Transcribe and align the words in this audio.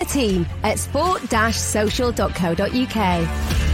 A 0.00 0.04
team 0.04 0.46
at 0.62 0.78
sport-social.co.uk. 0.78 3.71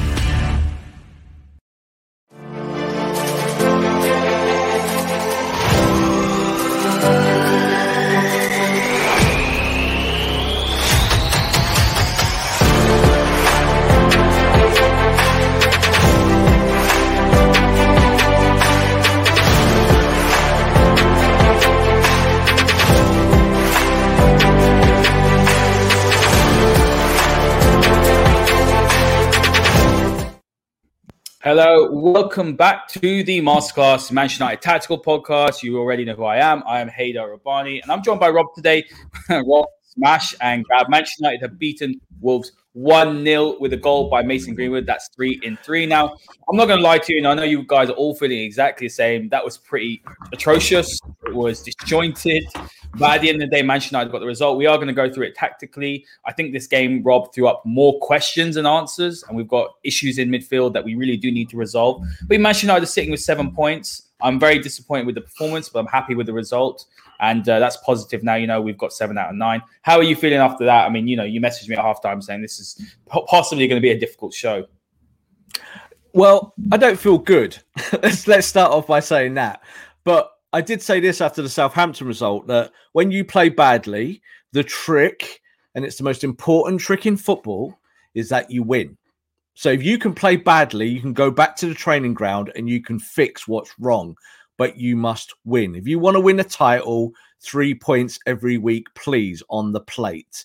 Hello, 31.44 31.88
welcome 31.92 32.56
back 32.56 32.88
to 32.88 33.22
the 33.22 33.40
Masterclass 33.40 34.10
Manchester 34.10 34.42
United 34.42 34.60
Tactical 34.60 35.00
Podcast. 35.00 35.62
You 35.62 35.78
already 35.78 36.04
know 36.04 36.14
who 36.14 36.24
I 36.24 36.38
am. 36.38 36.64
I 36.66 36.80
am 36.80 36.88
Haider 36.88 37.38
Rubbani, 37.38 37.80
and 37.80 37.92
I'm 37.92 38.02
joined 38.02 38.18
by 38.18 38.28
Rob 38.28 38.46
today. 38.56 38.84
Rob, 39.30 39.66
smash 39.84 40.34
and 40.40 40.64
grab. 40.64 40.88
Manchester 40.88 41.18
United 41.20 41.42
have 41.42 41.56
beaten 41.56 42.00
Wolves 42.20 42.50
1 42.74 43.24
0 43.24 43.56
with 43.58 43.72
a 43.72 43.76
goal 43.76 44.10
by 44.10 44.22
Mason 44.22 44.54
Greenwood. 44.54 44.86
That's 44.86 45.08
three 45.14 45.40
in 45.42 45.56
three. 45.58 45.86
Now, 45.86 46.16
I'm 46.48 46.56
not 46.56 46.66
going 46.66 46.78
to 46.78 46.84
lie 46.84 46.98
to 46.98 47.12
you, 47.12 47.18
and 47.18 47.26
I 47.26 47.34
know 47.34 47.42
you 47.42 47.64
guys 47.64 47.88
are 47.88 47.94
all 47.94 48.14
feeling 48.14 48.38
exactly 48.40 48.86
the 48.86 48.92
same. 48.92 49.28
That 49.30 49.44
was 49.44 49.58
pretty 49.58 50.02
atrocious. 50.32 50.98
It 51.26 51.34
was 51.34 51.62
disjointed. 51.62 52.44
But 52.94 53.16
at 53.16 53.20
the 53.20 53.28
end 53.28 53.42
of 53.42 53.50
the 53.50 53.56
day, 53.56 53.62
Manchester 53.62 53.96
United 53.96 54.12
got 54.12 54.20
the 54.20 54.26
result. 54.26 54.58
We 54.58 54.66
are 54.66 54.76
going 54.76 54.88
to 54.88 54.94
go 54.94 55.12
through 55.12 55.26
it 55.26 55.34
tactically. 55.34 56.06
I 56.24 56.32
think 56.32 56.52
this 56.52 56.66
game, 56.66 57.02
Rob, 57.02 57.34
threw 57.34 57.46
up 57.46 57.62
more 57.64 57.98
questions 58.00 58.56
and 58.56 58.66
answers, 58.66 59.22
and 59.28 59.36
we've 59.36 59.48
got 59.48 59.74
issues 59.84 60.18
in 60.18 60.30
midfield 60.30 60.72
that 60.74 60.84
we 60.84 60.94
really 60.94 61.16
do 61.16 61.30
need 61.30 61.48
to 61.50 61.56
resolve. 61.56 62.02
But 62.26 62.40
Manchester 62.40 62.66
United 62.66 62.84
are 62.84 62.86
sitting 62.86 63.10
with 63.10 63.20
seven 63.20 63.54
points. 63.54 64.07
I'm 64.20 64.40
very 64.40 64.58
disappointed 64.58 65.06
with 65.06 65.14
the 65.14 65.20
performance, 65.20 65.68
but 65.68 65.78
I'm 65.80 65.86
happy 65.86 66.14
with 66.14 66.26
the 66.26 66.32
result. 66.32 66.86
And 67.20 67.48
uh, 67.48 67.58
that's 67.58 67.76
positive 67.78 68.22
now. 68.22 68.34
You 68.34 68.46
know, 68.46 68.60
we've 68.60 68.78
got 68.78 68.92
seven 68.92 69.16
out 69.16 69.30
of 69.30 69.36
nine. 69.36 69.62
How 69.82 69.96
are 69.96 70.02
you 70.02 70.16
feeling 70.16 70.38
after 70.38 70.64
that? 70.64 70.86
I 70.86 70.88
mean, 70.88 71.08
you 71.08 71.16
know, 71.16 71.24
you 71.24 71.40
messaged 71.40 71.68
me 71.68 71.76
at 71.76 71.84
halftime 71.84 72.22
saying 72.22 72.42
this 72.42 72.58
is 72.58 72.96
possibly 73.06 73.66
going 73.68 73.80
to 73.80 73.82
be 73.82 73.90
a 73.90 73.98
difficult 73.98 74.34
show. 74.34 74.66
Well, 76.12 76.54
I 76.72 76.76
don't 76.76 76.98
feel 76.98 77.18
good. 77.18 77.56
let's 78.02 78.26
let's 78.26 78.46
start 78.46 78.72
off 78.72 78.86
by 78.86 79.00
saying 79.00 79.34
that. 79.34 79.62
But 80.04 80.32
I 80.52 80.60
did 80.60 80.82
say 80.82 81.00
this 81.00 81.20
after 81.20 81.42
the 81.42 81.48
Southampton 81.48 82.06
result 82.06 82.46
that 82.48 82.72
when 82.92 83.10
you 83.10 83.24
play 83.24 83.50
badly, 83.50 84.22
the 84.52 84.64
trick, 84.64 85.40
and 85.74 85.84
it's 85.84 85.96
the 85.96 86.04
most 86.04 86.24
important 86.24 86.80
trick 86.80 87.06
in 87.06 87.16
football, 87.16 87.78
is 88.14 88.30
that 88.30 88.50
you 88.50 88.62
win. 88.64 88.96
So 89.58 89.72
if 89.72 89.82
you 89.82 89.98
can 89.98 90.14
play 90.14 90.36
badly, 90.36 90.86
you 90.86 91.00
can 91.00 91.12
go 91.12 91.32
back 91.32 91.56
to 91.56 91.66
the 91.66 91.74
training 91.74 92.14
ground 92.14 92.52
and 92.54 92.68
you 92.68 92.80
can 92.80 93.00
fix 93.00 93.48
what's 93.48 93.74
wrong, 93.80 94.16
but 94.56 94.76
you 94.76 94.94
must 94.94 95.34
win. 95.44 95.74
If 95.74 95.84
you 95.88 95.98
want 95.98 96.14
to 96.14 96.20
win 96.20 96.38
a 96.38 96.44
title, 96.44 97.10
three 97.40 97.74
points 97.74 98.20
every 98.24 98.56
week, 98.56 98.86
please, 98.94 99.42
on 99.50 99.72
the 99.72 99.80
plate. 99.80 100.44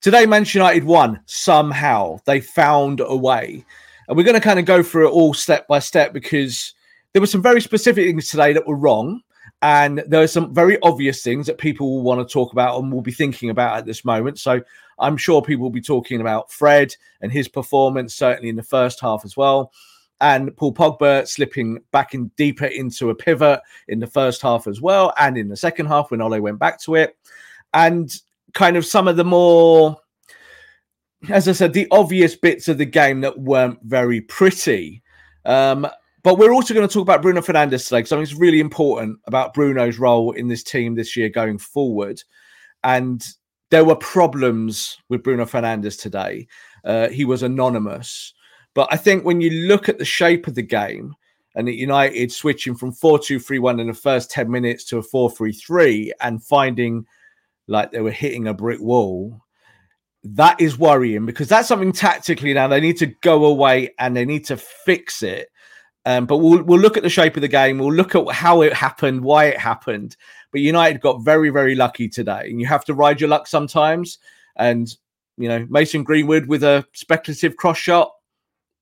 Today, 0.00 0.26
Manchester 0.26 0.58
United 0.58 0.82
won 0.82 1.20
somehow. 1.26 2.18
They 2.24 2.40
found 2.40 2.98
a 2.98 3.16
way. 3.16 3.64
And 4.08 4.16
we're 4.16 4.24
going 4.24 4.34
to 4.34 4.40
kind 4.40 4.58
of 4.58 4.64
go 4.64 4.82
through 4.82 5.06
it 5.06 5.12
all 5.12 5.34
step 5.34 5.68
by 5.68 5.78
step 5.78 6.12
because 6.12 6.74
there 7.12 7.22
were 7.22 7.28
some 7.28 7.42
very 7.42 7.60
specific 7.60 8.04
things 8.04 8.28
today 8.28 8.52
that 8.54 8.66
were 8.66 8.74
wrong. 8.74 9.20
And 9.62 10.02
there 10.08 10.20
are 10.20 10.26
some 10.26 10.52
very 10.52 10.80
obvious 10.82 11.22
things 11.22 11.46
that 11.46 11.58
people 11.58 11.88
will 11.88 12.02
want 12.02 12.26
to 12.26 12.32
talk 12.32 12.50
about 12.50 12.76
and 12.80 12.92
will 12.92 13.02
be 13.02 13.12
thinking 13.12 13.50
about 13.50 13.78
at 13.78 13.86
this 13.86 14.04
moment. 14.04 14.40
So 14.40 14.60
I'm 15.02 15.16
sure 15.16 15.42
people 15.42 15.64
will 15.64 15.70
be 15.70 15.82
talking 15.82 16.20
about 16.20 16.50
Fred 16.50 16.94
and 17.20 17.30
his 17.30 17.48
performance, 17.48 18.14
certainly 18.14 18.48
in 18.48 18.56
the 18.56 18.62
first 18.62 19.00
half 19.00 19.24
as 19.24 19.36
well. 19.36 19.72
And 20.20 20.56
Paul 20.56 20.72
Pogba 20.72 21.26
slipping 21.26 21.80
back 21.90 22.14
in 22.14 22.28
deeper 22.36 22.66
into 22.66 23.10
a 23.10 23.14
pivot 23.14 23.60
in 23.88 23.98
the 23.98 24.06
first 24.06 24.40
half 24.40 24.68
as 24.68 24.80
well, 24.80 25.12
and 25.18 25.36
in 25.36 25.48
the 25.48 25.56
second 25.56 25.86
half 25.86 26.10
when 26.10 26.22
Ole 26.22 26.40
went 26.40 26.60
back 26.60 26.80
to 26.82 26.94
it. 26.94 27.16
And 27.74 28.10
kind 28.54 28.76
of 28.76 28.86
some 28.86 29.08
of 29.08 29.16
the 29.16 29.24
more, 29.24 29.96
as 31.28 31.48
I 31.48 31.52
said, 31.52 31.72
the 31.72 31.88
obvious 31.90 32.36
bits 32.36 32.68
of 32.68 32.78
the 32.78 32.84
game 32.84 33.22
that 33.22 33.40
weren't 33.40 33.80
very 33.82 34.20
pretty. 34.20 35.02
Um, 35.44 35.88
but 36.22 36.38
we're 36.38 36.52
also 36.52 36.74
going 36.74 36.86
to 36.86 36.92
talk 36.92 37.02
about 37.02 37.22
Bruno 37.22 37.40
Fernandes 37.40 37.88
today 37.88 37.98
because 37.98 38.12
I 38.12 38.16
think 38.16 38.30
it's 38.30 38.38
really 38.38 38.60
important 38.60 39.18
about 39.26 39.54
Bruno's 39.54 39.98
role 39.98 40.30
in 40.30 40.46
this 40.46 40.62
team 40.62 40.94
this 40.94 41.16
year 41.16 41.28
going 41.28 41.58
forward. 41.58 42.22
And 42.84 43.26
there 43.72 43.86
were 43.86 43.96
problems 43.96 44.98
with 45.08 45.22
Bruno 45.22 45.46
Fernandes 45.46 45.98
today. 45.98 46.46
Uh, 46.84 47.08
he 47.08 47.24
was 47.24 47.42
anonymous. 47.42 48.34
But 48.74 48.86
I 48.90 48.98
think 48.98 49.24
when 49.24 49.40
you 49.40 49.48
look 49.66 49.88
at 49.88 49.96
the 49.96 50.04
shape 50.04 50.46
of 50.46 50.54
the 50.54 50.62
game 50.62 51.14
and 51.54 51.66
at 51.66 51.76
United 51.76 52.30
switching 52.30 52.74
from 52.74 52.92
4 52.92 53.18
2 53.18 53.40
3 53.40 53.58
1 53.58 53.80
in 53.80 53.86
the 53.86 53.94
first 53.94 54.30
10 54.30 54.50
minutes 54.50 54.84
to 54.84 54.98
a 54.98 55.02
4 55.02 55.30
3 55.30 55.52
3 55.52 56.12
and 56.20 56.44
finding 56.44 57.06
like 57.66 57.92
they 57.92 58.02
were 58.02 58.10
hitting 58.10 58.46
a 58.46 58.52
brick 58.52 58.78
wall, 58.78 59.40
that 60.22 60.60
is 60.60 60.78
worrying 60.78 61.24
because 61.24 61.48
that's 61.48 61.68
something 61.68 61.92
tactically 61.92 62.52
now 62.52 62.68
they 62.68 62.80
need 62.80 62.98
to 62.98 63.06
go 63.06 63.46
away 63.46 63.88
and 63.98 64.14
they 64.14 64.26
need 64.26 64.44
to 64.44 64.56
fix 64.58 65.22
it 65.22 65.48
um, 66.04 66.26
but 66.26 66.38
we'll 66.38 66.62
we'll 66.62 66.80
look 66.80 66.96
at 66.96 67.02
the 67.02 67.08
shape 67.08 67.36
of 67.36 67.42
the 67.42 67.48
game. 67.48 67.78
We'll 67.78 67.92
look 67.92 68.14
at 68.14 68.28
how 68.30 68.62
it 68.62 68.72
happened, 68.72 69.22
why 69.22 69.46
it 69.46 69.58
happened. 69.58 70.16
But 70.52 70.60
United 70.60 71.00
got 71.00 71.24
very 71.24 71.50
very 71.50 71.74
lucky 71.74 72.08
today, 72.08 72.42
and 72.48 72.60
you 72.60 72.66
have 72.66 72.84
to 72.84 72.94
ride 72.94 73.20
your 73.20 73.30
luck 73.30 73.46
sometimes. 73.46 74.18
And 74.56 74.94
you 75.36 75.48
know 75.48 75.66
Mason 75.70 76.04
Greenwood 76.04 76.46
with 76.46 76.62
a 76.62 76.86
speculative 76.92 77.56
cross 77.56 77.78
shot, 77.78 78.12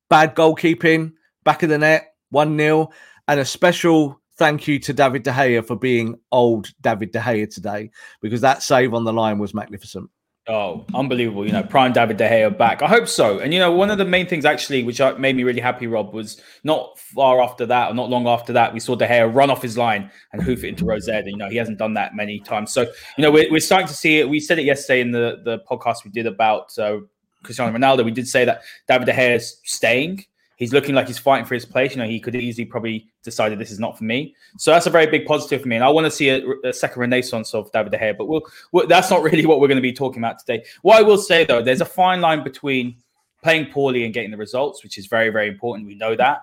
bad 0.09 0.35
goalkeeping, 0.35 1.13
back 1.45 1.63
of 1.63 1.69
the 1.69 1.79
net, 1.79 2.15
one 2.31 2.57
0 2.57 2.91
and 3.29 3.41
a 3.41 3.45
special 3.45 4.21
thank 4.37 4.67
you 4.67 4.79
to 4.79 4.93
David 4.93 5.23
De 5.23 5.31
Gea 5.31 5.65
for 5.65 5.77
being 5.77 6.19
old 6.33 6.73
David 6.81 7.13
De 7.13 7.21
Gea 7.21 7.53
today 7.53 7.91
because 8.21 8.41
that 8.41 8.63
save 8.63 8.95
on 8.95 9.05
the 9.05 9.13
line 9.13 9.39
was 9.39 9.55
magnificent. 9.55 10.09
Oh, 10.51 10.85
unbelievable! 10.95 11.47
You 11.47 11.53
know, 11.53 11.63
prime 11.63 11.93
David 11.93 12.17
De 12.17 12.29
Gea 12.29 12.59
back. 12.59 12.83
I 12.83 12.89
hope 12.89 13.07
so. 13.07 13.39
And 13.39 13.55
you 13.55 13.61
know, 13.61 13.71
one 13.71 13.89
of 13.89 13.99
the 13.99 14.05
main 14.05 14.27
things 14.27 14.45
actually, 14.45 14.83
which 14.83 15.01
made 15.19 15.37
me 15.37 15.45
really 15.45 15.61
happy, 15.61 15.87
Rob, 15.87 16.13
was 16.13 16.41
not 16.65 16.99
far 16.99 17.41
after 17.41 17.65
that, 17.67 17.91
or 17.91 17.95
not 17.95 18.11
long 18.11 18.27
after 18.27 18.53
that, 18.55 18.75
we 18.75 18.81
saw 18.81 18.97
De 18.97 19.07
Gea 19.07 19.33
run 19.33 19.49
off 19.49 19.63
his 19.63 19.79
line 19.79 20.11
and 20.33 20.43
hoof 20.43 20.65
it 20.65 20.69
into 20.69 20.85
Rosette. 20.85 21.23
And 21.23 21.31
you 21.31 21.37
know, 21.37 21.49
he 21.49 21.57
hasn't 21.57 21.79
done 21.79 21.95
that 21.95 22.17
many 22.17 22.41
times. 22.41 22.73
So 22.73 22.83
you 23.17 23.23
know, 23.23 23.31
we're, 23.31 23.49
we're 23.49 23.61
starting 23.61 23.87
to 23.87 23.95
see 23.95 24.19
it. 24.19 24.29
We 24.29 24.41
said 24.41 24.59
it 24.59 24.65
yesterday 24.65 25.01
in 25.01 25.13
the 25.13 25.41
the 25.45 25.61
podcast 25.71 26.05
we 26.05 26.11
did 26.11 26.27
about 26.27 26.77
uh, 26.79 26.99
Cristiano 27.43 27.77
Ronaldo, 27.77 28.05
we 28.05 28.11
did 28.11 28.29
say 28.29 28.45
that 28.45 28.63
David 28.89 29.07
De 29.07 29.13
Gea 29.13 29.37
is 29.37 29.61
staying. 29.65 30.25
He's 30.61 30.75
looking 30.75 30.95
like 30.95 31.07
he's 31.07 31.19
fighting 31.19 31.47
for 31.47 31.55
his 31.55 31.65
place. 31.65 31.93
You 31.93 32.03
know, 32.03 32.07
he 32.07 32.21
could 32.21 32.37
easily 32.37 32.67
probably 32.67 33.09
decided 33.23 33.59
this 33.59 33.71
is 33.71 33.81
not 33.81 33.97
for 33.97 34.05
me. 34.05 34.37
So 34.59 34.71
that's 34.71 34.87
a 34.87 34.91
very 34.91 35.07
big 35.07 35.25
positive 35.25 35.63
for 35.63 35.69
me. 35.69 35.77
And 35.77 35.85
I 35.85 35.89
want 35.89 36.05
to 36.05 36.11
see 36.11 36.29
a, 36.29 36.43
a 36.65 36.73
second 36.75 37.01
renaissance 37.01 37.55
of 37.55 37.73
David 37.73 37.93
De 37.93 37.99
Gea, 37.99 38.17
but 38.17 38.29
we'll, 38.29 38.43
we'll, 38.71 38.87
that's 38.87 39.11
not 39.11 39.23
really 39.33 39.47
what 39.47 39.59
we're 39.59 39.69
going 39.69 39.77
to 39.77 39.83
be 39.83 39.93
talking 39.93 40.21
about 40.21 40.39
today. 40.39 40.63
What 40.83 40.99
I 40.99 41.03
will 41.03 41.17
say 41.17 41.47
though, 41.47 41.63
there's 41.63 41.81
a 41.81 41.87
fine 41.87 42.21
line 42.21 42.45
between 42.45 42.97
playing 43.43 43.73
poorly 43.73 44.05
and 44.05 44.13
getting 44.13 44.31
the 44.31 44.37
results, 44.37 44.85
which 44.85 44.99
is 44.99 45.07
very, 45.07 45.31
very 45.31 45.49
important. 45.49 45.89
We 45.89 45.95
know 45.95 46.15
that. 46.15 46.43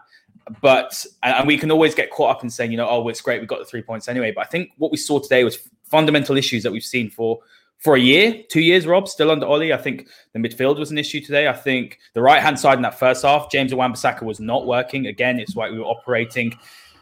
But, 0.62 1.06
and 1.22 1.46
we 1.46 1.56
can 1.60 1.70
always 1.70 1.94
get 1.94 2.10
caught 2.10 2.38
up 2.38 2.44
in 2.44 2.50
saying, 2.50 2.72
you 2.72 2.78
know, 2.78 2.90
oh, 2.90 3.08
it's 3.10 3.22
great. 3.22 3.40
We 3.40 3.46
got 3.46 3.60
the 3.60 3.66
three 3.66 3.84
points 3.84 4.08
anyway. 4.08 4.32
But 4.32 4.42
I 4.42 4.48
think 4.48 4.72
what 4.78 4.90
we 4.90 4.98
saw 4.98 5.20
today 5.20 5.44
was 5.44 5.60
fundamental 5.84 6.38
issues 6.38 6.64
that 6.64 6.72
we've 6.72 6.84
seen 6.84 7.12
for 7.12 7.40
for 7.80 7.96
a 7.96 8.00
year, 8.00 8.44
two 8.50 8.62
years, 8.62 8.88
Rob, 8.88 9.08
still 9.08 9.30
under 9.30 9.46
Ole. 9.46 9.72
I 9.72 9.78
think 9.78 10.10
the 10.34 10.40
midfield 10.40 10.80
was 10.80 10.92
an 10.92 10.98
issue 10.98 11.22
today. 11.22 11.48
I 11.48 11.54
think 11.54 12.00
the 12.14 12.22
right 12.22 12.42
hand 12.42 12.60
side 12.60 12.78
in 12.78 12.82
that 12.82 12.98
first 12.98 13.24
half, 13.24 13.52
James 13.52 13.74
Wan-Bissaka 13.74 14.24
was 14.24 14.40
not 14.40 14.66
working. 14.66 15.08
Again, 15.08 15.40
it's 15.40 15.56
like 15.56 15.72
we 15.72 15.78
were 15.78 15.86
operating, 15.86 16.58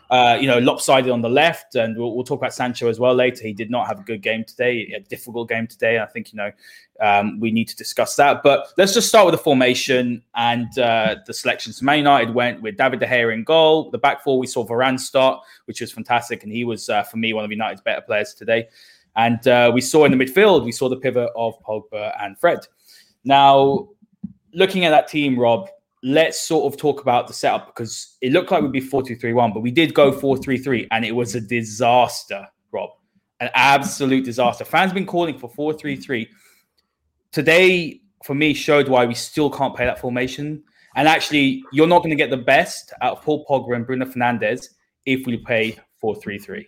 uh, 0.09 0.37
you 0.39 0.47
know, 0.47 0.59
lopsided 0.59 1.11
on 1.11 1.21
the 1.21 1.29
left. 1.29 1.75
And 1.75 1.97
we'll, 1.97 2.13
we'll, 2.13 2.25
talk 2.25 2.39
about 2.39 2.53
Sancho 2.53 2.89
as 2.89 2.99
well 2.99 3.15
later. 3.15 3.43
He 3.43 3.53
did 3.53 3.71
not 3.71 3.87
have 3.87 4.01
a 4.01 4.03
good 4.03 4.21
game 4.21 4.43
today, 4.43 4.91
a 4.93 4.99
difficult 4.99 5.47
game 5.47 5.65
today. 5.65 5.99
I 5.99 6.07
think, 6.07 6.33
you 6.33 6.37
know, 6.37 6.51
um, 6.99 7.39
we 7.39 7.51
need 7.51 7.69
to 7.69 7.75
discuss 7.77 8.17
that. 8.17 8.43
But 8.43 8.67
let's 8.77 8.93
just 8.93 9.07
start 9.07 9.25
with 9.25 9.33
the 9.33 9.41
formation 9.41 10.23
and 10.35 10.77
uh, 10.77 11.15
the 11.25 11.33
selections. 11.33 11.81
Man 11.81 11.99
United 11.99 12.33
went 12.33 12.61
with 12.61 12.75
David 12.75 12.99
De 12.99 13.07
Gea 13.07 13.33
in 13.33 13.45
goal. 13.45 13.91
The 13.91 13.97
back 13.97 14.23
four, 14.23 14.37
we 14.37 14.47
saw 14.47 14.67
Varane 14.67 14.99
start, 14.99 15.41
which 15.65 15.79
was 15.79 15.93
fantastic. 15.93 16.43
And 16.43 16.51
he 16.51 16.65
was, 16.65 16.89
uh, 16.89 17.03
for 17.03 17.15
me, 17.15 17.31
one 17.31 17.45
of 17.45 17.51
United's 17.51 17.81
better 17.81 18.01
players 18.01 18.33
today. 18.33 18.67
And 19.15 19.47
uh, 19.47 19.71
we 19.73 19.81
saw 19.81 20.05
in 20.05 20.17
the 20.17 20.23
midfield, 20.23 20.65
we 20.65 20.71
saw 20.71 20.89
the 20.89 20.97
pivot 20.97 21.29
of 21.35 21.61
Pogba 21.63 22.13
and 22.21 22.37
Fred. 22.37 22.59
Now, 23.23 23.89
looking 24.53 24.85
at 24.85 24.89
that 24.89 25.07
team, 25.07 25.37
Rob, 25.39 25.69
let's 26.03 26.39
sort 26.39 26.71
of 26.71 26.79
talk 26.79 27.01
about 27.01 27.27
the 27.27 27.33
setup 27.33 27.67
because 27.67 28.17
it 28.21 28.31
looked 28.31 28.51
like 28.51 28.61
we'd 28.61 28.71
be 28.71 28.79
4 28.79 29.03
2 29.03 29.15
3 29.15 29.33
1, 29.33 29.53
but 29.53 29.61
we 29.61 29.71
did 29.71 29.93
go 29.93 30.11
4 30.11 30.37
3 30.37 30.57
3, 30.57 30.87
and 30.91 31.05
it 31.05 31.11
was 31.11 31.35
a 31.35 31.41
disaster, 31.41 32.47
Rob. 32.71 32.91
An 33.39 33.49
absolute 33.53 34.23
disaster. 34.23 34.63
Fans 34.63 34.93
been 34.93 35.05
calling 35.05 35.37
for 35.37 35.49
4 35.49 35.73
3 35.73 35.95
3. 35.95 36.29
Today, 37.31 38.01
for 38.23 38.35
me, 38.35 38.53
showed 38.53 38.87
why 38.87 39.05
we 39.05 39.15
still 39.15 39.49
can't 39.49 39.75
play 39.75 39.85
that 39.85 39.99
formation. 39.99 40.63
And 40.95 41.07
actually, 41.07 41.63
you're 41.73 41.87
not 41.87 41.99
going 41.99 42.11
to 42.11 42.15
get 42.15 42.29
the 42.29 42.37
best 42.37 42.93
out 43.01 43.17
of 43.17 43.23
Paul 43.23 43.45
Pogba 43.45 43.75
and 43.75 43.85
Bruno 43.85 44.05
Fernandes 44.05 44.69
if 45.05 45.25
we 45.25 45.37
play 45.37 45.77
4 45.99 46.15
3 46.15 46.39
3. 46.39 46.67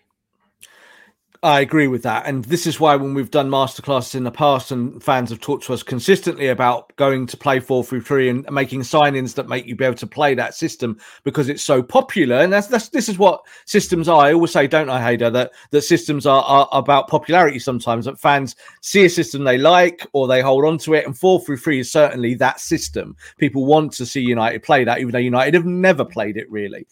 I 1.43 1.59
agree 1.61 1.87
with 1.87 2.01
that. 2.03 2.25
And 2.25 2.43
this 2.45 2.65
is 2.65 2.79
why 2.79 2.95
when 2.95 3.13
we've 3.13 3.29
done 3.29 3.49
masterclasses 3.49 4.15
in 4.15 4.23
the 4.23 4.31
past 4.31 4.71
and 4.71 5.01
fans 5.03 5.29
have 5.29 5.39
talked 5.39 5.65
to 5.65 5.73
us 5.73 5.83
consistently 5.83 6.47
about 6.47 6.95
going 6.95 7.27
to 7.27 7.37
play 7.37 7.59
4 7.59 7.83
through 7.83 8.01
3 8.01 8.29
and 8.29 8.51
making 8.51 8.81
signings 8.81 9.35
that 9.35 9.47
make 9.47 9.67
you 9.67 9.75
be 9.75 9.85
able 9.85 9.95
to 9.97 10.07
play 10.07 10.33
that 10.33 10.55
system 10.55 10.97
because 11.23 11.47
it's 11.47 11.63
so 11.63 11.83
popular. 11.83 12.37
And 12.37 12.51
that's, 12.51 12.67
that's 12.67 12.89
this 12.89 13.07
is 13.07 13.19
what 13.19 13.45
systems 13.65 14.09
are. 14.09 14.25
I 14.25 14.33
always 14.33 14.51
say, 14.51 14.67
don't 14.67 14.89
I, 14.89 14.99
Haider, 14.99 15.31
that, 15.33 15.51
that 15.69 15.81
systems 15.83 16.25
are, 16.25 16.43
are 16.43 16.67
about 16.71 17.07
popularity 17.07 17.59
sometimes, 17.59 18.05
that 18.05 18.19
fans 18.19 18.55
see 18.81 19.05
a 19.05 19.09
system 19.09 19.43
they 19.43 19.59
like 19.59 20.07
or 20.13 20.27
they 20.27 20.41
hold 20.41 20.65
on 20.65 20.79
to 20.79 20.95
it. 20.95 21.05
And 21.05 21.17
4 21.17 21.41
through 21.41 21.57
3 21.57 21.81
is 21.81 21.91
certainly 21.91 22.33
that 22.35 22.59
system. 22.59 23.15
People 23.37 23.65
want 23.65 23.93
to 23.93 24.05
see 24.07 24.21
United 24.21 24.63
play 24.63 24.83
that, 24.83 24.99
even 24.99 25.11
though 25.11 25.19
United 25.19 25.53
have 25.53 25.65
never 25.65 26.03
played 26.03 26.37
it 26.37 26.49
really 26.49 26.87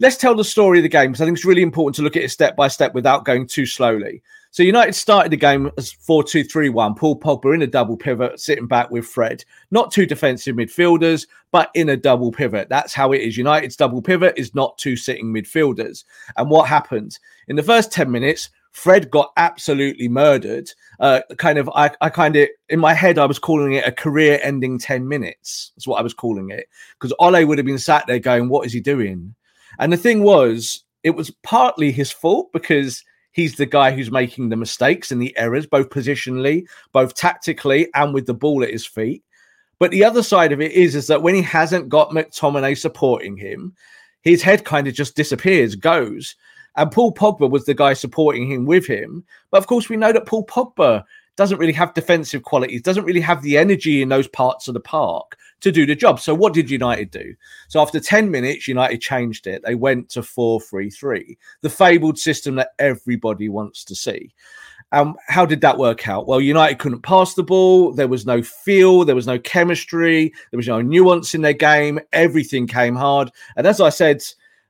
let's 0.00 0.16
tell 0.16 0.34
the 0.34 0.44
story 0.44 0.78
of 0.78 0.82
the 0.82 0.88
game 0.88 1.10
because 1.10 1.20
I 1.20 1.24
think 1.24 1.36
it's 1.36 1.44
really 1.44 1.62
important 1.62 1.96
to 1.96 2.02
look 2.02 2.16
at 2.16 2.22
it 2.22 2.30
step 2.30 2.56
by 2.56 2.68
step 2.68 2.94
without 2.94 3.24
going 3.24 3.46
too 3.46 3.66
slowly. 3.66 4.22
So 4.50 4.62
United 4.62 4.94
started 4.94 5.30
the 5.30 5.36
game 5.36 5.70
as 5.76 5.92
4-2-3-1. 5.92 6.96
Paul 6.96 7.20
Pogba 7.20 7.54
in 7.54 7.62
a 7.62 7.66
double 7.66 7.96
pivot, 7.96 8.40
sitting 8.40 8.66
back 8.66 8.90
with 8.90 9.06
Fred. 9.06 9.44
Not 9.70 9.90
two 9.90 10.06
defensive 10.06 10.56
midfielders, 10.56 11.26
but 11.52 11.70
in 11.74 11.90
a 11.90 11.96
double 11.96 12.32
pivot. 12.32 12.68
That's 12.70 12.94
how 12.94 13.12
it 13.12 13.20
is. 13.20 13.36
United's 13.36 13.76
double 13.76 14.00
pivot 14.00 14.34
is 14.38 14.54
not 14.54 14.78
two 14.78 14.96
sitting 14.96 15.26
midfielders. 15.26 16.04
And 16.36 16.48
what 16.48 16.66
happened? 16.66 17.18
In 17.48 17.56
the 17.56 17.62
first 17.62 17.92
10 17.92 18.10
minutes, 18.10 18.48
Fred 18.72 19.10
got 19.10 19.32
absolutely 19.36 20.08
murdered. 20.08 20.70
Uh, 20.98 21.20
kind 21.36 21.58
of, 21.58 21.68
I, 21.74 21.90
I 22.00 22.08
kind 22.08 22.36
of, 22.36 22.48
in 22.70 22.80
my 22.80 22.94
head, 22.94 23.18
I 23.18 23.26
was 23.26 23.38
calling 23.38 23.74
it 23.74 23.86
a 23.86 23.92
career 23.92 24.40
ending 24.42 24.78
10 24.78 25.06
minutes. 25.06 25.72
That's 25.76 25.86
what 25.86 25.98
I 25.98 26.02
was 26.02 26.14
calling 26.14 26.50
it. 26.50 26.68
Because 26.98 27.14
Ole 27.18 27.44
would 27.44 27.58
have 27.58 27.66
been 27.66 27.78
sat 27.78 28.06
there 28.06 28.18
going, 28.18 28.48
What 28.48 28.66
is 28.66 28.72
he 28.72 28.80
doing? 28.80 29.34
And 29.78 29.92
the 29.92 29.96
thing 29.96 30.22
was, 30.22 30.84
it 31.02 31.10
was 31.10 31.30
partly 31.42 31.92
his 31.92 32.10
fault 32.10 32.50
because 32.52 33.04
he's 33.32 33.56
the 33.56 33.66
guy 33.66 33.90
who's 33.90 34.10
making 34.10 34.48
the 34.48 34.56
mistakes 34.56 35.12
and 35.12 35.22
the 35.22 35.36
errors, 35.36 35.66
both 35.66 35.90
positionally, 35.90 36.66
both 36.92 37.14
tactically, 37.14 37.88
and 37.94 38.12
with 38.12 38.26
the 38.26 38.34
ball 38.34 38.62
at 38.62 38.70
his 38.70 38.86
feet. 38.86 39.22
But 39.78 39.92
the 39.92 40.04
other 40.04 40.22
side 40.22 40.52
of 40.52 40.60
it 40.60 40.72
is, 40.72 40.94
is 40.94 41.06
that 41.06 41.22
when 41.22 41.34
he 41.34 41.42
hasn't 41.42 41.88
got 41.88 42.10
McTominay 42.10 42.76
supporting 42.76 43.36
him, 43.36 43.74
his 44.22 44.42
head 44.42 44.64
kind 44.64 44.88
of 44.88 44.94
just 44.94 45.14
disappears, 45.14 45.76
goes. 45.76 46.34
And 46.76 46.90
Paul 46.90 47.12
Pogba 47.12 47.48
was 47.48 47.64
the 47.64 47.74
guy 47.74 47.92
supporting 47.92 48.50
him 48.50 48.66
with 48.66 48.86
him. 48.86 49.24
But 49.50 49.58
of 49.58 49.66
course, 49.66 49.88
we 49.88 49.96
know 49.96 50.12
that 50.12 50.26
Paul 50.26 50.46
Pogba 50.46 51.04
doesn't 51.38 51.58
really 51.58 51.72
have 51.72 51.94
defensive 51.94 52.42
qualities, 52.42 52.82
doesn't 52.82 53.04
really 53.04 53.20
have 53.20 53.42
the 53.42 53.56
energy 53.56 54.02
in 54.02 54.08
those 54.08 54.26
parts 54.26 54.66
of 54.66 54.74
the 54.74 54.80
park 54.80 55.38
to 55.60 55.70
do 55.70 55.86
the 55.86 55.94
job. 55.94 56.18
So 56.18 56.34
what 56.34 56.52
did 56.52 56.68
United 56.68 57.12
do? 57.12 57.32
So 57.68 57.80
after 57.80 58.00
10 58.00 58.28
minutes, 58.28 58.66
United 58.66 59.00
changed 59.00 59.46
it. 59.46 59.62
They 59.64 59.76
went 59.76 60.08
to 60.10 60.20
4-3-3, 60.20 61.38
the 61.62 61.70
fabled 61.70 62.18
system 62.18 62.56
that 62.56 62.70
everybody 62.80 63.48
wants 63.48 63.84
to 63.84 63.94
see. 63.94 64.34
Um, 64.90 65.16
how 65.28 65.46
did 65.46 65.60
that 65.60 65.78
work 65.78 66.08
out? 66.08 66.26
Well, 66.26 66.40
United 66.40 66.80
couldn't 66.80 67.02
pass 67.02 67.34
the 67.34 67.44
ball. 67.44 67.92
There 67.92 68.08
was 68.08 68.26
no 68.26 68.42
feel. 68.42 69.04
There 69.04 69.14
was 69.14 69.26
no 69.28 69.38
chemistry. 69.38 70.32
There 70.50 70.58
was 70.58 70.66
no 70.66 70.80
nuance 70.80 71.36
in 71.36 71.42
their 71.42 71.52
game. 71.52 72.00
Everything 72.12 72.66
came 72.66 72.96
hard. 72.96 73.30
And 73.56 73.64
as 73.64 73.80
I 73.80 73.90
said, 73.90 74.24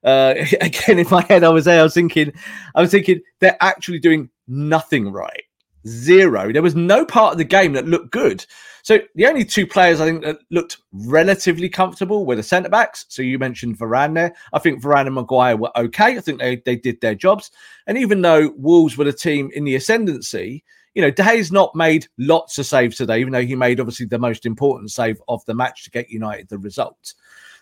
uh, 0.05 0.35
again 0.61 0.99
in 0.99 1.07
my 1.11 1.23
head, 1.23 1.45
I 1.45 1.49
was 1.49 1.65
there. 1.65 1.81
I 1.81 1.85
was 1.85 1.95
thinking, 1.95 2.31
I 2.75 2.83
was 2.83 2.91
thinking 2.91 3.23
they're 3.39 3.57
actually 3.63 4.01
doing 4.01 4.29
nothing 4.49 5.11
right. 5.11 5.45
Zero. 5.87 6.53
There 6.53 6.63
was 6.63 6.75
no 6.75 7.05
part 7.05 7.33
of 7.33 7.39
the 7.39 7.45
game 7.45 7.73
that 7.75 7.87
looked 7.87 8.11
good. 8.11 8.45
So 8.83 9.01
the 9.15 9.27
only 9.27 9.45
two 9.45 9.67
players 9.67 10.01
I 10.01 10.07
think 10.07 10.25
that 10.25 10.39
looked 10.51 10.79
relatively 10.93 11.69
comfortable 11.69 12.25
were 12.25 12.37
the 12.37 12.43
centre 12.43 12.71
backs. 12.71 13.05
So 13.09 13.23
you 13.23 13.39
mentioned 13.39 13.79
Varane 13.79 14.15
there. 14.15 14.35
I 14.53 14.59
think 14.59 14.83
Varane 14.83 15.07
and 15.07 15.15
Maguire 15.15 15.57
were 15.57 15.77
okay. 15.77 16.17
I 16.17 16.21
think 16.21 16.41
they, 16.41 16.57
they 16.57 16.77
did 16.77 17.01
their 17.01 17.15
jobs. 17.15 17.51
And 17.87 17.99
even 17.99 18.23
though 18.23 18.53
Wolves 18.57 18.97
were 18.97 19.05
the 19.05 19.13
team 19.13 19.51
in 19.55 19.65
the 19.65 19.75
ascendancy, 19.75 20.65
you 20.95 21.03
know, 21.03 21.11
De 21.11 21.23
Gea's 21.23 21.53
not 21.53 21.75
made 21.75 22.09
lots 22.19 22.59
of 22.59 22.67
saves 22.67 22.97
today, 22.97 23.21
even 23.21 23.33
though 23.33 23.45
he 23.45 23.55
made 23.55 23.79
obviously 23.79 24.07
the 24.07 24.19
most 24.19 24.47
important 24.47 24.91
save 24.91 25.21
of 25.29 25.45
the 25.45 25.55
match 25.55 25.85
to 25.85 25.91
get 25.91 26.11
United 26.11 26.49
the 26.49 26.59
result. 26.59 27.15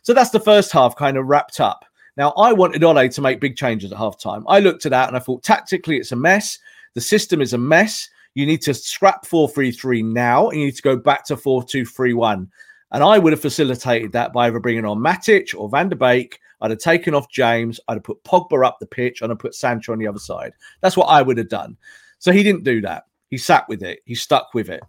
So 0.02 0.14
that's 0.14 0.30
the 0.30 0.40
first 0.40 0.72
half 0.72 0.96
kind 0.96 1.16
of 1.16 1.26
wrapped 1.26 1.60
up. 1.60 1.84
Now, 2.16 2.30
I 2.37 2.52
wanted 2.52 2.82
Ole 2.82 3.08
to 3.08 3.20
make 3.20 3.40
big 3.40 3.56
changes 3.56 3.92
at 3.92 3.99
half 3.99 4.18
time. 4.18 4.44
I 4.49 4.61
looked 4.61 4.87
at 4.87 4.90
that 4.90 5.08
and 5.08 5.16
I 5.16 5.20
thought 5.20 5.42
tactically 5.42 5.96
it's 5.96 6.12
a 6.12 6.16
mess. 6.16 6.58
The 6.96 7.02
system 7.02 7.42
is 7.42 7.52
a 7.52 7.58
mess. 7.58 8.08
You 8.32 8.46
need 8.46 8.62
to 8.62 8.72
scrap 8.72 9.26
433 9.26 10.02
now 10.02 10.48
and 10.48 10.58
you 10.58 10.64
need 10.64 10.76
to 10.76 10.82
go 10.82 10.96
back 10.96 11.26
to 11.26 11.36
4231. 11.36 12.50
And 12.90 13.04
I 13.04 13.18
would 13.18 13.34
have 13.34 13.42
facilitated 13.42 14.12
that 14.12 14.32
by 14.32 14.46
either 14.46 14.60
bringing 14.60 14.86
on 14.86 15.00
Matic 15.00 15.54
or 15.54 15.68
Van 15.68 15.90
der 15.90 15.96
Beek. 15.96 16.40
I'd 16.62 16.70
have 16.70 16.80
taken 16.80 17.14
off 17.14 17.30
James. 17.30 17.78
I'd 17.86 17.96
have 17.96 18.02
put 18.02 18.24
Pogba 18.24 18.64
up 18.64 18.78
the 18.80 18.86
pitch 18.86 19.20
and 19.20 19.30
I'd 19.30 19.38
put 19.38 19.54
Sancho 19.54 19.92
on 19.92 19.98
the 19.98 20.08
other 20.08 20.18
side. 20.18 20.54
That's 20.80 20.96
what 20.96 21.08
I 21.08 21.20
would 21.20 21.36
have 21.36 21.50
done. 21.50 21.76
So 22.18 22.32
he 22.32 22.42
didn't 22.42 22.64
do 22.64 22.80
that. 22.80 23.04
He 23.28 23.36
sat 23.36 23.68
with 23.68 23.82
it. 23.82 24.00
He 24.06 24.14
stuck 24.14 24.54
with 24.54 24.70
it. 24.70 24.82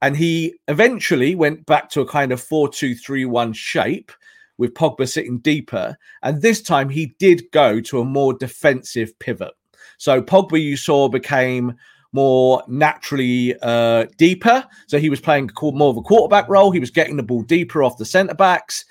And 0.00 0.16
he 0.16 0.54
eventually 0.68 1.34
went 1.34 1.66
back 1.66 1.90
to 1.90 2.00
a 2.00 2.08
kind 2.08 2.32
of 2.32 2.40
4 2.40 2.70
2 2.70 2.94
3 2.94 3.26
1 3.26 3.52
shape 3.52 4.12
with 4.56 4.72
Pogba 4.72 5.06
sitting 5.06 5.40
deeper. 5.40 5.94
And 6.22 6.40
this 6.40 6.62
time 6.62 6.88
he 6.88 7.14
did 7.18 7.50
go 7.52 7.82
to 7.82 8.00
a 8.00 8.04
more 8.06 8.32
defensive 8.32 9.18
pivot. 9.18 9.52
So 10.00 10.22
Pogba, 10.22 10.58
you 10.58 10.78
saw, 10.78 11.10
became 11.10 11.76
more 12.12 12.62
naturally 12.66 13.54
uh, 13.60 14.06
deeper. 14.16 14.66
So 14.86 14.98
he 14.98 15.10
was 15.10 15.20
playing 15.20 15.50
more 15.60 15.90
of 15.90 15.98
a 15.98 16.02
quarterback 16.02 16.48
role. 16.48 16.70
He 16.70 16.80
was 16.80 16.90
getting 16.90 17.18
the 17.18 17.22
ball 17.22 17.42
deeper 17.42 17.82
off 17.82 17.98
the 17.98 18.06
centre 18.06 18.34
backs. 18.34 18.86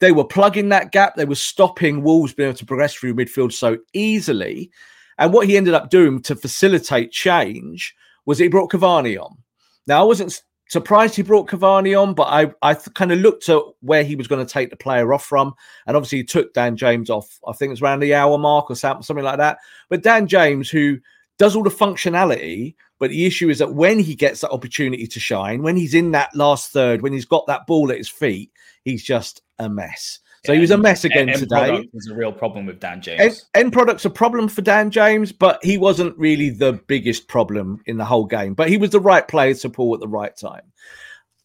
They 0.00 0.12
were 0.12 0.22
plugging 0.22 0.68
that 0.68 0.92
gap. 0.92 1.16
They 1.16 1.24
were 1.24 1.34
stopping 1.34 2.02
Wolves 2.02 2.34
being 2.34 2.50
able 2.50 2.58
to 2.58 2.66
progress 2.66 2.92
through 2.92 3.14
midfield 3.14 3.54
so 3.54 3.78
easily. 3.94 4.70
And 5.16 5.32
what 5.32 5.46
he 5.46 5.56
ended 5.56 5.72
up 5.72 5.88
doing 5.88 6.20
to 6.22 6.36
facilitate 6.36 7.10
change 7.10 7.96
was 8.26 8.38
he 8.38 8.48
brought 8.48 8.70
Cavani 8.70 9.18
on. 9.18 9.38
Now, 9.86 10.02
I 10.02 10.04
wasn't 10.04 10.42
surprised 10.70 11.16
he 11.16 11.22
brought 11.22 11.48
Cavani 11.48 12.00
on, 12.00 12.14
but 12.14 12.28
I, 12.28 12.52
I 12.62 12.74
kind 12.74 13.12
of 13.12 13.18
looked 13.18 13.48
at 13.48 13.60
where 13.80 14.04
he 14.04 14.16
was 14.16 14.28
going 14.28 14.44
to 14.44 14.50
take 14.50 14.70
the 14.70 14.76
player 14.76 15.12
off 15.12 15.24
from. 15.24 15.52
And 15.86 15.96
obviously, 15.96 16.18
he 16.18 16.24
took 16.24 16.54
Dan 16.54 16.76
James 16.76 17.10
off, 17.10 17.38
I 17.46 17.52
think 17.52 17.72
it's 17.72 17.82
around 17.82 18.00
the 18.00 18.14
hour 18.14 18.38
mark 18.38 18.70
or 18.70 18.76
something 18.76 19.16
like 19.16 19.38
that. 19.38 19.58
But 19.88 20.02
Dan 20.02 20.28
James, 20.28 20.70
who 20.70 21.00
does 21.38 21.56
all 21.56 21.62
the 21.62 21.70
functionality. 21.70 22.74
But 22.98 23.10
the 23.10 23.24
issue 23.24 23.48
is 23.48 23.58
that 23.58 23.74
when 23.74 23.98
he 23.98 24.14
gets 24.14 24.42
that 24.42 24.50
opportunity 24.50 25.06
to 25.06 25.18
shine, 25.18 25.62
when 25.62 25.74
he's 25.74 25.94
in 25.94 26.10
that 26.10 26.36
last 26.36 26.70
third, 26.70 27.00
when 27.00 27.14
he's 27.14 27.24
got 27.24 27.46
that 27.46 27.66
ball 27.66 27.90
at 27.90 27.96
his 27.96 28.10
feet, 28.10 28.52
he's 28.84 29.02
just 29.02 29.40
a 29.58 29.66
mess. 29.68 30.20
So 30.44 30.52
yeah, 30.52 30.56
he 30.56 30.60
was 30.62 30.70
a 30.70 30.78
mess 30.78 31.04
again 31.04 31.26
today. 31.26 31.34
end 31.34 31.76
today. 31.76 31.88
Was 31.92 32.08
a 32.08 32.14
real 32.14 32.32
problem 32.32 32.64
with 32.64 32.80
Dan 32.80 33.02
James. 33.02 33.20
End, 33.20 33.42
end 33.54 33.72
product's 33.72 34.06
a 34.06 34.10
problem 34.10 34.48
for 34.48 34.62
Dan 34.62 34.90
James, 34.90 35.32
but 35.32 35.62
he 35.62 35.76
wasn't 35.76 36.16
really 36.16 36.48
the 36.48 36.74
biggest 36.86 37.28
problem 37.28 37.82
in 37.86 37.98
the 37.98 38.04
whole 38.04 38.24
game. 38.24 38.54
But 38.54 38.70
he 38.70 38.78
was 38.78 38.90
the 38.90 39.00
right 39.00 39.26
player 39.26 39.52
to 39.54 39.68
pull 39.68 39.92
at 39.92 40.00
the 40.00 40.08
right 40.08 40.34
time. 40.34 40.62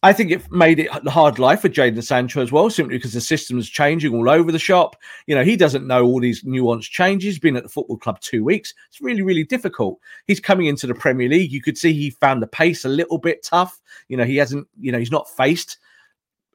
I 0.02 0.12
think 0.12 0.30
it 0.30 0.50
made 0.52 0.78
it 0.78 0.88
a 0.90 1.10
hard 1.10 1.38
life 1.38 1.62
for 1.62 1.68
Jaden 1.68 2.02
Sancho 2.02 2.40
as 2.40 2.52
well, 2.52 2.70
simply 2.70 2.96
because 2.96 3.12
the 3.12 3.20
system 3.20 3.58
is 3.58 3.68
changing 3.68 4.14
all 4.14 4.30
over 4.30 4.52
the 4.52 4.58
shop. 4.58 4.96
You 5.26 5.34
know, 5.34 5.42
he 5.42 5.56
doesn't 5.56 5.86
know 5.86 6.04
all 6.04 6.20
these 6.20 6.44
nuanced 6.44 6.90
changes. 6.90 7.34
He's 7.34 7.38
been 7.40 7.56
at 7.56 7.64
the 7.64 7.68
football 7.68 7.96
club 7.98 8.20
two 8.20 8.44
weeks. 8.44 8.72
It's 8.88 9.00
really, 9.00 9.22
really 9.22 9.44
difficult. 9.44 9.98
He's 10.26 10.40
coming 10.40 10.66
into 10.66 10.86
the 10.86 10.94
Premier 10.94 11.28
League. 11.28 11.50
You 11.50 11.60
could 11.60 11.76
see 11.76 11.92
he 11.92 12.10
found 12.10 12.42
the 12.42 12.46
pace 12.46 12.84
a 12.84 12.90
little 12.90 13.18
bit 13.18 13.42
tough. 13.42 13.80
You 14.08 14.16
know, 14.16 14.24
he 14.24 14.36
hasn't, 14.36 14.68
you 14.78 14.92
know, 14.92 14.98
he's 14.98 15.10
not 15.10 15.28
faced 15.28 15.78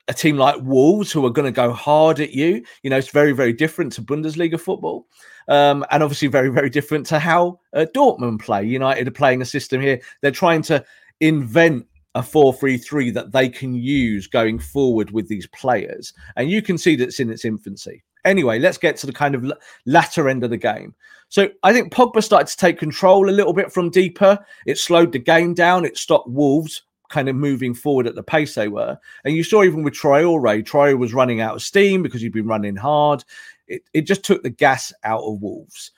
a 0.08 0.14
team 0.14 0.38
like 0.38 0.58
Wolves 0.62 1.12
who 1.12 1.26
are 1.26 1.32
going 1.32 1.46
to 1.46 1.52
go 1.52 1.72
hard 1.72 2.20
at 2.20 2.32
you. 2.32 2.64
You 2.84 2.90
know, 2.90 2.98
it's 2.98 3.10
very, 3.10 3.32
very 3.32 3.54
different 3.54 3.94
to 3.94 4.02
Bundesliga 4.02 4.60
football. 4.60 5.08
Um, 5.48 5.86
and 5.92 6.04
obviously 6.04 6.28
very, 6.28 6.50
very 6.50 6.70
different 6.70 7.06
to 7.08 7.20
how 7.20 7.60
uh, 7.74 7.86
Dortmund 7.96 8.42
play. 8.42 8.64
United 8.64 9.08
are 9.08 9.12
playing 9.12 9.42
a 9.42 9.46
system 9.46 9.82
here. 9.82 10.00
They're 10.22 10.32
trying 10.32 10.62
to 10.64 10.84
invent 11.20 11.86
a 12.16 12.22
4-3-3 12.22 13.14
that 13.14 13.32
they 13.32 13.50
can 13.50 13.74
use 13.74 14.28
going 14.28 14.60
forward 14.60 15.12
with 15.12 15.28
these 15.28 15.48
players. 15.48 16.14
And 16.36 16.50
you 16.50 16.62
can 16.62 16.78
see 16.78 16.96
that 16.98 17.06
it's 17.06 17.20
in 17.20 17.32
its 17.32 17.46
infancy. 17.46 18.04
Anyway, 18.26 18.60
let's 18.60 18.78
get 18.78 18.98
to 18.98 19.08
the 19.08 19.14
kind 19.14 19.34
of 19.34 19.52
latter 19.86 20.30
end 20.30 20.44
of 20.44 20.50
the 20.50 20.58
game. 20.58 20.94
So 21.30 21.50
I 21.64 21.74
think 21.74 21.94
Pogba 21.94 22.22
started 22.22 22.48
to 22.48 22.58
take 22.58 22.78
control 22.78 23.30
a 23.30 23.32
little 23.32 23.54
bit 23.54 23.72
from 23.72 23.90
deeper. 23.90 24.38
It 24.66 24.78
slowed 24.78 25.14
the 25.14 25.20
game 25.20 25.54
down. 25.54 25.86
It 25.86 25.98
stopped 25.98 26.30
Wolves 26.30 26.84
kind 27.12 27.30
of 27.30 27.36
moving 27.36 27.74
forward 27.74 28.08
at 28.08 28.16
the 28.16 28.24
pace 28.24 28.56
they 28.56 28.68
were. 28.68 28.98
And 29.24 29.36
you 29.36 29.44
saw 29.44 29.64
even 29.64 29.84
with 29.84 29.94
Traore, 29.94 30.64
Traore 30.64 30.98
was 30.98 31.14
running 31.14 31.42
out 31.42 31.56
of 31.56 31.62
steam 31.62 32.02
because 32.02 32.22
he'd 32.22 32.34
been 32.34 32.48
running 32.48 32.76
hard. 32.76 33.24
It, 33.68 33.84
it 33.94 34.02
just 34.02 34.24
took 34.24 34.42
the 34.42 34.50
gas 34.50 34.92
out 35.04 35.22
of 35.22 35.42
Wolves. 35.42 35.92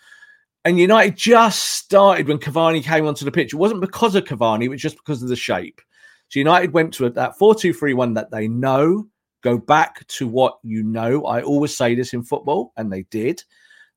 And 0.66 0.80
United 0.80 1.16
just 1.16 1.60
started 1.62 2.28
when 2.28 2.40
Cavani 2.40 2.84
came 2.84 3.06
onto 3.06 3.26
the 3.26 3.32
pitch. 3.32 3.54
It 3.54 3.58
wasn't 3.58 3.82
because 3.82 4.16
of 4.16 4.24
Cavani, 4.24 4.66
it 4.66 4.70
was 4.70 4.82
just 4.82 4.98
because 4.98 5.22
of 5.22 5.30
the 5.30 5.36
shape. 5.36 5.82
So 6.30 6.40
United 6.40 6.74
went 6.74 6.94
to 6.96 7.10
that 7.10 7.38
4 7.38 7.56
2 7.56 7.74
3 7.74 7.94
1 7.94 8.14
that 8.16 8.32
they 8.32 8.48
know. 8.48 9.08
Go 9.42 9.58
back 9.58 10.08
to 10.08 10.28
what 10.28 10.58
you 10.64 10.84
know. 10.84 11.26
I 11.26 11.42
always 11.42 11.76
say 11.76 11.96
this 11.96 12.14
in 12.14 12.24
football, 12.24 12.72
and 12.78 12.92
they 12.92 13.04
did. 13.04 13.44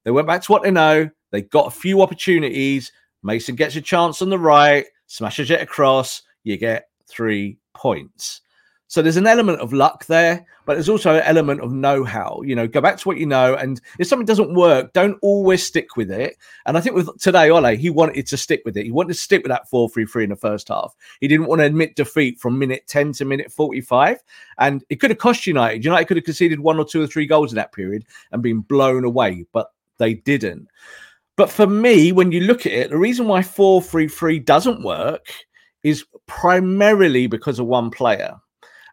They 0.04 0.10
went 0.10 0.26
back 0.26 0.42
to 0.42 0.52
what 0.52 0.62
they 0.62 0.72
know. 0.72 1.08
They 1.30 1.42
got 1.42 1.68
a 1.68 1.70
few 1.70 2.02
opportunities. 2.02 2.90
Mason 3.22 3.54
gets 3.54 3.76
a 3.76 3.80
chance 3.80 4.22
on 4.22 4.28
the 4.28 4.38
right, 4.38 4.86
smashes 5.06 5.50
it 5.50 5.60
across. 5.60 6.22
You 6.44 6.56
get 6.56 6.88
three 7.06 7.58
points. 7.74 8.42
So 8.88 9.02
there's 9.02 9.16
an 9.16 9.26
element 9.26 9.60
of 9.60 9.72
luck 9.72 10.06
there, 10.06 10.46
but 10.64 10.74
there's 10.74 10.88
also 10.88 11.16
an 11.16 11.22
element 11.24 11.60
of 11.60 11.72
know-how. 11.72 12.40
You 12.44 12.54
know, 12.54 12.68
go 12.68 12.80
back 12.80 12.96
to 12.98 13.08
what 13.08 13.16
you 13.16 13.26
know, 13.26 13.56
and 13.56 13.80
if 13.98 14.06
something 14.06 14.24
doesn't 14.24 14.54
work, 14.54 14.92
don't 14.92 15.18
always 15.22 15.64
stick 15.64 15.96
with 15.96 16.08
it. 16.08 16.36
And 16.66 16.78
I 16.78 16.80
think 16.80 16.94
with 16.94 17.10
today, 17.18 17.50
Ole, 17.50 17.74
he 17.74 17.90
wanted 17.90 18.28
to 18.28 18.36
stick 18.36 18.62
with 18.64 18.76
it. 18.76 18.84
He 18.84 18.92
wanted 18.92 19.14
to 19.14 19.18
stick 19.18 19.42
with 19.42 19.50
that 19.50 19.68
four-three-three 19.68 20.22
in 20.22 20.30
the 20.30 20.36
first 20.36 20.68
half. 20.68 20.94
He 21.20 21.26
didn't 21.26 21.46
want 21.46 21.62
to 21.62 21.64
admit 21.64 21.96
defeat 21.96 22.38
from 22.38 22.60
minute 22.60 22.84
ten 22.86 23.12
to 23.14 23.24
minute 23.24 23.50
forty-five, 23.50 24.22
and 24.58 24.84
it 24.88 25.00
could 25.00 25.10
have 25.10 25.18
cost 25.18 25.48
United. 25.48 25.84
United 25.84 26.04
could 26.04 26.16
have 26.16 26.24
conceded 26.24 26.60
one 26.60 26.78
or 26.78 26.84
two 26.84 27.02
or 27.02 27.08
three 27.08 27.26
goals 27.26 27.50
in 27.50 27.56
that 27.56 27.72
period 27.72 28.04
and 28.30 28.40
been 28.40 28.60
blown 28.60 29.04
away, 29.04 29.46
but 29.50 29.72
they 29.98 30.14
didn't. 30.14 30.68
But 31.34 31.50
for 31.50 31.66
me, 31.66 32.12
when 32.12 32.30
you 32.30 32.42
look 32.42 32.66
at 32.66 32.72
it, 32.72 32.90
the 32.90 32.96
reason 32.96 33.26
why 33.26 33.42
four-three-three 33.42 34.38
doesn't 34.38 34.84
work 34.84 35.26
is 35.86 36.04
primarily 36.26 37.28
because 37.28 37.60
of 37.60 37.66
one 37.66 37.90
player. 37.90 38.34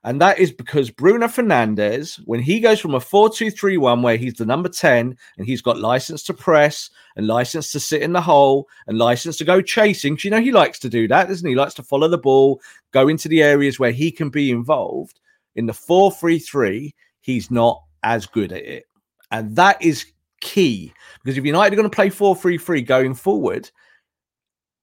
And 0.04 0.22
that 0.22 0.38
is 0.38 0.52
because 0.52 0.92
Bruno 0.92 1.28
Fernandes, 1.28 2.18
when 2.26 2.40
he 2.40 2.60
goes 2.60 2.80
from 2.80 2.94
a 2.94 3.00
4 3.00 3.32
2 3.32 3.50
3 3.50 3.78
1, 3.78 4.04
where 4.04 4.16
he's 4.16 4.36
the 4.36 4.46
number 4.46 4.70
10 4.70 5.18
and 5.38 5.48
he's 5.48 5.64
got 5.64 5.80
license 5.80 6.22
to 6.24 6.36
press 6.36 6.92
and 7.16 7.26
license 7.26 7.72
to 7.72 7.80
sit 7.80 8.04
in 8.04 8.14
the 8.14 8.22
hole 8.22 8.68
and 8.86 9.00
license 9.00 9.38
to 9.38 9.44
go 9.44 9.60
chasing, 9.60 10.20
you 10.22 10.30
know 10.30 10.40
he 10.40 10.52
likes 10.52 10.78
to 10.80 10.90
do 10.90 11.08
that, 11.08 11.30
doesn't 11.30 11.48
he? 11.48 11.54
He 11.54 11.58
likes 11.58 11.74
to 11.76 11.84
follow 11.84 12.08
the 12.08 12.18
ball, 12.20 12.62
go 12.92 13.08
into 13.08 13.28
the 13.28 13.42
areas 13.42 13.80
where 13.80 13.92
he 13.92 14.12
can 14.12 14.30
be 14.30 14.52
involved. 14.52 15.20
In 15.56 15.66
the 15.66 15.74
4 15.74 16.12
3 16.12 16.38
3, 16.38 16.94
he's 17.22 17.50
not 17.50 17.82
as 18.04 18.28
good 18.28 18.52
at 18.52 18.64
it. 18.64 18.86
And 19.32 19.56
that 19.56 19.82
is 19.82 20.06
key 20.42 20.94
because 21.24 21.40
if 21.40 21.46
United 21.46 21.74
are 21.74 21.78
going 21.78 21.90
to 21.90 21.96
play 21.96 22.12
4 22.12 22.36
3 22.36 22.60
3 22.60 22.82
going 22.84 23.16
forward, 23.16 23.72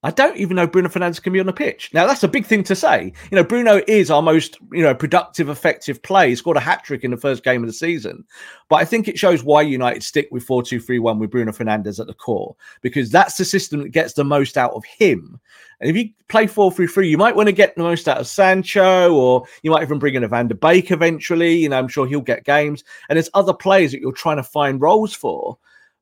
I 0.02 0.10
don't 0.10 0.38
even 0.38 0.56
know 0.56 0.66
Bruno 0.66 0.88
Fernandes 0.88 1.22
can 1.22 1.34
be 1.34 1.40
on 1.40 1.46
the 1.46 1.52
pitch. 1.52 1.90
Now 1.92 2.06
that's 2.06 2.22
a 2.22 2.28
big 2.28 2.46
thing 2.46 2.62
to 2.64 2.74
say. 2.74 3.12
You 3.30 3.36
know, 3.36 3.44
Bruno 3.44 3.82
is 3.86 4.10
our 4.10 4.22
most 4.22 4.56
you 4.72 4.82
know 4.82 4.94
productive, 4.94 5.50
effective 5.50 6.02
play. 6.02 6.30
He 6.30 6.36
scored 6.36 6.56
a 6.56 6.60
hat 6.60 6.84
trick 6.84 7.04
in 7.04 7.10
the 7.10 7.18
first 7.18 7.44
game 7.44 7.62
of 7.62 7.66
the 7.66 7.74
season, 7.74 8.24
but 8.70 8.76
I 8.76 8.86
think 8.86 9.08
it 9.08 9.18
shows 9.18 9.44
why 9.44 9.60
United 9.60 10.02
stick 10.02 10.28
with 10.30 10.42
four 10.42 10.62
two 10.62 10.80
three 10.80 10.98
one 10.98 11.18
with 11.18 11.30
Bruno 11.30 11.52
Fernandes 11.52 12.00
at 12.00 12.06
the 12.06 12.14
core 12.14 12.56
because 12.80 13.10
that's 13.10 13.36
the 13.36 13.44
system 13.44 13.82
that 13.82 13.90
gets 13.90 14.14
the 14.14 14.24
most 14.24 14.56
out 14.56 14.72
of 14.72 14.84
him. 14.86 15.38
And 15.80 15.90
if 15.90 15.96
you 15.96 16.10
play 16.28 16.46
four 16.46 16.72
three 16.72 16.86
three, 16.86 17.10
you 17.10 17.18
might 17.18 17.36
want 17.36 17.48
to 17.48 17.52
get 17.52 17.76
the 17.76 17.82
most 17.82 18.08
out 18.08 18.18
of 18.18 18.26
Sancho, 18.26 19.14
or 19.14 19.44
you 19.62 19.70
might 19.70 19.82
even 19.82 19.98
bring 19.98 20.14
in 20.14 20.24
a 20.24 20.28
Van 20.28 20.48
der 20.48 20.54
Beek 20.54 20.90
eventually. 20.90 21.56
You 21.56 21.68
know, 21.68 21.78
I'm 21.78 21.88
sure 21.88 22.06
he'll 22.06 22.22
get 22.22 22.44
games. 22.44 22.84
And 23.10 23.18
there's 23.18 23.30
other 23.34 23.52
players 23.52 23.92
that 23.92 24.00
you're 24.00 24.12
trying 24.12 24.38
to 24.38 24.42
find 24.42 24.80
roles 24.80 25.12
for, 25.12 25.58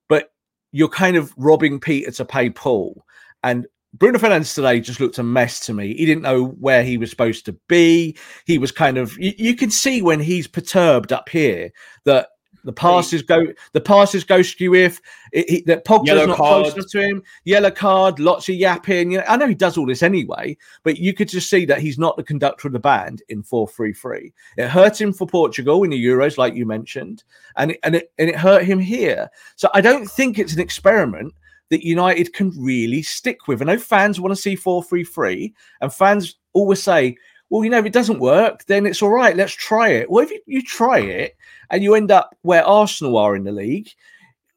but 0.09 0.33
you're 0.71 0.89
kind 0.89 1.17
of 1.17 1.33
robbing 1.37 1.81
Peter 1.81 2.13
to 2.13 2.25
pay 2.25 2.49
Paul. 2.49 3.05
And 3.43 3.67
Bruno 3.95 4.19
Fernandes 4.19 4.55
today 4.55 4.81
just 4.81 5.01
looked 5.01 5.19
a 5.19 5.23
mess 5.23 5.61
to 5.61 5.73
me. 5.73 5.95
He 5.95 6.05
didn't 6.05 6.23
know 6.23 6.47
where 6.47 6.85
he 6.85 6.99
was 6.99 7.11
supposed 7.11 7.45
to 7.47 7.53
be. 7.69 8.17
He 8.47 8.59
was 8.59 8.71
kind 8.71 8.99
of 8.99 9.19
you, 9.19 9.33
you 9.39 9.57
can 9.57 9.71
see 9.71 10.03
when 10.03 10.21
he's 10.21 10.47
perturbed 10.47 11.13
up 11.13 11.29
here 11.29 11.73
that 12.05 12.29
the 12.65 12.73
passes 12.73 13.23
go 13.23 13.47
the 13.73 13.81
passes 13.81 14.25
go 14.25 14.43
skew 14.43 14.75
if 14.75 15.01
it, 15.33 15.65
that 15.67 15.87
Pogba's 15.87 16.27
not 16.27 16.37
card. 16.37 16.65
close 16.65 16.75
enough 16.75 16.91
to 16.91 17.01
him. 17.01 17.23
Yellow 17.45 17.71
card, 17.71 18.19
lots 18.19 18.49
of 18.49 18.57
yapping. 18.57 19.13
You 19.13 19.19
know, 19.19 19.25
I 19.27 19.37
know 19.37 19.47
he 19.47 19.55
does 19.55 19.79
all 19.79 19.87
this 19.87 20.03
anyway, 20.03 20.57
but 20.83 20.99
you 20.99 21.15
could 21.15 21.29
just 21.29 21.49
see 21.49 21.65
that 21.65 21.81
he's 21.81 21.99
not 21.99 22.17
the 22.17 22.23
conductor 22.23 22.69
of 22.69 22.73
the 22.73 22.79
band 22.79 23.23
in 23.31 23.43
four 23.43 23.69
three 23.69 23.95
three. 23.95 24.35
It 24.59 24.69
hurt 24.69 25.01
him 25.01 25.15
for 25.15 25.27
Portugal 25.27 25.83
in 25.85 25.91
the 25.91 26.05
Euros, 26.05 26.37
like 26.37 26.55
you 26.55 26.67
mentioned, 26.67 27.25
and 27.57 27.71
it, 27.71 27.81
and 27.85 27.95
it 27.95 28.13
and 28.19 28.29
it 28.29 28.37
hurt 28.37 28.65
him 28.65 28.81
here. 28.81 29.31
So 29.57 29.71
I 29.73 29.81
don't 29.81 30.07
think 30.07 30.39
it's 30.39 30.55
an 30.55 30.61
experiment 30.61 31.33
that 31.71 31.85
United 31.85 32.33
can 32.33 32.53
really 32.59 33.03
stick 33.03 33.47
with. 33.47 33.63
I 33.63 33.65
know 33.65 33.79
fans 33.79 34.21
want 34.21 34.35
to 34.35 34.41
see 34.41 34.57
4 34.57 34.83
3 34.83 35.05
3, 35.05 35.55
and 35.81 35.93
fans 35.93 36.37
always 36.53 36.83
say, 36.83 37.17
well, 37.51 37.65
you 37.65 37.71
know, 37.71 37.79
if 37.79 37.87
it 37.87 37.93
doesn't 37.93 38.21
work, 38.21 38.65
then 38.67 38.87
it's 38.87 39.03
all 39.03 39.11
right. 39.11 39.37
Let's 39.37 39.55
try 39.55 39.89
it. 39.89 40.11
Well, 40.11 40.25
if 40.25 40.31
you, 40.31 40.41
you 40.47 40.63
try 40.63 40.99
it 40.99 41.37
and 41.71 41.83
you 41.83 41.95
end 41.95 42.11
up 42.11 42.37
where 42.43 42.65
Arsenal 42.65 43.17
are 43.17 43.37
in 43.37 43.45
the 43.45 43.53
league, 43.53 43.89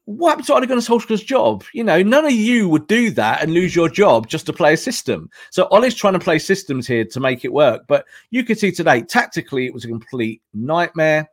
what 0.04 0.30
happens 0.30 0.48
to 0.48 0.54
Ole 0.54 0.66
Gunnar 0.66 0.80
Solskjaer's 0.80 1.22
job? 1.22 1.64
You 1.72 1.84
know, 1.84 2.02
none 2.02 2.24
of 2.24 2.32
you 2.32 2.68
would 2.68 2.86
do 2.88 3.10
that 3.12 3.42
and 3.42 3.54
lose 3.54 3.74
your 3.74 3.88
job 3.88 4.26
just 4.26 4.46
to 4.46 4.52
play 4.52 4.74
a 4.74 4.76
system. 4.76 5.30
So 5.50 5.68
Ole's 5.70 5.94
trying 5.94 6.14
to 6.14 6.18
play 6.18 6.38
systems 6.38 6.86
here 6.86 7.04
to 7.04 7.20
make 7.20 7.44
it 7.44 7.52
work. 7.52 7.82
But 7.86 8.04
you 8.30 8.44
could 8.44 8.58
see 8.58 8.72
today, 8.72 9.02
tactically, 9.02 9.66
it 9.66 9.74
was 9.74 9.84
a 9.84 9.88
complete 9.88 10.42
nightmare. 10.52 11.28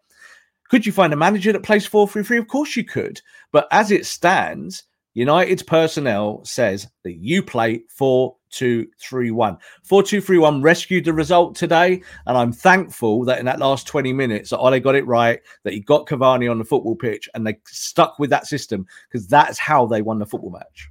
Could 0.70 0.86
you 0.86 0.92
find 0.92 1.12
a 1.14 1.18
manager 1.18 1.52
that 1.52 1.64
plays 1.64 1.88
4 1.88 2.08
3 2.08 2.24
3? 2.24 2.38
Of 2.38 2.48
course 2.48 2.76
you 2.76 2.84
could. 2.84 3.22
But 3.52 3.68
as 3.72 3.90
it 3.92 4.06
stands, 4.06 4.84
United's 5.14 5.64
personnel 5.64 6.44
says 6.46 6.88
that 7.04 7.18
you 7.18 7.42
play 7.44 7.84
4 7.90 8.36
2 8.52 8.88
3 9.00 9.32
1. 9.32 9.58
4 9.84 10.04
2 10.04 10.22
3 10.22 10.38
1 10.38 10.62
rescued 10.62 11.06
the 11.06 11.14
result 11.14 11.56
today. 11.56 12.02
And 12.26 12.38
I'm 12.38 12.52
thankful 12.52 13.26
that 13.26 13.40
in 13.40 13.46
that 13.46 13.60
last 13.60 13.88
20 13.88 14.14
minutes, 14.14 14.50
that 14.50 14.60
Ole 14.60 14.80
got 14.80 14.96
it 14.96 15.06
right, 15.06 15.40
that 15.64 15.74
he 15.74 15.80
got 15.80 16.08
Cavani 16.08 16.50
on 16.50 16.58
the 16.58 16.66
football 16.66 16.96
pitch 16.96 17.30
and 17.34 17.46
they 17.46 17.58
stuck 17.66 18.20
with 18.20 18.30
that 18.30 18.48
system 18.48 18.86
because 19.10 19.28
that's 19.28 19.60
how 19.60 19.86
they 19.86 20.02
won 20.02 20.20
the 20.20 20.26
football 20.26 20.52
match. 20.52 20.90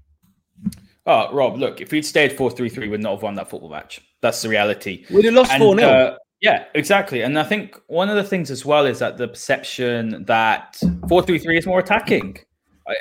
Oh, 1.06 1.32
Rob, 1.32 1.56
look, 1.56 1.80
if 1.80 1.90
we'd 1.90 2.04
stayed 2.04 2.32
4 2.32 2.50
3 2.50 2.68
3, 2.68 2.88
we'd 2.88 3.00
not 3.00 3.12
have 3.12 3.22
won 3.22 3.34
that 3.36 3.48
football 3.48 3.70
match. 3.70 4.00
That's 4.20 4.42
the 4.42 4.48
reality. 4.48 5.06
We'd 5.10 5.24
have 5.26 5.34
lost 5.34 5.56
4 5.56 5.78
0. 5.78 5.88
Uh, 5.88 6.16
yeah, 6.40 6.64
exactly. 6.74 7.22
And 7.22 7.38
I 7.38 7.44
think 7.44 7.80
one 7.86 8.08
of 8.08 8.16
the 8.16 8.24
things 8.24 8.50
as 8.50 8.64
well 8.64 8.86
is 8.86 8.98
that 8.98 9.16
the 9.16 9.28
perception 9.28 10.24
that 10.26 10.80
4 11.08 11.22
3 11.22 11.38
3 11.38 11.58
is 11.58 11.66
more 11.66 11.78
attacking 11.78 12.38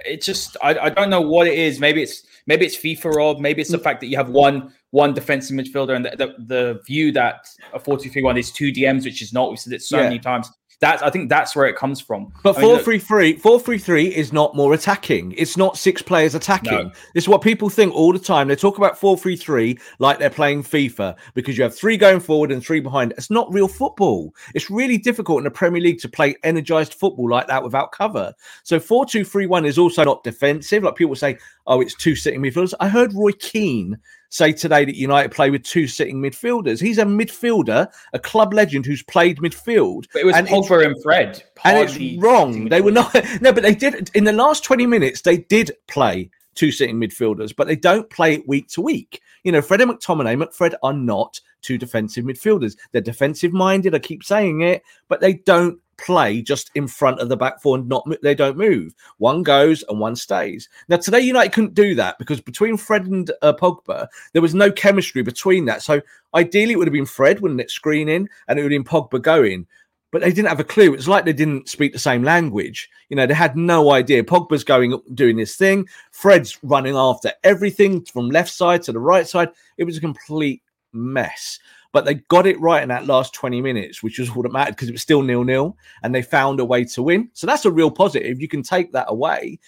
it's 0.05 0.25
just 0.25 0.57
I, 0.61 0.77
I 0.77 0.89
don't 0.89 1.09
know 1.09 1.21
what 1.21 1.47
it 1.47 1.57
is. 1.57 1.79
Maybe 1.79 2.03
it's 2.03 2.23
maybe 2.45 2.65
it's 2.65 2.77
FIFA 2.77 3.15
Rob. 3.15 3.39
Maybe 3.39 3.61
it's 3.61 3.71
the 3.71 3.77
mm. 3.77 3.83
fact 3.83 4.01
that 4.01 4.07
you 4.07 4.17
have 4.17 4.29
one 4.29 4.73
one 4.91 5.13
defensive 5.13 5.55
midfielder 5.55 5.95
and 5.95 6.05
the, 6.05 6.15
the, 6.17 6.45
the 6.45 6.81
view 6.85 7.11
that 7.11 7.45
a 7.73 7.79
4-2-3-1 7.79 8.39
is 8.39 8.51
two 8.51 8.71
DMs, 8.71 9.03
which 9.03 9.21
is 9.21 9.33
not. 9.33 9.49
We've 9.49 9.59
said 9.59 9.73
it 9.73 9.81
so 9.81 9.97
yeah. 9.97 10.03
many 10.03 10.17
times. 10.17 10.49
That's 10.79 11.01
I 11.01 11.09
think 11.09 11.29
that's 11.29 11.55
where 11.55 11.65
it 11.65 11.75
comes 11.75 11.99
from. 11.99 12.31
But 12.43 12.53
four 12.53 12.77
three 12.77 12.99
three 12.99 13.33
four 13.33 13.59
three 13.59 13.79
three 13.79 14.15
is 14.15 14.31
not 14.31 14.55
more 14.55 14.73
attacking. 14.73 15.33
It's 15.35 15.57
not 15.57 15.75
six 15.75 16.03
players 16.03 16.35
attacking. 16.35 16.71
No. 16.87 16.91
It's 17.15 17.27
what 17.27 17.41
people 17.41 17.69
think 17.69 17.95
all 17.95 18.13
the 18.13 18.19
time. 18.19 18.47
They 18.47 18.55
talk 18.55 18.77
about 18.77 18.97
four 18.97 19.17
three 19.17 19.35
three 19.35 19.79
like 19.97 20.19
they're 20.19 20.29
playing 20.29 20.63
FIFA 20.63 21.15
because 21.33 21.57
you 21.57 21.63
have 21.63 21.75
three 21.75 21.97
going 21.97 22.19
forward 22.19 22.51
and 22.51 22.63
three 22.63 22.79
behind. 22.79 23.13
It's 23.17 23.31
not 23.31 23.51
real 23.51 23.67
football. 23.67 24.35
It's 24.53 24.69
really 24.69 24.99
difficult 24.99 25.39
in 25.39 25.45
the 25.45 25.51
Premier 25.51 25.81
League 25.81 25.99
to 26.01 26.09
play 26.09 26.35
energized 26.43 26.93
football 26.93 27.27
like 27.27 27.47
that 27.47 27.63
without 27.63 27.91
cover. 27.91 28.31
So 28.61 28.79
four 28.79 29.05
two 29.05 29.23
three 29.23 29.47
one 29.47 29.65
is 29.65 29.79
also 29.79 30.03
not 30.03 30.23
defensive. 30.23 30.83
Like 30.83 30.95
people 30.95 31.15
say, 31.15 31.39
oh, 31.65 31.81
it's 31.81 31.95
two 31.95 32.15
sitting 32.15 32.41
midfielders. 32.41 32.75
I 32.79 32.87
heard 32.87 33.15
Roy 33.15 33.31
Keane 33.31 33.97
say 34.29 34.51
today 34.51 34.85
that 34.85 34.95
United 34.95 35.31
play 35.31 35.49
with 35.49 35.63
two 35.63 35.87
sitting 35.87 36.21
midfielders. 36.21 36.79
He's 36.79 36.97
a 36.97 37.03
midfielder, 37.05 37.87
a 38.13 38.19
club 38.19 38.53
legend 38.53 38.85
who's 38.85 39.03
played 39.03 39.37
midfield. 39.37 40.05
But 40.13 40.21
it 40.21 40.25
was 40.25 40.35
and 40.35 40.47
Pogba 40.47 40.85
and 40.85 41.01
Fred. 41.01 41.43
And 41.63 41.77
it's 41.77 42.21
wrong. 42.21 42.69
They 42.69 42.81
were 42.81 42.91
not. 42.91 43.15
No, 43.41 43.53
but 43.53 43.63
they 43.63 43.75
did 43.75 44.09
in 44.15 44.23
the 44.23 44.33
last 44.33 44.63
twenty 44.63 44.85
minutes. 44.85 45.21
They 45.21 45.37
did 45.37 45.71
play 45.87 46.29
two 46.55 46.71
sitting 46.71 46.99
midfielders, 46.99 47.55
but 47.55 47.67
they 47.67 47.75
don't 47.75 48.09
play 48.09 48.33
it 48.33 48.47
week 48.47 48.67
to 48.69 48.81
week. 48.81 49.21
You 49.43 49.51
know, 49.51 49.61
Fred 49.61 49.81
and 49.81 49.91
McTominay, 49.91 50.41
McFred 50.41 50.73
are 50.83 50.93
not 50.93 51.39
two 51.61 51.77
defensive 51.77 52.25
midfielders. 52.25 52.77
They're 52.91 53.01
defensive 53.01 53.53
minded. 53.53 53.93
I 53.93 53.99
keep 53.99 54.23
saying 54.23 54.61
it, 54.61 54.83
but 55.07 55.21
they 55.21 55.33
don't 55.33 55.79
play 55.97 56.41
just 56.41 56.71
in 56.75 56.87
front 56.87 57.19
of 57.19 57.29
the 57.29 57.37
back 57.37 57.61
four 57.61 57.77
and 57.77 57.87
not 57.87 58.07
they 58.21 58.35
don't 58.35 58.57
move. 58.57 58.93
One 59.17 59.43
goes 59.43 59.83
and 59.89 59.99
one 59.99 60.15
stays. 60.15 60.69
Now 60.87 60.97
today 60.97 61.19
United 61.19 61.53
couldn't 61.53 61.73
do 61.73 61.95
that 61.95 62.17
because 62.17 62.41
between 62.41 62.77
Fred 62.77 63.05
and 63.07 63.31
uh, 63.41 63.53
Pogba 63.53 64.07
there 64.33 64.41
was 64.41 64.55
no 64.55 64.71
chemistry 64.71 65.21
between 65.21 65.65
that. 65.65 65.81
So 65.81 66.01
ideally 66.33 66.73
it 66.73 66.77
would 66.77 66.87
have 66.87 66.93
been 66.93 67.05
Fred 67.05 67.39
wouldn't 67.39 67.61
it 67.61 67.71
screening 67.71 68.29
and 68.47 68.59
it 68.59 68.63
would 68.63 68.71
have 68.71 68.83
been 68.83 68.89
Pogba 68.89 69.21
going. 69.21 69.67
But 70.09 70.21
they 70.21 70.31
didn't 70.31 70.47
have 70.47 70.61
a 70.61 70.63
clue. 70.63 70.93
It's 70.93 71.07
like 71.07 71.25
they 71.25 71.33
didn't 71.33 71.67
speak 71.67 71.91
the 71.91 71.99
same 71.99 72.23
language. 72.23 72.89
You 73.09 73.17
know, 73.17 73.27
they 73.27 73.33
had 73.33 73.57
no 73.57 73.91
idea. 73.91 74.23
Pogba's 74.23 74.63
going 74.63 74.97
doing 75.13 75.35
this 75.35 75.57
thing. 75.57 75.85
Fred's 76.11 76.57
running 76.63 76.95
after 76.95 77.33
everything 77.43 78.05
from 78.05 78.29
left 78.29 78.49
side 78.49 78.83
to 78.83 78.93
the 78.93 78.99
right 78.99 79.27
side. 79.27 79.49
It 79.77 79.83
was 79.83 79.97
a 79.97 80.01
complete 80.01 80.63
mess 80.93 81.59
but 81.91 82.05
they 82.05 82.15
got 82.15 82.47
it 82.47 82.59
right 82.59 82.83
in 82.83 82.89
that 82.89 83.07
last 83.07 83.33
20 83.33 83.61
minutes, 83.61 84.03
which 84.03 84.19
was 84.19 84.29
all 84.29 84.43
that 84.43 84.51
mattered 84.51 84.75
because 84.75 84.89
it 84.89 84.93
was 84.93 85.01
still 85.01 85.21
nil 85.21 85.43
nil 85.43 85.77
and 86.03 86.13
they 86.13 86.21
found 86.21 86.59
a 86.59 86.65
way 86.65 86.83
to 86.83 87.03
win. 87.03 87.29
So 87.33 87.47
that's 87.47 87.65
a 87.65 87.71
real 87.71 87.91
positive. 87.91 88.41
You 88.41 88.47
can 88.47 88.63
take 88.63 88.91
that 88.93 89.07
away. 89.09 89.59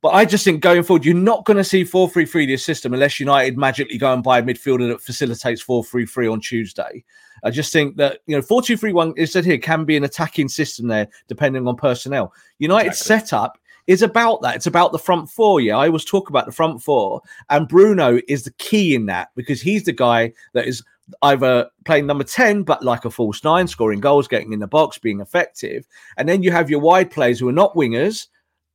But 0.00 0.14
I 0.14 0.24
just 0.24 0.44
think 0.44 0.60
going 0.60 0.82
forward, 0.82 1.04
you're 1.04 1.14
not 1.14 1.44
going 1.44 1.58
to 1.58 1.64
see 1.64 1.84
4 1.84 2.10
3 2.10 2.26
3 2.26 2.46
this 2.46 2.64
system 2.64 2.92
unless 2.92 3.20
United 3.20 3.56
magically 3.56 3.98
go 3.98 4.12
and 4.12 4.22
buy 4.22 4.38
a 4.38 4.42
midfielder 4.42 4.88
that 4.88 5.00
facilitates 5.00 5.62
4 5.62 5.84
3 5.84 6.06
3 6.06 6.26
on 6.26 6.40
Tuesday. 6.40 7.04
I 7.44 7.50
just 7.50 7.72
think 7.72 7.96
that, 7.96 8.18
you 8.26 8.34
know, 8.34 8.42
4 8.42 8.62
2 8.62 8.76
3 8.76 8.92
1, 8.92 9.14
it 9.16 9.28
said 9.28 9.44
here, 9.44 9.58
can 9.58 9.84
be 9.84 9.96
an 9.96 10.02
attacking 10.02 10.48
system 10.48 10.88
there 10.88 11.06
depending 11.28 11.68
on 11.68 11.76
personnel. 11.76 12.34
United's 12.58 13.00
exactly. 13.00 13.28
setup 13.28 13.58
is 13.86 14.02
about 14.02 14.42
that. 14.42 14.56
It's 14.56 14.66
about 14.66 14.92
the 14.92 14.98
front 14.98 15.28
four. 15.28 15.60
Yeah, 15.60 15.76
I 15.76 15.86
always 15.86 16.04
talk 16.04 16.30
about 16.30 16.46
the 16.46 16.52
front 16.52 16.82
four, 16.82 17.20
and 17.50 17.68
Bruno 17.68 18.20
is 18.28 18.44
the 18.44 18.52
key 18.52 18.94
in 18.94 19.06
that 19.06 19.30
because 19.34 19.60
he's 19.60 19.84
the 19.84 19.92
guy 19.92 20.32
that 20.52 20.66
is 20.66 20.82
either 21.22 21.68
playing 21.84 22.06
number 22.06 22.24
10, 22.24 22.62
but 22.62 22.82
like 22.82 23.04
a 23.04 23.10
false 23.10 23.42
nine, 23.44 23.66
scoring 23.66 24.00
goals, 24.00 24.28
getting 24.28 24.52
in 24.52 24.60
the 24.60 24.66
box, 24.66 24.98
being 24.98 25.20
effective. 25.20 25.86
And 26.16 26.28
then 26.28 26.42
you 26.42 26.52
have 26.52 26.70
your 26.70 26.80
wide 26.80 27.10
players 27.10 27.38
who 27.38 27.48
are 27.48 27.52
not 27.52 27.74
wingers, 27.74 28.28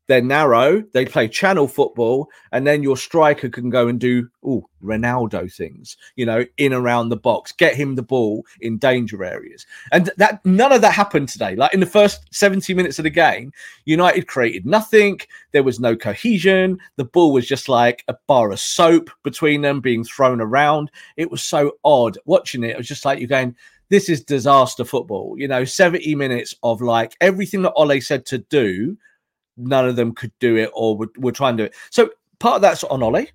they're 0.08 0.22
narrow, 0.22 0.82
they 0.94 1.06
play 1.06 1.28
channel 1.28 1.68
football, 1.68 2.30
and 2.52 2.66
then 2.66 2.82
your 2.82 2.98
striker 2.98 3.50
can 3.50 3.70
go 3.70 3.88
and 3.88 4.00
do 4.00 4.30
oh 4.44 4.68
Ronaldo 4.82 5.52
things, 5.54 5.98
you 6.16 6.26
know, 6.26 6.46
in 6.58 6.74
around 6.74 7.10
the 7.10 7.18
box, 7.18 7.52
get 7.52 7.76
him 7.76 7.96
the 7.96 8.04
ball 8.04 8.46
in 8.62 8.78
danger 8.78 9.24
areas. 9.24 9.66
And 9.92 10.10
that 10.18 10.44
none 10.46 10.72
of 10.72 10.82
that 10.82 10.94
happened 10.94 11.30
today. 11.30 11.56
Like 11.56 11.74
in 11.74 11.80
the 11.80 11.86
first 11.86 12.34
70 12.34 12.74
minutes 12.74 13.00
of 13.00 13.04
the 13.04 13.10
game, 13.10 13.52
United 13.86 14.28
created 14.28 14.66
nothing. 14.66 15.20
There 15.52 15.64
was 15.64 15.80
no 15.80 15.96
cohesion. 15.96 16.80
The 16.96 17.06
ball 17.06 17.34
was 17.34 17.48
just 17.48 17.68
like 17.68 18.04
a 18.08 18.16
bar 18.28 18.52
of 18.52 18.60
soap 18.60 19.10
between 19.24 19.62
them 19.62 19.82
being 19.82 20.04
thrown 20.04 20.40
around. 20.40 20.90
It 21.18 21.30
was 21.30 21.44
so 21.44 21.74
odd 21.84 22.18
watching 22.26 22.64
it. 22.64 22.72
It 22.72 22.78
was 22.78 22.88
just 22.88 23.04
like 23.04 23.20
you're 23.20 23.28
going, 23.28 23.56
this 23.90 24.10
is 24.10 24.24
disaster 24.24 24.86
football. 24.86 25.36
You 25.38 25.48
know, 25.48 25.66
70 25.66 26.16
minutes 26.16 26.56
of 26.64 26.82
like 26.82 27.16
everything 27.20 27.62
that 27.64 27.74
Ole 27.74 28.00
said 28.00 28.26
to 28.28 28.38
do 28.38 28.98
none 29.58 29.88
of 29.88 29.96
them 29.96 30.14
could 30.14 30.32
do 30.40 30.56
it 30.56 30.70
or 30.74 30.96
would, 30.98 31.10
would 31.18 31.36
try 31.36 31.50
and 31.50 31.58
do 31.58 31.66
it. 31.66 31.76
So 31.90 32.10
part 32.40 32.58
of 32.58 32.62
that's 32.62 32.84
on 32.86 33.04
Ole. 33.04 33.26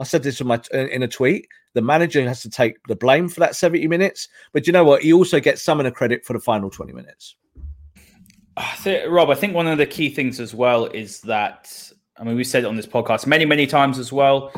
I 0.00 0.04
said 0.04 0.22
this 0.22 0.40
in 0.40 0.46
my 0.46 0.60
in 0.72 1.02
a 1.02 1.08
tweet. 1.08 1.48
The 1.74 1.82
manager 1.82 2.26
has 2.26 2.42
to 2.42 2.50
take 2.50 2.82
the 2.86 2.96
blame 2.96 3.28
for 3.28 3.40
that 3.40 3.54
70 3.54 3.86
minutes, 3.88 4.28
but 4.52 4.66
you 4.66 4.72
know 4.72 4.84
what? 4.84 5.02
He 5.02 5.12
also 5.12 5.38
gets 5.38 5.62
some 5.62 5.80
of 5.80 5.84
the 5.84 5.92
credit 5.92 6.24
for 6.24 6.32
the 6.32 6.40
final 6.40 6.70
20 6.70 6.92
minutes. 6.92 7.36
I 8.56 8.74
think, 8.76 9.08
Rob, 9.08 9.30
I 9.30 9.34
think 9.34 9.54
one 9.54 9.68
of 9.68 9.78
the 9.78 9.86
key 9.86 10.08
things 10.08 10.40
as 10.40 10.54
well 10.54 10.86
is 10.86 11.20
that 11.22 11.92
I 12.16 12.24
mean 12.24 12.36
we 12.36 12.44
said 12.44 12.64
it 12.64 12.66
on 12.66 12.76
this 12.76 12.86
podcast 12.86 13.26
many 13.26 13.44
many 13.44 13.66
times 13.66 13.98
as 13.98 14.12
well. 14.12 14.52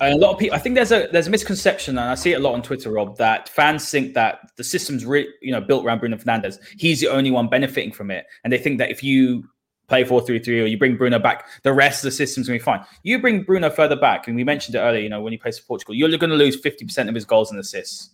A 0.00 0.16
lot 0.16 0.32
of 0.32 0.38
people, 0.38 0.56
I 0.56 0.58
think 0.58 0.74
there's 0.74 0.90
a 0.90 1.08
there's 1.12 1.28
a 1.28 1.30
misconception, 1.30 1.96
and 1.98 2.10
I 2.10 2.14
see 2.14 2.32
it 2.32 2.36
a 2.36 2.40
lot 2.40 2.54
on 2.54 2.62
Twitter, 2.62 2.90
Rob, 2.90 3.16
that 3.18 3.48
fans 3.48 3.88
think 3.88 4.14
that 4.14 4.40
the 4.56 4.64
system's 4.64 5.06
re, 5.06 5.32
you 5.40 5.52
know 5.52 5.60
built 5.60 5.84
around 5.84 6.00
Bruno 6.00 6.16
Fernandes. 6.16 6.58
He's 6.76 7.00
the 7.00 7.08
only 7.08 7.30
one 7.30 7.48
benefiting 7.48 7.92
from 7.92 8.10
it, 8.10 8.26
and 8.42 8.52
they 8.52 8.58
think 8.58 8.78
that 8.78 8.90
if 8.90 9.04
you 9.04 9.48
play 9.88 10.04
4-3-3 10.04 10.48
or 10.62 10.66
you 10.66 10.78
bring 10.78 10.96
Bruno 10.96 11.18
back, 11.18 11.46
the 11.62 11.72
rest 11.72 12.04
of 12.04 12.08
the 12.08 12.16
system's 12.16 12.48
going 12.48 12.58
to 12.58 12.62
be 12.62 12.64
fine. 12.64 12.84
You 13.02 13.20
bring 13.20 13.42
Bruno 13.42 13.70
further 13.70 13.96
back, 13.96 14.26
and 14.26 14.36
we 14.36 14.44
mentioned 14.44 14.74
it 14.74 14.78
earlier, 14.78 15.02
you 15.02 15.08
know, 15.08 15.20
when 15.20 15.32
he 15.32 15.38
plays 15.38 15.58
for 15.58 15.66
Portugal, 15.66 15.94
you're 15.94 16.08
going 16.16 16.30
to 16.30 16.36
lose 16.36 16.60
50% 16.60 17.08
of 17.08 17.14
his 17.14 17.24
goals 17.24 17.50
and 17.50 17.60
assists. 17.60 18.10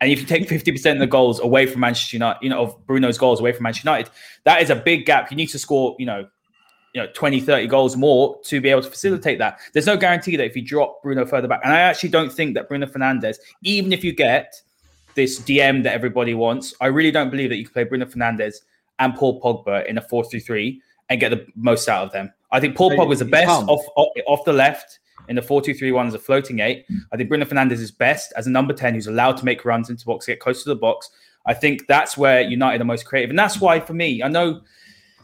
And 0.00 0.10
if 0.10 0.18
you 0.18 0.26
take 0.26 0.48
50% 0.48 0.92
of 0.94 0.98
the 0.98 1.06
goals 1.06 1.38
away 1.38 1.66
from 1.66 1.80
Manchester 1.80 2.16
United, 2.16 2.42
you 2.42 2.50
know, 2.50 2.62
of 2.62 2.86
Bruno's 2.86 3.18
goals 3.18 3.38
away 3.38 3.52
from 3.52 3.62
Manchester 3.62 3.88
United, 3.88 4.10
that 4.44 4.60
is 4.60 4.68
a 4.68 4.74
big 4.74 5.06
gap. 5.06 5.30
You 5.30 5.36
need 5.36 5.46
to 5.46 5.60
score, 5.60 5.94
you 5.98 6.06
know, 6.06 6.26
you 6.92 7.00
know, 7.00 7.08
20, 7.14 7.40
30 7.40 7.68
goals 7.68 7.96
more 7.96 8.38
to 8.42 8.60
be 8.60 8.68
able 8.68 8.82
to 8.82 8.90
facilitate 8.90 9.38
that. 9.38 9.60
There's 9.72 9.86
no 9.86 9.96
guarantee 9.96 10.36
that 10.36 10.44
if 10.44 10.56
you 10.56 10.62
drop 10.62 11.02
Bruno 11.02 11.24
further 11.24 11.48
back, 11.48 11.60
and 11.62 11.72
I 11.72 11.78
actually 11.78 12.08
don't 12.10 12.32
think 12.32 12.54
that 12.54 12.68
Bruno 12.68 12.86
Fernandes 12.86 13.36
even 13.62 13.92
if 13.92 14.02
you 14.04 14.12
get 14.12 14.60
this 15.14 15.40
DM 15.40 15.84
that 15.84 15.92
everybody 15.92 16.34
wants, 16.34 16.74
I 16.80 16.86
really 16.86 17.10
don't 17.10 17.30
believe 17.30 17.50
that 17.50 17.56
you 17.56 17.64
can 17.64 17.72
play 17.72 17.84
Bruno 17.84 18.06
Fernandes 18.06 18.56
and 18.98 19.14
Paul 19.14 19.40
Pogba 19.40 19.86
in 19.86 19.98
a 19.98 20.02
4 20.02 20.24
3 20.24 20.40
3 20.40 20.82
and 21.12 21.20
get 21.20 21.30
the 21.30 21.46
most 21.54 21.88
out 21.88 22.04
of 22.04 22.12
them. 22.12 22.32
I 22.50 22.60
think 22.60 22.76
Paul 22.76 22.90
Pogba 22.90 23.06
was 23.06 23.20
the 23.20 23.24
best 23.24 23.50
off, 23.50 23.84
off, 23.96 24.08
off 24.26 24.44
the 24.44 24.52
left 24.52 24.98
in 25.28 25.36
the 25.36 25.42
4-2-3-1 25.42 26.08
as 26.08 26.14
a 26.14 26.18
floating 26.18 26.60
eight. 26.60 26.86
I 27.12 27.16
think 27.16 27.28
Bruno 27.28 27.44
Fernandes 27.44 27.72
is 27.72 27.90
best 27.90 28.32
as 28.36 28.46
a 28.46 28.50
number 28.50 28.74
10 28.74 28.94
who's 28.94 29.06
allowed 29.06 29.36
to 29.38 29.44
make 29.44 29.64
runs 29.64 29.90
into 29.90 30.04
box, 30.04 30.26
get 30.26 30.40
close 30.40 30.62
to 30.64 30.68
the 30.68 30.76
box. 30.76 31.10
I 31.46 31.54
think 31.54 31.86
that's 31.86 32.16
where 32.16 32.40
United 32.40 32.80
are 32.80 32.84
most 32.84 33.04
creative. 33.04 33.30
And 33.30 33.38
that's 33.38 33.60
why 33.60 33.80
for 33.80 33.94
me, 33.94 34.22
I 34.22 34.28
know 34.28 34.62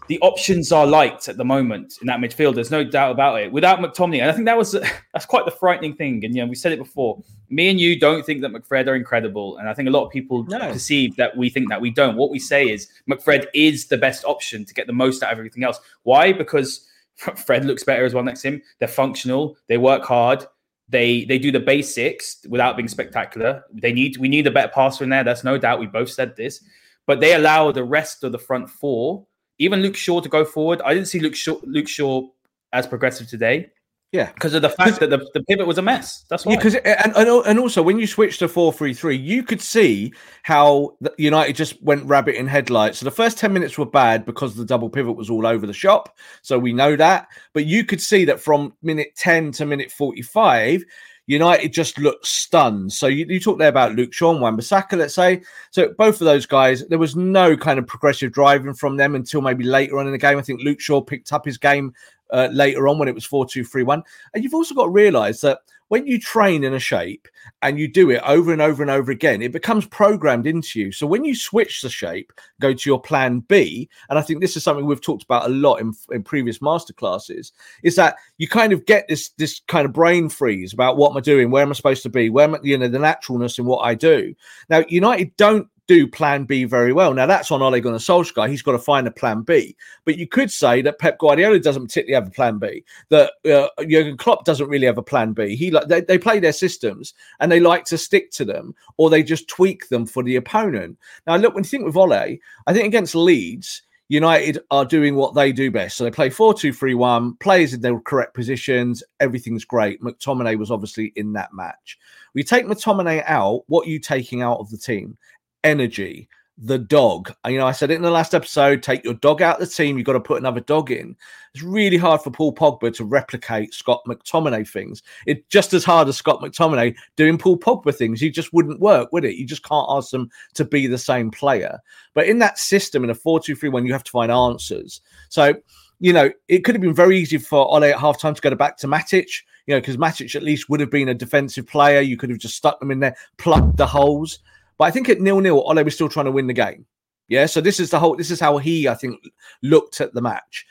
the 0.09 0.19
options 0.21 0.73
are 0.73 0.87
light 0.87 1.29
at 1.29 1.37
the 1.37 1.45
moment 1.45 1.99
in 2.01 2.07
that 2.07 2.19
midfield. 2.19 2.55
There's 2.55 2.71
no 2.71 2.83
doubt 2.83 3.13
about 3.13 3.41
it. 3.41 3.53
Without 3.53 3.79
McTominay, 3.79 4.21
and 4.21 4.31
I 4.31 4.33
think 4.33 4.47
that 4.47 4.57
was 4.57 4.73
that's 5.13 5.27
quite 5.27 5.45
the 5.45 5.51
frightening 5.51 5.95
thing. 5.95 6.25
And 6.25 6.35
you 6.35 6.43
know, 6.43 6.49
we 6.49 6.55
said 6.55 6.73
it 6.73 6.79
before. 6.79 7.23
Me 7.51 7.69
and 7.69 7.79
you 7.81 7.99
don't 7.99 8.25
think 8.27 8.43
that 8.43 8.53
McFred 8.53 8.89
are 8.89 8.97
incredible, 8.97 9.59
and 9.59 9.69
I 9.69 9.75
think 9.75 9.89
a 9.89 9.93
lot 9.93 10.05
of 10.05 10.11
people 10.11 10.45
no. 10.45 10.73
perceive 10.73 11.15
that 11.17 11.37
we 11.37 11.51
think 11.51 11.69
that 11.69 11.81
we 11.81 11.91
don't. 11.91 12.17
What 12.17 12.31
we 12.31 12.39
say 12.39 12.69
is 12.69 12.89
McFred 13.09 13.47
is 13.55 13.87
the 13.87 13.99
best 13.99 14.25
option 14.25 14.65
to 14.65 14.75
get 14.75 14.87
the 14.87 14.93
most 14.93 15.23
out 15.23 15.33
of 15.33 15.39
everything 15.39 15.63
else. 15.63 15.79
Why? 16.03 16.33
Because 16.33 16.87
Fred 17.17 17.65
looks 17.65 17.85
better 17.85 18.05
as 18.05 18.15
well 18.15 18.25
next 18.25 18.43
to 18.43 18.49
him. 18.49 18.63
They're 18.79 18.89
functional. 18.89 19.57
They 19.67 19.79
work 19.79 20.05
hard. 20.05 20.47
They 20.89 21.27
they 21.27 21.39
do 21.39 21.53
the 21.53 21.61
basics 21.61 22.39
without 22.49 22.77
being 22.77 22.89
spectacular. 22.89 23.63
They 23.73 23.93
need 23.93 24.17
we 24.17 24.29
need 24.29 24.47
a 24.47 24.51
better 24.51 24.73
passer 24.75 25.05
in 25.05 25.11
there. 25.11 25.25
That's 25.25 25.45
no 25.45 25.59
doubt. 25.59 25.81
We 25.81 25.87
both 25.87 26.11
said 26.11 26.35
this, 26.35 26.65
but 27.07 27.21
they 27.21 27.35
allow 27.35 27.73
the 27.73 27.85
rest 27.85 28.25
of 28.25 28.33
the 28.33 28.39
front 28.39 28.71
four 28.71 29.27
even 29.59 29.83
Luke 29.83 29.97
Shaw 29.97 30.21
to 30.21 30.29
go 30.29 30.45
forward. 30.45 30.81
I 30.85 30.95
didn't 30.95 31.09
see 31.09 31.21
Luke 31.21 31.35
Shaw, 31.35 31.59
Luke 31.65 31.89
Shaw 31.89 32.29
as 32.73 32.87
progressive 32.87 33.29
today. 33.29 33.71
Yeah, 34.11 34.33
because 34.33 34.55
of 34.55 34.63
the 34.63 34.71
fact 34.71 35.01
that 35.01 35.11
the, 35.11 35.19
the 35.35 35.43
pivot 35.43 35.67
was 35.67 35.77
a 35.77 35.83
mess. 35.83 36.25
That's 36.31 36.47
why. 36.47 36.53
Yeah, 36.53 36.59
because 36.59 36.75
and, 36.77 37.15
and 37.15 37.59
also 37.59 37.83
when 37.83 37.99
you 37.99 38.07
switch 38.07 38.39
to 38.39 38.49
four 38.49 38.73
three 38.73 38.95
three, 38.95 39.17
you 39.17 39.43
could 39.43 39.61
see 39.61 40.15
how 40.43 40.97
United 41.19 41.55
just 41.57 41.83
went 41.83 42.07
rabbit 42.07 42.37
in 42.37 42.47
headlights. 42.47 43.01
So 43.01 43.05
the 43.05 43.11
first 43.11 43.37
ten 43.37 43.53
minutes 43.53 43.77
were 43.77 43.85
bad 43.85 44.25
because 44.25 44.55
the 44.55 44.65
double 44.65 44.89
pivot 44.89 45.15
was 45.15 45.29
all 45.29 45.47
over 45.47 45.67
the 45.67 45.75
shop. 45.75 46.17
So 46.41 46.59
we 46.59 46.73
know 46.73 46.97
that, 46.97 47.29
but 47.53 47.67
you 47.67 47.85
could 47.85 48.01
see 48.01 48.25
that 48.25 48.41
from 48.41 48.73
minute 48.81 49.09
ten 49.15 49.53
to 49.53 49.67
minute 49.67 49.91
forty 49.91 50.23
five, 50.23 50.83
United 51.29 51.75
just 51.75 51.99
looked 51.99 52.27
stunned. 52.27 52.91
So 52.91 53.07
you, 53.07 53.27
you 53.29 53.39
talk 53.39 53.59
there 53.59 53.69
about 53.69 53.95
Luke 53.95 54.15
Shaw 54.15 54.33
and 54.33 54.41
Wan-Bissaka, 54.41 54.97
let's 54.97 55.15
say. 55.15 55.43
So 55.71 55.91
both 55.99 56.23
of 56.23 56.25
those 56.25 56.47
guys, 56.47 56.89
there 56.89 56.99
was 56.99 57.17
no 57.17 57.55
kind 57.55 57.79
of 57.79 57.87
progressive 57.87 58.33
driving 58.33 58.73
from 58.73 58.97
them 58.97 59.15
until 59.15 59.43
maybe 59.43 59.63
later 59.63 59.99
on 59.99 60.07
in 60.07 60.13
the 60.13 60.19
game. 60.19 60.39
I 60.39 60.43
think 60.43 60.63
Luke 60.63 60.81
Shaw 60.81 61.03
picked 61.03 61.33
up 61.35 61.45
his 61.45 61.59
game 61.59 61.93
uh, 62.31 62.49
later 62.51 62.89
on 62.89 62.99
when 62.99 63.09
it 63.09 63.15
was 63.15 63.27
4 63.27 63.47
2 63.47 63.63
3 63.63 63.83
1. 63.83 64.03
And 64.33 64.43
you've 64.43 64.55
also 64.55 64.75
got 64.75 64.85
to 64.85 64.91
realize 64.91 65.43
that 65.43 65.61
when 65.89 66.07
you 66.07 66.19
train 66.19 66.65
in 66.65 66.75
a 66.75 66.79
shape 66.79 67.29
and 67.63 67.79
you 67.79 67.89
do 67.89 68.11
it 68.11 68.23
over 68.25 68.53
and 68.53 68.63
over 68.63 68.83
and 68.83 68.91
over 68.91 69.11
again, 69.11 69.43
it 69.43 69.53
becomes 69.53 69.87
programmed 69.87 70.47
into 70.47 70.79
you. 70.79 70.93
So 70.93 71.07
when 71.07 71.25
you 71.25 71.35
switch 71.35 71.83
the 71.83 71.89
shape, 71.89 72.33
go 72.61 72.73
to 72.73 72.91
your 72.91 73.01
plan 73.01 73.41
B, 73.41 73.89
and 74.09 74.19
I 74.19 74.23
think 74.23 74.41
this 74.41 74.57
is 74.57 74.63
something 74.63 74.87
we've 74.87 75.01
talked 75.01 75.25
about 75.25 75.47
a 75.47 75.49
lot 75.49 75.77
in, 75.77 75.93
in 76.11 76.23
previous 76.23 76.59
masterclasses, 76.59 77.53
is 77.83 77.97
that 77.97 78.17
you 78.37 78.49
kind 78.49 78.73
of 78.73 78.87
get 78.87 79.09
this 79.09 79.31
this 79.31 79.61
kind 79.67 79.87
of 79.87 79.93
brain 79.93 80.29
freeze 80.29 80.73
about 80.73 80.97
what 80.97 81.11
am 81.11 81.17
I 81.17 81.21
doing, 81.21 81.51
where 81.51 81.63
am 81.63 81.71
I 81.71 81.75
supposed 81.75 82.03
to 82.05 82.11
be, 82.11 82.31
where 82.31 82.45
am 82.45 82.55
I, 82.55 82.59
you 82.63 82.77
know, 82.77 82.89
the 82.89 82.99
naturalness 82.99 83.59
in 83.59 83.65
what 83.65 83.81
I 83.81 83.95
do. 83.95 84.35
Now, 84.69 84.85
United 84.89 85.37
don't 85.37 85.69
do 85.89 86.07
plan 86.07 86.45
B 86.45 86.65
very 86.65 86.93
well. 86.93 87.13
Now 87.13 87.27
that's 87.27 87.51
on 87.51 87.63
Ole 87.63 87.81
Gunnar 87.81 87.99
Solskjaer. 87.99 88.49
He's 88.49 88.63
got 88.63 88.73
to 88.73 88.79
find 88.79 89.09
a 89.09 89.11
plan 89.11 89.41
B. 89.41 89.75
But 90.05 90.19
you 90.19 90.29
could 90.29 90.53
say 90.53 90.83
that 90.83 91.01
Pep 91.01 91.19
Guardiola 91.19 91.59
doesn't 91.59 91.87
particularly 91.87 92.23
have 92.23 92.29
a 92.29 92.35
plan 92.35 92.59
B. 92.59 92.85
That 93.09 93.33
uh, 93.45 93.69
Jurgen 93.89 94.17
Klopp 94.17 94.45
doesn't 94.45 94.69
really 94.69 94.87
have 94.87 94.99
a 94.99 95.03
plan 95.03 95.33
B. 95.33 95.57
He 95.57 95.75
they, 95.89 96.03
they 96.03 96.19
play 96.19 96.39
their 96.39 96.53
systems 96.53 97.15
and 97.41 97.51
they 97.51 97.59
like 97.59 97.85
to 97.87 97.99
stick 97.99 98.31
to 98.33 98.45
them, 98.45 98.75
or 98.99 99.11
they 99.11 99.23
just 99.23 99.49
tweak 99.49 99.89
them 99.89 100.07
for 100.07 100.23
the 100.23 100.37
opponent. 100.37 100.99
Now 101.27 101.37
look, 101.37 101.55
when 101.55 101.65
you 101.65 101.71
think 101.71 101.85
with 101.85 101.97
Ole, 101.97 102.13
I 102.13 102.39
think 102.73 102.87
against 102.87 103.17
Leeds. 103.17 103.83
United 104.11 104.59
are 104.71 104.87
doing 104.87 105.17
what 105.17 105.35
they 105.35 105.53
do 105.53 105.71
best. 105.71 105.99
So 105.99 106.05
they 106.05 106.11
play 106.11 106.31
4 106.31 106.55
2 106.55 106.73
3 106.73 106.95
1, 106.95 107.35
players 107.35 107.75
in 107.75 107.83
their 107.83 108.01
correct 108.01 108.33
positions, 108.33 109.03
everything's 109.21 109.67
great. 109.67 110.01
McTominay 110.01 110.57
was 110.57 110.71
obviously 110.71 111.13
in 111.17 111.35
that 111.35 111.53
match. 111.53 111.99
We 112.33 112.43
take 112.43 112.65
McTominay 112.65 113.23
out, 113.27 113.65
what 113.67 113.87
are 113.87 113.91
you 113.91 113.99
taking 113.99 114.41
out 114.41 114.61
of 114.61 114.71
the 114.71 114.79
team? 114.79 115.19
Energy, 115.65 116.29
the 116.61 116.79
dog. 116.79 117.33
You 117.47 117.59
know, 117.59 117.67
I 117.67 117.73
said 117.73 117.91
it 117.91 117.95
in 117.97 118.03
the 118.03 118.11
last 118.11 118.35
episode 118.35 118.83
take 118.83 119.05
your 119.05 119.15
dog 119.15 119.43
out 119.43 119.61
of 119.61 119.69
the 119.69 119.75
team, 119.75 119.97
you've 119.97 120.07
got 120.07 120.15
to 120.15 120.21
put 120.21 120.41
another 120.41 120.61
dog 120.61 120.91
in. 120.91 121.17
It's 121.55 121.63
really 121.63 121.97
hard 121.97 122.21
for 122.21 122.31
Paul 122.31 122.55
Pogba 122.55 122.95
to 122.97 123.05
replicate 123.05 123.73
Scott 123.73 124.03
McTominay 124.07 124.69
things. 124.69 125.03
It's 125.27 125.47
just 125.49 125.73
as 125.73 125.85
hard 125.85 126.09
as 126.09 126.17
Scott 126.17 126.41
McTominay 126.41 126.95
doing 127.17 127.39
Paul 127.39 127.59
Pogba 127.59 127.95
things. 127.95 128.21
You 128.21 128.31
just 128.31 128.53
wouldn't 128.53 128.81
work, 128.81 129.13
would 129.13 129.25
it? 129.25 129.37
You 129.37 129.47
just 129.47 129.63
can't 129.63 129.87
ask 129.89 130.11
them 130.11 130.31
to 130.55 130.65
be 130.65 130.87
the 130.87 130.99
same 130.99 131.31
player. 131.31 131.79
But 132.15 132.27
in 132.27 132.39
that 132.41 132.59
system, 132.59 133.05
in 133.05 133.11
a 133.11 133.15
4 133.15 133.41
2 133.41 133.55
3 133.55 133.69
1, 133.69 133.87
you 133.87 133.93
have 133.93 134.05
to 134.05 134.11
find 134.11 134.31
answers. 134.31 135.01
So, 135.29 135.55
you 136.01 136.13
know, 136.13 136.31
it 136.49 136.65
could 136.65 136.75
have 136.75 136.83
been 136.83 136.95
very 136.95 137.19
easy 137.19 137.39
for 137.39 137.67
Ole 137.73 137.85
at 137.85 137.97
halftime 137.97 138.35
to 138.35 138.41
go 138.41 138.55
back 138.55 138.77
to 138.79 138.89
Matic, 138.89 139.29
you 139.67 139.75
know, 139.75 139.81
because 139.81 139.97
Matic 139.97 140.35
at 140.35 140.43
least 140.43 140.69
would 140.69 140.81
have 140.81 140.91
been 140.91 141.09
a 141.09 141.15
defensive 141.15 141.67
player. 141.67 142.01
You 142.01 142.17
could 142.17 142.31
have 142.31 142.39
just 142.39 142.57
stuck 142.57 142.79
them 142.81 142.91
in 142.91 143.01
there, 143.01 143.17
plugged 143.37 143.77
the 143.77 143.87
holes. 143.87 144.41
But 144.79 144.85
I 144.85 144.91
think 144.91 145.09
at 145.09 145.21
nil 145.21 145.41
nil, 145.41 145.63
Ole 145.67 145.85
was 145.85 145.95
still 145.95 146.09
trying 146.09 146.27
to 146.27 146.33
win 146.33 146.47
the 146.47 146.55
game. 146.55 146.87
Yeah. 147.29 147.47
So 147.47 147.61
this 147.61 147.79
is 147.79 147.91
the 147.91 147.99
whole. 147.99 148.17
This 148.17 148.31
is 148.31 148.41
how 148.41 148.59
he, 148.59 148.89
I 148.89 148.95
think, 148.95 149.21
looked 149.63 150.01
at 150.01 150.15
the 150.15 150.23
match. 150.23 150.65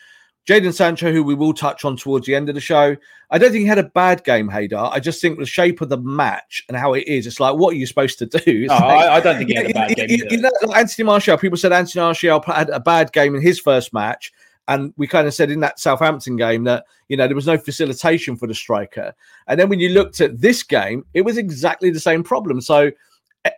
Jaden 0.47 0.73
Sancho, 0.73 1.11
who 1.11 1.23
we 1.23 1.35
will 1.35 1.53
touch 1.53 1.83
on 1.83 1.97
towards 1.97 2.25
the 2.25 2.33
end 2.33 2.47
of 2.47 2.55
the 2.55 2.61
show, 2.61 2.95
I 3.29 3.37
don't 3.37 3.51
think 3.51 3.63
he 3.63 3.67
had 3.67 3.79
a 3.79 3.83
bad 3.83 4.23
game, 4.23 4.49
Haider. 4.49 4.89
I 4.93 5.01
just 5.01 5.21
think 5.21 5.37
the 5.37 5.45
shape 5.45 5.81
of 5.81 5.89
the 5.89 5.97
match 5.97 6.63
and 6.69 6.77
how 6.77 6.93
it 6.93 7.05
is, 7.05 7.27
it's 7.27 7.41
like, 7.41 7.55
what 7.55 7.73
are 7.73 7.77
you 7.77 7.85
supposed 7.85 8.17
to 8.19 8.25
do? 8.25 8.65
No, 8.67 8.75
oh, 8.75 8.77
like, 8.77 9.09
I, 9.09 9.15
I, 9.15 9.19
don't 9.19 9.37
think 9.37 9.49
he 9.49 9.55
had 9.57 9.69
a 9.69 9.73
bad 9.73 9.95
game. 9.95 10.09
You, 10.09 10.25
you 10.29 10.37
know, 10.37 10.49
like 10.63 10.77
Anthony 10.77 11.05
Martial, 11.05 11.37
people 11.37 11.57
said 11.57 11.73
Anthony 11.73 12.01
Martial 12.01 12.41
had 12.43 12.69
a 12.69 12.79
bad 12.79 13.11
game 13.11 13.35
in 13.35 13.41
his 13.41 13.59
first 13.59 13.93
match. 13.93 14.31
And 14.69 14.93
we 14.97 15.07
kind 15.07 15.27
of 15.27 15.33
said 15.33 15.51
in 15.51 15.61
that 15.61 15.79
Southampton 15.79 16.35
game 16.35 16.63
that, 16.65 16.85
you 17.09 17.17
know, 17.17 17.27
there 17.27 17.35
was 17.35 17.47
no 17.47 17.57
facilitation 17.57 18.35
for 18.35 18.47
the 18.47 18.53
striker. 18.53 19.13
And 19.47 19.59
then 19.59 19.69
when 19.69 19.79
you 19.79 19.89
looked 19.89 20.19
at 20.21 20.39
this 20.39 20.63
game, 20.63 21.05
it 21.13 21.21
was 21.21 21.37
exactly 21.37 21.89
the 21.89 21.99
same 21.99 22.23
problem. 22.23 22.59
So 22.61 22.91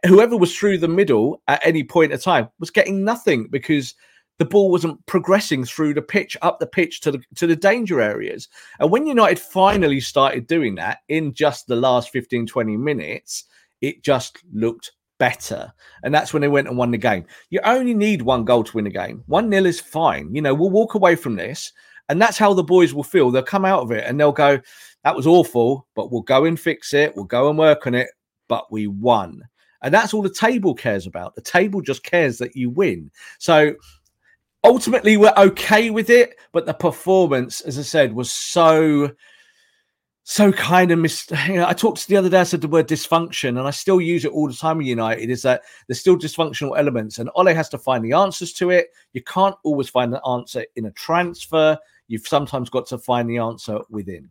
whoever 0.06 0.38
was 0.38 0.56
through 0.56 0.78
the 0.78 0.88
middle 0.88 1.42
at 1.48 1.66
any 1.66 1.84
point 1.84 2.14
of 2.14 2.22
time 2.22 2.50
was 2.60 2.70
getting 2.70 3.04
nothing 3.04 3.48
because 3.48 3.96
the 4.40 4.46
ball 4.46 4.72
wasn't 4.72 5.06
progressing 5.06 5.66
through 5.66 5.94
the 5.94 6.02
pitch 6.02 6.36
up 6.42 6.60
the 6.60 6.66
pitch 6.66 7.02
to 7.02 7.12
the 7.12 7.22
to 7.36 7.46
the 7.46 7.56
danger 7.56 8.02
areas. 8.02 8.48
And 8.80 8.90
when 8.90 9.06
united 9.06 9.40
finally 9.40 10.00
started 10.00 10.48
doing 10.48 10.76
that 10.76 11.00
in 11.10 11.34
just 11.34 11.68
the 11.68 11.76
last 11.76 12.10
15 12.10 12.48
20 12.48 12.78
minutes 12.78 13.46
it 13.82 14.04
just 14.04 14.40
looked 14.52 14.92
better. 15.20 15.72
And 16.04 16.14
that's 16.14 16.34
when 16.34 16.42
they 16.42 16.48
went 16.48 16.68
and 16.68 16.78
won 16.78 16.92
the 16.92 16.98
game. 16.98 17.26
You 17.50 17.60
only 17.64 17.94
need 17.94 18.22
one 18.22 18.46
goal 18.46 18.64
to 18.64 18.76
win 18.76 18.88
a 18.88 18.90
game. 18.90 19.24
One 19.28 19.50
nil 19.50 19.66
is 19.66 19.80
fine. 19.80 20.34
You 20.34 20.42
know 20.42 20.54
we'll 20.54 20.72
walk 20.72 20.96
away 20.96 21.16
from 21.16 21.36
this 21.36 21.72
and 22.08 22.22
that's 22.22 22.38
how 22.38 22.54
the 22.54 22.64
boys 22.64 22.94
will 22.94 23.04
feel. 23.04 23.30
They'll 23.30 23.44
come 23.44 23.66
out 23.66 23.84
of 23.84 23.92
it 23.92 24.06
and 24.06 24.20
they'll 24.20 24.32
go 24.32 24.60
that 25.04 25.16
was 25.16 25.28
awful 25.28 25.88
but 25.96 26.12
we'll 26.12 26.22
go 26.22 26.46
and 26.46 26.60
fix 26.60 26.94
it. 26.94 27.16
We'll 27.16 27.26
go 27.26 27.50
and 27.50 27.58
work 27.58 27.86
on 27.88 27.96
it 27.96 28.08
but 28.48 28.72
we 28.72 28.88
won 28.88 29.44
and 29.82 29.94
that's 29.94 30.14
all 30.14 30.22
the 30.22 30.30
table 30.30 30.74
cares 30.74 31.08
about. 31.08 31.36
The 31.36 31.42
table 31.42 31.82
just 31.82 32.04
cares 32.04 32.38
that 32.40 32.56
you 32.56 32.70
win. 32.70 33.12
So 33.38 33.76
ultimately, 34.64 35.18
we're 35.18 35.34
okay 35.38 35.90
with 35.90 36.10
it. 36.10 36.36
But 36.52 36.66
the 36.66 36.74
performance, 36.74 37.62
as 37.62 37.80
I 37.80 37.84
said, 37.84 38.14
was 38.14 38.32
so 38.32 39.12
so 40.30 40.52
kind 40.52 40.92
of 40.92 41.00
mis- 41.00 41.32
you 41.48 41.56
know, 41.56 41.66
I 41.66 41.74
talked 41.74 42.02
to 42.02 42.08
the 42.08 42.16
other 42.16 42.30
day, 42.30 42.42
I 42.42 42.44
said 42.44 42.62
the 42.62 42.68
word 42.68 42.88
dysfunction, 42.88 43.50
and 43.50 43.62
I 43.62 43.72
still 43.72 44.00
use 44.00 44.26
it 44.26 44.32
all 44.32 44.48
the 44.48 44.54
time 44.54 44.78
with 44.78 44.86
United, 44.86 45.32
is 45.32 45.42
that 45.42 45.64
there's 45.88 46.00
still 46.00 46.18
dysfunctional 46.18 46.78
elements, 46.78 47.18
and 47.18 47.32
Ole 47.34 47.48
has 47.48 47.68
to 47.70 47.80
find 47.80 48.06
the 48.06 48.14
answers 48.14 48.54
to 48.54 48.70
it. 48.70 48.90
You 49.14 49.24
can't 49.24 49.56
always 49.64 49.90
find 49.90 50.14
the 50.14 50.24
answer 50.28 50.66
in 50.76 50.86
a 50.86 50.92
transfer. 50.92 51.80
You've 52.08 52.28
sometimes 52.28 52.70
got 52.70 52.86
to 52.88 53.00
find 53.00 53.28
the 53.28 53.40
answer 53.40 53.80
within. 53.90 54.30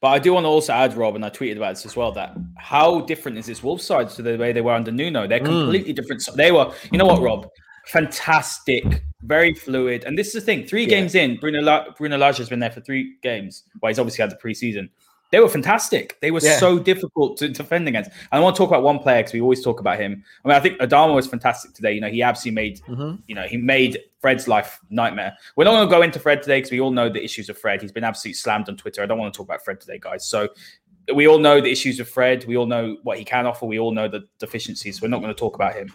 But 0.00 0.08
I 0.08 0.18
do 0.18 0.32
want 0.32 0.44
to 0.44 0.48
also 0.48 0.72
add, 0.72 0.96
Rob, 0.96 1.16
and 1.16 1.24
I 1.24 1.30
tweeted 1.30 1.56
about 1.56 1.74
this 1.74 1.84
as 1.84 1.96
well, 1.96 2.12
that 2.12 2.36
how 2.56 3.00
different 3.00 3.36
is 3.36 3.46
this 3.46 3.62
Wolves 3.62 3.84
side 3.84 4.08
to 4.10 4.22
the 4.22 4.36
way 4.36 4.52
they 4.52 4.60
were 4.60 4.72
under 4.72 4.92
Nuno? 4.92 5.26
They're 5.26 5.40
mm. 5.40 5.46
completely 5.46 5.92
mm. 5.92 5.96
different. 5.96 6.22
They 6.36 6.52
were, 6.52 6.72
you 6.92 6.98
know 6.98 7.06
what, 7.06 7.20
Rob? 7.20 7.48
Fantastic, 7.86 9.02
very 9.22 9.54
fluid. 9.54 10.04
And 10.04 10.16
this 10.16 10.28
is 10.28 10.34
the 10.34 10.40
thing: 10.40 10.66
three 10.66 10.82
yeah. 10.82 10.90
games 10.90 11.14
in, 11.14 11.36
Bruno 11.36 11.60
La- 11.60 11.90
Bruno 11.96 12.16
Lage 12.16 12.36
has 12.36 12.48
been 12.48 12.60
there 12.60 12.70
for 12.70 12.80
three 12.80 13.16
games. 13.22 13.64
Well, 13.80 13.88
he's 13.88 13.98
obviously 13.98 14.22
had 14.22 14.30
the 14.30 14.36
preseason 14.36 14.88
they 15.30 15.40
were 15.40 15.48
fantastic. 15.48 16.18
They 16.20 16.30
were 16.30 16.40
yeah. 16.40 16.58
so 16.58 16.78
difficult 16.78 17.36
to 17.38 17.48
defend 17.48 17.86
against. 17.88 18.10
And 18.10 18.40
I 18.40 18.40
want 18.40 18.56
to 18.56 18.58
talk 18.58 18.70
about 18.70 18.82
one 18.82 18.98
player 18.98 19.20
because 19.20 19.32
we 19.32 19.40
always 19.40 19.62
talk 19.62 19.80
about 19.80 19.98
him. 19.98 20.24
I 20.44 20.48
mean, 20.48 20.56
I 20.56 20.60
think 20.60 20.78
Adama 20.78 21.14
was 21.14 21.26
fantastic 21.26 21.74
today. 21.74 21.92
You 21.92 22.00
know, 22.00 22.08
he 22.08 22.22
absolutely 22.22 22.54
made, 22.54 22.80
mm-hmm. 22.82 23.16
you 23.26 23.34
know, 23.34 23.42
he 23.42 23.56
made 23.56 23.98
Fred's 24.20 24.48
life 24.48 24.80
nightmare. 24.90 25.36
We're 25.56 25.64
not 25.64 25.72
going 25.72 25.88
to 25.88 25.94
go 25.94 26.02
into 26.02 26.18
Fred 26.18 26.42
today 26.42 26.58
because 26.58 26.70
we 26.70 26.80
all 26.80 26.90
know 26.90 27.08
the 27.08 27.22
issues 27.22 27.48
of 27.48 27.58
Fred. 27.58 27.82
He's 27.82 27.92
been 27.92 28.04
absolutely 28.04 28.34
slammed 28.34 28.68
on 28.68 28.76
Twitter. 28.76 29.02
I 29.02 29.06
don't 29.06 29.18
want 29.18 29.32
to 29.32 29.36
talk 29.36 29.46
about 29.46 29.64
Fred 29.64 29.80
today, 29.80 29.98
guys. 29.98 30.26
So 30.26 30.48
we 31.14 31.26
all 31.26 31.38
know 31.38 31.60
the 31.60 31.70
issues 31.70 32.00
of 32.00 32.08
Fred. 32.08 32.44
We 32.46 32.56
all 32.56 32.66
know 32.66 32.96
what 33.02 33.18
he 33.18 33.24
can 33.24 33.46
offer. 33.46 33.66
We 33.66 33.78
all 33.78 33.92
know 33.92 34.08
the 34.08 34.26
deficiencies. 34.38 35.00
We're 35.00 35.08
not 35.08 35.20
going 35.20 35.34
to 35.34 35.38
talk 35.38 35.54
about 35.54 35.74
him. 35.74 35.92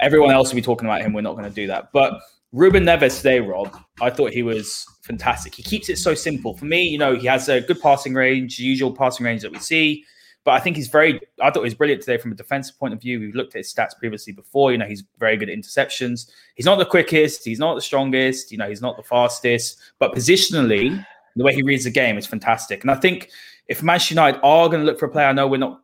Everyone 0.00 0.30
else 0.30 0.50
will 0.50 0.56
be 0.56 0.62
talking 0.62 0.86
about 0.86 1.02
him. 1.02 1.12
We're 1.12 1.22
not 1.22 1.36
going 1.36 1.48
to 1.48 1.54
do 1.54 1.66
that. 1.68 1.90
But 1.92 2.20
Ruben 2.52 2.84
Neves 2.84 3.16
today, 3.16 3.40
Rob, 3.40 3.74
I 4.02 4.10
thought 4.10 4.30
he 4.30 4.42
was 4.42 4.86
fantastic. 5.00 5.54
He 5.54 5.62
keeps 5.62 5.88
it 5.88 5.96
so 5.96 6.14
simple. 6.14 6.54
For 6.54 6.66
me, 6.66 6.82
you 6.82 6.98
know, 6.98 7.16
he 7.16 7.26
has 7.26 7.48
a 7.48 7.62
good 7.62 7.80
passing 7.80 8.12
range, 8.12 8.58
usual 8.58 8.94
passing 8.94 9.24
range 9.24 9.40
that 9.40 9.52
we 9.52 9.58
see. 9.58 10.04
But 10.44 10.52
I 10.52 10.60
think 10.60 10.76
he's 10.76 10.88
very, 10.88 11.18
I 11.40 11.50
thought 11.50 11.60
he 11.60 11.66
was 11.66 11.74
brilliant 11.74 12.02
today 12.02 12.18
from 12.18 12.32
a 12.32 12.34
defensive 12.34 12.78
point 12.78 12.92
of 12.92 13.00
view. 13.00 13.20
We've 13.20 13.34
looked 13.34 13.54
at 13.54 13.60
his 13.60 13.72
stats 13.72 13.96
previously 13.98 14.34
before. 14.34 14.70
You 14.70 14.78
know, 14.78 14.86
he's 14.86 15.02
very 15.18 15.38
good 15.38 15.48
at 15.48 15.56
interceptions. 15.56 16.30
He's 16.56 16.66
not 16.66 16.78
the 16.78 16.84
quickest, 16.84 17.44
he's 17.44 17.60
not 17.60 17.74
the 17.74 17.80
strongest, 17.80 18.52
you 18.52 18.58
know, 18.58 18.68
he's 18.68 18.82
not 18.82 18.98
the 18.98 19.02
fastest. 19.02 19.80
But 19.98 20.14
positionally, 20.14 21.06
the 21.36 21.44
way 21.44 21.54
he 21.54 21.62
reads 21.62 21.84
the 21.84 21.90
game 21.90 22.18
is 22.18 22.26
fantastic. 22.26 22.82
And 22.82 22.90
I 22.90 22.96
think 22.96 23.30
if 23.68 23.82
Manchester 23.82 24.14
United 24.14 24.40
are 24.42 24.68
going 24.68 24.80
to 24.80 24.86
look 24.86 24.98
for 24.98 25.06
a 25.06 25.10
player, 25.10 25.28
I 25.28 25.32
know 25.32 25.46
we're 25.48 25.56
not. 25.56 25.80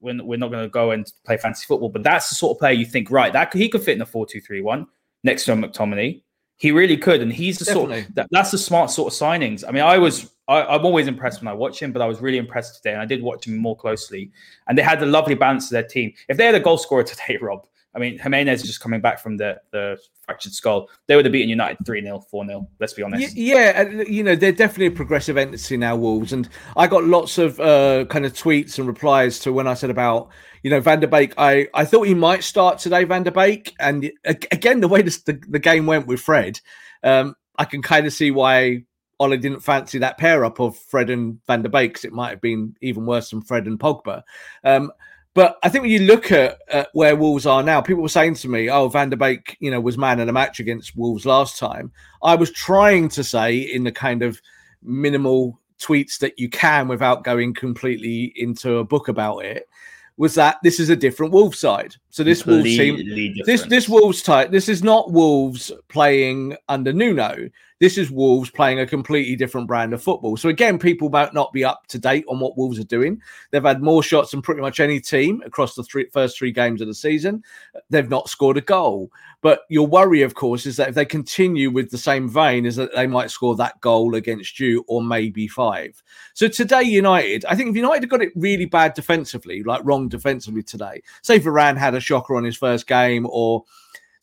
We're, 0.00 0.22
we're 0.24 0.38
not 0.38 0.50
going 0.50 0.64
to 0.64 0.68
go 0.68 0.90
and 0.90 1.06
play 1.24 1.36
fancy 1.36 1.64
football, 1.64 1.88
but 1.88 2.02
that's 2.02 2.28
the 2.28 2.34
sort 2.34 2.56
of 2.56 2.58
player 2.58 2.72
you 2.72 2.84
think, 2.84 3.08
right? 3.08 3.32
That 3.32 3.54
he 3.54 3.68
could 3.68 3.84
fit 3.84 3.94
in 3.94 4.02
a 4.02 4.06
4 4.06 4.26
2 4.26 4.40
3 4.40 4.60
1 4.60 4.84
next 5.22 5.44
to 5.44 5.52
McTominay. 5.52 6.22
He 6.56 6.70
really 6.70 6.96
could, 6.96 7.22
and 7.22 7.32
he's 7.32 7.58
the 7.58 7.64
Definitely. 7.64 8.02
sort 8.02 8.08
of, 8.08 8.14
that, 8.14 8.28
that's 8.30 8.50
the 8.52 8.58
smart 8.58 8.90
sort 8.90 9.12
of 9.12 9.18
signings. 9.18 9.64
I 9.66 9.72
mean, 9.72 9.82
I 9.82 9.98
was 9.98 10.32
I, 10.48 10.74
am 10.74 10.84
always 10.84 11.06
impressed 11.06 11.40
when 11.40 11.48
I 11.48 11.52
watch 11.52 11.80
him, 11.80 11.92
but 11.92 12.02
I 12.02 12.06
was 12.06 12.20
really 12.20 12.38
impressed 12.38 12.76
today, 12.76 12.92
and 12.92 13.00
I 13.00 13.06
did 13.06 13.22
watch 13.22 13.46
him 13.46 13.56
more 13.56 13.76
closely. 13.76 14.30
And 14.68 14.76
they 14.76 14.82
had 14.82 15.02
a 15.02 15.06
lovely 15.06 15.34
balance 15.34 15.68
to 15.68 15.74
their 15.74 15.82
team. 15.82 16.12
If 16.28 16.36
they 16.36 16.46
had 16.46 16.54
a 16.54 16.60
goal 16.60 16.78
scorer 16.78 17.02
today, 17.04 17.38
Rob, 17.40 17.66
I 17.94 17.98
mean, 17.98 18.18
Jimenez 18.18 18.62
is 18.62 18.66
just 18.66 18.80
coming 18.80 19.00
back 19.00 19.20
from 19.20 19.36
the, 19.36 19.60
the 19.70 19.98
fractured 20.24 20.52
skull. 20.52 20.88
They 21.06 21.16
would 21.16 21.26
have 21.26 21.32
beaten 21.32 21.50
United 21.50 21.84
3 21.84 22.02
0, 22.02 22.20
4 22.20 22.46
0. 22.46 22.68
Let's 22.80 22.94
be 22.94 23.02
honest. 23.02 23.36
Yeah, 23.36 23.88
you 23.88 24.22
know, 24.22 24.34
they're 24.34 24.52
definitely 24.52 24.86
a 24.86 24.92
progressive 24.92 25.36
entity 25.36 25.76
now, 25.76 25.96
Wolves. 25.96 26.32
And 26.32 26.48
I 26.76 26.86
got 26.86 27.04
lots 27.04 27.36
of 27.38 27.60
uh, 27.60 28.06
kind 28.06 28.24
of 28.24 28.32
tweets 28.32 28.78
and 28.78 28.86
replies 28.86 29.38
to 29.40 29.52
when 29.52 29.66
I 29.66 29.74
said 29.74 29.90
about, 29.90 30.30
you 30.62 30.70
know, 30.70 30.80
Van 30.80 31.00
der 31.00 31.06
Beek. 31.06 31.34
I, 31.36 31.68
I 31.74 31.84
thought 31.84 32.06
he 32.06 32.14
might 32.14 32.44
start 32.44 32.78
today, 32.78 33.04
Van 33.04 33.24
der 33.24 33.30
Beek. 33.30 33.74
And 33.78 34.10
again, 34.24 34.80
the 34.80 34.88
way 34.88 35.02
this, 35.02 35.22
the, 35.22 35.38
the 35.48 35.58
game 35.58 35.84
went 35.86 36.06
with 36.06 36.20
Fred, 36.20 36.60
um, 37.02 37.34
I 37.58 37.66
can 37.66 37.82
kind 37.82 38.06
of 38.06 38.14
see 38.14 38.30
why 38.30 38.84
Ole 39.20 39.36
didn't 39.36 39.60
fancy 39.60 39.98
that 39.98 40.18
pair 40.18 40.44
up 40.44 40.60
of 40.60 40.76
Fred 40.76 41.10
and 41.10 41.38
Van 41.46 41.62
der 41.62 41.68
Beek 41.68 41.90
because 41.90 42.04
it 42.04 42.12
might 42.12 42.30
have 42.30 42.40
been 42.40 42.74
even 42.80 43.04
worse 43.04 43.30
than 43.30 43.42
Fred 43.42 43.66
and 43.66 43.78
Pogba. 43.78 44.22
Um, 44.64 44.90
but 45.34 45.58
I 45.62 45.68
think 45.68 45.82
when 45.82 45.90
you 45.90 46.00
look 46.00 46.30
at, 46.30 46.58
at, 46.68 46.88
where 46.92 47.16
Wolves 47.16 47.46
are 47.46 47.62
now, 47.62 47.80
people 47.80 48.02
were 48.02 48.08
saying 48.08 48.34
to 48.36 48.48
me, 48.48 48.70
"Oh, 48.70 48.88
Van 48.88 49.10
der 49.10 49.16
Beek, 49.16 49.56
you 49.60 49.70
know, 49.70 49.80
was 49.80 49.96
man 49.96 50.20
in 50.20 50.28
a 50.28 50.32
match 50.32 50.60
against 50.60 50.96
Wolves 50.96 51.24
last 51.24 51.58
time." 51.58 51.92
I 52.22 52.34
was 52.34 52.50
trying 52.50 53.08
to 53.10 53.24
say 53.24 53.56
in 53.56 53.84
the 53.84 53.92
kind 53.92 54.22
of 54.22 54.40
minimal 54.82 55.58
tweets 55.80 56.18
that 56.18 56.38
you 56.38 56.48
can 56.48 56.88
without 56.88 57.24
going 57.24 57.54
completely 57.54 58.32
into 58.36 58.76
a 58.76 58.84
book 58.84 59.08
about 59.08 59.44
it 59.44 59.68
was 60.16 60.34
that 60.34 60.58
this 60.62 60.78
is 60.78 60.90
a 60.90 60.96
different 60.96 61.32
Wolves 61.32 61.58
side. 61.58 61.96
So 62.10 62.22
this 62.22 62.44
Wolves 62.46 62.64
team, 62.64 62.96
this 63.44 63.62
this 63.62 63.88
Wolves 63.88 64.22
type, 64.22 64.50
this 64.50 64.68
is 64.68 64.82
not 64.82 65.10
Wolves 65.10 65.72
playing 65.88 66.56
under 66.68 66.92
Nuno. 66.92 67.48
This 67.82 67.98
is 67.98 68.12
Wolves 68.12 68.48
playing 68.48 68.78
a 68.78 68.86
completely 68.86 69.34
different 69.34 69.66
brand 69.66 69.92
of 69.92 70.00
football. 70.00 70.36
So 70.36 70.48
again, 70.48 70.78
people 70.78 71.10
might 71.10 71.34
not 71.34 71.52
be 71.52 71.64
up 71.64 71.88
to 71.88 71.98
date 71.98 72.24
on 72.28 72.38
what 72.38 72.56
Wolves 72.56 72.78
are 72.78 72.84
doing. 72.84 73.20
They've 73.50 73.60
had 73.60 73.82
more 73.82 74.04
shots 74.04 74.30
than 74.30 74.40
pretty 74.40 74.60
much 74.60 74.78
any 74.78 75.00
team 75.00 75.42
across 75.44 75.74
the 75.74 75.82
three, 75.82 76.06
first 76.12 76.38
three 76.38 76.52
games 76.52 76.80
of 76.80 76.86
the 76.86 76.94
season. 76.94 77.42
They've 77.90 78.08
not 78.08 78.28
scored 78.28 78.56
a 78.56 78.60
goal. 78.60 79.10
But 79.40 79.62
your 79.68 79.88
worry, 79.88 80.22
of 80.22 80.36
course, 80.36 80.64
is 80.64 80.76
that 80.76 80.90
if 80.90 80.94
they 80.94 81.04
continue 81.04 81.72
with 81.72 81.90
the 81.90 81.98
same 81.98 82.28
vein, 82.28 82.66
is 82.66 82.76
that 82.76 82.94
they 82.94 83.08
might 83.08 83.32
score 83.32 83.56
that 83.56 83.80
goal 83.80 84.14
against 84.14 84.60
you 84.60 84.84
or 84.86 85.02
maybe 85.02 85.48
five. 85.48 86.00
So 86.34 86.46
today, 86.46 86.84
United, 86.84 87.44
I 87.46 87.56
think 87.56 87.70
if 87.70 87.74
United 87.74 88.08
got 88.08 88.22
it 88.22 88.30
really 88.36 88.66
bad 88.66 88.94
defensively, 88.94 89.64
like 89.64 89.80
wrong 89.82 90.08
defensively 90.08 90.62
today, 90.62 91.02
say 91.22 91.40
Varane 91.40 91.78
had 91.78 91.96
a 91.96 92.00
shocker 92.00 92.36
on 92.36 92.44
his 92.44 92.56
first 92.56 92.86
game 92.86 93.26
or 93.28 93.64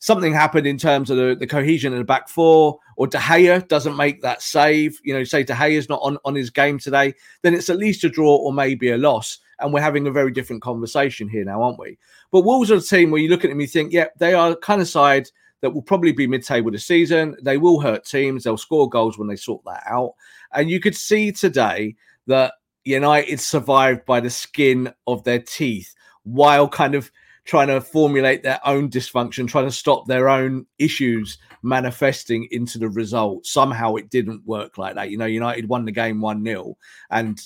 something 0.00 0.32
happened 0.32 0.66
in 0.66 0.76
terms 0.76 1.10
of 1.10 1.16
the, 1.16 1.36
the 1.38 1.46
cohesion 1.46 1.92
in 1.92 1.98
the 1.98 2.04
back 2.04 2.28
four, 2.28 2.78
or 2.96 3.06
De 3.06 3.18
Gea 3.18 3.66
doesn't 3.68 3.96
make 3.96 4.20
that 4.22 4.42
save, 4.42 4.98
you 5.04 5.14
know, 5.14 5.24
say 5.24 5.44
De 5.44 5.52
Gea's 5.54 5.88
not 5.88 6.00
on, 6.02 6.18
on 6.24 6.34
his 6.34 6.50
game 6.50 6.78
today, 6.78 7.14
then 7.42 7.54
it's 7.54 7.70
at 7.70 7.78
least 7.78 8.04
a 8.04 8.08
draw 8.08 8.36
or 8.36 8.52
maybe 8.52 8.90
a 8.90 8.98
loss. 8.98 9.38
And 9.60 9.72
we're 9.72 9.82
having 9.82 10.06
a 10.06 10.10
very 10.10 10.32
different 10.32 10.62
conversation 10.62 11.28
here 11.28 11.44
now, 11.44 11.62
aren't 11.62 11.78
we? 11.78 11.98
But 12.32 12.42
Wolves 12.42 12.70
are 12.70 12.76
a 12.76 12.80
team 12.80 13.10
where 13.10 13.20
you 13.20 13.28
look 13.28 13.44
at 13.44 13.50
them, 13.50 13.60
you 13.60 13.66
think, 13.66 13.92
yeah, 13.92 14.06
they 14.18 14.32
are 14.32 14.56
kind 14.56 14.80
of 14.80 14.88
side 14.88 15.28
that 15.60 15.70
will 15.70 15.82
probably 15.82 16.12
be 16.12 16.26
mid-table 16.26 16.70
this 16.70 16.86
season. 16.86 17.36
They 17.42 17.58
will 17.58 17.78
hurt 17.78 18.06
teams. 18.06 18.44
They'll 18.44 18.56
score 18.56 18.88
goals 18.88 19.18
when 19.18 19.28
they 19.28 19.36
sort 19.36 19.62
that 19.66 19.82
out. 19.86 20.14
And 20.54 20.70
you 20.70 20.80
could 20.80 20.96
see 20.96 21.30
today 21.30 21.94
that 22.26 22.54
United 22.84 23.38
survived 23.38 24.06
by 24.06 24.20
the 24.20 24.30
skin 24.30 24.94
of 25.06 25.22
their 25.24 25.40
teeth 25.40 25.94
while 26.22 26.66
kind 26.66 26.94
of 26.94 27.10
trying 27.44 27.68
to 27.68 27.80
formulate 27.80 28.42
their 28.42 28.60
own 28.66 28.88
dysfunction, 28.90 29.48
trying 29.48 29.66
to 29.66 29.72
stop 29.72 30.06
their 30.06 30.28
own 30.28 30.66
issues 30.78 31.38
manifesting 31.62 32.48
into 32.50 32.78
the 32.78 32.88
result. 32.88 33.46
Somehow 33.46 33.96
it 33.96 34.10
didn't 34.10 34.46
work 34.46 34.78
like 34.78 34.94
that. 34.94 35.10
You 35.10 35.18
know, 35.18 35.26
United 35.26 35.68
won 35.68 35.84
the 35.84 35.92
game 35.92 36.20
1 36.20 36.44
0. 36.44 36.76
And 37.10 37.40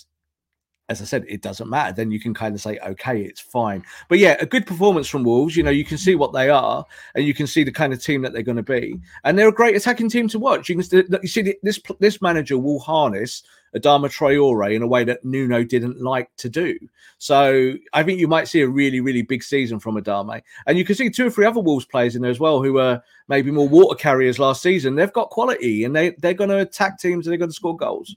as 0.91 1.01
I 1.01 1.05
said, 1.07 1.25
it 1.27 1.41
doesn't 1.41 1.71
matter. 1.71 1.95
Then 1.95 2.11
you 2.11 2.21
can 2.21 2.35
kind 2.35 2.55
of 2.55 2.61
say, 2.61 2.79
okay, 2.79 3.23
it's 3.23 3.41
fine. 3.41 3.83
But 4.09 4.19
yeah, 4.19 4.37
a 4.41 4.47
good 4.47 4.67
performance 4.67 5.09
from 5.09 5.25
Wolves. 5.25 5.57
You 5.57 5.63
know, 5.63 5.71
you 5.71 5.85
can 5.85 5.97
see 5.97 6.15
what 6.15 6.33
they 6.35 6.51
are, 6.51 6.85
and 7.15 7.25
you 7.25 7.33
can 7.33 7.47
see 7.47 7.65
the 7.65 7.73
kind 7.73 7.93
of 7.93 8.03
team 8.03 8.21
that 8.23 8.35
they're 8.35 8.43
going 8.43 8.57
to 8.57 8.63
be, 8.63 9.01
and 9.25 9.39
they're 9.39 9.49
a 9.49 9.53
great 9.53 9.77
attacking 9.77 10.11
team 10.11 10.29
to 10.29 10.39
watch. 10.39 10.69
You 10.69 10.77
can 10.77 11.19
you 11.23 11.29
see 11.29 11.55
this 11.63 11.81
this 12.01 12.21
manager 12.21 12.59
will 12.59 12.81
harness 12.81 13.45
Adama 13.75 14.09
Traore 14.11 14.75
in 14.75 14.83
a 14.83 14.87
way 14.87 15.05
that 15.05 15.25
Nuno 15.25 15.65
didn't 15.65 16.01
like 16.01 16.29
to 16.37 16.49
do. 16.51 16.79
So 17.19 17.75
I 17.95 18.03
think 18.03 18.21
you 18.21 18.29
might 18.29 18.49
see 18.49 18.61
a 18.61 18.69
really 18.69 19.01
really 19.01 19.23
big 19.23 19.43
season 19.43 19.81
from 19.81 19.97
Adama, 19.97 20.43
and 20.67 20.77
you 20.77 20.85
can 20.85 20.97
see 20.97 21.09
two 21.09 21.27
or 21.27 21.31
three 21.31 21.47
other 21.47 21.61
Wolves 21.61 21.87
players 21.87 22.15
in 22.15 22.21
there 22.21 22.31
as 22.31 22.41
well 22.41 22.63
who 22.63 22.75
were 22.75 23.03
maybe 23.29 23.51
more 23.51 23.69
water 23.69 23.97
carriers 23.97 24.39
last 24.39 24.61
season. 24.61 24.97
They've 24.97 25.13
got 25.13 25.31
quality, 25.31 25.85
and 25.85 25.97
they 25.97 26.11
they're 26.19 26.35
going 26.35 26.51
to 26.51 26.59
attack 26.59 26.99
teams 26.99 27.27
and 27.27 27.33
they're 27.33 27.39
going 27.39 27.51
to 27.51 27.57
score 27.57 27.77
goals. 27.77 28.15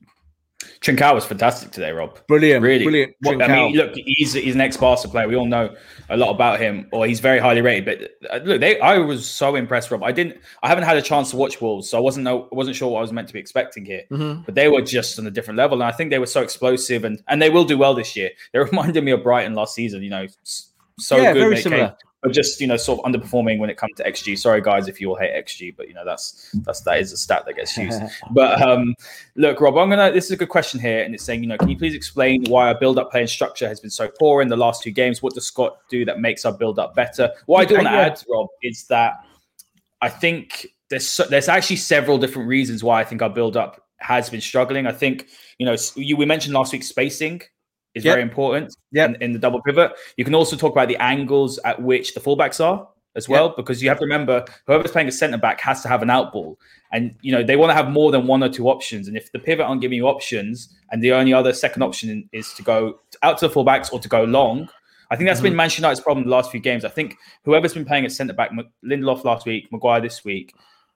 Trincao 0.82 1.14
was 1.16 1.26
fantastic 1.26 1.72
today, 1.72 1.92
Rob. 1.92 2.20
Brilliant, 2.28 2.64
really. 2.64 2.84
Brilliant. 2.84 3.16
I 3.42 3.48
mean, 3.48 3.76
look, 3.76 3.94
he's 3.96 4.34
he's 4.34 4.56
an 4.56 4.62
ex-Barca 4.62 5.08
player. 5.08 5.28
We 5.28 5.36
all 5.36 5.46
know 5.46 5.76
a 6.10 6.18
lot 6.18 6.32
about 6.34 6.60
him, 6.60 6.88
or 6.92 7.06
he's 7.06 7.20
very 7.20 7.40
highly 7.40 7.62
rated. 7.62 7.86
But 8.22 8.32
uh, 8.32 8.44
look, 8.44 8.62
they, 8.62 8.80
I 8.80 8.98
was 8.98 9.30
so 9.30 9.56
impressed, 9.56 9.92
Rob. 9.92 10.04
I 10.04 10.12
didn't, 10.12 10.38
I 10.64 10.68
haven't 10.68 10.86
had 10.86 10.98
a 10.98 11.02
chance 11.02 11.32
to 11.32 11.38
watch 11.38 11.62
Wolves, 11.62 11.90
so 11.90 11.98
I 11.98 12.02
wasn't 12.02 12.24
know, 12.24 12.48
wasn't 12.52 12.76
sure 12.76 12.90
what 12.90 13.00
I 13.00 13.02
was 13.02 13.12
meant 13.12 13.28
to 13.28 13.34
be 13.34 13.40
expecting 13.40 13.86
here. 13.86 14.04
Mm-hmm. 14.12 14.44
But 14.44 14.56
they 14.56 14.68
were 14.68 14.82
just 14.82 15.20
on 15.20 15.28
a 15.28 15.32
different 15.32 15.58
level, 15.58 15.82
and 15.82 15.84
I 15.84 15.92
think 15.92 16.10
they 16.10 16.20
were 16.20 16.26
so 16.26 16.42
explosive, 16.42 17.04
and 17.04 17.22
and 17.28 17.42
they 17.42 17.50
will 17.50 17.66
do 17.66 17.78
well 17.78 17.94
this 17.94 18.16
year. 18.16 18.30
They 18.54 18.60
reminded 18.72 19.04
me 19.04 19.12
of 19.12 19.24
Brighton 19.24 19.54
last 19.54 19.76
season. 19.76 20.04
You 20.04 20.10
know, 20.10 20.28
so 20.98 21.18
yeah, 21.18 21.34
good. 21.34 21.40
Very 21.40 21.58
similar. 21.58 21.88
Came, 21.90 22.07
but 22.22 22.32
just 22.32 22.60
you 22.60 22.68
know 22.68 22.78
sort 22.78 23.00
of 23.00 23.12
underperforming 23.12 23.60
when 23.60 23.70
it 23.70 23.78
comes 23.78 23.94
to 23.98 24.04
xG. 24.04 24.38
Sorry 24.38 24.62
guys 24.62 24.88
if 24.88 25.00
you 25.00 25.10
all 25.10 25.16
hate 25.16 25.46
xG, 25.46 25.76
but 25.76 25.88
you 25.88 25.94
know 25.94 26.04
that's 26.04 26.52
that's 26.64 26.82
that 26.82 27.00
is 27.00 27.12
a 27.12 27.18
stat 27.18 27.46
that 27.46 27.56
gets 27.56 27.78
used. 27.78 28.02
but 28.32 28.62
um, 28.62 28.96
look, 29.36 29.62
Rob, 29.62 29.78
I'm 29.78 29.90
gonna. 29.90 30.12
This 30.12 30.26
is 30.26 30.32
a 30.32 30.38
good 30.38 30.50
question 30.50 30.80
here, 30.80 31.04
and 31.04 31.14
it's 31.14 31.24
saying 31.24 31.44
you 31.44 31.50
know 31.50 31.58
can 31.58 31.70
you 31.70 31.78
please 31.78 31.94
explain 31.94 32.44
why 32.46 32.68
our 32.68 32.80
build-up 32.80 33.12
playing 33.12 33.28
structure 33.28 33.68
has 33.68 33.80
been 33.80 33.92
so 33.92 34.10
poor 34.20 34.42
in 34.42 34.48
the 34.48 34.58
last 34.58 34.84
two 34.84 34.92
games? 34.92 35.22
What 35.22 35.34
does 35.34 35.46
Scott 35.46 35.78
do 35.90 36.06
that 36.06 36.20
makes 36.20 36.46
our 36.46 36.54
build-up 36.54 36.96
better? 36.96 37.32
What 37.46 37.62
I 37.62 37.66
do 37.66 37.76
want 37.76 37.88
to 37.88 37.92
add, 37.92 38.24
Rob, 38.30 38.48
is 38.64 38.86
that 38.88 39.24
I 40.02 40.10
think 40.10 40.68
there's 40.90 41.08
so, 41.08 41.24
there's 41.24 41.50
actually 41.50 41.76
several 41.76 42.18
different 42.18 42.48
reasons 42.48 42.84
why 42.84 43.00
I 43.00 43.04
think 43.04 43.22
our 43.22 43.30
build-up 43.30 43.84
has 44.00 44.30
been 44.30 44.42
struggling. 44.42 44.88
I 44.88 44.92
think 44.92 45.28
you 45.60 45.66
know 45.66 45.76
you 45.96 46.18
we 46.18 46.26
mentioned 46.26 46.56
last 46.56 46.74
week 46.74 46.84
spacing 46.84 47.42
is 47.98 48.06
yep. 48.06 48.14
very 48.14 48.22
important 48.22 48.76
yep. 48.92 49.10
in, 49.10 49.22
in, 49.22 49.34
the 49.34 49.40
double 49.40 49.62
pivot. 49.62 49.92
You 50.16 50.24
can 50.24 50.36
also 50.36 50.56
talk 50.56 50.72
about 50.72 50.88
the 50.88 50.98
angles 50.98 51.60
at 51.66 51.82
which 51.82 52.14
the 52.14 52.20
fullbacks 52.20 52.64
are 52.64 52.88
as 53.16 53.28
well, 53.28 53.48
yep. 53.48 53.56
because 53.56 53.82
you 53.82 53.90
have 53.90 53.98
to 53.98 54.06
remember 54.06 54.46
whoever's 54.66 54.92
playing 54.92 55.08
a 55.08 55.12
centre 55.12 55.38
back 55.38 55.60
has 55.62 55.82
to 55.82 55.88
have 55.88 56.02
an 56.02 56.10
out 56.10 56.32
ball. 56.32 56.60
And 56.92 57.16
you 57.22 57.32
know, 57.32 57.44
they 57.44 57.56
want 57.56 57.72
to 57.72 57.74
have 57.74 57.90
more 57.90 58.12
than 58.12 58.28
one 58.28 58.44
or 58.44 58.50
two 58.50 58.70
options. 58.70 59.08
And 59.08 59.18
if 59.18 59.32
the 59.32 59.40
pivot 59.40 59.66
aren't 59.66 59.82
giving 59.82 59.98
you 59.98 60.08
options 60.08 60.74
and 60.92 61.04
the 61.04 61.12
only 61.12 61.34
other 61.34 61.52
second 61.52 61.82
option 61.82 62.30
is 62.32 62.54
to 62.54 62.64
go 62.64 63.00
out 63.24 63.38
to 63.40 63.48
the 63.48 63.54
fullbacks 63.54 63.92
or 63.92 64.00
to 64.00 64.08
go 64.08 64.24
long, 64.24 64.70
I 65.10 65.16
think 65.16 65.28
that's 65.28 65.40
mm-hmm. 65.40 65.48
been 65.48 65.56
Manchester 65.56 65.82
United's 65.82 66.02
problem 66.02 66.26
the 66.26 66.32
last 66.32 66.52
few 66.52 66.60
games. 66.60 66.86
I 66.86 66.90
think 66.90 67.18
whoever's 67.44 67.74
been 67.74 67.86
playing 67.86 68.06
at 68.06 68.12
centre 68.12 68.34
back, 68.34 68.52
Lindelof 68.86 69.24
last 69.24 69.46
week, 69.46 69.72
Maguire 69.72 70.02
this 70.02 70.24
week, 70.24 70.54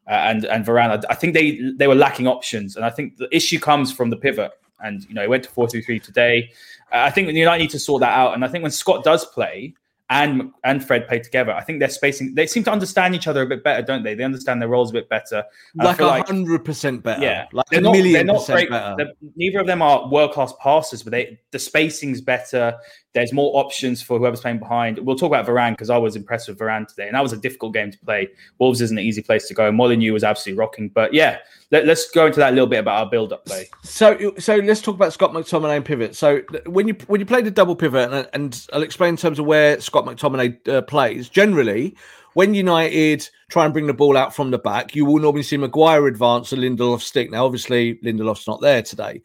uh, 0.07 0.13
and 0.13 0.45
and 0.45 0.65
Varane, 0.65 1.03
I 1.09 1.15
think 1.15 1.33
they 1.33 1.59
they 1.77 1.87
were 1.87 1.95
lacking 1.95 2.27
options, 2.27 2.75
and 2.75 2.83
I 2.83 2.89
think 2.89 3.17
the 3.17 3.33
issue 3.35 3.59
comes 3.59 3.91
from 3.91 4.09
the 4.09 4.17
pivot. 4.17 4.51
And 4.83 5.03
you 5.07 5.13
know, 5.13 5.21
he 5.21 5.27
went 5.27 5.43
to 5.43 5.49
four 5.49 5.67
two 5.67 5.81
three 5.81 5.99
today. 5.99 6.51
I 6.91 7.09
think 7.09 7.27
United 7.29 7.63
need 7.63 7.69
to 7.71 7.79
sort 7.79 8.01
that 8.01 8.13
out. 8.13 8.33
And 8.33 8.43
I 8.43 8.47
think 8.47 8.63
when 8.63 8.71
Scott 8.71 9.03
does 9.03 9.25
play 9.25 9.73
and 10.11 10.51
and 10.65 10.85
Fred 10.85 11.07
play 11.07 11.19
together, 11.19 11.53
I 11.53 11.63
think 11.63 11.79
they're 11.79 11.87
spacing. 11.89 12.35
They 12.35 12.45
seem 12.45 12.65
to 12.65 12.71
understand 12.71 13.15
each 13.15 13.27
other 13.27 13.43
a 13.43 13.45
bit 13.45 13.63
better, 13.63 13.81
don't 13.81 14.03
they? 14.03 14.13
They 14.13 14.25
understand 14.25 14.61
their 14.61 14.67
roles 14.67 14.89
a 14.89 14.93
bit 14.93 15.07
better. 15.07 15.45
Like 15.73 16.01
a 16.01 16.21
hundred 16.23 16.65
percent 16.65 17.01
better. 17.01 17.23
Yeah, 17.23 17.47
like 17.53 17.65
they're 17.67 17.79
a 17.79 17.83
not, 17.83 17.93
million 17.93 18.13
they're 18.13 18.23
not 18.25 18.39
percent 18.39 18.69
great. 18.69 18.69
better. 18.69 19.13
Neither 19.37 19.59
of 19.61 19.67
them 19.67 19.81
are 19.81 20.09
world 20.09 20.33
class 20.33 20.53
passers, 20.61 21.01
but 21.01 21.11
they 21.11 21.39
the 21.51 21.59
spacing's 21.59 22.19
better. 22.19 22.77
There's 23.13 23.33
more 23.33 23.57
options 23.57 24.01
for 24.01 24.19
whoever's 24.19 24.41
playing 24.41 24.59
behind. 24.59 24.97
We'll 24.99 25.17
talk 25.17 25.27
about 25.27 25.45
Varane 25.45 25.71
because 25.71 25.89
I 25.89 25.97
was 25.97 26.15
impressed 26.15 26.47
with 26.47 26.57
Varane 26.57 26.87
today, 26.87 27.07
and 27.07 27.15
that 27.15 27.21
was 27.21 27.33
a 27.33 27.37
difficult 27.37 27.73
game 27.73 27.91
to 27.91 27.97
play. 27.99 28.29
Wolves 28.59 28.81
isn't 28.81 28.97
an 28.97 29.03
easy 29.03 29.21
place 29.21 29.47
to 29.47 29.53
go. 29.53 29.71
Molineux 29.71 30.13
was 30.13 30.23
absolutely 30.23 30.59
rocking, 30.59 30.89
but 30.89 31.13
yeah, 31.13 31.39
let, 31.71 31.87
us 31.87 32.09
go 32.11 32.27
into 32.27 32.39
that 32.39 32.49
a 32.49 32.55
little 32.55 32.67
bit 32.67 32.79
about 32.79 32.99
our 32.99 33.09
build-up 33.09 33.45
play. 33.45 33.69
So, 33.83 34.33
so 34.37 34.57
let's 34.57 34.81
talk 34.81 34.95
about 34.95 35.13
Scott 35.13 35.31
McTominay 35.31 35.77
and 35.77 35.85
pivot. 35.85 36.15
So 36.15 36.41
when 36.65 36.87
you 36.87 36.95
when 37.07 37.19
you 37.19 37.25
play 37.25 37.41
the 37.41 37.51
double 37.51 37.75
pivot, 37.75 38.11
and, 38.11 38.29
and 38.33 38.67
I'll 38.73 38.83
explain 38.83 39.09
in 39.09 39.17
terms 39.17 39.39
of 39.39 39.45
where 39.45 39.79
Scott 39.79 40.00
McTominay 40.05 40.67
uh, 40.67 40.81
plays. 40.81 41.29
Generally, 41.29 41.95
when 42.33 42.53
United 42.53 43.29
try 43.49 43.65
and 43.65 43.73
bring 43.73 43.87
the 43.87 43.93
ball 43.93 44.17
out 44.17 44.33
from 44.33 44.51
the 44.51 44.57
back, 44.57 44.95
you 44.95 45.05
will 45.05 45.19
normally 45.19 45.43
see 45.43 45.57
Maguire 45.57 46.07
advance 46.07 46.53
a 46.53 46.55
Lindelof 46.55 47.01
stick. 47.01 47.29
Now, 47.31 47.45
obviously, 47.45 47.95
Lindelof's 47.97 48.47
not 48.47 48.61
there 48.61 48.81
today 48.81 49.21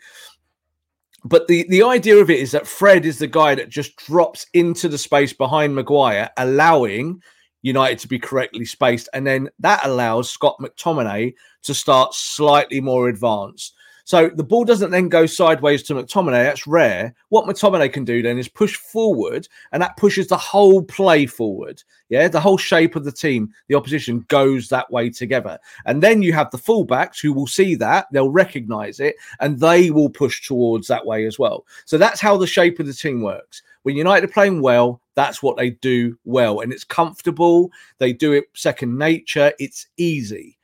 but 1.27 1.49
the 1.49 1.67
the 1.69 1.83
idea 1.83 2.17
of 2.17 2.31
it 2.31 2.39
is 2.39 2.53
that 2.53 2.67
Fred 2.67 3.05
is 3.05 3.19
the 3.19 3.27
guy 3.27 3.55
that 3.55 3.69
just 3.69 3.97
drops 3.97 4.47
into 4.55 4.89
the 4.89 4.99
space 4.99 5.33
behind 5.33 5.75
Maguire, 5.75 6.31
allowing 6.37 7.23
United 7.63 7.99
to 8.01 8.09
be 8.09 8.19
correctly 8.19 8.65
spaced, 8.65 9.09
and 9.13 9.27
then 9.27 9.51
that 9.59 9.85
allows 9.85 10.31
Scott 10.31 10.57
McTominay 10.61 11.35
to 11.63 11.75
start 11.75 12.15
slightly 12.15 12.81
more 12.81 13.09
advanced. 13.09 13.75
So 14.07 14.29
the 14.29 14.45
ball 14.45 14.65
doesn't 14.65 14.93
then 14.93 15.09
go 15.09 15.27
sideways 15.27 15.83
to 15.83 15.95
McTominay. 15.95 16.45
That's 16.45 16.65
rare. 16.65 17.13
What 17.31 17.45
McTominay 17.45 17.93
can 17.93 18.05
do 18.05 18.23
then 18.23 18.39
is 18.39 18.47
push 18.47 18.77
forward, 18.77 19.49
and 19.73 19.83
that 19.83 19.97
pushes 19.97 20.29
the 20.29 20.37
whole 20.37 20.81
play 20.81 21.27
forward. 21.27 21.83
Yeah, 22.09 22.29
the 22.29 22.41
whole 22.41 22.57
shape 22.57 22.95
of 22.95 23.05
the 23.05 23.11
team, 23.11 23.53
the 23.67 23.75
opposition 23.75 24.25
goes 24.29 24.69
that 24.69 24.89
way 24.93 25.11
together. 25.11 25.59
And 25.87 26.05
then 26.05 26.23
you 26.23 26.33
have 26.35 26.53
the 26.53 26.57
fullbacks 26.57 27.21
who 27.21 27.33
will 27.33 27.49
see 27.49 27.75
that, 27.75 28.07
they'll 28.13 28.31
recognize 28.31 29.01
it, 29.01 29.17
and 29.41 29.59
they 29.59 29.91
will 29.91 30.09
push 30.09 30.47
towards 30.47 30.87
that 30.87 31.05
way 31.05 31.27
as 31.27 31.37
well. 31.37 31.67
So 31.85 31.99
that's 31.99 32.21
how 32.21 32.37
the 32.37 32.47
shape 32.47 32.79
of 32.79 32.87
the 32.87 32.95
team 32.95 33.23
works. 33.23 33.63
When 33.83 33.97
United 33.97 34.31
are 34.31 34.33
playing 34.33 34.63
well, 34.63 35.01
that's 35.17 35.43
what 35.43 35.57
they 35.57 35.71
do 35.71 36.17
well. 36.25 36.61
And 36.61 36.73
it's 36.73 36.85
comfortable. 36.85 37.73
They 37.99 38.13
do 38.13 38.31
it 38.35 38.45
second 38.55 38.97
nature. 38.97 39.53
It's 39.59 39.89
easy 39.97 40.57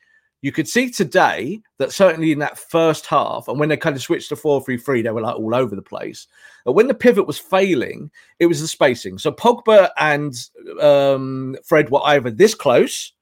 you 0.42 0.50
could 0.50 0.68
see 0.68 0.90
today 0.90 1.62
that 1.78 1.92
certainly 1.92 2.33
in 2.33 2.40
that 2.40 2.59
first 2.59 3.07
half, 3.07 3.46
and 3.48 3.59
when 3.59 3.68
they 3.68 3.76
kind 3.76 3.96
of 3.96 4.02
switched 4.02 4.28
to 4.28 4.37
4 4.37 4.62
3 4.62 4.76
3, 4.76 5.02
they 5.02 5.11
were 5.11 5.20
like 5.20 5.37
all 5.37 5.55
over 5.55 5.74
the 5.74 5.83
place. 5.83 6.26
But 6.64 6.72
when 6.72 6.88
the 6.88 6.94
pivot 6.94 7.26
was 7.26 7.38
failing, 7.38 8.11
it 8.40 8.46
was 8.46 8.61
the 8.61 8.68
spacing. 8.68 9.18
So 9.18 9.31
Pogba 9.33 9.90
and 9.98 10.35
um, 10.81 11.57
Fred 11.64 11.90
were 11.90 12.05
either 12.05 12.31
this 12.31 12.55
close 12.55 13.12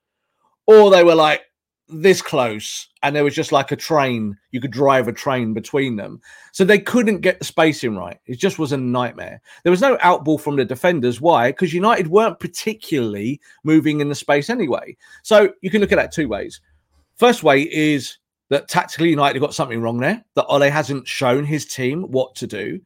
or 0.66 0.90
they 0.90 1.04
were 1.04 1.14
like 1.14 1.42
this 1.88 2.22
close. 2.22 2.88
And 3.02 3.16
there 3.16 3.24
was 3.24 3.34
just 3.34 3.52
like 3.52 3.72
a 3.72 3.76
train. 3.76 4.36
You 4.50 4.60
could 4.60 4.70
drive 4.70 5.08
a 5.08 5.12
train 5.12 5.54
between 5.54 5.96
them. 5.96 6.20
So 6.52 6.64
they 6.64 6.78
couldn't 6.78 7.20
get 7.20 7.38
the 7.38 7.44
spacing 7.44 7.96
right. 7.96 8.18
It 8.26 8.38
just 8.38 8.58
was 8.58 8.72
a 8.72 8.76
nightmare. 8.76 9.40
There 9.62 9.70
was 9.70 9.80
no 9.80 9.96
outball 9.98 10.40
from 10.40 10.56
the 10.56 10.64
defenders. 10.64 11.20
Why? 11.20 11.50
Because 11.50 11.74
United 11.74 12.08
weren't 12.08 12.40
particularly 12.40 13.40
moving 13.64 14.00
in 14.00 14.08
the 14.08 14.14
space 14.14 14.50
anyway. 14.50 14.96
So 15.22 15.52
you 15.62 15.70
can 15.70 15.80
look 15.80 15.92
at 15.92 15.96
that 15.96 16.12
two 16.12 16.28
ways 16.28 16.60
First 17.20 17.42
way 17.42 17.70
is 17.70 18.16
that 18.48 18.66
tactically 18.66 19.10
United 19.10 19.40
got 19.40 19.52
something 19.52 19.82
wrong 19.82 19.98
there, 19.98 20.24
that 20.36 20.46
Ole 20.46 20.70
hasn't 20.70 21.06
shown 21.06 21.44
his 21.44 21.66
team 21.66 22.04
what 22.04 22.34
to 22.36 22.46
do. 22.46 22.80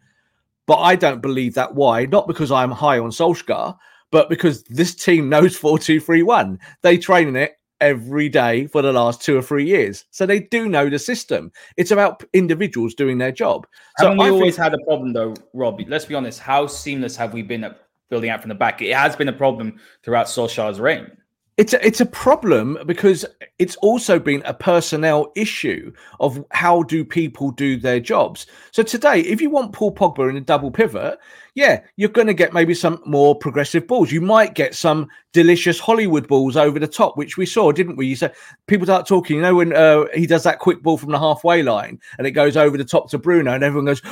But 0.67 0.81
I 0.81 0.97
don't 0.97 1.23
believe 1.23 1.55
that. 1.55 1.77
Why? 1.77 2.07
Not 2.07 2.27
because 2.27 2.51
I'm 2.51 2.73
high 2.73 2.99
on 2.99 3.11
Solskjaer, 3.11 3.79
but 4.11 4.29
because 4.29 4.65
this 4.65 4.93
team 4.93 5.29
knows 5.29 5.57
4 5.65 5.79
2 5.79 6.01
3 6.01 6.25
1. 6.25 6.59
They 6.83 6.99
train 6.99 7.29
in 7.29 7.37
it 7.37 7.53
every 7.81 8.29
day 8.29 8.67
for 8.67 8.83
the 8.83 8.93
last 8.93 9.23
two 9.23 9.39
or 9.39 9.43
three 9.43 9.67
years. 9.67 10.05
So 10.11 10.27
they 10.27 10.41
do 10.41 10.69
know 10.69 10.91
the 10.91 10.99
system. 10.99 11.53
It's 11.77 11.93
about 11.93 12.25
individuals 12.33 12.95
doing 12.95 13.19
their 13.19 13.31
job. 13.31 13.69
Haven't 13.99 14.19
so 14.19 14.25
we 14.25 14.31
always 14.31 14.57
had 14.57 14.75
a 14.75 14.79
problem 14.79 15.13
though, 15.13 15.35
Robbie? 15.53 15.87
Let's 15.89 16.07
be 16.07 16.17
honest. 16.17 16.41
How 16.41 16.67
seamless 16.67 17.15
have 17.15 17.35
we 17.35 17.43
been 17.43 17.63
at 17.63 17.87
building 18.11 18.31
out 18.31 18.41
from 18.41 18.49
the 18.49 18.57
back? 18.57 18.83
It 18.83 18.97
has 18.97 19.15
been 19.15 19.29
a 19.29 19.33
problem 19.33 19.79
throughout 20.03 20.27
Solskjaer's 20.27 20.81
reign. 20.81 21.19
It's 21.57 21.73
a, 21.73 21.87
it's 21.87 22.01
a 22.01 22.07
problem 22.07 22.79
because 22.85 23.25
it's 23.61 23.77
also 23.77 24.19
been 24.19 24.43
a 24.45 24.53
personnel 24.53 25.31
issue 25.37 25.93
of 26.19 26.45
how 26.51 26.83
do 26.83 27.05
people 27.05 27.53
do 27.53 27.77
their 27.77 28.01
jobs. 28.01 28.47
So 28.73 28.83
today, 28.83 29.21
if 29.21 29.41
you 29.41 29.51
want 29.51 29.73
Paul 29.73 29.95
Pogba 29.95 30.29
in 30.29 30.37
a 30.37 30.41
double 30.41 30.73
pivot, 30.73 31.17
yeah, 31.55 31.83
you're 31.95 32.09
going 32.09 32.27
to 32.27 32.35
get 32.35 32.53
maybe 32.53 32.75
some 32.75 33.01
more 33.07 33.37
progressive 33.37 33.87
balls. 33.87 34.11
You 34.11 34.21
might 34.21 34.55
get 34.55 34.75
some 34.75 35.09
delicious 35.33 35.79
Hollywood 35.79 36.27
balls 36.27 36.57
over 36.57 36.81
the 36.81 36.89
top, 36.89 37.17
which 37.17 37.37
we 37.37 37.47
saw, 37.47 37.71
didn't 37.71 37.95
we? 37.95 38.09
You 38.09 38.17
said 38.17 38.35
people 38.67 38.87
start 38.87 39.07
talking. 39.07 39.37
You 39.37 39.43
know 39.43 39.55
when 39.55 39.73
uh, 39.73 40.07
he 40.13 40.27
does 40.27 40.43
that 40.43 40.59
quick 40.59 40.83
ball 40.83 40.99
from 40.99 41.13
the 41.13 41.19
halfway 41.21 41.63
line 41.63 42.01
and 42.19 42.27
it 42.27 42.33
goes 42.33 42.57
over 42.57 42.77
the 42.77 42.85
top 42.85 43.11
to 43.11 43.19
Bruno, 43.19 43.53
and 43.53 43.63
everyone 43.63 43.87
goes, 43.87 44.03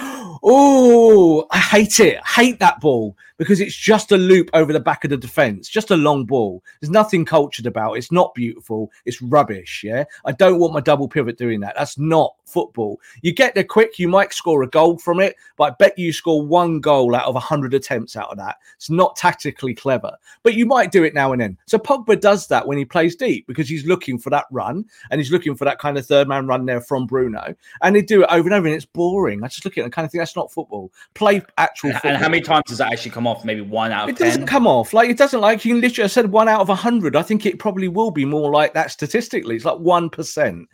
Oh, 0.43 1.47
I 1.51 1.59
hate 1.59 2.01
it. 2.01 2.19
I 2.19 2.29
hate 2.43 2.59
that 2.59 2.81
ball 2.81 3.17
because 3.39 3.61
it's 3.61 3.75
just 3.75 4.13
a 4.13 4.17
loop 4.17 4.51
over 4.55 4.73
the 4.73 4.81
back 4.81 5.05
of 5.05 5.11
the 5.11 5.17
defense, 5.17 5.69
just 5.69 5.91
a 5.91 5.97
long 5.97 6.25
ball. 6.25 6.63
There's 6.81 6.91
nothing 6.91 7.25
cultured 7.25 7.67
about 7.67 7.95
it. 7.95 7.99
It's 7.99 8.13
not 8.13 8.35
beautiful. 8.35 8.91
It's 9.05 9.23
rubbish. 9.23 9.83
Yeah. 9.85 10.05
I 10.25 10.33
don't 10.33 10.59
want 10.59 10.75
my 10.75 10.81
double 10.81 11.09
pivot 11.09 11.39
doing 11.39 11.61
that. 11.61 11.75
That's 11.77 11.99
not 11.99 12.35
football. 12.45 13.01
You 13.23 13.33
get 13.33 13.55
there 13.55 13.65
quick, 13.65 13.99
you 13.99 14.09
might 14.09 14.33
score 14.33 14.63
a 14.63 14.69
goal 14.69 14.99
from 14.99 15.21
it, 15.21 15.37
but 15.57 15.65
I 15.65 15.71
bet 15.79 15.99
you 15.99 16.13
score 16.13 16.45
one 16.45 16.81
goal 16.81 17.15
out 17.15 17.27
of 17.27 17.35
100 17.35 17.75
attempts 17.75 18.17
out 18.17 18.31
of 18.31 18.37
that. 18.37 18.59
It's 18.77 18.91
not 18.91 19.17
tactically 19.17 19.75
clever, 19.75 20.17
but 20.43 20.55
you 20.55 20.67
might 20.67 20.93
do 20.93 21.03
it 21.03 21.15
now 21.15 21.33
and 21.33 21.41
then. 21.41 21.59
So 21.67 21.79
Pogba 21.79 22.21
does 22.21 22.47
that 22.49 22.67
when 22.67 22.79
he 22.79 22.85
plays 22.85 23.17
deep 23.17 23.47
because 23.47 23.69
he's 23.69 23.87
looking 23.87 24.19
for 24.19 24.31
that 24.31 24.45
run 24.51 24.85
and 25.11 25.21
he's 25.21 25.33
looking 25.33 25.55
for 25.57 25.65
that 25.65 25.79
kind 25.79 25.97
of 25.97 26.07
third 26.07 26.29
man 26.29 26.47
run 26.47 26.67
there 26.67 26.81
from 26.81 27.07
Bruno. 27.07 27.55
And 27.81 27.97
they 27.97 28.03
do 28.03 28.23
it 28.23 28.29
over 28.31 28.49
and 28.49 28.55
over, 28.55 28.67
and 28.67 28.77
it's 28.77 28.85
boring. 28.85 29.43
I 29.43 29.49
just 29.49 29.65
look 29.65 29.79
at 29.79 29.81
it 29.81 29.85
and 29.85 29.93
kind 29.93 30.05
of 30.05 30.13
think 30.13 30.21
that's 30.21 30.32
not 30.37 30.53
football. 30.53 30.93
Play 31.15 31.43
actual 31.59 31.93
football. 31.93 32.13
And 32.13 32.23
how 32.23 32.29
many 32.29 32.43
times 32.43 32.65
does 32.67 32.79
that 32.79 32.93
actually 32.93 33.11
come 33.13 33.27
off? 33.27 33.45
Maybe 33.45 33.61
one 33.61 33.93
out 33.93 34.05
of 34.05 34.11
It 34.11 34.19
10? 34.19 34.27
doesn't 34.27 34.47
come 34.47 34.67
off. 34.67 34.93
Like 34.93 35.11
it 35.11 35.19
doesn't 35.19 35.41
like 35.41 35.65
you 35.65 35.75
can 35.75 35.81
literally 35.81 36.05
I 36.05 36.09
said 36.09 36.31
one 36.31 36.49
out 36.49 36.61
of 36.61 36.69
a 36.69 36.75
hundred. 36.75 37.17
I 37.17 37.23
think 37.23 37.47
it 37.47 37.59
probably 37.59 37.89
will 37.89 38.11
be 38.11 38.25
more 38.25 38.51
like 38.51 38.75
that 38.75 38.91
statistically. 38.91 39.57
It's 39.57 39.65
like 39.65 39.79
one 39.79 40.11
percent. 40.11 40.69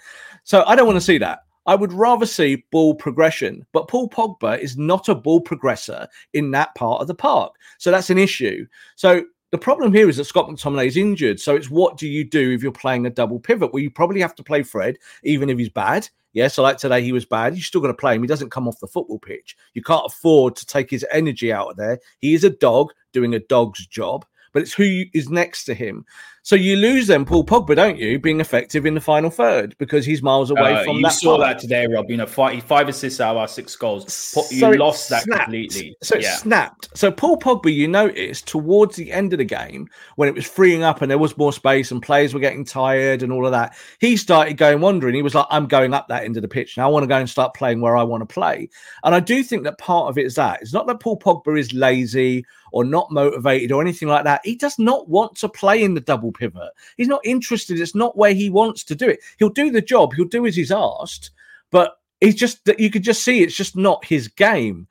So 0.45 0.65
I 0.67 0.75
don't 0.77 0.87
want 0.87 0.97
to 0.97 1.05
see 1.05 1.19
that. 1.19 1.41
I 1.67 1.75
would 1.75 1.93
rather 1.93 2.25
see 2.25 2.65
ball 2.71 2.95
progression. 2.95 3.67
But 3.73 3.89
Paul 3.89 4.09
Pogba 4.09 4.59
is 4.59 4.79
not 4.79 5.09
a 5.11 5.15
ball 5.15 5.43
progressor 5.43 6.07
in 6.33 6.51
that 6.53 6.75
part 6.75 7.03
of 7.03 7.09
the 7.09 7.15
park. 7.15 7.55
So 7.77 7.91
that's 7.91 8.09
an 8.09 8.17
issue. 8.19 8.67
So 8.97 9.25
the 9.51 9.59
problem 9.59 9.95
here 9.95 10.09
is 10.09 10.19
that 10.19 10.25
Scott 10.25 10.49
McTominay 10.49 10.87
is 10.87 10.97
injured. 10.97 11.41
So 11.41 11.57
it's 11.57 11.71
what 11.71 11.97
do 11.97 12.07
you 12.07 12.25
do 12.25 12.53
if 12.53 12.63
you're 12.63 12.73
playing 12.73 13.07
a 13.07 13.11
double 13.11 13.41
pivot? 13.41 13.73
Well, 13.73 13.83
you 13.83 13.91
probably 13.91 14.21
have 14.21 14.35
to 14.37 14.43
play 14.43 14.63
Fred, 14.63 14.99
even 15.23 15.49
if 15.49 15.59
he's 15.59 15.71
bad. 15.71 16.09
Yeah, 16.35 16.49
so 16.49 16.63
like 16.63 16.77
today 16.77 17.03
he 17.03 17.13
was 17.13 17.25
bad. 17.25 17.57
You 17.57 17.63
still 17.63 17.81
got 17.81 17.89
to 17.89 17.95
play 17.95 18.15
him. 18.15 18.23
He 18.23 18.29
doesn't 18.29 18.51
come 18.51 18.69
off 18.69 18.79
the 18.81 18.87
football 18.87 19.19
pitch. 19.19 19.57
You 19.75 19.83
can't 19.83 20.07
afford 20.07 20.57
to 20.57 20.67
take 20.67 20.91
his 20.91 21.05
energy 21.11 21.53
out 21.53 21.71
of 21.71 21.77
there. 21.77 21.99
He 22.19 22.35
is 22.35 22.45
a 22.45 22.51
dog 22.51 22.93
doing 23.13 23.35
a 23.35 23.41
dog's 23.41 23.87
job, 23.87 24.27
but 24.53 24.63
it's 24.63 24.75
who 24.75 25.05
is 25.15 25.31
next 25.31 25.65
to 25.65 25.75
him. 25.75 26.05
So 26.43 26.57
you 26.57 26.77
lose 26.77 27.07
then 27.09 27.25
Paul 27.27 27.45
Pogba, 27.45 27.77
don't 27.77 27.99
you, 27.99 28.19
being 28.19 28.41
effective 28.41 28.87
in 28.87 28.95
the 28.95 29.01
final 29.01 29.29
third 29.29 29.75
because 29.79 30.07
he's 30.07 30.23
miles 30.23 30.51
away 30.51 30.75
Uh, 30.77 30.85
from 30.85 30.97
you 30.97 31.03
that. 31.03 31.13
You 31.13 31.19
saw 31.19 31.37
part. 31.37 31.57
that 31.57 31.59
today, 31.61 31.87
Rob. 31.87 32.11
You 32.11 32.17
know, 32.17 32.27
five, 32.27 32.63
five 32.63 32.89
assists 32.89 33.21
out 33.21 33.33
of 33.33 33.37
our 33.37 33.49
six 33.49 33.77
goals. 33.77 34.05
You 34.51 34.59
So 34.61 34.71
lost 34.71 35.11
that 35.11 35.25
snapped. 35.25 35.43
completely. 35.45 35.97
So 36.03 36.17
it 36.17 36.23
yeah. 36.23 36.37
snapped. 36.37 36.89
So 36.97 37.11
Paul 37.13 37.39
Pogba, 37.39 37.75
you 37.75 37.87
noticed 37.87 38.47
towards 38.47 38.97
the 38.97 39.13
end 39.13 39.35
of 39.35 39.39
the 39.39 39.45
game 39.45 39.89
when 40.17 40.29
it 40.29 40.35
was 40.35 40.47
freeing 40.47 40.83
up 40.83 41.03
and 41.03 41.11
there 41.11 41.19
was 41.19 41.37
more 41.37 41.53
space 41.53 41.91
and 41.91 42.01
players 42.01 42.33
were 42.33 42.41
getting 42.41 42.65
tired 42.65 43.23
and 43.23 43.31
all 43.33 43.45
of 43.45 43.53
that, 43.53 43.77
he 44.01 44.17
started 44.17 44.57
going 44.57 44.81
wandering. 44.81 45.15
He 45.15 45.23
was 45.23 45.35
like, 45.35 45.47
"I'm 45.51 45.67
going 45.67 45.93
up 45.93 46.09
that 46.09 46.25
end 46.25 46.37
of 46.37 46.43
the 46.43 46.49
pitch 46.49 46.77
now. 46.79 46.87
I 46.89 46.91
want 46.91 47.03
to 47.03 47.09
go 47.09 47.17
and 47.17 47.29
start 47.29 47.53
playing 47.55 47.81
where 47.83 47.97
I 47.97 48.03
want 48.05 48.23
to 48.27 48.33
play." 48.33 48.71
And 49.05 49.15
I 49.15 49.21
do 49.21 49.43
think 49.43 49.65
that 49.65 49.77
part 49.79 50.09
of 50.09 50.17
it 50.17 50.25
is 50.25 50.37
that 50.37 50.63
it's 50.63 50.73
not 50.73 50.87
that 50.87 51.01
Paul 51.01 51.19
Pogba 51.19 51.59
is 51.59 51.73
lazy 51.75 52.47
or 52.71 52.85
not 52.85 53.11
motivated 53.11 53.73
or 53.73 53.81
anything 53.81 54.09
like 54.09 54.25
that. 54.25 54.43
He 54.45 54.55
does 54.55 54.79
not 54.79 55.09
want 55.09 55.35
to 55.37 55.49
play 55.49 55.83
in 55.83 55.95
the 55.95 56.01
double 56.01 56.31
pivot. 56.39 56.71
He's 56.97 57.09
not 57.09 57.21
interested. 57.25 57.81
It's 57.81 57.95
not 57.95 58.17
where 58.17 58.33
he 58.33 58.49
wants 58.49 58.85
to 58.85 58.95
do 58.95 59.09
it. 59.09 59.21
He'll 59.39 59.49
do 59.49 59.71
the 59.71 59.83
job. 59.83 60.15
He'll 60.15 60.25
do 60.25 60.47
as 60.47 60.57
he's 60.57 60.73
asked, 60.73 61.31
but 61.71 61.99
he's 62.21 62.35
just 62.35 62.65
that 62.65 62.81
you 62.81 62.91
could 62.91 63.03
just 63.03 63.23
see 63.23 63.43
it's 63.43 63.57
just 63.57 63.77
not 63.77 64.05
his 64.05 64.29
game. 64.29 64.87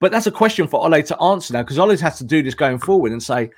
But 0.00 0.10
that's 0.10 0.26
a 0.26 0.32
question 0.32 0.66
for 0.66 0.82
Ole 0.82 1.02
to 1.02 1.22
answer 1.22 1.52
now 1.52 1.62
because 1.62 1.78
Ole 1.78 1.96
has 1.96 2.18
to 2.18 2.24
do 2.24 2.42
this 2.42 2.54
going 2.54 2.78
forward 2.78 3.12
and 3.12 3.22
say, 3.22 3.50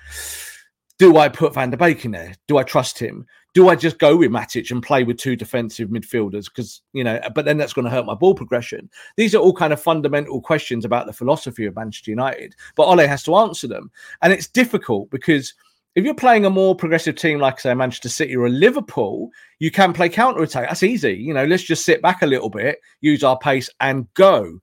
do 0.98 1.16
I 1.16 1.28
put 1.28 1.54
Van 1.54 1.70
der 1.70 1.76
Beek 1.76 2.04
in 2.04 2.12
there? 2.12 2.34
Do 2.46 2.58
I 2.58 2.62
trust 2.62 2.98
him? 2.98 3.26
Do 3.52 3.68
I 3.68 3.76
just 3.76 3.98
go 3.98 4.16
with 4.16 4.30
Matic 4.30 4.70
and 4.70 4.82
play 4.82 5.04
with 5.04 5.16
two 5.16 5.36
defensive 5.36 5.88
midfielders? 5.88 6.46
Because, 6.46 6.82
you 6.92 7.02
know, 7.02 7.20
but 7.34 7.44
then 7.44 7.56
that's 7.56 7.72
going 7.72 7.84
to 7.84 7.90
hurt 7.90 8.06
my 8.06 8.14
ball 8.14 8.34
progression. 8.34 8.90
These 9.16 9.34
are 9.34 9.38
all 9.38 9.52
kind 9.52 9.72
of 9.72 9.80
fundamental 9.80 10.40
questions 10.40 10.84
about 10.84 11.06
the 11.06 11.12
philosophy 11.12 11.64
of 11.64 11.76
Manchester 11.76 12.10
United. 12.10 12.54
But 12.76 12.84
Ole 12.84 13.06
has 13.06 13.22
to 13.24 13.36
answer 13.36 13.66
them. 13.66 13.90
And 14.22 14.32
it's 14.32 14.48
difficult 14.48 15.10
because 15.10 15.54
if 15.94 16.04
you're 16.04 16.14
playing 16.14 16.44
a 16.44 16.50
more 16.50 16.74
progressive 16.74 17.14
team 17.14 17.38
like, 17.38 17.60
say, 17.60 17.72
Manchester 17.74 18.08
City 18.08 18.34
or 18.36 18.48
Liverpool, 18.48 19.30
you 19.60 19.70
can 19.70 19.92
play 19.92 20.08
counter 20.08 20.42
attack. 20.42 20.68
That's 20.68 20.82
easy. 20.82 21.14
You 21.14 21.34
know, 21.34 21.44
let's 21.44 21.62
just 21.62 21.84
sit 21.84 22.02
back 22.02 22.22
a 22.22 22.26
little 22.26 22.50
bit, 22.50 22.78
use 23.00 23.22
our 23.22 23.38
pace, 23.38 23.70
and 23.80 24.12
go. 24.14 24.58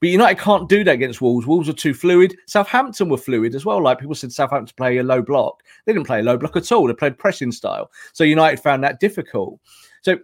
But 0.00 0.10
United 0.10 0.38
can't 0.38 0.68
do 0.68 0.84
that 0.84 0.94
against 0.94 1.20
Wolves. 1.20 1.46
Wolves 1.46 1.68
are 1.68 1.72
too 1.72 1.94
fluid. 1.94 2.36
Southampton 2.46 3.08
were 3.08 3.16
fluid 3.16 3.54
as 3.54 3.64
well. 3.64 3.82
Like 3.82 3.98
people 3.98 4.14
said, 4.14 4.30
Southampton 4.30 4.74
play 4.76 4.98
a 4.98 5.02
low 5.02 5.22
block. 5.22 5.62
They 5.84 5.92
didn't 5.92 6.06
play 6.06 6.20
a 6.20 6.22
low 6.22 6.36
block 6.36 6.56
at 6.56 6.70
all. 6.70 6.86
They 6.86 6.94
played 6.94 7.18
pressing 7.18 7.50
style. 7.50 7.90
So 8.12 8.22
United 8.22 8.60
found 8.60 8.84
that 8.84 9.00
difficult. 9.00 9.58
So 10.02 10.18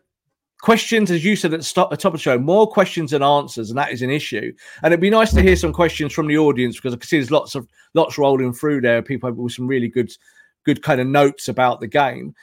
questions, 0.61 1.11
as 1.11 1.25
you 1.25 1.37
said 1.37 1.53
at 1.53 1.61
the 1.61 1.73
top 1.73 1.91
of 1.91 2.13
the 2.13 2.19
show, 2.19 2.39
more 2.39 2.67
questions 2.69 3.11
than 3.11 3.23
answers, 3.23 3.71
and 3.71 3.79
that 3.79 3.93
is 3.93 4.03
an 4.03 4.11
issue. 4.11 4.53
And 4.83 4.93
it'd 4.93 5.01
be 5.01 5.11
nice 5.11 5.33
to 5.33 5.43
hear 5.43 5.57
some 5.57 5.73
questions 5.73 6.13
from 6.13 6.29
the 6.29 6.39
audience 6.39 6.77
because 6.77 6.95
I 6.95 6.99
can 6.99 7.09
see 7.09 7.17
there's 7.19 7.31
lots 7.31 7.55
of 7.55 7.67
lots 7.95 8.19
rolling 8.19 8.53
through 8.53 8.83
there. 8.83 9.03
People 9.03 9.33
with 9.33 9.55
some 9.55 9.67
really 9.67 9.89
good, 9.89 10.13
good 10.65 10.83
kind 10.83 11.01
of 11.01 11.07
notes 11.07 11.49
about 11.49 11.81
the 11.81 11.87
game. 11.87 12.35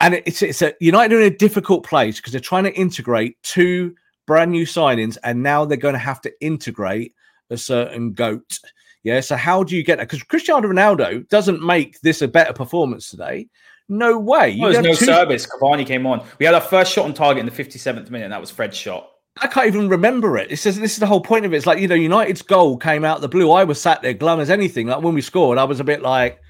And 0.00 0.14
it's 0.14 0.42
it's 0.42 0.62
a 0.62 0.74
United 0.80 1.14
are 1.16 1.20
in 1.20 1.32
a 1.32 1.36
difficult 1.36 1.84
place 1.84 2.16
because 2.16 2.32
they're 2.32 2.40
trying 2.40 2.64
to 2.64 2.74
integrate 2.74 3.36
two 3.42 3.94
brand 4.26 4.50
new 4.50 4.64
signings, 4.64 5.18
and 5.24 5.42
now 5.42 5.64
they're 5.64 5.76
going 5.76 5.94
to 5.94 5.98
have 5.98 6.20
to 6.22 6.32
integrate 6.40 7.14
a 7.50 7.56
certain 7.56 8.12
goat. 8.12 8.58
Yeah. 9.02 9.20
So 9.20 9.36
how 9.36 9.62
do 9.62 9.76
you 9.76 9.82
get 9.82 9.98
that? 9.98 10.08
Because 10.08 10.22
Cristiano 10.22 10.68
Ronaldo 10.68 11.28
doesn't 11.28 11.62
make 11.62 12.00
this 12.00 12.22
a 12.22 12.28
better 12.28 12.52
performance 12.52 13.10
today. 13.10 13.48
No 13.88 14.18
way. 14.18 14.50
You 14.50 14.62
Well, 14.62 14.72
there's 14.72 14.84
no 14.84 14.94
two- 14.94 15.04
service. 15.04 15.46
Cavani 15.46 15.84
came 15.84 16.06
on. 16.06 16.24
We 16.38 16.46
had 16.46 16.54
our 16.54 16.60
first 16.60 16.92
shot 16.92 17.06
on 17.06 17.12
target 17.12 17.40
in 17.40 17.46
the 17.46 17.52
57th 17.52 18.08
minute, 18.10 18.24
and 18.24 18.32
that 18.32 18.40
was 18.40 18.50
Fred's 18.50 18.76
shot. 18.76 19.10
I 19.42 19.46
can't 19.48 19.66
even 19.66 19.88
remember 19.88 20.38
it. 20.38 20.50
It 20.52 20.58
says 20.58 20.78
this 20.78 20.92
is 20.92 20.98
the 20.98 21.06
whole 21.06 21.20
point 21.20 21.44
of 21.44 21.52
it. 21.52 21.56
It's 21.56 21.66
like 21.66 21.78
you 21.78 21.88
know, 21.88 21.94
United's 21.94 22.42
goal 22.42 22.76
came 22.76 23.04
out 23.04 23.20
the 23.20 23.28
blue. 23.28 23.50
I 23.50 23.64
was 23.64 23.80
sat 23.80 24.00
there 24.02 24.14
glum 24.14 24.38
as 24.40 24.50
anything. 24.50 24.86
Like 24.86 25.02
when 25.02 25.14
we 25.14 25.22
scored, 25.22 25.58
I 25.58 25.64
was 25.64 25.80
a 25.80 25.84
bit 25.84 26.02
like, 26.02 26.40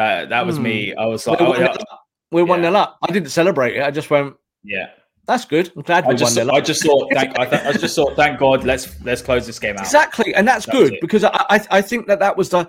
That 0.00 0.30
that 0.30 0.46
was 0.46 0.56
Hmm. 0.56 0.62
me. 0.62 0.94
I 0.94 1.04
was 1.06 1.26
like, 1.26 1.40
we're 1.40 1.46
oh, 1.46 1.50
one 1.50 1.58
nil 1.60 1.68
yeah. 1.68 1.74
up. 1.92 2.00
We're 2.32 2.44
one 2.46 2.62
nil 2.62 2.76
up. 2.76 2.98
I 3.06 3.12
didn't 3.12 3.30
celebrate 3.30 3.76
it. 3.76 3.82
I 3.82 3.90
just 3.90 4.08
went, 4.08 4.34
yeah. 4.64 4.86
that's 5.26 5.44
good. 5.44 5.70
I'm 5.76 5.82
glad 5.82 6.04
I 6.04 6.08
we 6.08 6.14
just, 6.14 6.36
won 6.36 6.46
nil 6.46 6.54
I 6.56 6.60
just 6.60 6.82
thought, 6.84 7.12
thank, 7.12 7.38
I, 7.38 7.44
th- 7.44 7.62
I 7.66 7.72
just 7.72 7.94
thought, 7.96 8.16
thank 8.16 8.38
God, 8.38 8.64
let's 8.64 8.84
let's 9.04 9.20
close 9.22 9.46
this 9.46 9.58
game 9.58 9.76
out. 9.76 9.82
Exactly, 9.82 10.34
and 10.34 10.48
that's 10.48 10.66
That 10.66 10.72
good 10.72 10.92
it. 10.94 11.00
because 11.00 11.24
I, 11.24 11.44
I 11.50 11.60
I 11.78 11.82
think 11.82 12.06
that 12.06 12.18
that 12.20 12.36
was 12.36 12.48
the- 12.48 12.68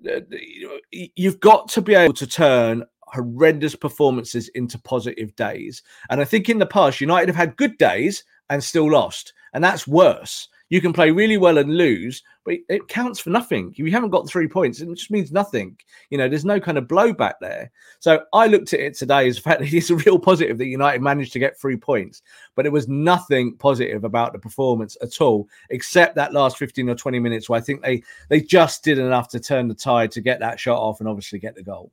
the- 0.00 1.10
you've 1.16 1.40
got 1.40 1.68
to 1.70 1.82
be 1.82 1.94
able 1.94 2.14
to 2.14 2.26
turn 2.26 2.84
horrendous 3.02 3.74
performances 3.74 4.48
into 4.54 4.78
positive 4.78 5.34
days. 5.36 5.82
And 6.08 6.20
I 6.20 6.24
think 6.24 6.48
in 6.48 6.58
the 6.58 6.66
past, 6.66 7.00
United 7.00 7.28
have 7.28 7.36
had 7.36 7.56
good 7.56 7.76
days 7.76 8.24
and 8.48 8.62
still 8.64 8.90
lost, 8.90 9.32
and 9.52 9.62
that's 9.62 9.86
worse. 9.86 10.48
You 10.70 10.80
can 10.80 10.92
play 10.92 11.10
really 11.10 11.36
well 11.36 11.58
and 11.58 11.76
lose, 11.76 12.22
but 12.44 12.54
it- 12.68 12.88
counts 12.88 13.20
for 13.20 13.30
nothing. 13.30 13.70
If 13.72 13.78
you 13.80 13.90
haven't 13.90 14.10
got 14.10 14.28
three 14.28 14.48
points, 14.48 14.80
it 14.80 14.88
just 14.94 15.10
means 15.10 15.32
nothing. 15.32 15.76
You 16.08 16.18
know, 16.18 16.28
there's 16.28 16.44
no 16.44 16.58
kind 16.60 16.78
of 16.78 16.84
blowback 16.84 17.34
there. 17.40 17.70
So 17.98 18.24
I 18.32 18.46
looked 18.46 18.72
at 18.72 18.80
it 18.80 18.96
today 18.96 19.28
as 19.28 19.36
the 19.36 19.42
fact 19.50 19.60
that 19.60 19.72
it's 19.72 19.90
a 19.90 19.96
real 19.96 20.18
positive 20.18 20.58
that 20.58 20.66
United 20.66 21.02
managed 21.02 21.32
to 21.34 21.38
get 21.38 21.58
three 21.58 21.76
points, 21.76 22.22
but 22.54 22.66
it 22.66 22.72
was 22.72 22.88
nothing 22.88 23.56
positive 23.56 24.04
about 24.04 24.32
the 24.32 24.38
performance 24.38 24.96
at 25.02 25.20
all, 25.20 25.48
except 25.70 26.14
that 26.14 26.32
last 26.32 26.56
15 26.56 26.88
or 26.88 26.94
20 26.94 27.18
minutes 27.18 27.48
where 27.48 27.58
I 27.58 27.62
think 27.62 27.82
they 27.82 28.02
they 28.28 28.40
just 28.40 28.84
did 28.84 28.98
enough 28.98 29.28
to 29.30 29.40
turn 29.40 29.68
the 29.68 29.74
tide 29.74 30.12
to 30.12 30.20
get 30.20 30.40
that 30.40 30.60
shot 30.60 30.78
off 30.78 31.00
and 31.00 31.08
obviously 31.08 31.38
get 31.38 31.54
the 31.56 31.62
goal. 31.62 31.90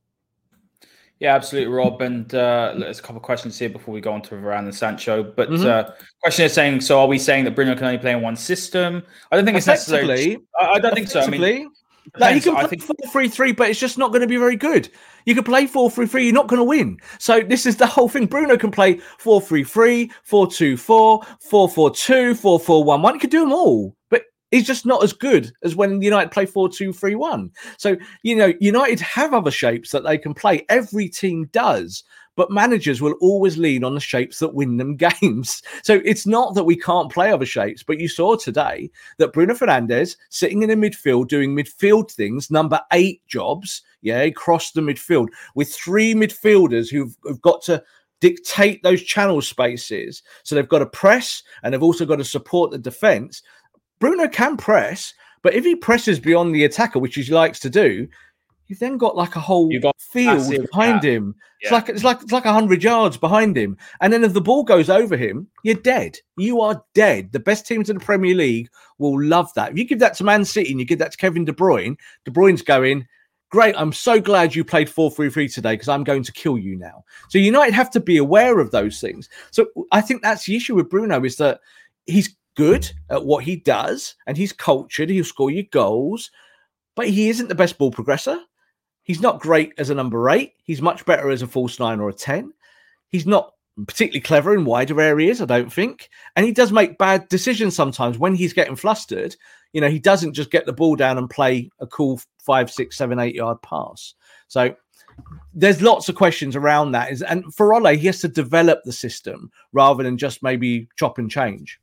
Yeah, 1.19 1.35
absolutely, 1.35 1.73
Rob. 1.73 2.01
And 2.01 2.33
uh, 2.35 2.75
there's 2.77 2.99
a 2.99 3.01
couple 3.01 3.17
of 3.17 3.23
questions 3.23 3.57
here 3.57 3.69
before 3.69 3.93
we 3.93 4.01
go 4.01 4.11
on 4.13 4.21
to 4.23 4.35
Varane 4.35 4.59
and 4.65 4.75
Sancho. 4.75 5.23
But 5.23 5.49
Mhm. 5.49 5.65
uh, 5.65 5.91
question 6.21 6.45
is 6.45 6.53
saying, 6.53 6.81
so 6.81 6.99
are 6.99 7.07
we 7.07 7.17
saying 7.17 7.45
that 7.45 7.55
Bruno 7.55 7.73
can 7.75 7.85
only 7.85 7.97
play 7.97 8.11
in 8.11 8.21
one 8.21 8.35
system? 8.35 9.03
I 9.31 9.35
don't 9.35 9.45
think 9.45 9.57
it's 9.57 9.65
necessarily. 9.65 10.37
I, 10.61 10.79
don't 10.79 10.93
think 10.93 11.07
so. 11.07 11.21
I 11.21 11.27
mean, 11.27 11.71
like 12.19 12.35
you 12.35 12.41
can 12.41 12.55
play 12.55 12.67
think 12.67 12.83
four 12.83 12.95
three 13.11 13.27
three, 13.27 13.51
but 13.51 13.69
it's 13.69 13.79
just 13.79 13.97
not 13.97 14.11
going 14.11 14.21
to 14.21 14.27
be 14.27 14.37
very 14.37 14.55
good. 14.55 14.89
You 15.25 15.33
can 15.33 15.43
play 15.43 15.65
four 15.65 15.89
three 15.89 16.05
three, 16.05 16.25
you're 16.25 16.33
not 16.33 16.47
going 16.47 16.59
to 16.59 16.63
win. 16.63 16.97
So 17.19 17.41
this 17.41 17.65
is 17.65 17.77
the 17.77 17.87
whole 17.87 18.09
thing. 18.09 18.27
Bruno 18.27 18.55
can 18.55 18.71
play 18.71 18.99
four 19.17 19.41
three 19.41 19.63
three, 19.63 20.11
four 20.23 20.47
two 20.47 20.77
four, 20.77 21.21
four 21.41 21.67
four 21.67 21.89
two, 21.91 22.35
four 22.35 22.59
four 22.59 22.83
one 22.83 23.01
one. 23.01 23.15
He 23.15 23.19
can 23.19 23.29
do 23.29 23.41
them 23.41 23.51
all, 23.53 23.95
but 24.09 24.23
he's 24.51 24.67
just 24.67 24.85
not 24.85 25.03
as 25.03 25.13
good 25.13 25.51
as 25.63 25.75
when 25.75 26.01
United 26.01 26.31
play 26.31 26.45
four 26.45 26.69
two 26.69 26.93
three 26.93 27.15
one. 27.15 27.51
So 27.77 27.97
you 28.23 28.35
know, 28.35 28.53
United 28.59 28.99
have 29.01 29.33
other 29.33 29.51
shapes 29.51 29.91
that 29.91 30.03
they 30.03 30.17
can 30.17 30.33
play. 30.33 30.65
Every 30.69 31.09
team 31.09 31.49
does. 31.51 32.03
But 32.35 32.51
managers 32.51 33.01
will 33.01 33.15
always 33.19 33.57
lean 33.57 33.83
on 33.83 33.95
the 33.95 33.99
shapes 33.99 34.37
that 34.39 34.53
win 34.53 34.77
them 34.77 34.95
games. 35.21 35.63
So 35.81 36.01
it's 36.05 36.27
not 36.27 36.53
that 36.53 36.65
we 36.65 36.75
can't 36.75 37.11
play 37.11 37.31
other 37.31 37.47
shapes, 37.47 37.81
but 37.81 37.99
you 37.99 38.07
saw 38.07 38.35
today 38.35 38.91
that 39.17 39.33
Bruno 39.33 39.55
Fernandes 39.55 40.17
sitting 40.29 40.61
in 40.61 40.69
the 40.69 40.75
midfield 40.75 41.29
doing 41.29 41.55
midfield 41.55 42.11
things, 42.11 42.51
number 42.51 42.79
eight 42.93 43.25
jobs, 43.25 43.81
yeah, 44.03 44.21
across 44.21 44.71
the 44.71 44.81
midfield 44.81 45.29
with 45.55 45.73
three 45.73 46.13
midfielders 46.13 46.91
who've, 46.91 47.17
who've 47.23 47.41
got 47.41 47.63
to 47.63 47.83
dictate 48.19 48.81
those 48.83 49.03
channel 49.03 49.41
spaces. 49.41 50.23
So 50.43 50.55
they've 50.55 50.67
got 50.67 50.79
to 50.79 50.85
press 50.85 51.43
and 51.63 51.73
they've 51.73 51.83
also 51.83 52.05
got 52.05 52.17
to 52.17 52.23
support 52.23 52.71
the 52.71 52.77
defense. 52.77 53.41
Bruno 53.99 54.27
can 54.27 54.57
press, 54.57 55.13
but 55.41 55.53
if 55.53 55.63
he 55.63 55.75
presses 55.75 56.19
beyond 56.19 56.53
the 56.53 56.65
attacker, 56.65 56.99
which 56.99 57.15
he 57.15 57.23
likes 57.31 57.59
to 57.59 57.69
do, 57.69 58.07
you've 58.67 58.79
then 58.79 58.97
got 58.97 59.15
like 59.15 59.35
a 59.35 59.39
whole 59.39 59.71
field 59.99 60.67
behind 60.71 61.03
him. 61.03 61.35
It's 61.61 61.71
like 61.71 61.89
it's 61.89 62.03
like 62.03 62.21
it's 62.21 62.31
like 62.31 62.43
hundred 62.43 62.83
yards 62.83 63.17
behind 63.17 63.57
him. 63.57 63.77
And 64.01 64.11
then 64.11 64.23
if 64.23 64.33
the 64.33 64.41
ball 64.41 64.63
goes 64.63 64.89
over 64.89 65.17
him, 65.17 65.47
you're 65.63 65.75
dead. 65.75 66.17
You 66.35 66.61
are 66.61 66.83
dead. 66.93 67.31
The 67.31 67.39
best 67.39 67.65
teams 67.65 67.89
in 67.89 67.97
the 67.97 68.05
Premier 68.05 68.35
League 68.35 68.69
will 68.99 69.21
love 69.21 69.51
that. 69.55 69.71
If 69.71 69.77
you 69.77 69.85
give 69.85 69.99
that 69.99 70.15
to 70.15 70.23
Man 70.23 70.45
City 70.45 70.71
and 70.71 70.79
you 70.79 70.85
give 70.85 70.99
that 70.99 71.11
to 71.11 71.17
Kevin 71.17 71.45
De 71.45 71.53
Bruyne, 71.53 71.97
De 72.25 72.31
Bruyne's 72.31 72.61
going, 72.61 73.07
Great, 73.49 73.75
I'm 73.77 73.93
so 73.93 74.19
glad 74.19 74.53
you 74.53 74.65
played 74.65 74.89
4 74.89 75.09
3 75.09 75.29
3 75.29 75.47
today 75.47 75.73
because 75.73 75.87
I'm 75.87 76.03
going 76.03 76.23
to 76.23 76.33
kill 76.33 76.57
you 76.57 76.75
now. 76.75 77.05
So 77.29 77.37
United 77.37 77.73
have 77.73 77.89
to 77.91 77.99
be 77.99 78.17
aware 78.17 78.59
of 78.59 78.71
those 78.71 78.99
things. 78.99 79.29
So 79.51 79.67
I 79.91 80.01
think 80.01 80.21
that's 80.21 80.45
the 80.45 80.55
issue 80.55 80.75
with 80.75 80.89
Bruno 80.89 81.23
is 81.23 81.37
that 81.37 81.61
he's 82.05 82.35
good 82.57 82.91
at 83.09 83.23
what 83.23 83.43
he 83.43 83.55
does 83.55 84.15
and 84.25 84.35
he's 84.35 84.51
cultured, 84.51 85.09
he'll 85.09 85.23
score 85.23 85.51
you 85.51 85.63
goals, 85.69 86.31
but 86.95 87.07
he 87.07 87.29
isn't 87.29 87.47
the 87.47 87.55
best 87.55 87.77
ball 87.77 87.91
progressor. 87.91 88.39
He's 89.03 89.21
not 89.21 89.39
great 89.39 89.73
as 89.77 89.89
a 89.89 89.95
number 89.95 90.29
eight. 90.31 90.53
He's 90.63 90.81
much 90.81 91.05
better 91.05 91.29
as 91.29 91.43
a 91.43 91.47
false 91.47 91.79
nine 91.79 92.01
or 92.01 92.09
a 92.09 92.13
10. 92.13 92.51
He's 93.07 93.27
not 93.27 93.53
particularly 93.85 94.21
clever 94.21 94.55
in 94.55 94.65
wider 94.65 94.99
areas, 94.99 95.39
I 95.39 95.45
don't 95.45 95.71
think. 95.71 96.09
And 96.35 96.45
he 96.45 96.51
does 96.51 96.71
make 96.71 96.97
bad 96.97 97.29
decisions 97.29 97.75
sometimes 97.75 98.17
when 98.17 98.33
he's 98.33 98.53
getting 98.53 98.75
flustered. 98.75 99.35
You 99.71 99.81
know, 99.81 99.89
he 99.89 99.99
doesn't 99.99 100.33
just 100.33 100.51
get 100.51 100.65
the 100.65 100.73
ball 100.73 100.95
down 100.95 101.17
and 101.17 101.29
play 101.29 101.69
a 101.79 101.85
cool 101.85 102.19
five, 102.39 102.71
six, 102.71 102.97
seven, 102.97 103.19
eight 103.19 103.35
yard 103.35 103.61
pass. 103.61 104.15
So 104.47 104.75
there's 105.53 105.81
lots 105.81 106.09
of 106.09 106.15
questions 106.15 106.55
around 106.55 106.91
that. 106.91 107.11
Is 107.11 107.21
and 107.21 107.53
for 107.53 107.73
Ole, 107.73 107.95
he 107.95 108.07
has 108.07 108.19
to 108.21 108.27
develop 108.27 108.79
the 108.83 108.91
system 108.91 109.51
rather 109.73 110.03
than 110.03 110.17
just 110.17 110.41
maybe 110.41 110.87
chop 110.97 111.19
and 111.19 111.29
change. 111.29 111.79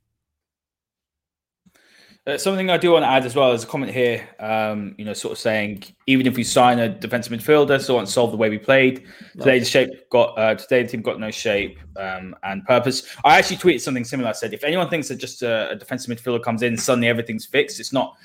Uh, 2.26 2.38
something 2.38 2.70
I 2.70 2.78
do 2.78 2.92
want 2.92 3.02
to 3.02 3.08
add 3.08 3.26
as 3.26 3.36
well 3.36 3.52
is 3.52 3.64
a 3.64 3.66
comment 3.66 3.92
here, 3.92 4.26
um, 4.40 4.94
you 4.96 5.04
know, 5.04 5.12
sort 5.12 5.32
of 5.32 5.38
saying 5.38 5.84
even 6.06 6.26
if 6.26 6.36
we 6.36 6.42
sign 6.42 6.78
a 6.78 6.88
defensive 6.88 7.30
midfielder, 7.34 7.78
so 7.78 7.98
on 7.98 8.06
solve 8.06 8.30
the 8.30 8.38
way 8.38 8.48
we 8.48 8.56
played 8.56 9.04
today, 9.32 9.58
the 9.58 9.64
shape 9.66 9.90
got 10.08 10.38
uh, 10.38 10.54
today 10.54 10.82
the 10.84 10.88
team 10.88 11.02
got 11.02 11.20
no 11.20 11.30
shape 11.30 11.78
um, 11.98 12.34
and 12.44 12.64
purpose. 12.64 13.14
I 13.26 13.36
actually 13.36 13.58
tweeted 13.58 13.82
something 13.82 14.04
similar. 14.04 14.30
I 14.30 14.32
said 14.32 14.54
if 14.54 14.64
anyone 14.64 14.88
thinks 14.88 15.08
that 15.08 15.16
just 15.16 15.42
a, 15.42 15.72
a 15.72 15.76
defensive 15.76 16.16
midfielder 16.16 16.42
comes 16.42 16.62
in 16.62 16.78
suddenly 16.78 17.08
everything's 17.08 17.44
fixed, 17.44 17.78
it's 17.78 17.92
not. 17.92 18.16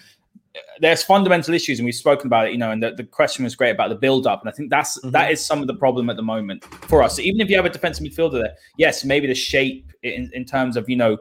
There's 0.80 1.04
fundamental 1.04 1.54
issues, 1.54 1.80
and 1.80 1.86
we've 1.86 1.94
spoken 1.94 2.28
about 2.28 2.48
it. 2.48 2.54
You 2.54 2.58
know, 2.58 2.72
and 2.72 2.82
the, 2.82 2.92
the 2.92 3.04
question 3.04 3.44
was 3.44 3.54
great 3.54 3.72
about 3.72 3.90
the 3.90 3.96
build 3.96 4.28
up, 4.28 4.40
and 4.40 4.50
I 4.50 4.54
think 4.54 4.70
that's 4.70 4.98
that 5.12 5.30
is 5.30 5.46
some 5.46 5.60
of 5.60 5.68
the 5.68 5.76
problem 5.76 6.10
at 6.10 6.16
the 6.16 6.24
moment 6.24 6.64
for 6.64 7.04
us. 7.04 7.18
So 7.18 7.22
even 7.22 7.42
if 7.42 7.50
you 7.50 7.58
have 7.58 7.66
a 7.66 7.70
defensive 7.70 8.06
midfielder 8.06 8.44
there, 8.44 8.56
yes, 8.78 9.04
maybe 9.04 9.28
the 9.28 9.36
shape 9.36 9.92
in, 10.04 10.32
in 10.34 10.46
terms 10.46 10.78
of 10.78 10.90
you 10.90 10.96
know 10.96 11.18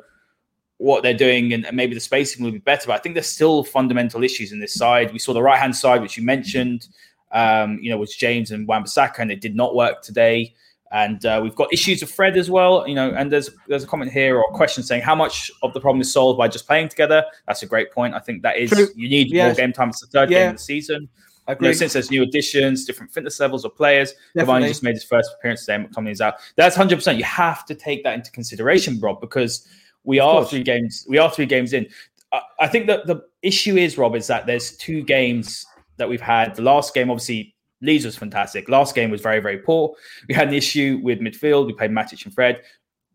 what 0.79 1.03
they're 1.03 1.12
doing 1.14 1.53
and, 1.53 1.66
and 1.66 1.76
maybe 1.76 1.95
the 1.95 2.01
spacing 2.01 2.45
will 2.45 2.53
be 2.53 2.59
better. 2.59 2.87
But 2.87 2.95
I 2.95 2.99
think 2.99 3.14
there's 3.14 3.26
still 3.26 3.64
fundamental 3.64 4.22
issues 4.24 4.53
in 4.53 4.61
this 4.61 4.74
side. 4.74 5.12
We 5.12 5.18
saw 5.18 5.33
the 5.35 5.43
right 5.43 5.59
hand 5.59 5.74
side, 5.76 6.01
which 6.01 6.16
you 6.16 6.22
mentioned, 6.24 6.89
um, 7.33 7.79
you 7.83 7.91
know, 7.91 7.99
was 7.99 8.14
James 8.14 8.53
and 8.53 8.66
Wan-Bissaka, 8.66 9.18
and 9.18 9.31
it 9.31 9.41
did 9.41 9.55
not 9.57 9.74
work 9.74 10.03
today. 10.03 10.55
And 10.91 11.24
uh, 11.26 11.41
we've 11.43 11.55
got 11.55 11.70
issues 11.72 12.01
with 12.01 12.11
Fred 12.11 12.39
as 12.39 12.49
well, 12.51 12.89
you 12.89 12.95
know. 12.95 13.11
And 13.11 13.31
there's 13.31 13.51
there's 13.66 13.85
a 13.85 13.87
comment 13.87 14.11
here 14.11 14.39
or 14.39 14.45
a 14.51 14.55
question 14.57 14.83
saying 14.83 15.03
how 15.03 15.14
much 15.14 15.51
of 15.62 15.74
the 15.74 15.81
problem 15.81 16.01
is 16.01 16.11
solved 16.11 16.39
by 16.39 16.49
just 16.49 16.66
playing 16.66 16.89
together. 16.89 17.22
That's 17.47 17.62
a 17.62 17.66
great 17.66 17.93
point. 17.93 18.14
I 18.14 18.20
think 18.20 18.41
that 18.43 18.57
is 18.57 18.70
True. 18.70 18.89
you 18.97 19.07
need 19.09 19.31
Yes. 19.31 19.49
more 19.49 19.55
game 19.55 19.72
time. 19.74 19.91
It's 19.91 20.01
the 20.01 20.07
third 20.07 20.31
Yeah. 20.31 20.39
game 20.45 20.51
of 20.51 20.57
the 20.57 20.62
season. 20.62 21.09
I 21.47 21.53
You 21.53 21.59
know, 21.61 21.72
since 21.72 21.93
there's 21.95 22.11
new 22.11 22.22
additions, 22.22 22.85
different 22.87 23.12
fitness 23.12 23.39
levels 23.41 23.64
of 23.66 23.74
players, 23.76 24.14
Cavani 24.37 24.68
just 24.68 24.83
made 24.83 24.95
his 24.95 25.05
first 25.05 25.31
appearance 25.39 25.66
today. 25.66 25.85
McTominay 25.85 26.12
is 26.12 26.20
out. 26.22 26.37
That's 26.57 26.76
hundred 26.76 26.97
percent. 26.97 27.18
You 27.18 27.24
have 27.24 27.66
to 27.66 27.74
take 27.74 28.03
that 28.05 28.14
into 28.14 28.31
consideration, 28.31 28.99
Rob, 29.01 29.20
because 29.20 29.66
we 30.05 30.19
are 30.21 30.33
course. 30.33 30.51
three 30.51 30.63
games. 30.63 31.07
We 31.09 31.19
are 31.19 31.31
three 31.31 31.47
games 31.47 31.73
in. 31.73 31.87
I, 32.33 32.41
I 32.61 32.67
think 32.69 32.87
that 32.87 33.07
the 33.07 33.23
issue 33.43 33.77
is, 33.77 33.99
Rob, 33.99 34.15
is 34.15 34.27
that 34.27 34.47
there's 34.47 34.77
two 34.77 35.03
games 35.03 35.67
that 35.97 36.09
we've 36.09 36.21
had. 36.21 36.55
The 36.55 36.63
last 36.63 36.95
game, 36.95 37.11
obviously, 37.11 37.55
Leeds 37.81 38.05
was 38.05 38.17
fantastic. 38.17 38.69
Last 38.69 38.95
game 38.95 39.11
was 39.11 39.21
very, 39.21 39.41
very 39.41 39.59
poor. 39.59 39.95
We 40.29 40.35
had 40.35 40.49
an 40.49 40.55
issue 40.55 41.01
with 41.03 41.21
midfield. 41.21 41.67
We 41.67 41.73
played 41.75 41.91
Matic 41.91 42.25
and 42.25 42.35
Fred. 42.35 42.63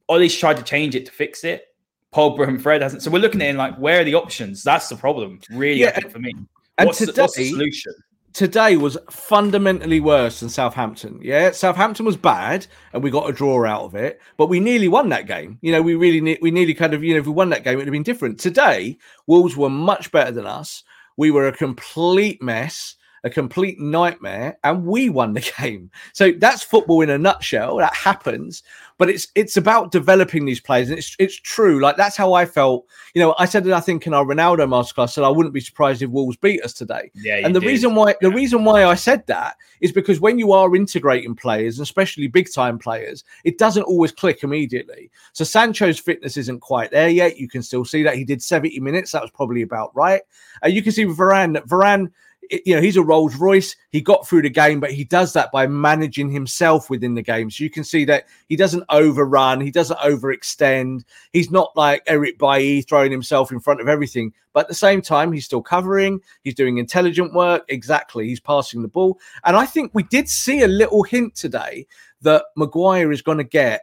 Ole's 0.09 0.37
tried 0.37 0.57
to 0.57 0.63
change 0.63 0.95
it 0.95 1.05
to 1.05 1.11
fix 1.11 1.43
it. 1.43 1.67
Pogba 2.13 2.47
and 2.47 2.61
Fred 2.61 2.81
hasn't. 2.81 3.01
So 3.01 3.09
we're 3.09 3.19
looking 3.19 3.41
at 3.41 3.47
it 3.47 3.51
in 3.51 3.57
like, 3.57 3.75
where 3.77 4.01
are 4.01 4.03
the 4.03 4.15
options? 4.15 4.63
That's 4.63 4.87
the 4.87 4.95
problem, 4.95 5.39
really. 5.49 5.79
Yeah, 5.79 5.99
for 5.99 6.19
me. 6.19 6.33
and 6.77 6.87
What's, 6.87 6.99
the, 6.99 7.11
what's 7.19 7.35
the 7.35 7.49
solution? 7.49 7.93
Today 8.33 8.77
was 8.77 8.97
fundamentally 9.09 9.99
worse 9.99 10.39
than 10.39 10.49
Southampton. 10.49 11.19
Yeah, 11.21 11.51
Southampton 11.51 12.05
was 12.05 12.17
bad, 12.17 12.67
and 12.91 13.03
we 13.03 13.11
got 13.11 13.29
a 13.29 13.33
draw 13.33 13.65
out 13.65 13.83
of 13.83 13.95
it, 13.95 14.19
but 14.37 14.49
we 14.49 14.59
nearly 14.59 14.87
won 14.87 15.09
that 15.09 15.27
game. 15.27 15.59
You 15.61 15.71
know, 15.71 15.81
we 15.81 15.95
really, 15.95 16.19
ne- 16.19 16.39
we 16.41 16.51
nearly 16.51 16.73
kind 16.73 16.93
of, 16.93 17.03
you 17.03 17.13
know, 17.13 17.19
if 17.19 17.27
we 17.27 17.31
won 17.31 17.49
that 17.49 17.63
game, 17.63 17.73
it 17.73 17.77
would 17.77 17.87
have 17.87 17.93
been 17.93 18.03
different. 18.03 18.39
Today, 18.39 18.97
Wolves 19.27 19.55
were 19.55 19.69
much 19.69 20.11
better 20.11 20.31
than 20.31 20.45
us. 20.45 20.83
We 21.15 21.31
were 21.31 21.47
a 21.47 21.55
complete 21.55 22.41
mess, 22.41 22.95
a 23.23 23.29
complete 23.29 23.79
nightmare, 23.79 24.57
and 24.63 24.85
we 24.85 25.09
won 25.09 25.33
the 25.33 25.53
game. 25.57 25.91
So 26.13 26.31
that's 26.31 26.63
football 26.63 27.01
in 27.01 27.09
a 27.09 27.17
nutshell. 27.17 27.77
That 27.77 27.95
happens, 27.95 28.63
but 29.03 29.09
it's 29.09 29.27
it's 29.35 29.57
about 29.57 29.91
developing 29.91 30.45
these 30.45 30.61
players, 30.61 30.89
and 30.89 30.97
it's 30.97 31.13
it's 31.19 31.35
true. 31.35 31.81
Like 31.81 31.97
that's 31.97 32.15
how 32.15 32.31
I 32.31 32.45
felt. 32.45 32.85
You 33.13 33.21
know, 33.21 33.35
I 33.37 33.43
said 33.43 33.65
that 33.65 33.73
I 33.73 33.81
think 33.81 34.07
in 34.07 34.13
our 34.13 34.23
Ronaldo 34.23 34.65
masterclass, 34.65 35.03
I 35.03 35.05
said 35.07 35.23
I 35.25 35.29
wouldn't 35.29 35.53
be 35.53 35.59
surprised 35.59 36.01
if 36.01 36.09
Wolves 36.09 36.37
beat 36.37 36.63
us 36.63 36.71
today 36.71 37.11
Yeah, 37.15 37.39
and 37.43 37.53
the 37.53 37.59
did. 37.59 37.67
reason 37.67 37.95
why 37.95 38.15
the 38.21 38.31
reason 38.31 38.63
why 38.63 38.85
I 38.85 38.95
said 38.95 39.27
that 39.27 39.57
is 39.81 39.91
because 39.91 40.21
when 40.21 40.39
you 40.39 40.53
are 40.53 40.73
integrating 40.73 41.35
players, 41.35 41.79
and 41.79 41.83
especially 41.83 42.27
big 42.27 42.47
time 42.53 42.79
players, 42.79 43.25
it 43.43 43.57
doesn't 43.57 43.83
always 43.83 44.13
click 44.13 44.41
immediately. 44.43 45.11
So 45.33 45.43
Sancho's 45.43 45.99
fitness 45.99 46.37
isn't 46.37 46.61
quite 46.61 46.91
there 46.91 47.09
yet. 47.09 47.37
You 47.37 47.49
can 47.49 47.61
still 47.61 47.83
see 47.83 48.03
that 48.03 48.15
he 48.15 48.23
did 48.23 48.41
70 48.41 48.79
minutes. 48.79 49.11
That 49.11 49.21
was 49.21 49.31
probably 49.31 49.63
about 49.63 49.93
right. 49.93 50.21
Uh, 50.63 50.69
you 50.69 50.81
can 50.81 50.93
see 50.93 51.03
with 51.03 51.17
Varane 51.17 51.53
that 51.55 51.67
Varane, 51.67 52.07
i- 52.07 52.11
you 52.49 52.75
know, 52.75 52.81
he's 52.81 52.97
a 52.97 53.03
Rolls 53.03 53.35
Royce. 53.35 53.75
He 53.91 54.01
got 54.01 54.27
through 54.27 54.43
the 54.43 54.49
game, 54.49 54.79
but 54.79 54.91
he 54.91 55.03
does 55.03 55.33
that 55.33 55.51
by 55.51 55.67
managing 55.67 56.29
himself 56.29 56.89
within 56.89 57.13
the 57.13 57.21
game. 57.21 57.49
So 57.49 57.63
you 57.63 57.69
can 57.69 57.83
see 57.83 58.05
that 58.05 58.27
he 58.49 58.55
doesn't 58.55 58.83
overrun, 58.89 59.61
he 59.61 59.71
doesn't 59.71 59.99
overextend. 59.99 61.03
He's 61.31 61.51
not 61.51 61.75
like 61.75 62.03
Eric 62.07 62.37
Bailly 62.37 62.81
throwing 62.81 63.11
himself 63.11 63.51
in 63.51 63.59
front 63.59 63.81
of 63.81 63.87
everything. 63.87 64.33
But 64.53 64.61
at 64.61 64.67
the 64.67 64.75
same 64.75 65.01
time, 65.01 65.31
he's 65.31 65.45
still 65.45 65.63
covering. 65.63 66.21
He's 66.43 66.55
doing 66.55 66.77
intelligent 66.77 67.33
work. 67.33 67.63
Exactly. 67.69 68.27
He's 68.27 68.39
passing 68.39 68.81
the 68.81 68.87
ball. 68.87 69.19
And 69.45 69.55
I 69.55 69.65
think 69.65 69.91
we 69.93 70.03
did 70.03 70.29
see 70.29 70.61
a 70.61 70.67
little 70.67 71.03
hint 71.03 71.35
today 71.35 71.87
that 72.21 72.45
Maguire 72.55 73.11
is 73.11 73.21
going 73.21 73.39
to 73.39 73.43
get 73.43 73.81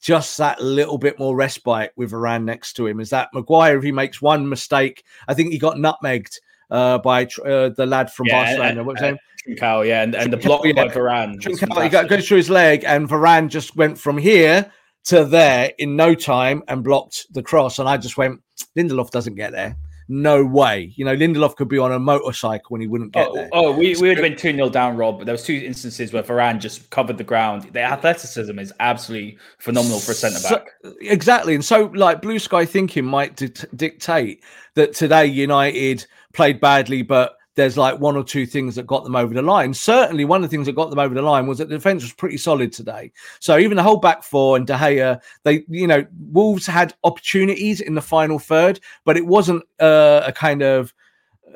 just 0.00 0.36
that 0.36 0.60
little 0.60 0.98
bit 0.98 1.18
more 1.18 1.34
respite 1.36 1.92
with 1.96 2.10
Varane 2.10 2.44
next 2.44 2.74
to 2.74 2.86
him. 2.86 3.00
Is 3.00 3.10
that 3.10 3.30
Maguire, 3.32 3.78
if 3.78 3.84
he 3.84 3.92
makes 3.92 4.20
one 4.20 4.48
mistake, 4.48 5.04
I 5.28 5.34
think 5.34 5.52
he 5.52 5.58
got 5.58 5.76
nutmegged 5.76 6.40
uh, 6.72 6.98
by 6.98 7.24
uh, 7.46 7.68
the 7.68 7.86
lad 7.86 8.12
from 8.12 8.26
Yeah, 8.26 8.44
Barcelona. 8.44 8.80
uh, 8.80 8.84
What 8.84 8.94
was 8.94 9.00
his 9.00 9.04
uh, 9.04 9.10
name? 9.10 9.18
Trincao, 9.58 9.86
yeah, 9.86 10.02
and, 10.02 10.14
and 10.14 10.32
the 10.32 10.36
block 10.36 10.62
Yeah. 10.64 10.72
by 10.72 10.88
Varane. 10.88 11.40
Trincao, 11.40 11.82
he 11.82 11.88
got, 11.88 12.08
goes 12.08 12.26
through 12.26 12.38
his 12.38 12.50
leg, 12.50 12.84
and 12.84 13.08
Varane 13.08 13.48
just 13.48 13.76
went 13.76 13.98
from 13.98 14.18
here 14.18 14.72
to 15.04 15.24
there 15.24 15.72
in 15.78 15.96
no 15.96 16.14
time 16.14 16.62
and 16.68 16.82
blocked 16.84 17.26
the 17.32 17.42
cross. 17.42 17.78
And 17.78 17.88
I 17.88 17.96
just 17.96 18.16
went, 18.16 18.40
Lindelof 18.78 19.10
doesn't 19.10 19.34
get 19.34 19.50
there. 19.52 19.76
No 20.14 20.44
way. 20.44 20.92
You 20.94 21.06
know, 21.06 21.16
Lindelof 21.16 21.56
could 21.56 21.68
be 21.68 21.78
on 21.78 21.90
a 21.90 21.98
motorcycle 21.98 22.76
and 22.76 22.82
he 22.82 22.86
wouldn't 22.86 23.12
get 23.14 23.28
Oh, 23.30 23.34
there. 23.34 23.48
oh, 23.52 23.72
we, 23.72 23.94
we 23.96 24.08
would 24.08 24.18
have 24.18 24.22
been 24.22 24.36
2 24.36 24.52
0 24.52 24.68
down, 24.68 24.98
Rob. 24.98 25.16
But 25.16 25.24
there 25.24 25.32
was 25.32 25.42
two 25.42 25.54
instances 25.54 26.12
where 26.12 26.22
Varane 26.22 26.60
just 26.60 26.90
covered 26.90 27.16
the 27.16 27.24
ground. 27.24 27.70
The 27.72 27.80
athleticism 27.80 28.58
is 28.58 28.74
absolutely 28.78 29.38
phenomenal 29.58 30.00
for 30.00 30.12
a 30.12 30.14
centre 30.14 30.38
So- 30.38 30.56
back. 30.56 30.66
exactly. 31.00 31.54
And 31.54 31.64
so, 31.64 31.84
like, 31.94 32.20
blue 32.20 32.38
sky 32.38 32.66
thinking 32.66 33.06
might 33.06 33.36
dict- 33.36 33.74
dictate 33.74 34.44
that 34.74 34.92
today 34.94 35.24
United 35.24 36.04
played 36.34 36.60
badly, 36.60 37.00
but 37.00 37.36
there's 37.54 37.76
like 37.76 37.98
one 37.98 38.16
or 38.16 38.24
two 38.24 38.46
things 38.46 38.74
that 38.76 38.86
got 38.86 39.04
them 39.04 39.16
over 39.16 39.34
the 39.34 39.42
line. 39.42 39.74
Certainly, 39.74 40.24
one 40.24 40.42
of 40.42 40.50
the 40.50 40.54
things 40.56 40.66
that 40.66 40.74
got 40.74 40.90
them 40.90 40.98
over 40.98 41.14
the 41.14 41.22
line 41.22 41.46
was 41.46 41.58
that 41.58 41.68
the 41.68 41.76
defense 41.76 42.02
was 42.02 42.12
pretty 42.12 42.36
solid 42.36 42.72
today. 42.72 43.12
So, 43.40 43.58
even 43.58 43.76
the 43.76 43.82
whole 43.82 43.98
back 43.98 44.22
four 44.22 44.56
and 44.56 44.66
De 44.66 44.74
Gea, 44.74 45.20
they, 45.42 45.64
you 45.68 45.86
know, 45.86 46.06
Wolves 46.30 46.66
had 46.66 46.94
opportunities 47.04 47.80
in 47.80 47.94
the 47.94 48.02
final 48.02 48.38
third, 48.38 48.80
but 49.04 49.16
it 49.16 49.26
wasn't 49.26 49.62
uh, 49.80 50.22
a 50.24 50.32
kind 50.32 50.62
of 50.62 50.94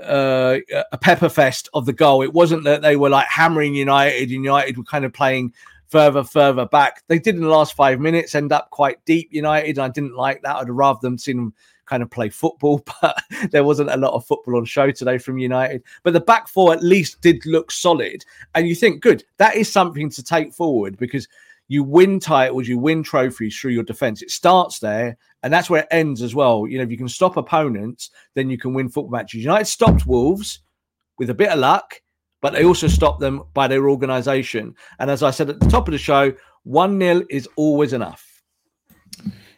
uh, 0.03 0.59
a 0.93 0.99
pepper 0.99 1.29
fest 1.29 1.69
of 1.75 1.87
the 1.87 1.93
goal. 1.93 2.23
It 2.23 2.33
wasn't 2.33 2.65
that 2.65 2.83
they 2.83 2.97
were 2.97 3.11
like 3.11 3.29
hammering 3.29 3.75
United. 3.75 4.31
United 4.31 4.77
were 4.77 4.85
kind 4.85 5.05
of 5.05 5.13
playing 5.13 5.55
further, 5.89 6.25
further 6.25 6.67
back. 6.67 7.03
They 7.09 7.19
did 7.19 7.37
in 7.37 7.43
the 7.43 7.49
last 7.49 7.75
five 7.75 8.01
minutes 8.01 8.35
end 8.35 8.53
up 8.53 8.71
quite 8.71 9.05
deep. 9.05 9.29
United. 9.33 9.79
I 9.79 9.89
didn't 9.89 10.17
like 10.17 10.43
that. 10.43 10.57
I'd 10.57 10.71
rather 10.71 10.99
them 11.01 11.19
seen 11.19 11.37
them 11.37 11.55
kind 11.87 12.03
of 12.03 12.11
play 12.11 12.29
football, 12.29 12.85
but 13.03 13.23
there 13.51 13.65
wasn't 13.65 13.91
a 13.91 13.97
lot 13.97 14.13
of 14.13 14.27
football 14.27 14.57
on 14.57 14.65
show 14.65 14.91
today 14.91 15.19
from 15.19 15.39
United. 15.39 15.83
But 16.03 16.13
the 16.13 16.21
back 16.21 16.49
four 16.49 16.73
at 16.73 16.83
least 16.83 17.21
did 17.21 17.45
look 17.47 17.71
solid, 17.71 18.25
and 18.55 18.69
you 18.69 18.75
think, 18.75 19.03
good, 19.03 19.25
that 19.39 19.57
is 19.57 19.71
something 19.71 20.11
to 20.11 20.23
take 20.23 20.53
forward 20.53 20.97
because. 20.99 21.29
You 21.69 21.83
win 21.83 22.21
titles, 22.21 22.69
you 22.69 22.79
win 22.79 23.03
trophies 23.03 23.59
through 23.59 23.73
your 23.73 23.83
defense. 23.83 24.23
It 24.23 24.31
starts 24.31 24.79
there, 24.79 25.17
and 25.43 25.53
that's 25.53 25.69
where 25.69 25.83
it 25.83 25.89
ends 25.91 26.23
as 26.23 26.33
well. 26.33 26.65
You 26.69 26.79
know, 26.79 26.85
if 26.85 26.93
you 26.93 26.97
can 26.97 27.09
stop 27.09 27.37
opponents, 27.37 28.11
then 28.35 28.49
you 28.49 28.57
can 28.57 28.73
win 28.73 28.89
football 28.89 29.11
matches. 29.11 29.43
United 29.43 29.65
stopped 29.65 30.07
Wolves 30.07 30.61
with 31.19 31.31
a 31.31 31.35
bit 31.35 31.51
of 31.51 31.59
luck, 31.59 32.01
but 32.41 32.53
they 32.53 32.65
also 32.65 32.87
stopped 32.87 33.21
them 33.21 33.43
by 33.55 33.67
their 33.67 33.89
organisation. 33.89 34.75
And 34.99 35.11
as 35.11 35.23
I 35.23 35.31
said 35.31 35.51
at 35.51 35.61
the 35.61 35.67
top 35.67 35.89
of 35.89 35.93
the 35.93 35.99
show, 35.99 36.33
1 36.65 37.01
0 37.01 37.25
is 37.31 37.49
always 37.57 37.93
enough. 37.93 38.26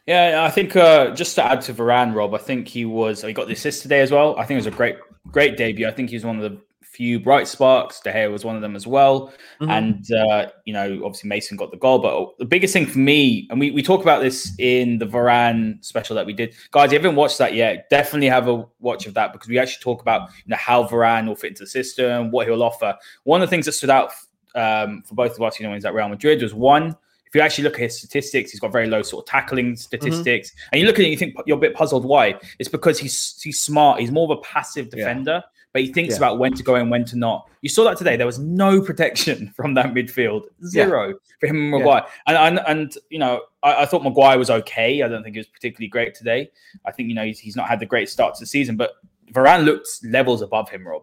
Yeah, 0.09 0.42
I 0.42 0.50
think 0.50 0.74
uh, 0.74 1.11
just 1.14 1.34
to 1.34 1.44
add 1.44 1.61
to 1.62 1.74
Varane, 1.74 2.14
Rob, 2.14 2.32
I 2.32 2.38
think 2.38 2.66
he 2.66 2.86
was 2.86 3.20
he 3.20 3.34
got 3.34 3.46
the 3.46 3.52
assist 3.52 3.82
today 3.82 4.00
as 4.00 4.11
well. 4.11 4.34
I 4.38 4.46
think 4.46 4.56
it 4.56 4.64
was 4.64 4.66
a 4.66 4.70
great 4.70 4.96
great 5.30 5.59
debut. 5.59 5.86
I 5.86 5.90
think 5.90 6.09
he 6.09 6.16
was 6.16 6.24
one 6.24 6.40
of 6.40 6.50
the 6.50 6.59
few 6.82 7.20
bright 7.20 7.46
sparks. 7.46 8.00
De 8.00 8.11
Gea 8.11 8.32
was 8.32 8.42
one 8.42 8.56
of 8.56 8.62
them 8.62 8.74
as 8.74 8.86
well. 8.86 9.30
Mhm. 9.61 9.70
And, 9.70 10.12
uh, 10.12 10.50
you 10.64 10.72
know, 10.72 11.02
obviously 11.04 11.28
Mason 11.28 11.59
got 11.59 11.70
the 11.70 11.76
goal. 11.76 11.98
But 11.98 12.38
the 12.38 12.46
biggest 12.46 12.72
thing 12.72 12.86
for 12.86 12.98
me, 12.98 13.46
and 13.50 13.61
we, 13.61 13.70
we 13.70 13.82
talk 13.82 14.00
about 14.00 14.22
this 14.22 14.52
in 14.59 14.96
the 14.98 15.04
Varane 15.06 15.84
special 15.84 16.16
that 16.16 16.24
we 16.24 16.32
did. 16.32 16.54
Guys, 16.70 16.86
if 16.86 16.92
you 16.94 16.98
haven't 16.98 17.14
watched 17.14 17.36
that 17.38 17.52
yet, 17.54 17.90
definitely 17.90 18.28
have 18.28 18.48
a 18.48 18.66
watch 18.80 19.06
of 19.06 19.12
that 19.14 19.34
because 19.34 19.48
we 19.48 19.59
actually 19.59 19.82
talk 19.82 20.00
about 20.00 20.30
you 20.44 20.50
know, 20.50 20.56
how 20.56 20.84
Varane 20.84 21.28
will 21.28 21.36
fit 21.36 21.50
into 21.50 21.64
the 21.64 21.68
system, 21.68 22.30
what 22.30 22.46
he'll 22.48 22.62
offer. 22.62 22.96
One 23.24 23.42
of 23.42 23.48
the 23.48 23.50
things 23.50 23.66
that 23.66 23.72
stood 23.72 23.90
out 23.90 24.12
um, 24.54 25.02
for 25.06 25.14
both 25.14 25.36
of 25.36 25.42
us, 25.42 25.61
you 25.61 25.64
know, 25.64 25.70
when 25.70 25.76
he's 25.76 25.84
at 25.84 25.92
Real 25.92 26.09
Madrid 26.09 26.42
was 26.42 26.54
one, 26.54 26.96
if 27.29 27.35
you 27.35 27.41
actually 27.41 27.64
look 27.64 27.74
at 27.74 27.81
his 27.81 27.99
statistics, 27.99 28.51
he's 28.51 28.61
got 28.61 28.72
very 28.72 28.87
low 28.87 29.03
sort 29.03 29.24
of 29.24 29.31
tackling 29.31 29.76
statistics. 29.76 30.51
Mm-hmm. 30.51 30.68
And 30.72 30.81
you 30.81 30.87
look 30.87 30.97
at 30.97 31.01
it 31.01 31.05
and 31.05 31.12
you 31.12 31.18
think 31.18 31.35
you're 31.47 31.59
a 31.59 31.61
bit 31.61 31.74
puzzled 31.74 32.05
why. 32.05 32.35
It's 32.59 32.68
because 32.68 32.99
he's 32.99 33.41
he's 33.43 33.62
smart. 33.62 34.01
He's 34.01 34.11
more 34.11 34.24
of 34.33 34.39
a 34.39 34.41
passive 34.43 34.87
Yeah. 34.87 34.97
defender, 34.97 35.43
but 35.72 35.83
he 35.83 35.93
thinks 35.93 36.12
Yeah. 36.14 36.18
about 36.18 36.39
when 36.39 36.55
to 36.55 36.62
go 36.62 36.74
and 36.76 36.91
when 36.91 37.05
to 37.07 37.16
not. 37.16 37.49
You 37.61 37.68
saw 37.68 37.85
that 37.85 37.99
today. 37.99 38.16
There 38.16 38.26
was 38.26 38.39
no 38.39 38.81
protection 38.81 39.53
from 39.57 39.74
that 39.74 39.93
midfield. 39.93 40.45
Zero 40.66 41.14
for 41.39 41.47
him 41.47 41.57
and 41.57 41.72
Yeah. 41.72 41.79
Maguire. 41.79 42.03
And, 42.26 42.37
and 42.37 42.61
and 42.66 42.95
you 43.11 43.18
know, 43.18 43.43
I, 43.62 43.83
I 43.83 43.87
thought 43.87 44.03
Maguire 44.03 44.39
was 44.39 44.49
okay. 44.51 45.03
I 45.03 45.09
don't 45.09 45.22
think 45.22 45.35
he 45.37 45.41
was 45.41 45.49
particularly 45.49 45.89
great 45.89 46.14
today. 46.14 46.51
I 46.87 46.93
think, 46.93 47.09
you 47.11 47.14
know, 47.14 47.24
he's, 47.24 47.39
he's 47.39 47.57
not 47.57 47.68
had 47.68 47.81
the 47.81 47.87
great 47.87 48.09
start 48.09 48.35
to 48.37 48.41
the 48.41 48.47
season, 48.47 48.76
but 48.76 48.93
Varane 49.33 49.64
looked 49.64 49.89
levels 50.05 50.41
above 50.41 50.70
him, 50.70 50.87
Rob. 50.87 51.03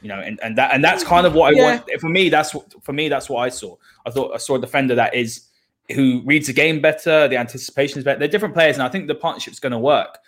You 0.00 0.08
know, 0.08 0.20
and, 0.20 0.38
and 0.42 0.56
that 0.56 0.72
and 0.72 0.82
that's 0.82 1.04
kind 1.04 1.26
of 1.26 1.34
what 1.34 1.52
I 1.52 1.56
Yeah. 1.58 1.64
want. 1.76 2.00
For 2.00 2.08
me, 2.08 2.28
that's 2.30 2.54
what 2.54 2.72
for 2.82 2.92
me, 2.92 3.08
that's 3.08 3.28
what 3.28 3.40
I 3.40 3.48
saw. 3.50 3.76
I 4.06 4.10
thought 4.10 4.32
I 4.32 4.38
saw 4.38 4.54
a 4.54 4.60
defender 4.60 4.94
that 4.94 5.14
is 5.14 5.48
who 5.92 6.22
reads 6.24 6.46
the 6.46 6.52
game 6.52 6.80
better, 6.80 7.28
the 7.28 7.36
anticipation 7.36 7.98
is 7.98 8.04
better. 8.04 8.18
They're 8.18 8.28
different 8.28 8.54
players, 8.54 8.76
and 8.76 8.82
I 8.82 8.88
think 8.88 9.06
the 9.06 9.14
partnership's 9.14 9.60
going 9.60 9.72
to 9.72 9.78
work. 9.78 10.18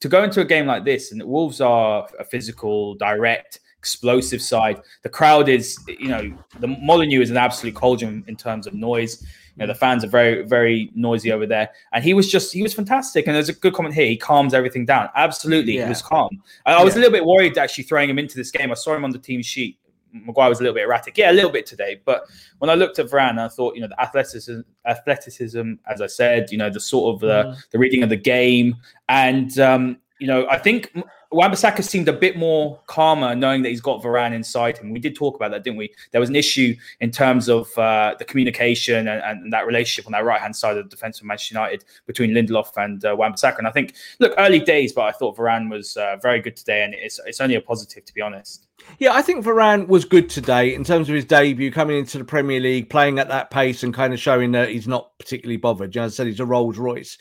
To 0.00 0.08
go 0.08 0.22
into 0.22 0.40
a 0.40 0.44
game 0.44 0.66
like 0.66 0.84
this, 0.84 1.12
and 1.12 1.20
the 1.20 1.26
Wolves 1.26 1.60
are 1.60 2.08
a 2.18 2.24
physical, 2.24 2.94
direct, 2.96 3.60
explosive 3.78 4.42
side. 4.42 4.80
The 5.02 5.08
crowd 5.08 5.48
is, 5.48 5.78
you 5.86 6.08
know, 6.08 6.36
the 6.58 6.66
Molineux 6.66 7.20
is 7.20 7.30
an 7.30 7.36
absolute 7.36 7.74
cauldron 7.74 8.24
in 8.26 8.36
terms 8.36 8.66
of 8.66 8.74
noise. 8.74 9.22
You 9.22 9.60
know, 9.60 9.68
the 9.68 9.78
fans 9.78 10.04
are 10.04 10.08
very, 10.08 10.42
very 10.42 10.90
noisy 10.94 11.32
over 11.32 11.46
there. 11.46 11.70
And 11.92 12.04
he 12.04 12.12
was 12.12 12.30
just, 12.30 12.52
he 12.52 12.62
was 12.62 12.74
fantastic. 12.74 13.26
And 13.26 13.34
there's 13.34 13.48
a 13.48 13.54
good 13.54 13.72
comment 13.72 13.94
here. 13.94 14.06
He 14.06 14.16
calms 14.16 14.52
everything 14.52 14.84
down. 14.84 15.08
Absolutely. 15.14 15.76
Yeah. 15.76 15.84
He 15.84 15.88
was 15.88 16.02
calm. 16.02 16.42
I, 16.66 16.74
I 16.74 16.84
was 16.84 16.94
a 16.94 16.98
little 16.98 17.12
bit 17.12 17.24
worried 17.24 17.56
actually 17.56 17.84
throwing 17.84 18.10
him 18.10 18.18
into 18.18 18.36
this 18.36 18.50
game. 18.50 18.70
I 18.70 18.74
saw 18.74 18.94
him 18.94 19.04
on 19.04 19.12
the 19.12 19.18
team 19.18 19.40
sheet. 19.40 19.78
Maguire 20.24 20.48
was 20.48 20.60
a 20.60 20.62
little 20.62 20.74
bit 20.74 20.84
erratic. 20.84 21.18
Yeah, 21.18 21.30
a 21.30 21.34
little 21.34 21.50
bit 21.50 21.66
today. 21.66 22.00
But 22.04 22.24
when 22.58 22.70
I 22.70 22.74
looked 22.74 22.98
at 22.98 23.06
Varane, 23.06 23.38
I 23.38 23.48
thought, 23.48 23.74
you 23.74 23.80
know, 23.80 23.88
the 23.88 24.00
athleticism, 24.00 24.60
athleticism, 24.86 25.74
as 25.86 26.00
I 26.00 26.06
said, 26.06 26.50
you 26.50 26.58
know, 26.58 26.70
the 26.70 26.80
sort 26.80 27.14
of 27.14 27.20
the, 27.20 27.44
Mhm. 27.44 27.70
the 27.70 27.78
reading 27.78 28.02
of 28.02 28.08
the 28.08 28.16
game. 28.16 28.76
And, 29.08 29.58
um, 29.58 29.98
you 30.18 30.26
know, 30.26 30.46
I 30.48 30.58
think 30.58 30.94
Wan-Bissaka 31.30 31.82
seemed 31.84 32.08
a 32.08 32.12
bit 32.12 32.38
more 32.38 32.80
calmer 32.86 33.34
knowing 33.34 33.60
that 33.62 33.68
he's 33.68 33.82
got 33.82 34.00
Varane 34.02 34.32
inside 34.32 34.78
him. 34.78 34.90
We 34.90 35.00
did 35.00 35.14
talk 35.14 35.34
about 35.34 35.50
that, 35.50 35.64
didn't 35.64 35.76
we? 35.76 35.92
There 36.12 36.20
was 36.20 36.30
an 36.30 36.36
issue 36.36 36.74
in 37.00 37.10
terms 37.10 37.50
of 37.50 37.76
uh, 37.76 38.14
the 38.18 38.24
communication 38.24 39.08
and, 39.08 39.20
and 39.22 39.52
that 39.52 39.66
relationship 39.66 40.06
on 40.06 40.12
that 40.12 40.24
right-hand 40.24 40.56
side 40.56 40.78
of 40.78 40.84
the 40.84 40.88
defense 40.88 41.20
of 41.20 41.26
Manchester 41.26 41.54
United 41.54 41.84
between 42.06 42.30
Lindelof 42.30 42.70
and 42.76 43.04
uh, 43.04 43.14
Wan-Bissaka. 43.14 43.58
And 43.58 43.66
I 43.66 43.72
think, 43.72 43.94
look, 44.18 44.32
early 44.38 44.60
days, 44.60 44.94
but 44.94 45.02
I 45.02 45.12
thought 45.12 45.36
Varane 45.36 45.68
was 45.68 45.96
uh, 45.98 46.16
very 46.22 46.40
good 46.40 46.56
today, 46.56 46.84
and 46.84 46.94
it's, 46.94 47.20
it's 47.26 47.40
only 47.40 47.56
a 47.56 47.60
positive, 47.60 48.04
to 48.06 48.14
be 48.14 48.22
honest. 48.22 48.65
Yeah, 48.98 49.12
I 49.12 49.20
think 49.20 49.44
Varane 49.44 49.88
was 49.88 50.04
good 50.04 50.30
today 50.30 50.74
in 50.74 50.82
terms 50.82 51.08
of 51.08 51.14
his 51.14 51.24
debut, 51.24 51.70
coming 51.70 51.98
into 51.98 52.18
the 52.18 52.24
Premier 52.24 52.60
League, 52.60 52.88
playing 52.88 53.18
at 53.18 53.28
that 53.28 53.50
pace, 53.50 53.82
and 53.82 53.92
kind 53.92 54.14
of 54.14 54.20
showing 54.20 54.52
that 54.52 54.70
he's 54.70 54.88
not 54.88 55.18
particularly 55.18 55.58
bothered. 55.58 55.94
You 55.94 56.00
know, 56.00 56.06
as 56.06 56.14
I 56.14 56.16
said, 56.16 56.26
he's 56.28 56.40
a 56.40 56.46
Rolls 56.46 56.78
Royce. 56.78 57.18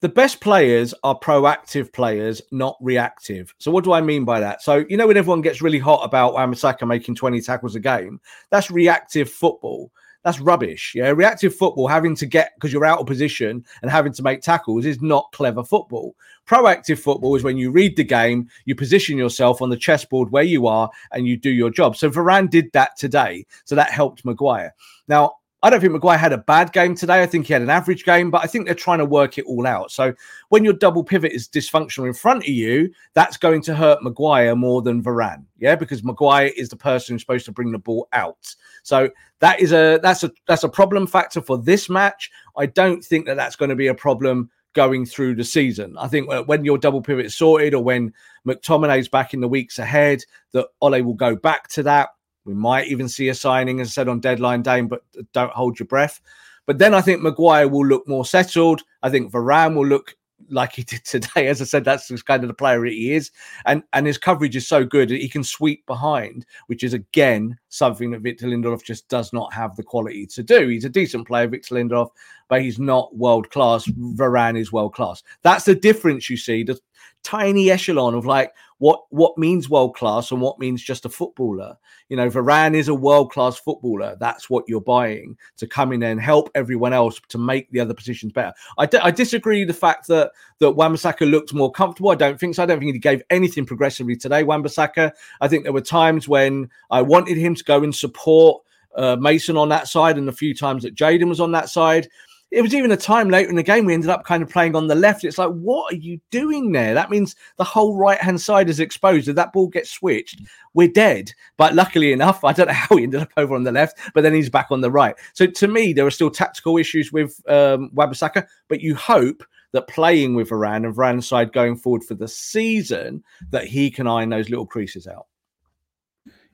The 0.00 0.08
best 0.08 0.40
players 0.40 0.94
are 1.02 1.18
proactive 1.18 1.92
players, 1.92 2.40
not 2.52 2.76
reactive. 2.80 3.52
So, 3.58 3.70
what 3.72 3.84
do 3.84 3.92
I 3.92 4.00
mean 4.00 4.24
by 4.24 4.40
that? 4.40 4.62
So, 4.62 4.84
you 4.88 4.96
know, 4.96 5.08
when 5.08 5.16
everyone 5.16 5.40
gets 5.40 5.62
really 5.62 5.80
hot 5.80 6.04
about 6.04 6.34
Wan-Bissaka 6.34 6.86
making 6.86 7.16
20 7.16 7.40
tackles 7.40 7.74
a 7.74 7.80
game, 7.80 8.20
that's 8.50 8.70
reactive 8.70 9.28
football. 9.28 9.90
That's 10.28 10.40
rubbish. 10.40 10.92
Yeah, 10.94 11.08
reactive 11.08 11.54
football, 11.54 11.88
having 11.88 12.14
to 12.16 12.26
get 12.26 12.52
because 12.54 12.70
you're 12.70 12.84
out 12.84 12.98
of 12.98 13.06
position 13.06 13.64
and 13.80 13.90
having 13.90 14.12
to 14.12 14.22
make 14.22 14.42
tackles 14.42 14.84
is 14.84 15.00
not 15.00 15.32
clever 15.32 15.64
football. 15.64 16.14
Proactive 16.46 16.98
football 16.98 17.34
is 17.34 17.44
when 17.44 17.56
you 17.56 17.70
read 17.70 17.96
the 17.96 18.04
game, 18.04 18.46
you 18.66 18.74
position 18.74 19.16
yourself 19.16 19.62
on 19.62 19.70
the 19.70 19.76
chessboard 19.76 20.30
where 20.30 20.42
you 20.42 20.66
are, 20.66 20.90
and 21.12 21.26
you 21.26 21.38
do 21.38 21.48
your 21.48 21.70
job. 21.70 21.96
So 21.96 22.10
Varane 22.10 22.50
did 22.50 22.70
that 22.72 22.94
today. 22.98 23.46
So 23.64 23.74
that 23.74 23.88
helped 23.90 24.22
Maguire. 24.26 24.74
Now, 25.08 25.36
I 25.60 25.70
don't 25.70 25.80
think 25.80 25.92
Maguire 25.92 26.18
had 26.18 26.32
a 26.32 26.38
bad 26.38 26.72
game 26.72 26.94
today. 26.94 27.20
I 27.20 27.26
think 27.26 27.46
he 27.46 27.52
had 27.52 27.62
an 27.62 27.70
average 27.70 28.04
game, 28.04 28.30
but 28.30 28.44
I 28.44 28.46
think 28.46 28.64
they're 28.66 28.76
trying 28.76 28.98
to 28.98 29.04
work 29.04 29.38
it 29.38 29.44
all 29.46 29.66
out. 29.66 29.90
So 29.90 30.14
when 30.50 30.62
your 30.62 30.72
double 30.72 31.02
pivot 31.02 31.32
is 31.32 31.48
dysfunctional 31.48 32.06
in 32.06 32.14
front 32.14 32.44
of 32.44 32.48
you, 32.48 32.92
that's 33.14 33.36
going 33.36 33.62
to 33.62 33.74
hurt 33.74 34.02
Maguire 34.02 34.54
more 34.54 34.82
than 34.82 35.02
Varane. 35.02 35.44
Yeah, 35.58 35.74
because 35.74 36.04
Maguire 36.04 36.52
is 36.56 36.68
the 36.68 36.76
person 36.76 37.14
who's 37.14 37.22
supposed 37.22 37.44
to 37.46 37.52
bring 37.52 37.72
the 37.72 37.78
ball 37.78 38.06
out. 38.12 38.54
So 38.84 39.10
that 39.40 39.60
is 39.60 39.72
a 39.72 39.98
that's 40.00 40.22
a 40.22 40.30
that's 40.46 40.62
a 40.62 40.68
problem 40.68 41.08
factor 41.08 41.40
for 41.40 41.58
this 41.58 41.88
match. 41.88 42.30
I 42.56 42.66
don't 42.66 43.04
think 43.04 43.26
that 43.26 43.36
that's 43.36 43.56
going 43.56 43.70
to 43.70 43.76
be 43.76 43.88
a 43.88 43.94
problem 43.94 44.50
going 44.74 45.06
through 45.06 45.34
the 45.34 45.44
season. 45.44 45.96
I 45.98 46.06
think 46.06 46.30
when 46.46 46.64
your 46.64 46.78
double 46.78 47.02
pivot 47.02 47.26
is 47.26 47.34
sorted 47.34 47.74
or 47.74 47.82
when 47.82 48.12
McTominay's 48.46 49.08
back 49.08 49.34
in 49.34 49.40
the 49.40 49.48
weeks 49.48 49.80
ahead, 49.80 50.22
that 50.52 50.68
Ole 50.80 51.02
will 51.02 51.14
go 51.14 51.34
back 51.34 51.66
to 51.70 51.82
that. 51.82 52.10
We 52.48 52.54
might 52.54 52.88
even 52.88 53.10
see 53.10 53.28
a 53.28 53.34
signing, 53.34 53.80
as 53.80 53.88
I 53.88 53.90
said 53.90 54.08
on 54.08 54.20
deadline 54.20 54.62
day, 54.62 54.80
but 54.80 55.02
don't 55.34 55.52
hold 55.52 55.78
your 55.78 55.86
breath. 55.86 56.20
But 56.64 56.78
then 56.78 56.94
I 56.94 57.02
think 57.02 57.20
Maguire 57.20 57.68
will 57.68 57.86
look 57.86 58.08
more 58.08 58.24
settled. 58.24 58.82
I 59.02 59.10
think 59.10 59.30
Varane 59.30 59.74
will 59.74 59.86
look 59.86 60.16
like 60.48 60.72
he 60.72 60.82
did 60.82 61.04
today. 61.04 61.48
As 61.48 61.60
I 61.60 61.66
said, 61.66 61.84
that's 61.84 62.10
kind 62.22 62.42
of 62.42 62.48
the 62.48 62.54
player 62.54 62.84
he 62.86 63.12
is. 63.12 63.30
And 63.66 63.82
and 63.92 64.06
his 64.06 64.16
coverage 64.16 64.56
is 64.56 64.66
so 64.66 64.82
good 64.82 65.10
that 65.10 65.20
he 65.20 65.28
can 65.28 65.44
sweep 65.44 65.84
behind, 65.86 66.46
which 66.68 66.82
is 66.82 66.94
again 66.94 67.58
something 67.68 68.10
that 68.12 68.22
Victor 68.22 68.46
Lindelof 68.46 68.82
just 68.82 69.08
does 69.08 69.32
not 69.32 69.52
have 69.52 69.76
the 69.76 69.82
quality 69.82 70.26
to 70.26 70.42
do. 70.42 70.68
He's 70.68 70.86
a 70.86 70.90
decent 70.90 71.26
player, 71.26 71.48
Victor 71.48 71.74
Lindelof, 71.74 72.08
but 72.48 72.62
he's 72.62 72.78
not 72.78 73.14
world 73.14 73.50
class. 73.50 73.86
Varane 73.86 74.58
is 74.58 74.72
world 74.72 74.94
class. 74.94 75.22
That's 75.42 75.66
the 75.66 75.74
difference 75.74 76.30
you 76.30 76.38
see. 76.38 76.62
The 76.62 76.80
tiny 77.22 77.70
echelon 77.70 78.14
of 78.14 78.24
like 78.24 78.52
what 78.78 79.04
what 79.10 79.36
means 79.36 79.68
world 79.68 79.94
class 79.94 80.30
and 80.30 80.40
what 80.40 80.58
means 80.58 80.82
just 80.82 81.04
a 81.04 81.08
footballer. 81.08 81.76
You 82.08 82.16
know, 82.16 82.30
Varane 82.30 82.74
is 82.74 82.88
a 82.88 82.94
world 82.94 83.30
class 83.30 83.58
footballer. 83.58 84.16
That's 84.18 84.48
what 84.48 84.64
you're 84.66 84.80
buying 84.80 85.36
to 85.56 85.66
come 85.66 85.92
in 85.92 86.02
and 86.02 86.20
help 86.20 86.50
everyone 86.54 86.92
else 86.92 87.20
to 87.28 87.38
make 87.38 87.70
the 87.70 87.80
other 87.80 87.94
positions 87.94 88.32
better. 88.32 88.54
I, 88.78 88.86
d- 88.86 88.98
I 88.98 89.10
disagree 89.10 89.64
the 89.64 89.74
fact 89.74 90.06
that 90.08 90.32
that 90.60 90.72
Wan-Bissaka 90.72 91.30
looked 91.30 91.52
more 91.52 91.70
comfortable. 91.70 92.10
I 92.10 92.14
don't 92.14 92.38
think 92.38 92.54
so. 92.54 92.62
I 92.62 92.66
don't 92.66 92.78
think 92.78 92.92
he 92.92 92.98
gave 92.98 93.22
anything 93.30 93.66
progressively 93.66 94.16
today. 94.16 94.42
Wan-Bissaka. 94.42 95.12
I 95.40 95.48
think 95.48 95.64
there 95.64 95.72
were 95.72 95.80
times 95.80 96.28
when 96.28 96.70
I 96.90 97.02
wanted 97.02 97.36
him 97.36 97.54
to 97.54 97.64
go 97.64 97.82
and 97.82 97.94
support 97.94 98.62
uh, 98.96 99.16
Mason 99.16 99.56
on 99.56 99.68
that 99.68 99.86
side, 99.86 100.18
and 100.18 100.28
a 100.28 100.32
few 100.32 100.54
times 100.54 100.82
that 100.82 100.94
Jadon 100.94 101.28
was 101.28 101.40
on 101.40 101.52
that 101.52 101.68
side. 101.68 102.08
It 102.50 102.62
was 102.62 102.74
even 102.74 102.90
a 102.92 102.96
time 102.96 103.28
later 103.28 103.50
in 103.50 103.56
the 103.56 103.62
game 103.62 103.84
we 103.84 103.92
ended 103.92 104.08
up 104.08 104.24
kind 104.24 104.42
of 104.42 104.48
playing 104.48 104.74
on 104.74 104.86
the 104.86 104.94
left. 104.94 105.24
It's 105.24 105.36
like, 105.36 105.50
what 105.50 105.92
are 105.92 105.96
you 105.96 106.18
doing 106.30 106.72
there? 106.72 106.94
That 106.94 107.10
means 107.10 107.36
the 107.56 107.64
whole 107.64 107.96
right 107.96 108.18
hand 108.18 108.40
side 108.40 108.70
is 108.70 108.80
exposed. 108.80 109.28
If 109.28 109.36
that 109.36 109.52
ball 109.52 109.68
gets 109.68 109.90
switched, 109.90 110.40
we're 110.72 110.88
dead. 110.88 111.32
But 111.58 111.74
luckily 111.74 112.12
enough, 112.12 112.44
I 112.44 112.52
don't 112.52 112.68
know 112.68 112.72
how 112.72 112.96
he 112.96 113.04
ended 113.04 113.20
up 113.20 113.32
over 113.36 113.54
on 113.54 113.64
the 113.64 113.72
left, 113.72 113.98
but 114.14 114.22
then 114.22 114.34
he's 114.34 114.50
back 114.50 114.68
on 114.70 114.80
the 114.80 114.90
right. 114.90 115.14
So 115.34 115.46
to 115.46 115.68
me, 115.68 115.92
there 115.92 116.06
are 116.06 116.10
still 116.10 116.30
tactical 116.30 116.78
issues 116.78 117.12
with 117.12 117.40
um, 117.48 117.90
Wan-Bissaka, 117.92 118.46
but 118.68 118.80
you 118.80 118.94
hope 118.94 119.44
that 119.72 119.88
playing 119.88 120.34
with 120.34 120.48
Varane 120.48 120.86
and 120.86 120.94
Varane's 120.94 121.28
side 121.28 121.52
going 121.52 121.76
forward 121.76 122.02
for 122.02 122.14
the 122.14 122.28
season, 122.28 123.22
that 123.50 123.64
he 123.64 123.90
can 123.90 124.06
iron 124.06 124.30
those 124.30 124.48
little 124.48 124.66
creases 124.66 125.06
out. 125.06 125.26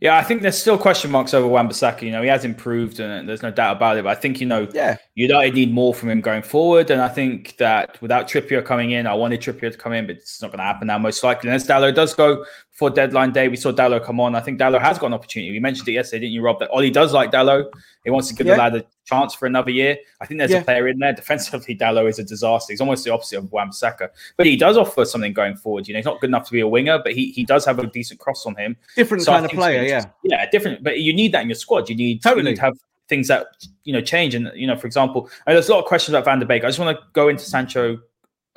Yeah, 0.00 0.18
I 0.18 0.22
think 0.22 0.42
there's 0.42 0.58
still 0.58 0.76
question 0.76 1.10
marks 1.10 1.32
over 1.32 1.46
Wan-Bissaka. 1.46 2.02
You 2.02 2.10
know, 2.10 2.20
he 2.20 2.28
has 2.28 2.44
improved, 2.44 3.00
and 3.00 3.28
there's 3.28 3.42
no 3.42 3.50
doubt 3.50 3.76
about 3.76 3.96
it. 3.96 4.04
But 4.04 4.10
I 4.16 4.20
think 4.20 4.40
you 4.40 4.46
know, 4.46 4.68
Yeah. 4.72 4.96
United 5.14 5.54
need 5.54 5.72
more 5.72 5.94
from 5.94 6.10
him 6.10 6.20
going 6.20 6.42
forward. 6.42 6.90
And 6.90 7.00
I 7.00 7.08
think 7.08 7.56
that 7.58 8.00
without 8.02 8.28
Trippier 8.28 8.64
coming 8.64 8.90
in, 8.90 9.06
I 9.06 9.14
wanted 9.14 9.40
Trippier 9.40 9.70
to 9.70 9.78
come 9.78 9.92
in, 9.92 10.06
but 10.06 10.16
it's 10.16 10.42
not 10.42 10.48
going 10.48 10.58
to 10.58 10.64
happen 10.64 10.88
now. 10.88 10.98
Most 10.98 11.22
likely, 11.22 11.48
unless 11.48 11.66
Dalot 11.66 11.94
does 11.94 12.12
go 12.14 12.44
for 12.74 12.90
deadline 12.90 13.30
day. 13.30 13.46
We 13.46 13.56
saw 13.56 13.70
Dalot 13.72 14.04
come 14.04 14.18
on. 14.18 14.34
I 14.34 14.40
think 14.40 14.58
Dalot 14.58 14.80
has 14.80 14.98
got 14.98 15.06
an 15.06 15.14
opportunity. 15.14 15.52
We 15.52 15.60
mentioned 15.60 15.88
it 15.88 15.92
yesterday, 15.92 16.22
didn't 16.22 16.32
you, 16.32 16.42
Rob? 16.42 16.58
That 16.58 16.70
Ole 16.70 16.90
does 16.90 17.12
like 17.12 17.30
Dalot. 17.30 17.70
He 18.02 18.10
wants 18.10 18.26
to 18.28 18.34
give 18.34 18.48
Yeah. 18.48 18.54
the 18.54 18.58
lad 18.58 18.74
a 18.74 18.84
chance 19.04 19.32
for 19.32 19.46
another 19.46 19.70
year. 19.70 19.96
I 20.20 20.26
think 20.26 20.38
there's 20.38 20.50
Yeah. 20.50 20.58
a 20.58 20.64
player 20.64 20.88
in 20.88 20.98
there. 20.98 21.12
Defensively, 21.12 21.76
Dalot 21.76 22.08
is 22.08 22.18
a 22.18 22.24
disaster. 22.24 22.72
He's 22.72 22.80
almost 22.80 23.04
the 23.04 23.12
opposite 23.12 23.38
of 23.38 23.52
Wan-Bissaka. 23.52 24.08
But 24.36 24.46
he 24.46 24.56
does 24.56 24.76
offer 24.76 25.04
something 25.04 25.32
going 25.32 25.54
forward. 25.54 25.86
You 25.86 25.94
know, 25.94 25.98
he's 25.98 26.04
not 26.04 26.20
good 26.20 26.30
enough 26.30 26.46
to 26.46 26.52
be 26.52 26.60
a 26.60 26.68
winger, 26.68 26.98
but 26.98 27.12
he, 27.12 27.30
he 27.30 27.44
does 27.44 27.64
have 27.64 27.78
a 27.78 27.86
decent 27.86 28.18
cross 28.18 28.44
on 28.44 28.56
him. 28.56 28.76
Different 28.96 29.22
So 29.22 29.30
kind 29.30 29.44
of 29.44 29.52
player, 29.52 29.82
yeah. 29.84 30.06
yeah, 30.24 30.50
different. 30.50 30.82
But 30.82 30.98
you 30.98 31.14
need 31.14 31.30
that 31.30 31.42
in 31.42 31.48
your 31.48 31.54
squad. 31.54 31.88
You 31.88 31.94
need, 31.94 32.16
you 32.16 32.20
Totally. 32.20 32.42
need 32.50 32.56
to 32.56 32.62
have 32.62 32.74
things 33.08 33.28
that 33.28 33.46
you 33.84 33.92
know 33.92 34.00
change. 34.00 34.34
And 34.34 34.50
you 34.54 34.66
know, 34.66 34.76
for 34.76 34.88
example, 34.88 35.30
there's 35.46 35.68
a 35.68 35.72
lot 35.72 35.78
of 35.78 35.84
questions 35.84 36.14
about 36.14 36.24
Van 36.24 36.40
der 36.40 36.46
Beek. 36.46 36.64
I 36.64 36.68
just 36.68 36.80
want 36.80 36.98
to 36.98 37.04
go 37.12 37.28
into 37.28 37.44
Sancho 37.44 38.00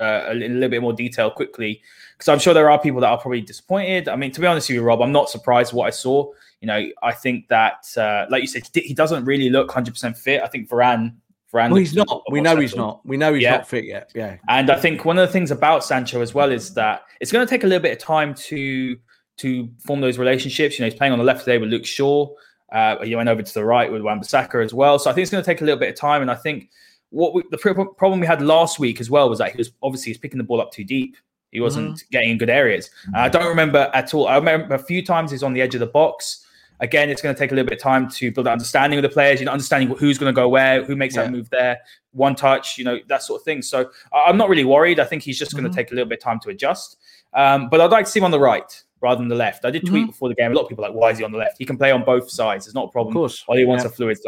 uh, 0.00 0.28
in 0.32 0.42
a 0.42 0.54
little 0.54 0.68
bit 0.68 0.80
more 0.82 0.92
detail 0.92 1.30
quickly 1.30 1.82
because 2.18 2.28
I'm 2.28 2.40
sure 2.40 2.52
there 2.52 2.68
are 2.68 2.80
people 2.80 3.00
that 3.02 3.06
are 3.06 3.18
probably 3.18 3.40
disappointed. 3.40 4.08
I 4.08 4.16
mean, 4.16 4.32
to 4.32 4.40
be 4.40 4.46
honest 4.48 4.68
with 4.68 4.74
you, 4.74 4.82
Rob, 4.82 5.00
I'm 5.00 5.12
not 5.12 5.30
surprised 5.30 5.72
what 5.72 5.86
I 5.86 5.90
saw. 5.90 6.28
You 6.60 6.66
know, 6.66 6.84
I 7.00 7.12
think 7.12 7.46
that, 7.46 7.86
uh, 7.96 8.26
like 8.28 8.42
you 8.42 8.48
said, 8.48 8.68
he, 8.74 8.92
doesn't 8.92 9.24
really 9.24 9.50
look 9.50 9.68
100 9.68 9.92
percent 9.92 10.18
fit. 10.18 10.42
I 10.42 10.48
think 10.48 10.68
Varane. 10.68 11.14
Varane 11.52 11.70
Well, 11.70 11.76
he's 11.76 11.94
not. 11.94 12.24
We 12.30 12.40
know 12.40 12.56
he's 12.56 12.74
not. 12.74 13.06
We 13.06 13.16
know 13.16 13.32
he's 13.32 13.44
Yeah. 13.44 13.58
not 13.58 13.68
fit 13.68 13.84
yet. 13.84 14.10
Yeah. 14.16 14.36
And 14.48 14.68
I 14.68 14.78
think 14.78 15.04
one 15.04 15.16
of 15.16 15.26
the 15.26 15.32
things 15.32 15.52
about 15.52 15.84
Sancho 15.84 16.20
as 16.20 16.34
well 16.34 16.50
is 16.50 16.74
that 16.74 17.02
it's 17.20 17.30
going 17.30 17.46
to 17.46 17.48
take 17.48 17.62
a 17.62 17.66
little 17.68 17.82
bit 17.82 17.92
of 17.92 17.98
time 17.98 18.34
to 18.34 18.98
to 19.38 19.68
form 19.78 20.00
those 20.00 20.18
relationships. 20.18 20.76
You 20.76 20.82
know, 20.84 20.90
he's 20.90 20.98
playing 20.98 21.12
on 21.12 21.18
the 21.20 21.24
left 21.24 21.44
today 21.44 21.58
with 21.58 21.70
Luke 21.70 21.86
Shaw. 21.86 22.28
Uh, 22.72 23.02
he 23.04 23.14
went 23.14 23.28
over 23.28 23.42
to 23.42 23.54
the 23.54 23.64
right 23.64 23.90
with 23.90 24.02
Wan-Bissaka 24.02 24.62
as 24.62 24.74
well. 24.74 24.98
So 24.98 25.08
I 25.08 25.14
think 25.14 25.22
it's 25.22 25.30
going 25.30 25.42
to 25.42 25.46
take 25.46 25.60
a 25.60 25.64
little 25.64 25.78
bit 25.78 25.88
of 25.88 25.94
time. 25.94 26.20
And 26.20 26.30
I 26.30 26.34
think 26.34 26.70
what 27.10 27.32
we, 27.32 27.44
the 27.50 27.56
problem 27.56 28.20
we 28.20 28.26
had 28.26 28.42
last 28.42 28.80
week 28.80 29.00
as 29.00 29.08
well 29.08 29.30
was 29.30 29.38
that 29.38 29.52
he 29.52 29.56
was 29.56 29.70
obviously 29.82 30.10
he's 30.10 30.18
picking 30.18 30.38
the 30.38 30.44
ball 30.44 30.60
up 30.60 30.72
too 30.72 30.84
deep. 30.84 31.16
He 31.50 31.60
wasn't 31.60 31.92
mm-hmm. 31.92 32.06
getting 32.10 32.30
in 32.30 32.38
good 32.38 32.50
areas. 32.50 32.90
Uh, 33.14 33.20
I 33.20 33.28
don't 33.28 33.48
remember 33.48 33.90
at 33.94 34.12
all. 34.14 34.28
I 34.28 34.36
remember 34.36 34.74
a 34.74 34.78
few 34.78 35.04
times 35.04 35.30
he's 35.30 35.42
on 35.42 35.52
the 35.52 35.62
edge 35.62 35.74
of 35.74 35.80
the 35.80 35.86
box. 35.86 36.44
Again, 36.80 37.10
it's 37.10 37.20
going 37.20 37.34
to 37.34 37.38
take 37.38 37.50
a 37.50 37.54
little 37.54 37.68
bit 37.68 37.78
of 37.78 37.82
time 37.82 38.08
to 38.10 38.30
build 38.30 38.46
an 38.46 38.52
understanding 38.52 38.98
of 38.98 39.02
the 39.02 39.08
players, 39.08 39.40
you 39.40 39.46
know, 39.46 39.52
understanding 39.52 39.88
who's 39.96 40.16
going 40.16 40.32
to 40.32 40.36
go 40.36 40.48
where, 40.48 40.84
who 40.84 40.94
makes 40.94 41.16
yeah. 41.16 41.22
that 41.22 41.32
move 41.32 41.50
there, 41.50 41.78
one 42.12 42.36
touch, 42.36 42.78
you 42.78 42.84
know, 42.84 43.00
that 43.08 43.22
sort 43.22 43.40
of 43.40 43.44
thing. 43.44 43.62
So 43.62 43.90
I'm 44.12 44.36
not 44.36 44.48
really 44.48 44.64
worried. 44.64 45.00
I 45.00 45.04
think 45.04 45.24
he's 45.24 45.38
just 45.38 45.50
mm-hmm. 45.50 45.62
going 45.62 45.72
to 45.72 45.76
take 45.76 45.90
a 45.90 45.94
little 45.94 46.08
bit 46.08 46.18
of 46.18 46.24
time 46.24 46.38
to 46.40 46.50
adjust. 46.50 46.98
Um, 47.34 47.68
but 47.68 47.80
I'd 47.80 47.90
like 47.90 48.04
to 48.04 48.10
see 48.10 48.20
him 48.20 48.24
on 48.24 48.30
the 48.30 48.38
right 48.38 48.82
rather 49.00 49.18
than 49.18 49.28
the 49.28 49.34
left. 49.34 49.64
I 49.64 49.70
did 49.70 49.86
tweet 49.86 50.02
mm-hmm. 50.02 50.10
before 50.10 50.28
the 50.28 50.36
game. 50.36 50.52
A 50.52 50.54
lot 50.54 50.62
of 50.62 50.68
people 50.68 50.84
like, 50.84 50.94
why 50.94 51.10
is 51.10 51.18
he 51.18 51.24
on 51.24 51.32
the 51.32 51.38
left? 51.38 51.56
He 51.58 51.64
can 51.64 51.76
play 51.76 51.90
on 51.90 52.04
both 52.04 52.30
sides. 52.30 52.66
It's 52.66 52.74
not 52.74 52.88
a 52.88 52.92
problem. 52.92 53.12
Of 53.12 53.20
course. 53.20 53.44
All 53.48 53.56
he 53.56 53.64
wants 53.64 53.82
yeah. 53.82 53.90
a 53.90 53.92
fluid 53.92 54.18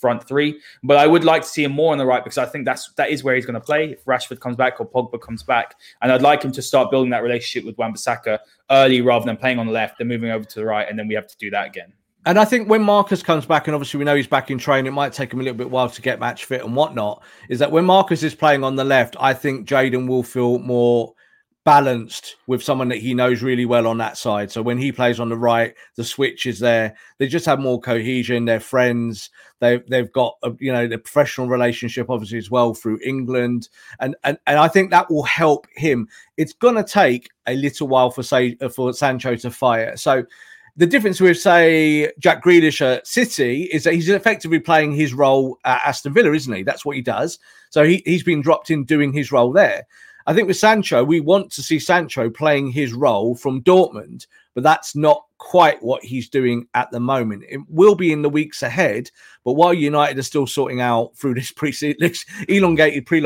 front 0.00 0.26
three. 0.26 0.60
But 0.82 0.96
I 0.96 1.06
would 1.06 1.24
like 1.24 1.42
to 1.42 1.48
see 1.48 1.64
him 1.64 1.72
more 1.72 1.92
on 1.92 1.98
the 1.98 2.06
right 2.06 2.24
because 2.24 2.38
I 2.38 2.46
think 2.46 2.64
that's 2.64 2.90
that 2.94 3.10
is 3.10 3.22
where 3.22 3.34
he's 3.34 3.46
going 3.46 3.54
to 3.54 3.60
play 3.60 3.92
if 3.92 4.04
Rashford 4.04 4.40
comes 4.40 4.56
back 4.56 4.80
or 4.80 4.88
Pogba 4.88 5.20
comes 5.20 5.42
back. 5.42 5.74
And 6.02 6.10
I'd 6.10 6.22
like 6.22 6.42
him 6.42 6.52
to 6.52 6.62
start 6.62 6.90
building 6.90 7.10
that 7.10 7.22
relationship 7.22 7.66
with 7.66 7.76
Wan-Bissaka 7.78 8.38
early 8.70 9.00
rather 9.00 9.26
than 9.26 9.36
playing 9.36 9.58
on 9.58 9.66
the 9.66 9.72
left 9.72 10.00
and 10.00 10.08
moving 10.08 10.30
over 10.30 10.44
to 10.44 10.58
the 10.58 10.64
right, 10.64 10.88
and 10.88 10.98
then 10.98 11.08
we 11.08 11.14
have 11.14 11.26
to 11.26 11.36
do 11.38 11.50
that 11.50 11.66
again. 11.66 11.92
And 12.26 12.38
I 12.38 12.44
think 12.44 12.68
when 12.68 12.82
Marcus 12.82 13.22
comes 13.22 13.46
back, 13.46 13.66
and 13.66 13.74
obviously 13.74 13.96
we 13.96 14.04
know 14.04 14.14
he's 14.14 14.26
back 14.26 14.50
in 14.50 14.58
training, 14.58 14.86
it 14.86 14.94
might 14.94 15.14
take 15.14 15.32
him 15.32 15.40
a 15.40 15.42
little 15.42 15.56
bit 15.56 15.70
while 15.70 15.88
to 15.88 16.02
get 16.02 16.20
match 16.20 16.44
fit 16.44 16.62
and 16.62 16.76
whatnot. 16.76 17.22
Is 17.48 17.58
that 17.60 17.72
when 17.72 17.86
Marcus 17.86 18.22
is 18.22 18.34
playing 18.34 18.62
on 18.62 18.76
the 18.76 18.84
left, 18.84 19.16
I 19.18 19.32
think 19.32 19.66
Jadon 19.66 20.06
will 20.06 20.22
feel 20.22 20.58
more 20.58 21.14
balanced 21.64 22.36
with 22.46 22.62
someone 22.62 22.88
that 22.88 22.98
he 22.98 23.12
knows 23.12 23.42
really 23.42 23.66
well 23.66 23.86
on 23.86 23.98
that 23.98 24.16
side. 24.16 24.50
So 24.50 24.62
when 24.62 24.78
he 24.78 24.92
plays 24.92 25.20
on 25.20 25.28
the 25.28 25.36
right, 25.36 25.74
the 25.96 26.04
switch 26.04 26.46
is 26.46 26.58
there. 26.58 26.96
They 27.18 27.26
just 27.26 27.46
have 27.46 27.60
more 27.60 27.80
cohesion. 27.80 28.44
They're 28.44 28.60
friends. 28.60 29.30
They 29.60 29.82
they've 29.88 30.10
got 30.10 30.36
a, 30.42 30.52
you 30.58 30.72
know 30.72 30.86
the 30.86 30.98
professional 30.98 31.48
relationship 31.48 32.08
obviously 32.08 32.38
as 32.38 32.50
well 32.50 32.72
through 32.72 32.98
England, 33.04 33.68
and 34.00 34.16
and 34.24 34.38
and 34.46 34.58
I 34.58 34.68
think 34.68 34.90
that 34.90 35.10
will 35.10 35.24
help 35.24 35.66
him. 35.74 36.08
It's 36.38 36.54
gonna 36.54 36.84
take 36.84 37.28
a 37.46 37.54
little 37.54 37.88
while 37.88 38.10
for 38.10 38.22
say 38.22 38.56
for 38.74 38.92
Sancho 38.92 39.36
to 39.36 39.50
fire. 39.50 39.96
So. 39.96 40.24
The 40.76 40.86
difference 40.86 41.20
with, 41.20 41.36
say, 41.36 42.10
Jack 42.20 42.44
Grealish 42.44 42.80
at 42.80 43.06
City 43.06 43.64
is 43.64 43.84
that 43.84 43.92
he's 43.92 44.08
effectively 44.08 44.60
playing 44.60 44.92
his 44.92 45.12
role 45.12 45.58
at 45.64 45.82
Aston 45.84 46.14
Villa, 46.14 46.32
isn't 46.32 46.54
he? 46.54 46.62
That's 46.62 46.86
what 46.86 46.94
he 46.96 47.02
does. 47.02 47.40
So 47.70 47.84
he, 47.84 48.02
he's 48.06 48.22
been 48.22 48.40
dropped 48.40 48.70
in 48.70 48.84
doing 48.84 49.12
his 49.12 49.32
role 49.32 49.52
there. 49.52 49.86
I 50.26 50.34
think 50.34 50.48
with 50.48 50.56
Sancho, 50.56 51.04
we 51.04 51.20
want 51.20 51.50
to 51.52 51.62
see 51.62 51.78
Sancho 51.78 52.30
playing 52.30 52.70
his 52.70 52.92
role 52.92 53.34
from 53.34 53.62
Dortmund, 53.62 54.26
but 54.54 54.64
that's 54.64 54.96
not 54.96 55.24
quite 55.38 55.82
what 55.82 56.04
he's 56.04 56.28
doing 56.28 56.66
at 56.74 56.90
the 56.90 57.00
moment. 57.00 57.44
It 57.48 57.60
will 57.68 57.94
be 57.94 58.12
in 58.12 58.22
the 58.22 58.28
weeks 58.28 58.62
ahead, 58.62 59.10
but 59.44 59.54
while 59.54 59.72
United 59.72 60.18
are 60.18 60.22
still 60.22 60.46
sorting 60.46 60.80
out 60.80 61.16
through 61.16 61.34
this 61.34 61.50
pre 61.56 61.74
elongated 62.48 63.06
pre 63.06 63.24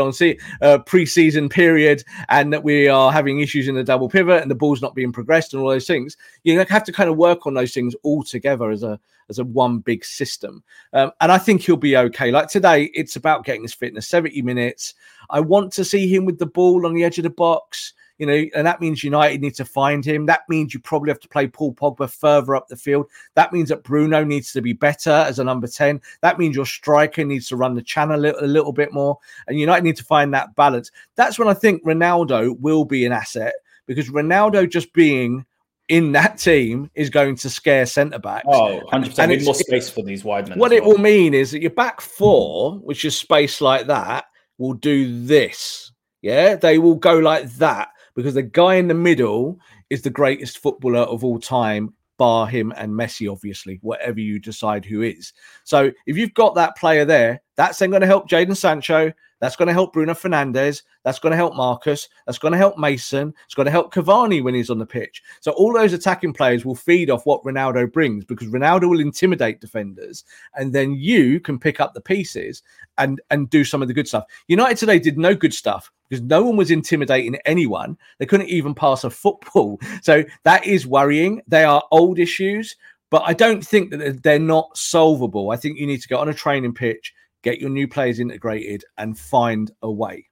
uh, 0.62 0.78
pre-season 0.78 1.48
period, 1.48 2.04
and 2.28 2.52
that 2.52 2.62
we 2.62 2.88
are 2.88 3.12
having 3.12 3.40
issues 3.40 3.68
in 3.68 3.74
the 3.74 3.84
double 3.84 4.08
pivot 4.08 4.42
and 4.42 4.50
the 4.50 4.54
ball's 4.54 4.82
not 4.82 4.94
being 4.94 5.12
progressed 5.12 5.52
and 5.52 5.62
all 5.62 5.68
those 5.68 5.86
things, 5.86 6.16
you 6.44 6.58
have 6.58 6.84
to 6.84 6.92
kind 6.92 7.10
of 7.10 7.16
work 7.16 7.46
on 7.46 7.54
those 7.54 7.74
things 7.74 7.94
all 8.02 8.22
together 8.22 8.70
as 8.70 8.82
a 8.82 8.98
as 9.30 9.38
a 9.38 9.44
one 9.44 9.78
big 9.78 10.04
system. 10.04 10.62
Um, 10.92 11.10
and 11.20 11.32
I 11.32 11.38
think 11.38 11.62
he'll 11.62 11.76
be 11.76 11.96
okay. 11.96 12.30
Like 12.30 12.48
today, 12.48 12.90
it's 12.94 13.16
about 13.16 13.44
getting 13.44 13.62
his 13.62 13.74
fitness, 13.74 14.06
70 14.06 14.42
minutes. 14.42 14.94
I 15.30 15.40
want 15.40 15.72
to 15.72 15.84
see 15.84 16.14
him 16.14 16.26
with 16.26 16.38
the 16.38 16.46
ball 16.46 16.86
on 16.86 16.92
the 16.94 17.04
edge 17.04 17.18
of 17.18 17.24
the 17.24 17.30
box 17.30 17.94
you 18.18 18.26
know, 18.26 18.44
and 18.54 18.66
that 18.66 18.80
means 18.80 19.02
United 19.02 19.40
need 19.40 19.54
to 19.56 19.64
find 19.64 20.04
him. 20.04 20.26
That 20.26 20.42
means 20.48 20.72
you 20.72 20.80
probably 20.80 21.10
have 21.10 21.20
to 21.20 21.28
play 21.28 21.48
Paul 21.48 21.74
Pogba 21.74 22.08
further 22.08 22.54
up 22.54 22.68
the 22.68 22.76
field. 22.76 23.06
That 23.34 23.52
means 23.52 23.68
that 23.70 23.82
Bruno 23.82 24.22
needs 24.22 24.52
to 24.52 24.62
be 24.62 24.72
better 24.72 25.10
as 25.10 25.38
a 25.38 25.44
number 25.44 25.66
10. 25.66 26.00
That 26.20 26.38
means 26.38 26.54
your 26.54 26.66
striker 26.66 27.24
needs 27.24 27.48
to 27.48 27.56
run 27.56 27.74
the 27.74 27.82
channel 27.82 28.16
a 28.16 28.20
little, 28.20 28.44
a 28.44 28.46
little 28.46 28.72
bit 28.72 28.92
more. 28.92 29.18
And 29.48 29.58
United 29.58 29.82
need 29.82 29.96
to 29.96 30.04
find 30.04 30.32
that 30.32 30.54
balance. 30.54 30.90
That's 31.16 31.38
when 31.38 31.48
I 31.48 31.54
think 31.54 31.84
Ronaldo 31.84 32.58
will 32.60 32.84
be 32.84 33.04
an 33.04 33.12
asset 33.12 33.54
because 33.86 34.08
Ronaldo 34.08 34.70
just 34.70 34.92
being 34.92 35.44
in 35.88 36.12
that 36.12 36.38
team 36.38 36.90
is 36.94 37.10
going 37.10 37.36
to 37.36 37.50
scare 37.50 37.84
centre 37.84 38.18
backs. 38.18 38.46
Oh, 38.48 38.80
100%. 38.92 39.18
And 39.18 39.32
it's 39.32 39.44
more 39.44 39.54
space 39.54 39.90
for 39.90 40.02
these 40.02 40.24
wide 40.24 40.48
men. 40.48 40.58
What 40.58 40.70
well. 40.70 40.78
it 40.78 40.84
will 40.84 40.98
mean 40.98 41.34
is 41.34 41.50
that 41.50 41.60
your 41.60 41.70
back 41.72 42.00
four, 42.00 42.76
which 42.78 43.04
is 43.04 43.18
space 43.18 43.60
like 43.60 43.88
that, 43.88 44.26
will 44.56 44.74
do 44.74 45.24
this. 45.24 45.90
Yeah, 46.22 46.54
they 46.56 46.78
will 46.78 46.94
go 46.94 47.18
like 47.18 47.50
that 47.56 47.90
because 48.14 48.34
the 48.34 48.42
guy 48.42 48.74
in 48.74 48.88
the 48.88 48.94
middle 48.94 49.58
is 49.90 50.02
the 50.02 50.10
greatest 50.10 50.58
footballer 50.58 51.00
of 51.00 51.24
all 51.24 51.38
time, 51.38 51.92
bar 52.16 52.46
him 52.46 52.72
and 52.76 52.92
Messi, 52.92 53.30
obviously, 53.30 53.78
whatever 53.82 54.20
you 54.20 54.38
decide 54.38 54.84
who 54.84 55.02
is. 55.02 55.32
So 55.64 55.90
if 56.06 56.16
you've 56.16 56.34
got 56.34 56.54
that 56.54 56.76
player 56.76 57.04
there, 57.04 57.42
that's 57.56 57.78
then 57.78 57.90
going 57.90 58.00
to 58.00 58.06
help 58.06 58.28
Jadon 58.28 58.56
Sancho. 58.56 59.12
That's 59.40 59.56
going 59.56 59.66
to 59.66 59.74
help 59.74 59.92
Bruno 59.92 60.14
Fernandes. 60.14 60.82
That's 61.04 61.18
going 61.18 61.32
to 61.32 61.36
help 61.36 61.54
Marcus. 61.54 62.08
That's 62.24 62.38
going 62.38 62.52
to 62.52 62.58
help 62.58 62.78
Mason. 62.78 63.34
It's 63.44 63.54
going 63.54 63.66
to 63.66 63.72
help 63.72 63.92
Cavani 63.92 64.42
when 64.42 64.54
he's 64.54 64.70
on 64.70 64.78
the 64.78 64.86
pitch. 64.86 65.22
So 65.40 65.52
all 65.52 65.72
those 65.72 65.92
attacking 65.92 66.32
players 66.32 66.64
will 66.64 66.74
feed 66.74 67.10
off 67.10 67.26
what 67.26 67.42
Ronaldo 67.44 67.92
brings 67.92 68.24
because 68.24 68.48
Ronaldo 68.48 68.88
will 68.88 69.00
intimidate 69.00 69.60
defenders, 69.60 70.24
and 70.54 70.72
then 70.72 70.94
you 70.94 71.40
can 71.40 71.58
pick 71.58 71.78
up 71.78 71.94
the 71.94 72.00
pieces 72.00 72.62
and 72.96 73.20
and 73.30 73.50
do 73.50 73.64
some 73.64 73.82
of 73.82 73.88
the 73.88 73.94
good 73.94 74.08
stuff. 74.08 74.24
United 74.48 74.78
today 74.78 74.98
did 74.98 75.18
no 75.18 75.34
good 75.34 75.54
stuff 75.54 75.92
because 76.14 76.28
no 76.28 76.44
one 76.44 76.56
was 76.56 76.70
intimidating 76.70 77.36
anyone. 77.44 77.98
They 78.18 78.26
couldn't 78.26 78.48
even 78.48 78.74
pass 78.74 79.04
a 79.04 79.10
football. 79.10 79.80
So 80.02 80.22
that 80.44 80.64
is 80.64 80.86
worrying. 80.86 81.42
They 81.48 81.64
are 81.64 81.82
old 81.90 82.18
issues, 82.18 82.76
but 83.10 83.22
I 83.26 83.32
don't 83.32 83.66
think 83.66 83.90
that 83.90 84.22
they're 84.22 84.38
not 84.38 84.76
solvable. 84.76 85.50
I 85.50 85.56
think 85.56 85.78
you 85.78 85.86
need 85.86 86.02
to 86.02 86.08
go 86.08 86.18
on 86.18 86.28
a 86.28 86.34
training 86.34 86.74
pitch, 86.74 87.12
get 87.42 87.60
your 87.60 87.70
new 87.70 87.88
players 87.88 88.20
integrated, 88.20 88.84
and 88.96 89.18
find 89.18 89.72
a 89.82 89.90
way. 89.90 90.28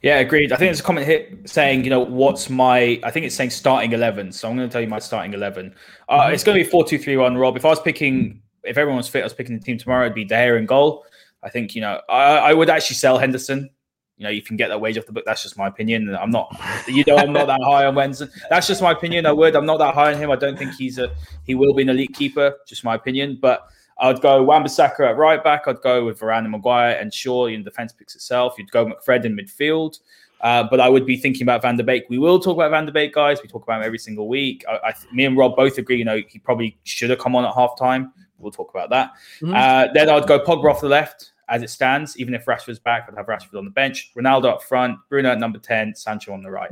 Yeah, 0.00 0.18
agreed. 0.18 0.52
I 0.52 0.56
think 0.56 0.68
there's 0.68 0.78
a 0.78 0.84
comment 0.84 1.08
here 1.08 1.26
saying, 1.44 1.82
you 1.82 1.90
know, 1.90 1.98
what's 1.98 2.48
my? 2.48 3.00
I 3.02 3.10
think 3.10 3.26
it's 3.26 3.34
saying 3.34 3.50
starting 3.50 3.92
eleven. 3.92 4.30
So 4.30 4.48
I'm 4.48 4.56
going 4.56 4.68
to 4.68 4.72
tell 4.72 4.80
you 4.80 4.86
my 4.86 5.00
starting 5.00 5.34
eleven. 5.34 5.74
Uh, 6.08 6.20
mm-hmm. 6.20 6.34
It's 6.34 6.44
going 6.44 6.56
to 6.56 6.62
be 6.62 6.70
four 6.70 6.84
two 6.84 6.98
three 6.98 7.16
one. 7.16 7.36
Rob, 7.36 7.56
if 7.56 7.64
I 7.64 7.68
was 7.68 7.80
picking, 7.80 8.40
if 8.62 8.78
everyone 8.78 8.98
was 8.98 9.08
fit, 9.08 9.22
I 9.22 9.24
was 9.24 9.34
picking 9.34 9.58
the 9.58 9.64
team 9.64 9.76
tomorrow. 9.76 10.04
It'd 10.04 10.14
be 10.14 10.24
De 10.24 10.36
Gea 10.36 10.56
in 10.56 10.66
goal. 10.66 11.04
I 11.42 11.50
think 11.50 11.74
you 11.74 11.80
know 11.80 12.00
I, 12.08 12.38
I 12.38 12.54
would 12.54 12.70
actually 12.70 12.96
sell 12.96 13.18
Henderson. 13.18 13.70
You 14.16 14.24
know, 14.24 14.30
you 14.30 14.42
can 14.42 14.56
get 14.56 14.66
that 14.68 14.80
wage 14.80 14.98
off 14.98 15.06
the 15.06 15.12
book. 15.12 15.24
That's 15.24 15.44
just 15.44 15.56
my 15.56 15.68
opinion. 15.68 16.12
I'm 16.16 16.30
not, 16.30 16.52
you 16.88 17.04
know, 17.06 17.16
I'm 17.16 17.32
not 17.32 17.46
that 17.46 17.60
high 17.62 17.86
on 17.86 17.94
Wednesday. 17.94 18.26
That's 18.50 18.66
just 18.66 18.82
my 18.82 18.90
opinion. 18.90 19.26
I 19.26 19.32
would. 19.32 19.54
I'm 19.54 19.64
not 19.64 19.78
that 19.78 19.94
high 19.94 20.12
on 20.12 20.20
him. 20.20 20.32
I 20.32 20.36
don't 20.36 20.58
think 20.58 20.74
he's 20.74 20.98
a 20.98 21.14
he 21.44 21.54
will 21.54 21.72
be 21.72 21.82
an 21.82 21.88
elite 21.90 22.14
keeper. 22.14 22.56
Just 22.66 22.82
my 22.82 22.96
opinion. 22.96 23.38
But 23.40 23.68
I'd 24.00 24.20
go 24.20 24.42
Wan-Bissaka 24.42 25.10
at 25.10 25.16
right 25.16 25.42
back. 25.42 25.68
I'd 25.68 25.80
go 25.82 26.04
with 26.04 26.18
Varane 26.18 26.38
and 26.38 26.50
Maguire 26.50 26.96
and 27.00 27.14
Shaw 27.14 27.46
in 27.46 27.62
defense 27.62 27.92
picks 27.92 28.16
itself. 28.16 28.54
You'd 28.58 28.70
go 28.72 28.86
McFred 28.86 29.24
in 29.24 29.36
midfield. 29.36 30.00
Uh, 30.40 30.62
but 30.62 30.78
I 30.78 30.88
would 30.88 31.04
be 31.04 31.16
thinking 31.16 31.42
about 31.42 31.62
Van 31.62 31.76
der 31.76 31.82
Beek. 31.82 32.04
We 32.08 32.18
will 32.18 32.38
talk 32.38 32.54
about 32.54 32.70
Van 32.70 32.86
der 32.86 32.92
Beek, 32.92 33.12
guys. 33.12 33.42
We 33.42 33.48
talk 33.48 33.64
about 33.64 33.80
him 33.80 33.86
every 33.86 33.98
single 33.98 34.28
week. 34.28 34.64
I, 34.68 34.78
I, 34.88 34.94
me 35.12 35.24
and 35.24 35.36
Rob 35.36 35.56
both 35.56 35.78
agree. 35.78 35.96
You 35.96 36.04
know, 36.04 36.20
he 36.28 36.38
probably 36.38 36.78
should 36.84 37.10
have 37.10 37.18
come 37.18 37.34
on 37.34 37.44
at 37.44 37.54
halftime. 37.54 38.12
We'll 38.38 38.52
talk 38.52 38.70
about 38.70 38.90
that. 38.90 39.12
Mm-hmm. 39.40 39.54
Uh, 39.54 39.92
then 39.92 40.08
I'd 40.08 40.26
go 40.26 40.38
Pogba 40.40 40.70
off 40.70 40.80
the 40.80 40.88
left 40.88 41.32
as 41.48 41.62
it 41.62 41.70
stands, 41.70 42.18
even 42.18 42.34
if 42.34 42.44
Rashford's 42.44 42.78
back, 42.78 43.08
I'd 43.08 43.16
have 43.16 43.26
Rashford 43.26 43.58
on 43.58 43.64
the 43.64 43.70
bench, 43.70 44.12
Ronaldo 44.16 44.46
up 44.46 44.62
front, 44.62 44.98
Bruno 45.08 45.30
at 45.30 45.38
number 45.38 45.58
10, 45.58 45.94
Sancho 45.94 46.32
on 46.32 46.42
the 46.42 46.50
right. 46.50 46.70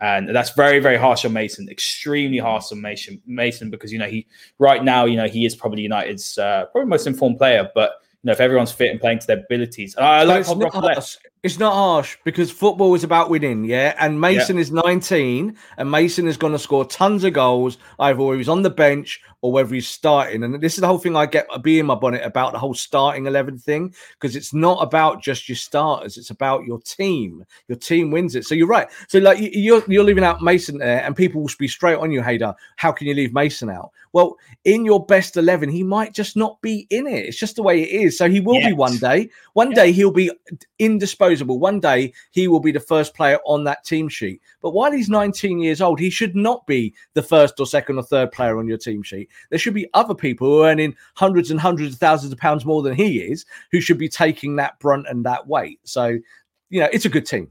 And 0.00 0.34
that's 0.34 0.50
very, 0.50 0.78
very 0.78 0.98
harsh 0.98 1.24
on 1.24 1.32
Mason, 1.32 1.68
extremely 1.70 2.38
harsh 2.38 2.70
on 2.70 2.80
Mason, 2.80 3.22
Mason 3.24 3.70
because, 3.70 3.92
you 3.92 3.98
know, 3.98 4.08
he 4.08 4.26
right 4.58 4.84
now, 4.84 5.06
you 5.06 5.16
know, 5.16 5.26
he 5.26 5.46
is 5.46 5.54
probably 5.54 5.82
United's 5.82 6.36
uh, 6.36 6.66
probably 6.66 6.88
most 6.88 7.06
informed 7.06 7.38
player, 7.38 7.70
but 7.74 7.92
you 8.22 8.28
know, 8.28 8.32
if 8.32 8.40
everyone's 8.40 8.72
fit 8.72 8.90
and 8.90 9.00
playing 9.00 9.20
to 9.20 9.26
their 9.26 9.38
abilities. 9.38 9.96
I, 9.96 10.20
I 10.20 10.22
like 10.24 10.40
it's, 10.40 11.18
it's 11.46 11.58
not 11.58 11.72
harsh 11.72 12.18
because 12.24 12.50
football 12.50 12.94
is 12.94 13.04
about 13.04 13.30
winning, 13.30 13.64
yeah. 13.64 13.94
And 13.98 14.20
Mason 14.20 14.56
yeah. 14.56 14.62
is 14.62 14.72
19, 14.72 15.56
and 15.78 15.90
Mason 15.90 16.26
is 16.26 16.36
going 16.36 16.52
to 16.52 16.58
score 16.58 16.84
tons 16.84 17.24
of 17.24 17.32
goals, 17.32 17.78
either 17.98 18.22
whether 18.22 18.36
he's 18.36 18.48
on 18.48 18.62
the 18.62 18.70
bench 18.70 19.20
or 19.40 19.52
whether 19.52 19.74
he's 19.74 19.88
starting. 19.88 20.42
And 20.42 20.60
this 20.60 20.74
is 20.74 20.80
the 20.80 20.86
whole 20.86 20.98
thing 20.98 21.14
I 21.16 21.26
get 21.26 21.46
a 21.52 21.58
bee 21.58 21.78
in 21.78 21.86
my 21.86 21.94
bonnet 21.94 22.22
about 22.24 22.52
the 22.52 22.58
whole 22.58 22.74
starting 22.74 23.26
11 23.26 23.58
thing 23.58 23.94
because 24.18 24.34
it's 24.34 24.52
not 24.52 24.82
about 24.82 25.22
just 25.22 25.48
your 25.48 25.56
starters, 25.56 26.16
it's 26.16 26.30
about 26.30 26.64
your 26.64 26.80
team. 26.80 27.44
Your 27.68 27.78
team 27.78 28.10
wins 28.10 28.34
it. 28.34 28.44
So 28.44 28.54
you're 28.54 28.66
right. 28.66 28.88
So, 29.08 29.18
like, 29.18 29.38
you're, 29.40 29.82
you're 29.88 30.04
leaving 30.04 30.24
out 30.24 30.42
Mason 30.42 30.78
there, 30.78 31.02
and 31.02 31.14
people 31.14 31.40
will 31.40 31.50
be 31.58 31.68
straight 31.68 31.98
on 31.98 32.10
you, 32.10 32.22
Haider. 32.22 32.54
How 32.76 32.92
can 32.92 33.06
you 33.06 33.14
leave 33.14 33.32
Mason 33.32 33.70
out? 33.70 33.92
Well, 34.12 34.36
in 34.64 34.84
your 34.84 35.04
best 35.04 35.36
11, 35.36 35.68
he 35.68 35.82
might 35.82 36.14
just 36.14 36.36
not 36.36 36.60
be 36.62 36.86
in 36.90 37.06
it. 37.06 37.26
It's 37.26 37.38
just 37.38 37.56
the 37.56 37.62
way 37.62 37.82
it 37.82 37.90
is. 37.90 38.16
So 38.16 38.30
he 38.30 38.40
will 38.40 38.60
be 38.60 38.72
one 38.72 38.96
day. 38.96 39.28
One 39.52 39.70
day 39.70 39.92
he'll 39.92 40.10
be 40.10 40.30
indisposable. 41.36 41.58
One 41.58 41.80
day 41.80 42.12
he 42.30 42.48
will 42.48 42.60
be 42.60 42.72
the 42.72 42.80
first 42.80 43.14
player 43.14 43.38
on 43.44 43.64
that 43.64 43.84
team 43.84 44.08
sheet. 44.08 44.40
But 44.60 44.70
while 44.70 44.92
he's 44.92 45.08
19 45.08 45.58
years 45.58 45.80
old, 45.80 46.00
he 46.00 46.10
should 46.10 46.34
not 46.34 46.66
be 46.66 46.94
the 47.14 47.22
first 47.22 47.58
or 47.60 47.66
second 47.66 47.98
or 47.98 48.02
third 48.02 48.32
player 48.32 48.58
on 48.58 48.68
your 48.68 48.78
team 48.78 49.02
sheet. 49.02 49.28
There 49.50 49.58
should 49.58 49.74
be 49.74 49.88
other 49.94 50.14
people 50.14 50.48
who 50.48 50.62
are 50.62 50.68
earning 50.68 50.96
hundreds 51.14 51.50
and 51.50 51.60
hundreds 51.60 51.94
of 51.94 52.00
thousands 52.00 52.32
of 52.32 52.38
pounds 52.38 52.64
more 52.64 52.82
than 52.82 52.94
he 52.94 53.20
is 53.20 53.44
who 53.70 53.80
should 53.80 53.98
be 53.98 54.08
taking 54.08 54.56
that 54.56 54.78
brunt 54.78 55.06
and 55.08 55.24
that 55.24 55.46
weight. 55.46 55.80
So, 55.84 56.18
you 56.70 56.80
know, 56.80 56.88
it's 56.92 57.04
a 57.04 57.10
good 57.10 57.26
team. 57.26 57.50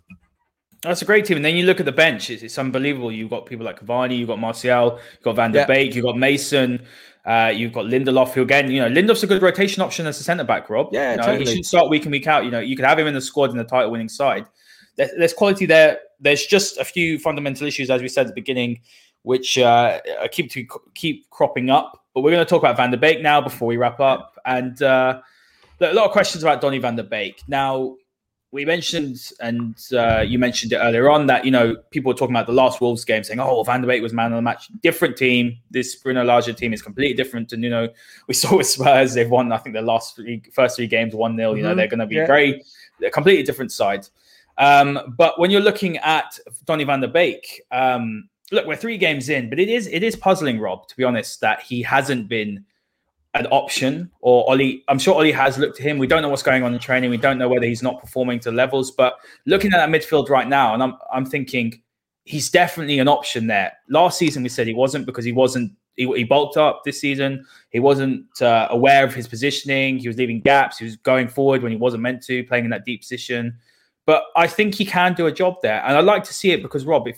That's 0.86 1.02
a 1.02 1.06
great 1.06 1.26
team. 1.26 1.38
And 1.38 1.46
then 1.46 1.56
you 1.56 1.66
look 1.66 1.80
at 1.80 1.86
the 1.86 1.92
bench; 1.92 2.30
it's, 2.30 2.44
it's 2.44 2.58
unbelievable. 2.58 3.12
You've 3.12 3.30
got 3.30 3.46
people 3.46 3.66
like 3.66 3.80
Cavani, 3.80 4.18
you've 4.18 4.28
got 4.30 4.40
Martial, 4.40 5.00
you've 5.14 5.22
got 5.24 5.36
Van 5.36 5.52
der 5.52 5.60
Yeah. 5.60 5.66
Beek, 5.68 5.96
you've 5.96 6.06
got 6.06 6.18
Mason, 6.18 6.86
uh, 7.26 7.52
you've 7.54 7.74
got 7.74 7.86
Lindelof. 7.86 8.34
Who 8.34 8.42
again, 8.42 8.72
you 8.72 8.80
know, 8.82 8.90
Lindelof's 8.90 9.24
a 9.24 9.28
good 9.28 9.42
rotation 9.42 9.82
option 9.82 10.06
as 10.08 10.20
a 10.20 10.24
centre 10.24 10.44
back. 10.44 10.70
Rob, 10.70 10.90
Yeah, 10.92 11.12
you 11.12 11.18
know, 11.18 11.24
totally. 11.24 11.46
he 11.46 11.56
should 11.58 11.66
start 11.66 11.90
week 11.90 12.06
in 12.06 12.12
week 12.12 12.28
out. 12.28 12.46
You 12.46 12.52
know, 12.52 12.60
you 12.60 12.76
could 12.76 12.86
have 12.86 12.98
him 13.00 13.08
in 13.08 13.14
the 13.14 13.22
squad 13.22 13.50
in 13.52 13.58
the 13.58 13.64
title 13.64 13.92
winning 13.92 14.10
side. 14.10 14.46
There- 14.96 15.12
There's 15.18 15.34
quality 15.34 15.66
there. 15.66 16.00
There's 16.20 16.46
just 16.46 16.78
a 16.78 16.86
few 16.86 17.20
fundamental 17.20 17.68
issues, 17.68 17.90
as 17.90 18.02
we 18.02 18.08
said 18.08 18.22
at 18.22 18.28
the 18.28 18.34
beginning, 18.42 18.80
which 19.24 19.58
uh, 19.58 20.00
keep 20.32 20.50
to 20.52 20.66
keep 20.94 21.30
cropping 21.30 21.70
up. 21.70 22.02
But 22.14 22.22
we're 22.22 22.32
going 22.32 22.46
to 22.46 22.50
talk 22.50 22.62
about 22.62 22.78
Van 22.78 22.92
der 22.92 22.98
Beek 22.98 23.22
now 23.22 23.42
before 23.42 23.68
we 23.68 23.76
wrap 23.76 24.00
up, 24.00 24.38
and 24.46 24.82
uh, 24.82 25.20
a 25.82 25.94
lot 25.94 26.06
of 26.06 26.12
questions 26.12 26.42
about 26.44 26.62
Donny 26.62 26.78
Van 26.78 26.96
der 26.96 27.04
Beek. 27.04 27.42
Now, 27.50 27.96
we 28.56 28.64
mentioned, 28.66 29.32
and 29.42 29.76
uh, 29.94 30.22
you 30.26 30.40
mentioned 30.40 30.72
it 30.72 30.78
earlier 30.78 31.10
on, 31.10 31.28
that 31.28 31.44
you 31.44 31.52
know 31.52 31.76
people 31.92 32.10
were 32.12 32.18
talking 32.18 32.34
about 32.36 32.48
the 32.48 32.54
last 32.54 32.80
Wolves 32.80 33.04
game, 33.04 33.24
saying, 33.24 33.40
"Oh, 33.40 33.62
Van 33.64 33.82
der 33.82 33.88
Beek 33.88 34.02
was 34.02 34.14
man 34.14 34.32
of 34.32 34.38
the 34.38 34.42
match." 34.42 34.70
Different 34.82 35.18
team. 35.18 35.58
This 35.70 35.94
Bruno 35.96 36.24
Lage 36.24 36.56
team 36.56 36.74
is 36.74 36.82
completely 36.82 37.14
different. 37.14 37.52
And 37.54 37.62
you 37.64 37.70
know, 37.70 37.90
we 38.28 38.34
saw 38.42 38.56
with 38.58 38.68
Spurs, 38.68 39.14
they've 39.14 39.30
won. 39.30 39.52
I 39.52 39.58
think 39.58 39.76
the 39.76 39.82
last 39.82 40.16
three, 40.16 40.42
first 40.54 40.78
three 40.78 40.88
games, 40.88 41.14
one 41.14 41.36
0 41.36 41.54
You 41.54 41.64
know, 41.64 41.74
Mhm. 41.74 41.76
they're 41.76 41.88
going 41.88 42.00
to 42.00 42.06
be 42.08 42.16
Yeah. 42.16 42.28
very, 42.28 42.64
a 43.06 43.10
completely 43.12 43.44
different 43.44 43.72
side. 43.74 44.08
Um, 44.58 45.14
but 45.18 45.38
when 45.38 45.52
you're 45.52 45.62
looking 45.62 45.98
at 45.98 46.40
Donny 46.64 46.86
Van 46.86 47.02
der 47.02 47.08
Beek, 47.08 47.62
um, 47.72 48.30
look, 48.54 48.66
we're 48.66 48.78
three 48.78 48.98
games 48.98 49.28
in, 49.28 49.50
but 49.50 49.60
it 49.60 49.68
is 49.68 49.88
it 49.88 50.02
is 50.02 50.16
puzzling, 50.16 50.60
Rob, 50.60 50.88
to 50.88 50.96
be 50.96 51.04
honest, 51.04 51.42
that 51.42 51.62
he 51.62 51.82
hasn't 51.82 52.30
been 52.30 52.64
an 53.36 53.46
option 53.48 54.10
or 54.22 54.50
Ole. 54.50 54.82
I'm 54.88 54.98
sure 54.98 55.14
Ole 55.14 55.32
has 55.34 55.58
looked 55.58 55.80
at 55.80 55.86
him. 55.86 55.98
We 55.98 56.08
don't 56.08 56.22
know 56.22 56.30
what's 56.30 56.42
going 56.42 56.64
on 56.64 56.74
in 56.74 56.80
training. 56.80 57.10
We 57.10 57.18
don't 57.18 57.38
know 57.38 57.50
whether 57.50 57.66
he's 57.66 57.84
not 57.84 58.00
performing 58.00 58.40
to 58.42 58.52
levels. 58.52 58.92
But 58.92 59.16
looking 59.46 59.74
at 59.74 59.78
that 59.78 59.90
midfield 59.90 60.30
right 60.30 60.48
now, 60.48 60.74
and 60.74 60.82
I'm 60.82 60.96
I'm 61.14 61.26
thinking 61.26 61.82
he's 62.24 62.50
definitely 62.50 62.98
an 63.00 63.08
option 63.08 63.48
there. 63.48 63.74
Last 63.90 64.18
season 64.18 64.42
we 64.42 64.50
said 64.50 64.68
he 64.68 64.74
wasn't 64.74 65.06
because 65.06 65.26
he 65.26 65.34
wasn't. 65.34 65.74
He, 65.98 66.06
he 66.14 66.24
bulked 66.24 66.58
up 66.58 66.82
this 66.84 67.00
season. 67.00 67.46
He 67.70 67.80
wasn't 67.80 68.26
uh, 68.42 68.68
aware 68.70 69.06
of 69.06 69.14
his 69.14 69.28
positioning. 69.28 69.98
He 69.98 70.10
was 70.10 70.18
leaving 70.18 70.42
gaps. 70.42 70.78
He 70.78 70.86
was 70.86 70.98
going 70.98 71.30
forward 71.30 71.62
when 71.62 71.72
he 71.72 71.78
wasn't 71.78 72.04
meant 72.04 72.22
to, 72.24 72.44
playing 72.46 72.66
in 72.66 72.72
that 72.72 72.84
deep 72.84 73.02
position. 73.02 73.58
But 74.06 74.24
I 74.36 74.48
think 74.48 74.76
he 74.76 74.86
can 74.86 75.14
do 75.14 75.28
a 75.28 75.32
job 75.32 75.56
there, 75.62 75.82
and 75.86 75.98
I'd 75.98 76.06
like 76.06 76.24
to 76.26 76.34
see 76.34 76.52
it 76.52 76.62
because 76.62 76.86
Rob, 76.86 77.08
if 77.08 77.18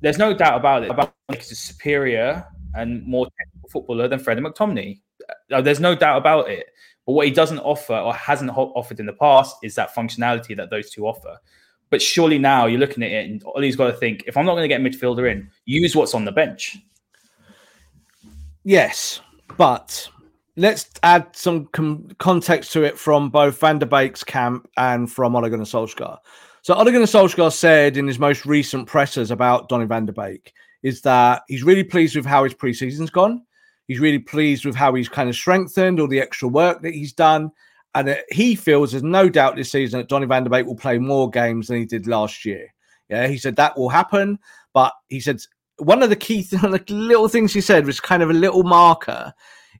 there's 0.00 0.18
no 0.18 0.32
doubt 0.32 0.56
about 0.56 0.84
it, 0.84 0.90
about 0.90 1.12
he's 1.32 1.50
a 1.50 1.56
superior 1.56 2.46
and 2.74 3.04
more 3.04 3.26
technical 3.38 3.68
footballer 3.68 4.08
than 4.08 4.18
Freddie 4.18 4.42
McTominay. 4.42 5.00
There's 5.48 5.80
no 5.80 5.94
doubt 5.94 6.18
about 6.18 6.50
it. 6.50 6.66
But 7.06 7.12
what 7.12 7.26
he 7.26 7.32
doesn't 7.32 7.60
offer 7.60 7.94
or 7.94 8.12
hasn't 8.14 8.50
ho- 8.50 8.72
offered 8.76 9.00
in 9.00 9.06
the 9.06 9.14
past 9.14 9.56
is 9.62 9.74
that 9.76 9.94
functionality 9.94 10.56
that 10.56 10.70
those 10.70 10.90
two 10.90 11.06
offer. 11.06 11.38
But 11.90 12.02
surely 12.02 12.38
now 12.38 12.66
you're 12.66 12.80
looking 12.80 13.02
at 13.02 13.10
it, 13.10 13.30
and 13.30 13.42
Ole's 13.46 13.76
got 13.76 13.86
to 13.86 13.96
think: 13.96 14.24
if 14.26 14.36
I'm 14.36 14.44
not 14.44 14.54
going 14.56 14.68
to 14.68 14.74
get 14.76 14.82
midfielder 14.82 15.30
in, 15.30 15.50
use 15.64 15.96
what's 15.96 16.14
on 16.14 16.26
the 16.26 16.32
bench. 16.32 16.76
Yes, 18.64 19.22
but 19.56 20.06
let's 20.56 20.90
add 21.02 21.34
some 21.34 21.66
com- 21.68 22.10
context 22.18 22.72
to 22.72 22.82
it 22.82 22.98
from 22.98 23.30
both 23.30 23.58
Van 23.58 23.78
der 23.78 23.86
Beek's 23.86 24.22
camp 24.22 24.68
and 24.76 25.10
from 25.10 25.34
Ole 25.34 25.48
Gunnar 25.48 25.64
Solskjaer. 25.64 26.18
So 26.60 26.74
Ole 26.74 26.92
Gunnar 26.92 27.06
Solskjaer 27.06 27.52
said 27.52 27.96
in 27.96 28.06
his 28.06 28.18
most 28.18 28.44
recent 28.44 28.86
pressers 28.86 29.30
about 29.30 29.70
Donny 29.70 29.86
Van 29.86 30.04
der 30.04 30.12
Beek 30.12 30.52
is 30.82 31.00
that 31.02 31.42
he's 31.48 31.62
really 31.62 31.84
pleased 31.84 32.14
with 32.14 32.26
how 32.26 32.44
his 32.44 32.52
preseason's 32.52 33.08
gone. 33.10 33.42
He's 33.88 34.00
really 34.00 34.18
pleased 34.18 34.64
with 34.64 34.74
how 34.74 34.94
he's 34.94 35.08
kind 35.08 35.28
of 35.28 35.34
strengthened, 35.34 35.98
all 35.98 36.06
the 36.06 36.20
extra 36.20 36.46
work 36.46 36.82
that 36.82 36.94
he's 36.94 37.12
done. 37.12 37.50
And 37.94 38.22
he 38.30 38.54
feels 38.54 38.92
there's 38.92 39.02
no 39.02 39.28
doubt 39.28 39.56
this 39.56 39.72
season 39.72 39.98
that 39.98 40.08
Donny 40.08 40.26
Van 40.26 40.44
der 40.44 40.50
Beek 40.50 40.66
will 40.66 40.76
play 40.76 40.98
more 40.98 41.28
games 41.28 41.66
than 41.66 41.78
he 41.78 41.86
did 41.86 42.06
last 42.06 42.44
year. 42.44 42.72
Yeah, 43.08 43.26
he 43.26 43.38
said 43.38 43.56
that 43.56 43.76
will 43.76 43.88
happen. 43.88 44.38
But 44.74 44.92
he 45.08 45.20
said 45.20 45.40
one 45.78 46.02
of 46.02 46.10
the 46.10 46.16
key 46.16 46.42
th- 46.44 46.62
the 46.62 46.84
little 46.88 47.28
things 47.28 47.52
he 47.52 47.62
said 47.62 47.86
was 47.86 47.98
kind 47.98 48.22
of 48.22 48.30
a 48.30 48.34
little 48.34 48.62
marker 48.62 49.32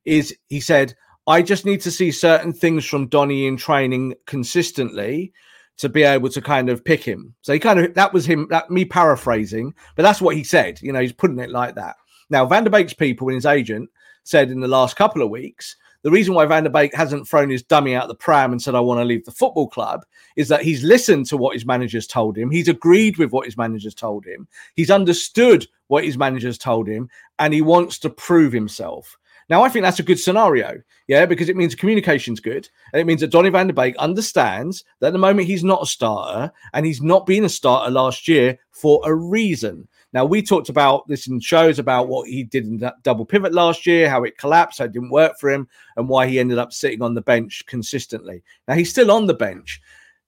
is 0.04 0.34
he 0.48 0.60
said, 0.60 0.94
I 1.26 1.42
just 1.42 1.66
need 1.66 1.82
to 1.82 1.90
see 1.90 2.10
certain 2.10 2.54
things 2.54 2.86
from 2.86 3.08
Donny 3.08 3.46
in 3.46 3.58
training 3.58 4.14
consistently 4.26 5.32
to 5.76 5.90
be 5.90 6.02
able 6.02 6.30
to 6.30 6.40
kind 6.40 6.70
of 6.70 6.84
pick 6.84 7.04
him. 7.04 7.34
So 7.42 7.52
he 7.52 7.58
kind 7.58 7.78
of 7.78 7.94
that 7.94 8.14
was 8.14 8.24
him, 8.24 8.48
that 8.48 8.70
me 8.70 8.86
paraphrasing, 8.86 9.74
but 9.96 10.02
that's 10.02 10.22
what 10.22 10.34
he 10.34 10.44
said. 10.44 10.80
You 10.80 10.92
know, 10.92 11.00
he's 11.00 11.12
putting 11.12 11.38
it 11.38 11.50
like 11.50 11.74
that. 11.74 11.96
Now, 12.30 12.46
Van 12.46 12.64
der 12.64 12.70
Beek's 12.70 12.94
people 12.94 13.28
and 13.28 13.36
his 13.36 13.46
agent 13.46 13.88
said 14.28 14.50
in 14.50 14.60
the 14.60 14.68
last 14.68 14.96
couple 14.96 15.22
of 15.22 15.30
weeks, 15.30 15.74
the 16.02 16.10
reason 16.10 16.34
why 16.34 16.44
Van 16.44 16.62
der 16.62 16.70
Beek 16.70 16.94
hasn't 16.94 17.26
thrown 17.26 17.50
his 17.50 17.62
dummy 17.62 17.94
out 17.94 18.08
the 18.08 18.14
pram 18.14 18.52
and 18.52 18.62
said, 18.62 18.74
I 18.74 18.80
want 18.80 19.00
to 19.00 19.04
leave 19.04 19.24
the 19.24 19.32
football 19.32 19.68
club 19.68 20.04
is 20.36 20.48
that 20.48 20.62
he's 20.62 20.84
listened 20.84 21.26
to 21.26 21.36
what 21.36 21.54
his 21.54 21.66
managers 21.66 22.06
told 22.06 22.36
him. 22.36 22.50
He's 22.50 22.68
agreed 22.68 23.16
with 23.16 23.32
what 23.32 23.46
his 23.46 23.56
managers 23.56 23.94
told 23.94 24.24
him. 24.24 24.46
He's 24.76 24.90
understood 24.90 25.66
what 25.88 26.04
his 26.04 26.18
managers 26.18 26.58
told 26.58 26.86
him 26.86 27.08
and 27.38 27.52
he 27.52 27.62
wants 27.62 27.98
to 28.00 28.10
prove 28.10 28.52
himself. 28.52 29.18
Now, 29.48 29.62
I 29.62 29.70
think 29.70 29.82
that's 29.82 29.98
a 29.98 30.04
good 30.04 30.20
scenario, 30.20 30.82
yeah, 31.06 31.24
because 31.24 31.48
it 31.48 31.56
means 31.56 31.74
communication's 31.74 32.38
good. 32.38 32.68
And 32.92 33.00
it 33.00 33.06
means 33.06 33.22
that 33.22 33.30
Donny 33.30 33.48
van 33.48 33.66
der 33.66 33.72
Beek 33.72 33.96
understands 33.96 34.84
that 35.00 35.08
at 35.08 35.12
the 35.14 35.18
moment 35.18 35.48
he's 35.48 35.64
not 35.64 35.82
a 35.82 35.86
starter 35.86 36.52
and 36.74 36.84
he's 36.84 37.00
not 37.00 37.26
been 37.26 37.44
a 37.44 37.48
starter 37.48 37.90
last 37.90 38.28
year 38.28 38.58
for 38.72 39.00
a 39.04 39.14
reason. 39.14 39.88
Now, 40.12 40.24
we 40.24 40.42
talked 40.42 40.68
about 40.68 41.06
this 41.06 41.26
in 41.26 41.38
shows 41.40 41.78
about 41.78 42.08
what 42.08 42.28
he 42.28 42.42
did 42.42 42.64
in 42.66 42.78
that 42.78 43.02
double 43.02 43.26
pivot 43.26 43.52
last 43.52 43.86
year, 43.86 44.08
how 44.08 44.24
it 44.24 44.38
collapsed, 44.38 44.78
how 44.78 44.86
it 44.86 44.92
didn't 44.92 45.10
work 45.10 45.38
for 45.38 45.50
him, 45.50 45.68
and 45.96 46.08
why 46.08 46.26
he 46.26 46.38
ended 46.38 46.58
up 46.58 46.72
sitting 46.72 47.02
on 47.02 47.14
the 47.14 47.20
bench 47.20 47.62
consistently. 47.66 48.42
Now, 48.66 48.74
he's 48.74 48.90
still 48.90 49.10
on 49.10 49.26
the 49.26 49.34
bench. 49.34 49.80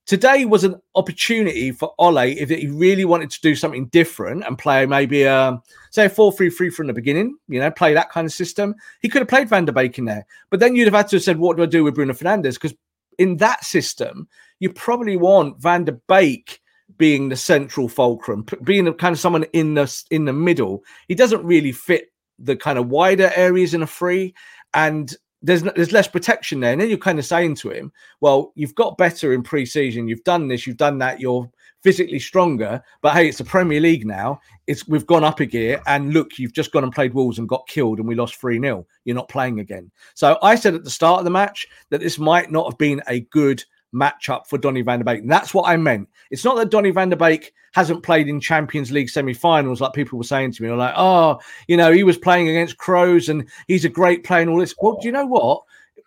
Today 0.06 0.44
was 0.44 0.64
an 0.64 0.74
opportunity 0.96 1.70
for 1.70 1.94
Ole 1.98 2.18
if 2.18 2.48
he 2.48 2.66
really 2.66 3.04
wanted 3.04 3.30
to 3.30 3.40
do 3.42 3.54
something 3.54 3.86
different 3.86 4.44
and 4.44 4.58
play 4.58 4.84
maybe 4.84 5.22
a 5.22 5.62
say 5.90 6.06
a 6.06 6.10
4-3-3 6.10 6.72
from 6.72 6.86
the 6.88 6.92
beginning, 6.92 7.36
you 7.48 7.60
know, 7.60 7.70
play 7.70 7.94
that 7.94 8.10
kind 8.10 8.26
of 8.26 8.32
system. 8.32 8.74
He 9.02 9.08
could 9.08 9.20
have 9.20 9.28
played 9.28 9.48
Van 9.48 9.66
der 9.66 9.72
Beek 9.72 9.98
in 9.98 10.06
there. 10.06 10.26
But 10.50 10.58
then 10.58 10.74
you'd 10.74 10.86
have 10.86 10.94
had 10.94 11.08
to 11.08 11.16
have 11.16 11.22
said, 11.22 11.38
what 11.38 11.56
do 11.56 11.62
I 11.62 11.66
do 11.66 11.84
with 11.84 11.94
Bruno 11.94 12.12
Fernandes? 12.12 12.54
Because 12.54 12.74
in 13.18 13.36
that 13.36 13.64
system, 13.64 14.26
you 14.58 14.72
probably 14.72 15.16
want 15.16 15.62
Van 15.62 15.84
der 15.84 15.98
Beek 16.08 16.60
being 17.00 17.30
the 17.30 17.36
central 17.36 17.88
fulcrum, 17.88 18.44
being 18.62 18.86
a 18.86 18.92
kind 18.92 19.14
of 19.14 19.18
someone 19.18 19.44
in 19.54 19.72
the 19.72 20.04
in 20.10 20.26
the 20.26 20.34
middle. 20.34 20.84
He 21.08 21.14
doesn't 21.14 21.42
really 21.42 21.72
fit 21.72 22.12
the 22.38 22.56
kind 22.56 22.78
of 22.78 22.88
wider 22.88 23.32
areas 23.34 23.72
in 23.72 23.82
a 23.82 23.86
free, 23.86 24.34
and 24.74 25.16
there's 25.40 25.62
there's 25.62 25.92
less 25.92 26.06
protection 26.06 26.60
there. 26.60 26.72
And 26.72 26.80
then 26.80 26.90
you're 26.90 26.98
kind 26.98 27.18
of 27.18 27.24
saying 27.24 27.54
to 27.56 27.70
him, 27.70 27.90
"Well, 28.20 28.52
you've 28.54 28.74
got 28.74 28.98
better 28.98 29.32
in 29.32 29.42
pre-season. 29.42 30.08
You've 30.08 30.24
done 30.24 30.48
this. 30.48 30.66
You've 30.66 30.76
done 30.76 30.98
that. 30.98 31.20
You're 31.20 31.50
physically 31.82 32.18
stronger. 32.18 32.82
But 33.00 33.14
hey, 33.14 33.28
it's 33.28 33.38
the 33.38 33.44
Premier 33.44 33.80
League 33.80 34.06
now. 34.06 34.38
It's 34.66 34.86
we've 34.86 35.06
gone 35.06 35.24
up 35.24 35.40
a 35.40 35.46
gear. 35.46 35.80
And 35.86 36.12
look, 36.12 36.38
you've 36.38 36.52
just 36.52 36.70
gone 36.70 36.84
and 36.84 36.92
played 36.92 37.14
Wolves 37.14 37.38
and 37.38 37.48
got 37.48 37.66
killed, 37.66 37.98
and 37.98 38.06
we 38.06 38.14
lost 38.14 38.36
three 38.36 38.60
0 38.60 38.86
You're 39.06 39.16
not 39.16 39.30
playing 39.30 39.60
again. 39.60 39.90
So 40.14 40.38
I 40.42 40.54
said 40.54 40.74
at 40.74 40.84
the 40.84 40.90
start 40.90 41.20
of 41.20 41.24
the 41.24 41.30
match 41.30 41.66
that 41.88 42.02
this 42.02 42.18
might 42.18 42.52
not 42.52 42.70
have 42.70 42.78
been 42.78 43.00
a 43.08 43.20
good 43.20 43.64
matchup 43.94 44.46
for 44.46 44.58
Donny 44.58 44.82
van 44.82 45.00
der 45.00 45.04
Beek. 45.04 45.20
And 45.22 45.30
that's 45.30 45.52
what 45.54 45.68
I 45.68 45.76
meant. 45.76 46.08
It's 46.30 46.44
not 46.44 46.56
that 46.56 46.70
Donny 46.70 46.90
van 46.90 47.08
der 47.10 47.16
Beek 47.16 47.52
hasn't 47.72 48.02
played 48.02 48.28
in 48.28 48.40
Champions 48.40 48.90
League 48.90 49.08
semi-finals 49.08 49.80
like 49.80 49.92
people 49.92 50.18
were 50.18 50.24
saying 50.24 50.52
to 50.52 50.62
me. 50.62 50.70
Like, 50.70 50.94
oh, 50.96 51.38
you 51.68 51.76
know, 51.76 51.92
he 51.92 52.02
was 52.02 52.18
playing 52.18 52.48
against 52.48 52.78
Crows 52.78 53.28
and 53.28 53.48
he's 53.68 53.84
a 53.84 53.88
great 53.88 54.24
player 54.24 54.42
and 54.42 54.50
all 54.50 54.58
this. 54.58 54.74
Well, 54.80 54.98
do 55.00 55.06
you 55.06 55.12
know 55.12 55.26
what? 55.26 55.62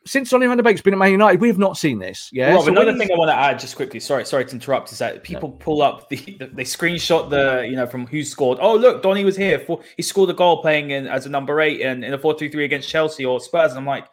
Since 0.06 0.32
Donny 0.32 0.46
van 0.48 0.58
der 0.58 0.64
Beek's 0.64 0.82
been 0.82 0.94
at 0.94 1.00
Man 1.00 1.14
United, 1.14 1.40
we 1.40 1.48
have 1.48 1.58
not 1.58 1.78
seen 1.78 1.98
this. 2.00 2.30
Yeah. 2.34 2.52
Rob, 2.56 2.66
So 2.66 2.72
another 2.72 2.98
thing 2.98 3.10
I 3.10 3.18
want 3.18 3.30
to 3.30 3.36
add 3.38 3.58
just 3.58 3.78
quickly, 3.78 4.02
sorry, 4.02 4.26
sorry 4.26 4.44
to 4.44 4.52
interrupt, 4.52 4.92
is 4.92 4.98
that 4.98 5.24
people 5.24 5.52
pull 5.52 5.82
up 5.82 6.10
the, 6.10 6.18
the- 6.18 6.48
they 6.54 6.66
screenshot 6.66 7.30
the 7.30 7.66
you 7.70 7.78
know 7.78 7.88
from 7.88 8.06
who 8.08 8.22
scored. 8.26 8.58
Oh 8.62 8.76
look, 8.76 9.02
Donny 9.02 9.24
was 9.24 9.38
here 9.38 9.60
for 9.60 9.80
he 9.96 10.04
scored 10.04 10.30
a 10.30 10.34
goal 10.34 10.62
playing 10.62 10.92
in 10.92 11.08
as 11.08 11.26
a 11.26 11.30
number 11.30 11.62
eight 11.62 11.80
and 11.82 12.04
in 12.04 12.14
a 12.14 12.18
four 12.18 12.34
two 12.36 12.50
three 12.50 12.66
against 12.66 12.90
Chelsea 12.90 13.24
or 13.24 13.40
Spurs. 13.40 13.72
And 13.72 13.80
I'm 13.80 13.86
like, 13.86 14.06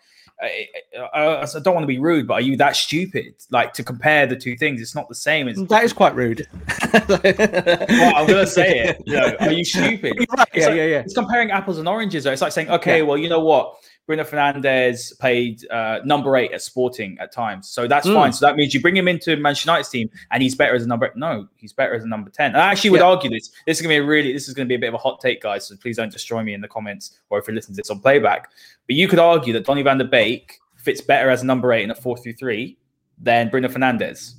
I, 0.43 0.68
I, 1.14 1.43
I 1.43 1.47
don't 1.62 1.74
want 1.74 1.82
to 1.82 1.86
be 1.88 1.99
rude, 1.99 2.26
but 2.26 2.34
are 2.34 2.41
you 2.41 2.57
that 2.57 2.74
stupid? 2.76 3.34
Like 3.51 3.72
to 3.74 3.82
compare 3.84 4.26
the 4.26 4.36
two 4.36 4.57
things, 4.57 4.80
it's 4.80 4.95
not 4.95 5.09
the 5.09 5.14
same. 5.14 5.49
It's 5.49 5.62
that 5.68 5.84
is 5.84 5.93
quite 5.93 6.14
rude. 6.14 6.47
well, 6.93 8.16
I'm 8.16 8.26
gonna 8.26 8.47
say 8.47 8.80
it. 8.80 9.03
You 9.07 9.16
know, 9.16 9.36
are 9.41 9.53
you 9.53 9.64
stupid? 9.64 10.14
You're 10.16 10.26
right, 10.36 10.49
yeah, 10.55 10.66
like- 10.66 10.76
yeah, 10.76 10.84
yeah. 10.84 10.99
It's 11.01 11.14
comparing 11.14 11.51
apples 11.51 11.78
and 11.78 11.88
oranges. 11.88 12.24
Though. 12.24 12.32
It's 12.32 12.43
like 12.43 12.53
saying, 12.53 12.70
okay, 12.70 12.99
Yeah. 12.99 13.03
well, 13.05 13.18
you 13.18 13.28
know 13.28 13.41
what? 13.41 13.74
Bruno 14.07 14.25
Fernandes 14.25 15.17
played 15.21 15.65
uh, 15.71 16.01
number 16.05 16.37
eight 16.37 16.51
at 16.53 16.61
Sporting 16.63 17.17
at 17.21 17.31
times, 17.33 17.69
so 17.69 17.87
that's 17.87 18.09
Mm. 18.09 18.15
fine. 18.15 18.33
So 18.33 18.45
that 18.47 18.57
means 18.57 18.75
you 18.75 18.81
bring 18.81 18.97
him 18.97 19.07
into 19.07 19.37
Manchester 19.37 19.71
United's 19.71 19.89
team, 19.91 20.11
and 20.33 20.43
he's 20.43 20.57
better 20.57 20.75
as 20.75 20.83
a 20.85 20.89
number. 20.89 21.13
No, 21.15 21.47
he's 21.57 21.73
better 21.73 21.95
as 21.95 22.03
a 22.03 22.09
number 22.09 22.29
ten. 22.29 22.53
And 22.53 22.57
I 22.61 22.73
actually 22.73 22.91
would 22.91 23.01
Yeah. 23.01 23.07
argue 23.07 23.31
this. 23.31 23.51
This 23.67 23.79
is 23.79 23.83
gonna 23.83 23.93
be 23.93 23.99
a 23.99 24.03
really. 24.05 24.33
This 24.33 24.49
is 24.49 24.55
gonna 24.55 24.67
be 24.67 24.75
a 24.75 24.79
bit 24.81 24.89
of 24.89 24.95
a 24.95 24.99
hot 24.99 25.21
take, 25.21 25.41
guys. 25.43 25.67
So 25.69 25.77
please 25.77 25.97
don't 25.97 26.11
destroy 26.13 26.43
me 26.43 26.55
in 26.55 26.61
the 26.61 26.67
comments 26.69 27.21
or 27.31 27.39
if 27.39 27.47
you 27.47 27.55
listen 27.55 27.73
to 27.75 27.77
this 27.77 27.91
on 27.91 28.01
playback. 28.01 28.51
But 28.89 28.97
you 28.97 29.07
could 29.07 29.21
argue 29.21 29.53
that 29.53 29.65
Donny 29.65 29.83
Van 29.83 29.99
der 29.99 30.05
Beek 30.05 30.59
fits 30.77 31.01
better 31.01 31.31
as 31.31 31.43
a 31.43 31.47
number 31.47 31.73
eight 31.73 31.85
in 31.85 31.91
a 31.93 31.95
four-three-three 31.95 32.79
than 33.19 33.49
Bruno 33.49 33.69
Fernandes. 33.69 34.35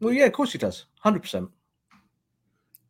well, 0.00 0.12
yeah, 0.12 0.26
of 0.26 0.32
course 0.34 0.52
he 0.52 0.58
does. 0.58 0.84
Hundred 1.00 1.20
percent. 1.22 1.48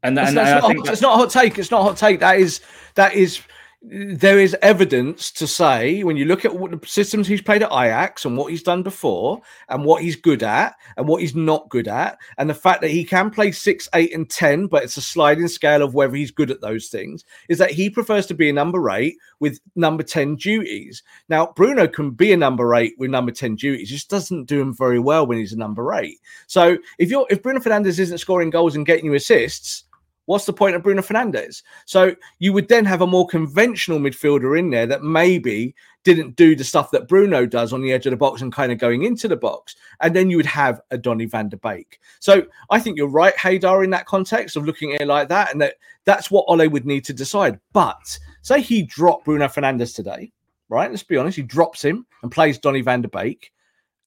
And, 0.02 0.18
It's, 0.18 0.28
and, 0.30 0.38
I 0.40 0.58
not, 0.60 0.66
think 0.68 0.80
a- 0.80 0.82
that- 0.84 0.92
it's 0.92 1.02
not 1.02 1.14
a 1.14 1.16
hot 1.18 1.30
take. 1.30 1.58
It's 1.58 1.70
not 1.70 1.80
a 1.80 1.84
hot 1.84 1.96
take. 1.96 2.20
That 2.20 2.38
is 2.38 2.60
that 2.94 3.14
is 3.14 3.40
there 3.88 4.40
is 4.40 4.56
evidence 4.62 5.30
to 5.30 5.46
say 5.46 6.02
when 6.02 6.16
you 6.16 6.24
look 6.24 6.44
at 6.44 6.56
what 6.56 6.72
the 6.72 6.86
systems 6.86 7.28
he's 7.28 7.40
played 7.40 7.62
at 7.62 7.70
Ajax 7.70 8.24
and 8.24 8.36
what 8.36 8.50
he's 8.50 8.62
done 8.62 8.82
before 8.82 9.40
and 9.68 9.84
what 9.84 10.02
he's 10.02 10.16
good 10.16 10.42
at 10.42 10.74
and 10.96 11.06
what 11.06 11.20
he's 11.20 11.36
not 11.36 11.68
good 11.68 11.86
at 11.86 12.18
and 12.38 12.50
the 12.50 12.54
fact 12.54 12.80
that 12.80 12.90
he 12.90 13.04
can 13.04 13.30
play 13.30 13.52
6 13.52 13.88
8 13.94 14.12
and 14.12 14.28
10 14.28 14.66
but 14.66 14.82
it's 14.82 14.96
a 14.96 15.00
sliding 15.02 15.46
scale 15.46 15.82
of 15.82 15.94
whether 15.94 16.16
he's 16.16 16.32
good 16.32 16.50
at 16.50 16.60
those 16.60 16.88
things 16.88 17.24
is 17.48 17.58
that 17.58 17.70
he 17.70 17.88
prefers 17.88 18.26
to 18.26 18.34
be 18.34 18.48
a 18.48 18.52
number 18.52 18.90
8 18.90 19.16
with 19.38 19.60
number 19.76 20.02
10 20.02 20.34
duties. 20.34 21.04
Now 21.28 21.52
Bruno 21.54 21.86
can 21.86 22.10
be 22.10 22.32
a 22.32 22.36
number 22.36 22.74
8 22.74 22.94
with 22.98 23.10
number 23.10 23.30
10 23.30 23.54
duties 23.54 23.88
just 23.88 24.10
doesn't 24.10 24.46
do 24.46 24.60
him 24.60 24.74
very 24.74 24.98
well 24.98 25.26
when 25.28 25.38
he's 25.38 25.52
a 25.52 25.58
number 25.58 25.94
8 25.94 26.18
so 26.48 26.76
if 26.98 27.08
you're 27.08 27.26
if 27.30 27.40
Bruno 27.40 27.60
Fernandes 27.60 28.00
isn't 28.00 28.18
scoring 28.18 28.50
goals 28.50 28.74
and 28.74 28.84
getting 28.84 29.04
you 29.04 29.14
assists 29.14 29.84
What's 30.26 30.44
the 30.44 30.52
point 30.52 30.76
of 30.76 30.82
Bruno 30.82 31.02
Fernandes? 31.02 31.62
So 31.86 32.14
you 32.40 32.52
would 32.52 32.68
then 32.68 32.84
have 32.84 33.00
a 33.00 33.06
more 33.06 33.26
conventional 33.26 33.98
midfielder 33.98 34.58
in 34.58 34.70
there 34.70 34.86
that 34.86 35.02
maybe 35.02 35.74
didn't 36.02 36.36
do 36.36 36.54
the 36.54 36.64
stuff 36.64 36.90
that 36.90 37.08
Bruno 37.08 37.46
does 37.46 37.72
on 37.72 37.80
the 37.80 37.92
edge 37.92 38.06
of 38.06 38.10
the 38.10 38.16
box 38.16 38.42
and 38.42 38.52
kind 38.52 38.70
of 38.70 38.78
going 38.78 39.04
into 39.04 39.28
the 39.28 39.36
box. 39.36 39.74
And 40.00 40.14
then 40.14 40.28
you 40.28 40.36
would 40.36 40.46
have 40.46 40.80
a 40.90 40.98
Donny 40.98 41.26
van 41.26 41.48
der 41.48 41.56
Beek. 41.56 42.00
So 42.20 42.44
I 42.70 42.80
think 42.80 42.96
you're 42.96 43.08
right, 43.08 43.34
Haider, 43.36 43.82
in 43.82 43.90
that 43.90 44.06
context 44.06 44.56
of 44.56 44.66
looking 44.66 44.94
at 44.94 45.00
it 45.00 45.06
like 45.06 45.28
that. 45.28 45.52
And 45.52 45.60
that 45.62 45.74
that's 46.04 46.30
what 46.30 46.44
Ole 46.48 46.68
would 46.68 46.86
need 46.86 47.04
to 47.06 47.12
decide. 47.12 47.58
But 47.72 48.18
say 48.42 48.60
he 48.60 48.82
dropped 48.82 49.24
Bruno 49.24 49.46
Fernandes 49.46 49.94
today, 49.94 50.32
right? 50.68 50.90
Let's 50.90 51.02
be 51.02 51.16
honest. 51.16 51.36
He 51.36 51.42
drops 51.42 51.84
him 51.84 52.06
and 52.22 52.30
plays 52.32 52.58
Donny 52.58 52.82
van 52.82 53.02
der 53.02 53.08
Beek 53.08 53.52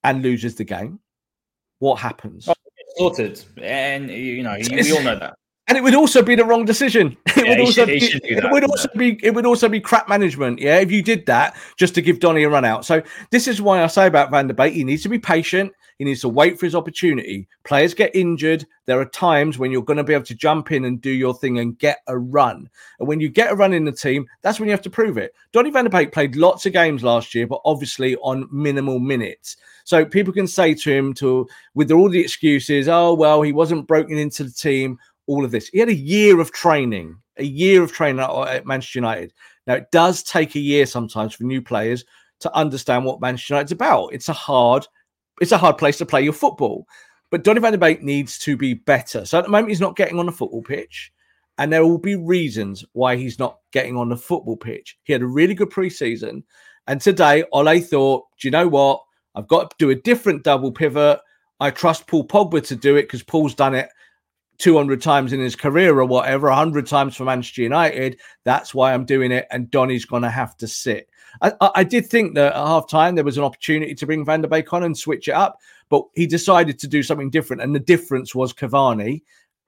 and 0.03 0.21
loses 0.21 0.55
the 0.55 0.65
game. 0.65 0.99
What 1.79 1.99
happens? 1.99 2.47
Oh, 2.49 2.53
sorted. 2.97 3.43
And, 3.61 4.09
you 4.09 4.43
know, 4.43 4.57
we 4.69 4.91
all 4.91 5.01
know 5.01 5.17
that 5.17 5.38
and 5.69 5.77
it 5.77 5.81
would 5.81 5.95
also 5.95 6.23
be 6.23 6.35
the 6.35 6.43
wrong 6.43 6.65
decision. 6.65 7.15
It 7.39 7.45
yeah, 7.45 7.51
would 7.51 7.59
also 7.61 7.85
should, 7.85 8.21
be, 8.21 8.31
it 8.33 8.51
would 8.51 8.63
also 8.65 8.89
be 8.97 9.19
it 9.23 9.33
would 9.33 9.45
also 9.45 9.69
be 9.69 9.79
crap 9.79 10.09
management. 10.09 10.59
Yeah, 10.59 10.79
if 10.79 10.91
you 10.91 11.01
did 11.01 11.25
that 11.27 11.55
just 11.77 11.95
to 11.95 12.01
give 12.01 12.19
Donny 12.19 12.43
a 12.43 12.49
run 12.49 12.65
out. 12.65 12.83
So 12.83 13.01
this 13.29 13.47
is 13.47 13.61
why 13.61 13.81
I 13.81 13.87
say 13.87 14.07
about 14.07 14.29
Van 14.29 14.47
der 14.47 14.53
Beek, 14.53 14.73
he 14.73 14.83
needs 14.83 15.03
to 15.03 15.09
be 15.09 15.19
patient. 15.19 15.71
He 15.99 16.05
needs 16.05 16.21
to 16.21 16.29
wait 16.29 16.59
for 16.59 16.65
his 16.65 16.75
opportunity. 16.75 17.47
Players 17.63 17.93
get 17.93 18.15
injured. 18.15 18.65
There 18.85 18.99
are 18.99 19.05
times 19.05 19.59
when 19.59 19.69
you're 19.69 19.83
going 19.83 19.97
to 19.97 20.03
be 20.03 20.13
able 20.13 20.25
to 20.25 20.35
jump 20.35 20.71
in 20.71 20.85
and 20.85 21.01
do 21.01 21.11
your 21.11 21.33
thing 21.33 21.59
and 21.59 21.77
get 21.77 21.99
a 22.07 22.17
run. 22.17 22.69
And 22.99 23.07
when 23.07 23.19
you 23.19 23.29
get 23.29 23.51
a 23.51 23.55
run 23.55 23.73
in 23.73 23.85
the 23.85 23.91
team, 23.91 24.25
that's 24.41 24.59
when 24.59 24.67
you 24.67 24.73
have 24.73 24.81
to 24.83 24.89
prove 24.89 25.17
it. 25.17 25.33
Donny 25.51 25.71
van 25.71 25.85
der 25.85 25.89
Beek 25.89 26.11
played 26.11 26.35
lots 26.35 26.65
of 26.65 26.73
games 26.73 27.03
last 27.03 27.35
year, 27.35 27.47
but 27.47 27.61
obviously 27.65 28.15
on 28.17 28.47
minimal 28.51 28.99
minutes. 28.99 29.57
So 29.83 30.05
people 30.05 30.31
can 30.31 30.47
say 30.47 30.73
to 30.73 30.91
him 30.91 31.13
to 31.15 31.47
with 31.73 31.91
all 31.91 32.09
the 32.09 32.21
excuses, 32.21 32.87
oh 32.87 33.13
well, 33.13 33.41
he 33.41 33.51
wasn't 33.51 33.87
broken 33.87 34.17
into 34.17 34.43
the 34.43 34.51
team 34.51 34.99
all 35.29 35.45
of 35.45 35.51
this. 35.51 35.67
He 35.67 35.77
had 35.77 35.89
a 35.89 35.93
year 35.93 36.39
of 36.39 36.51
training, 36.51 37.15
a 37.37 37.43
year 37.43 37.83
of 37.83 37.91
training 37.91 38.19
at 38.19 38.65
Manchester 38.65 38.97
United. 38.97 39.31
Now, 39.67 39.75
it 39.75 39.91
does 39.91 40.23
take 40.23 40.55
a 40.55 40.59
year 40.59 40.87
sometimes 40.87 41.35
for 41.35 41.43
new 41.43 41.61
players 41.61 42.03
to 42.39 42.53
understand 42.55 43.05
what 43.05 43.21
Manchester 43.21 43.53
United's 43.53 43.71
about. 43.71 44.07
It's 44.07 44.27
a 44.27 44.33
hard, 44.33 44.87
it's 45.39 45.51
a 45.51 45.57
hard 45.57 45.77
place 45.77 45.99
to 45.99 46.05
play 46.05 46.23
your 46.23 46.33
football. 46.33 46.87
But 47.29 47.43
Donny 47.43 47.59
van 47.59 47.73
der 47.73 47.77
Beek 47.77 48.01
needs 48.01 48.39
to 48.39 48.57
be 48.57 48.73
better. 48.73 49.23
So 49.23 49.37
at 49.37 49.45
the 49.45 49.51
moment, 49.51 49.69
he's 49.69 49.79
not 49.79 49.95
getting 49.95 50.17
on 50.17 50.25
the 50.25 50.31
football 50.31 50.63
pitch. 50.63 51.11
And 51.59 51.71
there 51.71 51.85
will 51.85 51.99
be 51.99 52.15
reasons 52.15 52.83
why 52.93 53.15
he's 53.15 53.37
not 53.37 53.59
getting 53.71 53.97
on 53.97 54.09
the 54.09 54.17
football 54.17 54.57
pitch. 54.57 54.97
He 55.03 55.13
had 55.13 55.21
a 55.21 55.27
really 55.27 55.53
good 55.53 55.69
preseason. 55.69 56.41
And 56.87 56.99
today, 56.99 57.43
Ole 57.51 57.81
thought, 57.81 58.25
do 58.39 58.47
you 58.47 58.51
know 58.51 58.67
what? 58.67 59.03
I've 59.35 59.47
got 59.47 59.69
to 59.69 59.75
do 59.77 59.91
a 59.91 59.95
different 59.95 60.43
double 60.43 60.71
pivot. 60.71 61.19
I 61.59 61.69
trust 61.69 62.07
Paul 62.07 62.27
Pogba 62.27 62.65
to 62.65 62.75
do 62.75 62.95
it 62.95 63.03
because 63.03 63.21
Paul's 63.21 63.53
done 63.53 63.75
it 63.75 63.89
200 64.59 65.01
times 65.01 65.33
in 65.33 65.39
his 65.39 65.55
career 65.55 65.97
or 65.97 66.05
whatever, 66.05 66.47
100 66.47 66.85
times 66.85 67.15
for 67.15 67.23
Manchester 67.23 67.61
United. 67.61 68.19
That's 68.43 68.73
why 68.73 68.93
I'm 68.93 69.05
doing 69.05 69.31
it. 69.31 69.47
And 69.51 69.71
Donny's 69.71 70.05
going 70.05 70.23
to 70.23 70.29
have 70.29 70.55
to 70.57 70.67
sit. 70.67 71.09
I, 71.41 71.53
I, 71.75 71.83
did 71.83 72.07
think 72.07 72.35
that 72.35 72.53
at 72.53 72.67
half 72.67 72.89
time 72.89 73.15
there 73.15 73.23
was 73.23 73.37
an 73.37 73.43
opportunity 73.43 73.95
to 73.95 74.05
bring 74.05 74.25
Van 74.25 74.41
der 74.41 74.47
Beek 74.47 74.73
on 74.73 74.83
and 74.83 74.97
switch 74.97 75.27
it 75.27 75.33
up, 75.33 75.59
but 75.89 76.03
he 76.15 76.27
decided 76.27 76.79
to 76.79 76.87
do 76.87 77.03
something 77.03 77.29
different. 77.29 77.61
And 77.61 77.73
the 77.73 77.79
difference 77.79 78.35
was 78.35 78.53
Cavani. 78.53 79.21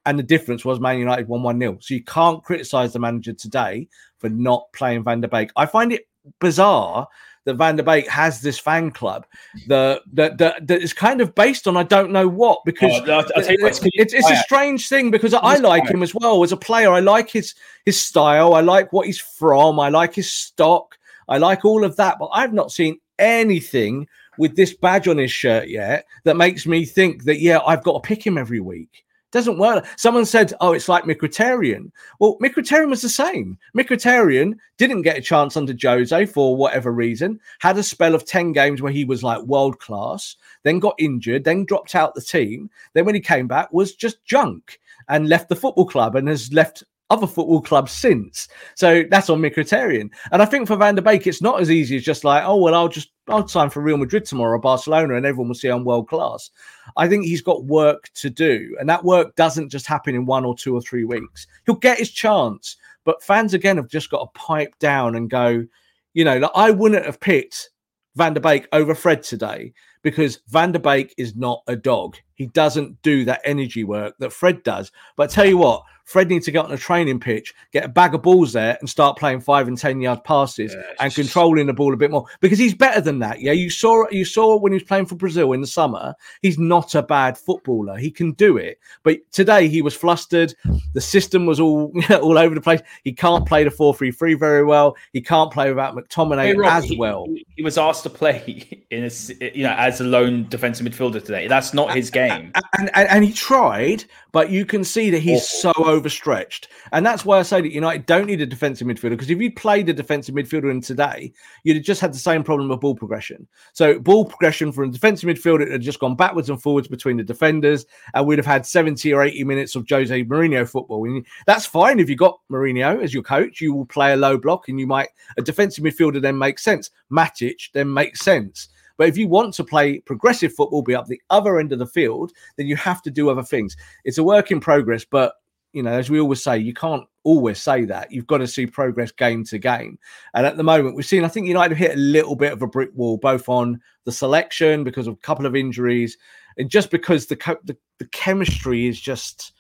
And 0.08 0.18
the 0.18 0.24
difference 0.24 0.66
was 0.66 0.80
Man 0.80 0.98
United 0.98 1.28
1 1.28 1.44
1 1.44 1.60
0. 1.60 1.78
So 1.80 1.94
you 1.94 2.04
can't 2.04 2.44
criticize 2.44 2.92
the 2.92 2.98
manager 2.98 3.34
today 3.34 3.88
for 4.18 4.30
not 4.30 4.66
playing 4.74 5.04
Van 5.04 5.22
der 5.22 5.28
Beek. 5.28 5.52
I 5.56 5.68
find 5.68 5.94
it 5.94 6.08
bizarre 6.40 7.08
that 7.46 7.56
Van 7.56 7.76
der 7.76 7.84
Beek 7.84 8.08
has 8.08 8.42
this 8.42 8.60
fan 8.60 8.92
club 8.92 9.26
that 9.68 10.02
that 10.14 10.38
that, 10.38 10.68
that 10.68 10.82
is 10.82 10.94
kind 10.94 11.22
of 11.22 11.34
based 11.36 11.68
on 11.68 11.78
I 11.78 11.84
don't 11.84 12.12
know 12.12 12.28
what 12.28 12.60
because 12.66 12.92
oh, 12.94 13.12
I'll, 13.12 13.20
I'll 13.20 13.26
it's, 13.36 13.80
it's, 13.94 14.14
it's, 14.14 14.30
a 14.30 14.36
strange 14.38 14.88
thing 14.88 15.12
because 15.12 15.34
I 15.34 15.56
like 15.58 15.88
him 15.90 16.04
as 16.04 16.14
well 16.14 16.44
as 16.44 16.52
a 16.52 16.58
player. 16.58 16.92
I 16.92 17.00
like 17.00 17.30
his 17.30 17.56
his 17.86 18.00
style. 18.00 18.54
I 18.54 18.62
like 18.62 18.94
what 18.94 19.08
he's 19.08 19.20
from. 19.20 19.80
I 19.80 19.90
like 19.90 20.14
his 20.14 20.32
stock. 20.32 20.98
I 21.28 21.38
like 21.38 21.66
all 21.66 21.84
of 21.84 21.96
that, 21.96 22.18
but 22.20 22.30
I've 22.34 22.54
not 22.54 22.72
seen 22.72 23.00
anything 23.18 24.08
with 24.38 24.56
this 24.56 24.74
badge 24.74 25.08
on 25.08 25.18
his 25.18 25.32
shirt 25.32 25.70
yet 25.70 26.06
that 26.24 26.38
makes 26.38 26.66
me 26.66 26.86
think 26.86 27.24
that 27.24 27.40
yeah, 27.40 27.60
I've 27.66 27.84
got 27.84 28.02
to 28.02 28.08
pick 28.08 28.26
him 28.26 28.38
every 28.38 28.60
week. 28.60 29.06
Doesn't 29.32 29.58
work. 29.58 29.86
Someone 29.96 30.26
said, 30.26 30.54
"Oh, 30.60 30.74
it's 30.74 30.90
like 30.90 31.06
Mkhitaryan." 31.06 31.92
Well, 32.20 32.38
Mkhitaryan 32.42 32.90
was 32.90 33.02
the 33.02 33.10
same. 33.10 33.58
Mkhitaryan 33.76 34.56
didn't 34.78 35.04
get 35.04 35.18
a 35.18 35.22
chance 35.22 35.56
under 35.56 35.74
Jose 35.82 36.26
for 36.26 36.56
whatever 36.56 36.92
reason. 36.92 37.40
Had 37.60 37.78
a 37.78 37.84
spell 37.84 38.14
of 38.14 38.26
ten 38.26 38.52
games 38.52 38.82
where 38.82 38.92
he 38.92 39.06
was 39.06 39.24
like 39.24 39.42
world 39.44 39.80
class. 39.80 40.36
Then 40.64 40.80
got 40.80 40.96
injured. 40.98 41.46
Then 41.46 41.66
dropped 41.66 41.96
out 41.96 42.14
the 42.14 42.22
team. 42.22 42.70
Then 42.94 43.06
when 43.06 43.16
he 43.16 43.22
came 43.22 43.48
back, 43.48 43.72
was 43.72 43.94
just 43.94 44.24
junk 44.26 44.80
and 45.08 45.30
left 45.30 45.50
the 45.50 45.56
football 45.56 45.86
club 45.86 46.16
and 46.16 46.28
has 46.28 46.52
left 46.52 46.84
other 47.12 47.28
football 47.28 47.62
clubs 47.62 47.92
since. 47.92 48.48
So 48.76 49.04
that's 49.12 49.30
on 49.30 49.42
Mkhitaryan. 49.42 50.10
And 50.32 50.42
I 50.42 50.46
think 50.46 50.68
for 50.68 50.78
Van 50.78 50.96
der 50.96 51.02
Beek, 51.02 51.28
it's 51.28 51.42
not 51.42 51.60
as 51.60 51.70
easy 51.70 51.98
as 51.98 52.04
just 52.04 52.24
like, 52.24 52.44
oh, 52.46 52.56
well, 52.56 52.74
I'll 52.74 52.88
just, 52.88 53.12
I'll 53.28 53.48
sign 53.48 53.70
for 53.70 53.82
Real 53.82 53.98
Madrid 53.98 54.26
tomorrow 54.26 54.56
or 54.56 54.60
Barcelona 54.60 55.16
and 55.16 55.26
everyone 55.26 55.50
will 55.50 55.56
see 55.56 55.68
I'm 55.68 55.84
world 55.84 56.08
class. 56.08 56.50
I 56.96 57.10
think 57.10 57.26
he's 57.26 57.42
got 57.42 57.66
work 57.66 58.10
to 58.16 58.30
do. 58.30 58.76
And 58.80 58.90
that 58.90 59.04
work 59.04 59.36
doesn't 59.36 59.70
just 59.70 59.86
happen 59.86 60.16
in 60.16 60.26
one 60.26 60.46
or 60.46 60.56
two 60.56 60.74
or 60.74 60.82
three 60.82 61.04
weeks. 61.04 61.46
He'll 61.66 61.76
get 61.76 62.00
his 62.00 62.12
chance. 62.12 62.78
But 63.04 63.22
fans, 63.22 63.54
again, 63.54 63.78
have 63.78 63.90
just 63.90 64.10
got 64.10 64.22
to 64.34 64.40
pipe 64.40 64.74
down 64.80 65.16
and 65.16 65.30
go, 65.30 65.66
you 66.14 66.24
know, 66.24 66.38
like 66.38 66.52
I 66.56 66.72
wouldn't 66.72 67.06
have 67.06 67.20
picked 67.20 67.72
Van 68.16 68.34
der 68.34 68.42
Beek 68.42 68.68
over 68.72 68.96
Fred 68.96 69.24
today 69.24 69.74
because 70.02 70.40
Van 70.48 70.72
der 70.72 70.80
Beek 70.80 71.14
is 71.18 71.36
not 71.36 71.64
a 71.68 71.76
dog. 71.76 72.18
He 72.36 72.48
doesn't 72.48 73.02
do 73.02 73.26
that 73.26 73.42
energy 73.46 73.84
work 73.84 74.16
that 74.20 74.34
Fred 74.34 74.64
does. 74.64 74.92
But 75.16 75.30
I 75.30 75.34
tell 75.34 75.46
you 75.46 75.58
what, 75.58 75.84
Fred 76.06 76.30
needs 76.30 76.46
to 76.46 76.52
get 76.52 76.66
on 76.66 76.72
a 76.72 76.78
training 76.78 77.20
pitch, 77.20 77.54
get 77.72 77.86
a 77.86 77.88
bag 77.88 78.14
of 78.14 78.22
balls 78.22 78.54
there, 78.54 78.78
and 78.80 78.90
start 78.90 79.18
playing 79.18 79.42
five 79.42 79.68
and 79.68 79.78
ten 79.78 80.02
yard 80.02 80.24
passes 80.24 80.74
yeah, 80.74 80.82
and 81.00 81.14
controlling 81.14 81.68
the 81.68 81.74
ball 81.74 81.94
a 81.94 81.98
bit 81.98 82.12
more 82.12 82.26
because 82.40 82.60
he's 82.60 82.74
better 82.74 83.02
than 83.02 83.20
that. 83.20 83.42
Yeah, 83.42 83.52
you 83.52 83.70
saw 83.70 84.06
you 84.12 84.26
saw 84.26 84.58
when 84.58 84.72
he 84.72 84.78
was 84.78 84.84
playing 84.84 85.06
for 85.06 85.16
Brazil 85.16 85.54
in 85.54 85.62
the 85.62 85.68
summer. 85.68 86.14
He's 86.42 86.60
not 86.60 86.96
a 86.96 87.04
bad 87.04 87.38
footballer. 87.38 87.98
He 87.98 88.12
can 88.12 88.34
do 88.34 88.58
it. 88.58 88.80
But 89.04 89.20
today 89.32 89.68
he 89.68 89.82
was 89.82 89.96
flustered. 89.96 90.54
The 90.94 91.02
system 91.02 91.46
was 91.46 91.60
all 91.60 91.92
all 92.22 92.38
over 92.38 92.56
the 92.56 92.62
place. 92.62 92.82
He 93.04 93.14
can't 93.14 93.46
play 93.46 93.64
the 93.64 93.72
four 93.72 93.94
three 93.94 94.12
three 94.12 94.34
very 94.34 94.64
well. 94.64 94.96
He 95.14 95.22
can't 95.22 95.52
play 95.52 95.70
without 95.70 95.96
McTominay 95.96 96.46
hey, 96.46 96.56
Rob, 96.56 96.72
as 96.72 96.86
he, 96.86 96.98
well. 96.98 97.28
He 97.56 97.64
was 97.64 97.78
asked 97.78 98.04
to 98.04 98.10
play 98.10 98.86
in 98.92 99.06
a 99.06 99.12
you 99.56 99.64
know 99.64 99.76
as 99.78 100.02
a 100.02 100.04
lone 100.04 100.48
defensive 100.50 100.86
midfielder 100.86 101.24
today. 101.24 101.48
That's 101.48 101.74
not 101.74 101.96
his 101.96 102.10
game. 102.10 102.52
And 102.78 102.90
and, 102.94 103.08
and 103.10 103.24
he 103.24 103.32
tried, 103.32 104.06
but 104.32 104.50
you 104.50 104.66
can 104.66 104.84
see 104.84 105.10
that 105.10 105.20
he's 105.20 105.44
Awful. 105.64 105.74
so 105.74 105.91
overstretched. 105.92 106.70
And 106.92 107.06
that's 107.06 107.26
why 107.26 107.40
I 107.40 107.44
say 107.44 107.62
that 107.62 107.72
United 107.72 108.06
don't 108.06 108.28
need 108.28 108.42
a 108.42 108.46
defensive 108.46 108.88
midfielder 108.88 109.12
because 109.12 109.30
if 109.30 109.40
you 109.40 109.54
played 109.54 109.90
a 109.90 109.94
defensive 109.94 110.34
midfielder 110.34 110.72
in 110.72 110.82
today, 110.82 111.32
you'd 111.64 111.78
have 111.78 111.86
just 111.86 112.02
had 112.02 112.14
the 112.14 112.20
same 112.20 112.44
problem 112.44 112.70
with 112.70 112.80
ball 112.80 112.96
progression. 112.96 113.48
So 113.74 114.00
ball 114.00 114.26
progression 114.26 114.72
from 114.72 114.90
a 114.90 114.92
defensive 114.92 115.30
midfielder 115.30 115.70
had 115.70 115.82
just 115.82 116.00
gone 116.00 116.16
backwards 116.16 116.50
and 116.50 116.62
forwards 116.62 116.88
between 116.88 117.18
the 117.18 117.24
defenders, 117.24 117.86
and 118.14 118.26
we'd 118.26 118.40
have 118.40 118.46
had 118.46 118.66
70 118.66 119.14
or 119.14 119.24
80 119.24 119.44
minutes 119.44 119.76
of 119.76 119.86
Jose 119.90 120.24
Mourinho 120.24 120.68
football. 120.68 121.06
And 121.06 121.26
that's 121.46 121.66
fine 121.66 122.00
if 122.00 122.10
you 122.10 122.16
got 122.16 122.40
Mourinho 122.52 123.04
as 123.04 123.14
your 123.14 123.24
coach, 123.24 123.62
you 123.62 123.74
will 123.74 123.86
play 123.86 124.14
a 124.14 124.18
low 124.18 124.38
block 124.38 124.70
and 124.70 124.80
you 124.80 124.88
might 124.88 125.10
a 125.38 125.42
defensive 125.42 125.84
midfielder 125.84 126.22
then 126.22 126.38
makes 126.38 126.64
sense. 126.64 126.90
Matic 127.12 127.72
then 127.74 127.94
makes 127.94 128.22
sense. 128.22 128.70
But 129.02 129.08
if 129.08 129.18
you 129.18 129.28
want 129.28 129.56
to 129.56 129.64
play 129.64 129.98
progressive 130.00 130.54
football, 130.54 130.84
be 130.84 130.94
up 130.94 131.08
the 131.08 131.20
other 131.32 131.58
end 131.58 131.72
of 131.72 131.80
the 131.80 131.88
field, 131.88 132.32
then 132.58 132.68
you 132.68 132.76
have 132.76 133.02
to 133.02 133.10
do 133.10 133.32
other 133.32 133.42
things. 133.42 133.76
It's 134.06 134.20
a 134.20 134.24
work 134.24 134.52
in 134.52 134.60
progress, 134.60 135.04
but 135.04 135.34
you 135.74 135.84
know, 135.84 135.92
as 135.92 136.10
we 136.10 136.20
always 136.20 136.44
say, 136.44 136.58
you 136.58 136.74
can't 136.74 137.06
always 137.24 137.62
say 137.62 137.86
that. 137.86 138.12
You've 138.12 138.28
got 138.28 138.40
to 138.40 138.48
see 138.48 138.66
progress 138.66 139.12
game 139.12 139.44
to 139.46 139.58
game. 139.58 139.98
And 140.34 140.46
at 140.46 140.58
the 140.58 140.64
moment, 140.64 140.96
we've 140.96 141.06
seen, 141.06 141.24
I 141.24 141.30
think 141.30 141.48
United 141.48 141.78
hit 141.78 141.94
a 141.94 142.00
little 142.00 142.36
bit 142.36 142.54
of 142.54 142.62
a 142.62 142.68
brick 142.68 142.90
wall, 142.94 143.18
both 143.18 143.48
on 143.48 143.80
the 144.06 144.12
selection 144.12 144.84
because 144.84 145.08
of 145.08 145.14
a 145.14 145.18
couple 145.18 145.46
of 145.46 145.56
injuries, 145.56 146.18
and 146.58 146.70
just 146.70 146.92
because 146.92 147.28
the 147.28 147.36
the, 147.64 147.78
the 148.00 148.06
chemistry 148.06 148.88
is 148.88 149.00
just 149.00 149.54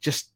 just 0.00 0.30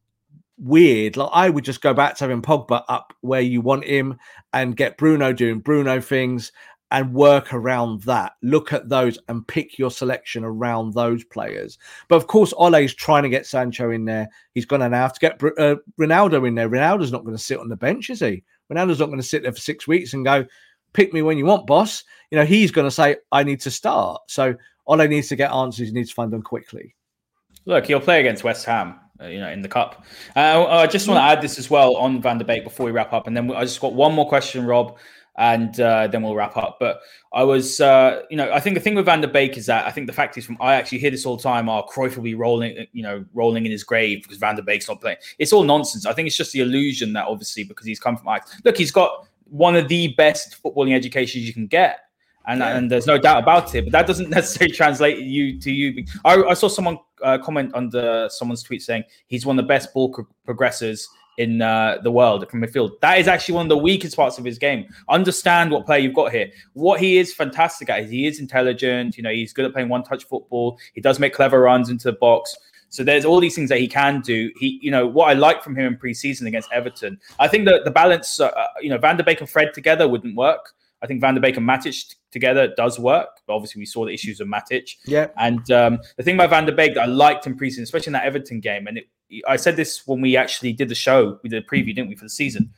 weird. 0.58 1.16
Like 1.16 1.30
I 1.32 1.50
would 1.50 1.64
just 1.64 1.82
go 1.82 1.94
back 1.94 2.16
to 2.16 2.24
having 2.24 2.42
Pogba 2.42 2.84
up 2.88 3.12
where 3.20 3.40
you 3.40 3.60
want 3.60 3.84
him 3.84 4.18
and 4.52 4.76
get 4.76 4.96
Bruno 4.96 5.32
doing 5.32 5.60
Bruno 5.60 6.00
things 6.00 6.52
and 6.94 7.12
work 7.12 7.52
around 7.52 8.02
that. 8.02 8.34
Look 8.40 8.72
at 8.72 8.88
those 8.88 9.18
and 9.28 9.46
pick 9.48 9.80
your 9.80 9.90
selection 9.90 10.44
around 10.44 10.94
those 10.94 11.24
players. 11.24 11.76
But 12.06 12.14
of 12.14 12.28
course, 12.28 12.54
Ole's 12.56 12.94
trying 12.94 13.24
to 13.24 13.28
get 13.28 13.46
Sancho 13.46 13.90
in 13.90 14.04
there. 14.04 14.28
He's 14.52 14.64
going 14.64 14.80
to 14.80 14.88
now 14.88 15.02
have 15.02 15.12
to 15.14 15.20
get 15.20 15.42
uh, 15.58 15.74
Ronaldo 16.00 16.46
in 16.46 16.54
there. 16.54 16.70
Ronaldo's 16.70 17.10
not 17.10 17.24
going 17.24 17.36
to 17.36 17.42
sit 17.42 17.58
on 17.58 17.68
the 17.68 17.76
bench, 17.76 18.10
is 18.10 18.20
he? 18.20 18.44
Ronaldo's 18.72 19.00
not 19.00 19.06
going 19.06 19.18
to 19.18 19.24
sit 19.26 19.42
there 19.42 19.50
for 19.50 19.60
six 19.60 19.88
weeks 19.88 20.14
and 20.14 20.24
go, 20.24 20.46
pick 20.92 21.12
me 21.12 21.20
when 21.20 21.36
you 21.36 21.46
want, 21.46 21.66
boss. 21.66 22.04
You 22.30 22.38
know, 22.38 22.44
he's 22.44 22.70
going 22.70 22.86
to 22.86 22.92
say, 22.92 23.16
I 23.32 23.42
need 23.42 23.60
to 23.62 23.72
start. 23.72 24.22
So 24.28 24.54
Ole 24.86 25.08
needs 25.08 25.26
to 25.30 25.36
get 25.36 25.50
answers. 25.50 25.88
He 25.88 25.94
needs 25.94 26.10
to 26.10 26.14
find 26.14 26.32
them 26.32 26.42
quickly. 26.42 26.94
Look, 27.64 27.86
he'll 27.86 27.98
play 27.98 28.20
against 28.20 28.44
West 28.44 28.64
Ham. 28.66 29.00
Uh, 29.20 29.26
you 29.26 29.38
know, 29.38 29.48
in 29.48 29.62
the 29.62 29.68
cup. 29.68 30.04
Uh, 30.34 30.66
I 30.66 30.88
just 30.88 31.06
want 31.06 31.18
to 31.18 31.22
add 31.22 31.40
this 31.40 31.56
as 31.56 31.70
well 31.70 31.94
on 31.96 32.20
Van 32.20 32.36
der 32.36 32.44
Beek 32.44 32.64
before 32.64 32.84
we 32.84 32.90
wrap 32.90 33.12
up, 33.12 33.28
and 33.28 33.36
then 33.36 33.48
I 33.52 33.62
just 33.62 33.80
got 33.80 33.94
one 33.94 34.12
more 34.12 34.28
question, 34.28 34.66
Rob, 34.66 34.98
and 35.36 35.78
uh, 35.80 36.06
then 36.06 36.22
we'll 36.22 36.34
wrap 36.34 36.56
up. 36.56 36.78
But 36.78 37.00
I 37.32 37.42
was, 37.42 37.80
uh, 37.80 38.22
you 38.30 38.36
know, 38.36 38.52
I 38.52 38.60
think 38.60 38.74
the 38.74 38.80
thing 38.80 38.94
with 38.94 39.06
Van 39.06 39.20
der 39.20 39.28
Beek 39.28 39.56
is 39.56 39.66
that 39.66 39.86
I 39.86 39.90
think 39.90 40.06
the 40.06 40.12
fact 40.12 40.38
is 40.38 40.44
from 40.46 40.56
I 40.60 40.74
actually 40.74 40.98
hear 40.98 41.10
this 41.10 41.26
all 41.26 41.36
the 41.36 41.42
time. 41.42 41.68
Oh, 41.68 41.82
Cruyff 41.82 42.16
will 42.16 42.22
be 42.22 42.34
rolling, 42.34 42.86
you 42.92 43.02
know, 43.02 43.24
rolling 43.34 43.66
in 43.66 43.72
his 43.72 43.84
grave 43.84 44.22
because 44.22 44.38
Van 44.38 44.56
der 44.56 44.62
Beek's 44.62 44.88
not 44.88 45.00
playing. 45.00 45.18
It's 45.38 45.52
all 45.52 45.64
nonsense. 45.64 46.06
I 46.06 46.12
think 46.12 46.26
it's 46.26 46.36
just 46.36 46.52
the 46.52 46.60
illusion 46.60 47.12
that 47.14 47.26
obviously 47.26 47.64
because 47.64 47.86
he's 47.86 48.00
come 48.00 48.16
from 48.16 48.28
Ajax. 48.28 48.60
Look, 48.64 48.76
he's 48.76 48.92
got 48.92 49.26
one 49.50 49.76
of 49.76 49.88
the 49.88 50.08
best 50.08 50.62
footballing 50.62 50.94
educations 50.94 51.46
you 51.46 51.52
can 51.52 51.66
get 51.66 52.00
and, 52.46 52.60
yeah. 52.60 52.76
and 52.76 52.90
there's 52.90 53.06
no 53.06 53.18
doubt 53.18 53.42
about 53.42 53.74
it. 53.74 53.84
But 53.84 53.92
that 53.92 54.06
doesn't 54.06 54.30
necessarily 54.30 54.74
translate 54.74 55.18
you 55.18 55.58
to 55.60 55.72
you. 55.72 56.04
I, 56.24 56.42
I 56.42 56.54
saw 56.54 56.68
someone 56.68 56.98
uh, 57.22 57.38
comment 57.38 57.72
under 57.74 58.28
someone's 58.30 58.62
tweet 58.62 58.82
saying 58.82 59.04
he's 59.26 59.46
one 59.46 59.58
of 59.58 59.64
the 59.64 59.68
best 59.68 59.92
ball 59.94 60.10
pro- 60.10 60.26
progressors 60.46 61.06
in 61.38 61.62
uh, 61.62 61.98
the 62.02 62.10
world 62.10 62.48
from 62.50 62.60
midfield. 62.60 63.00
That 63.00 63.18
is 63.18 63.28
actually 63.28 63.56
one 63.56 63.66
of 63.66 63.68
the 63.68 63.76
weakest 63.76 64.16
parts 64.16 64.38
of 64.38 64.44
his 64.44 64.58
game. 64.58 64.86
Understand 65.08 65.70
what 65.70 65.86
player 65.86 66.00
you've 66.00 66.14
got 66.14 66.32
here. 66.32 66.50
What 66.74 67.00
he 67.00 67.18
is 67.18 67.34
fantastic 67.34 67.90
at 67.90 68.00
is 68.00 68.10
he 68.10 68.26
is 68.26 68.40
intelligent. 68.40 69.16
You 69.16 69.22
know, 69.22 69.30
he's 69.30 69.52
good 69.52 69.64
at 69.64 69.72
playing 69.72 69.88
one-touch 69.88 70.24
football. 70.24 70.78
He 70.94 71.00
does 71.00 71.18
make 71.18 71.34
clever 71.34 71.60
runs 71.60 71.90
into 71.90 72.10
the 72.10 72.16
box. 72.16 72.56
So 72.88 73.02
there's 73.02 73.24
all 73.24 73.40
these 73.40 73.56
things 73.56 73.70
that 73.70 73.80
he 73.80 73.88
can 73.88 74.20
do. 74.20 74.52
He, 74.60 74.78
you 74.80 74.90
know, 74.90 75.04
what 75.06 75.28
I 75.28 75.32
like 75.32 75.64
from 75.64 75.74
him 75.74 75.86
in 75.86 75.96
preseason 75.98 76.46
against 76.46 76.70
Everton. 76.70 77.18
I 77.40 77.48
think 77.48 77.64
that 77.64 77.84
the 77.84 77.90
balance, 77.90 78.38
uh, 78.38 78.50
you 78.80 78.88
know, 78.88 78.98
Van 78.98 79.16
der 79.16 79.24
Beek 79.24 79.40
and 79.40 79.50
Fred 79.50 79.74
together 79.74 80.06
wouldn't 80.06 80.36
work. 80.36 80.74
I 81.02 81.06
think 81.06 81.20
Van 81.20 81.34
der 81.34 81.40
Beek 81.40 81.56
and 81.56 81.68
Matic 81.68 82.14
together 82.30 82.72
does 82.76 82.98
work. 82.98 83.28
But 83.46 83.54
obviously, 83.54 83.80
we 83.80 83.86
saw 83.86 84.06
the 84.06 84.12
issues 84.12 84.40
of 84.40 84.46
Matic. 84.46 84.94
Yeah. 85.06 85.26
And 85.36 85.68
um, 85.72 85.98
the 86.16 86.22
thing 86.22 86.36
about 86.36 86.50
Van 86.50 86.66
der 86.66 86.72
Beek 86.72 86.94
that 86.94 87.02
I 87.02 87.06
liked 87.06 87.46
in 87.46 87.58
preseason, 87.58 87.82
especially 87.82 88.10
in 88.10 88.12
that 88.12 88.26
Everton 88.26 88.60
game, 88.60 88.86
and 88.86 88.98
it, 88.98 89.08
I 89.46 89.56
said 89.56 89.76
this 89.76 90.06
when 90.06 90.20
we 90.20 90.36
actually 90.36 90.72
did 90.72 90.88
the 90.88 90.94
show, 90.94 91.38
we 91.42 91.48
did 91.48 91.62
a 91.62 91.66
preview, 91.66 91.94
didn't 91.94 92.08
we, 92.08 92.14
for 92.14 92.24
the 92.24 92.30
season? 92.30 92.70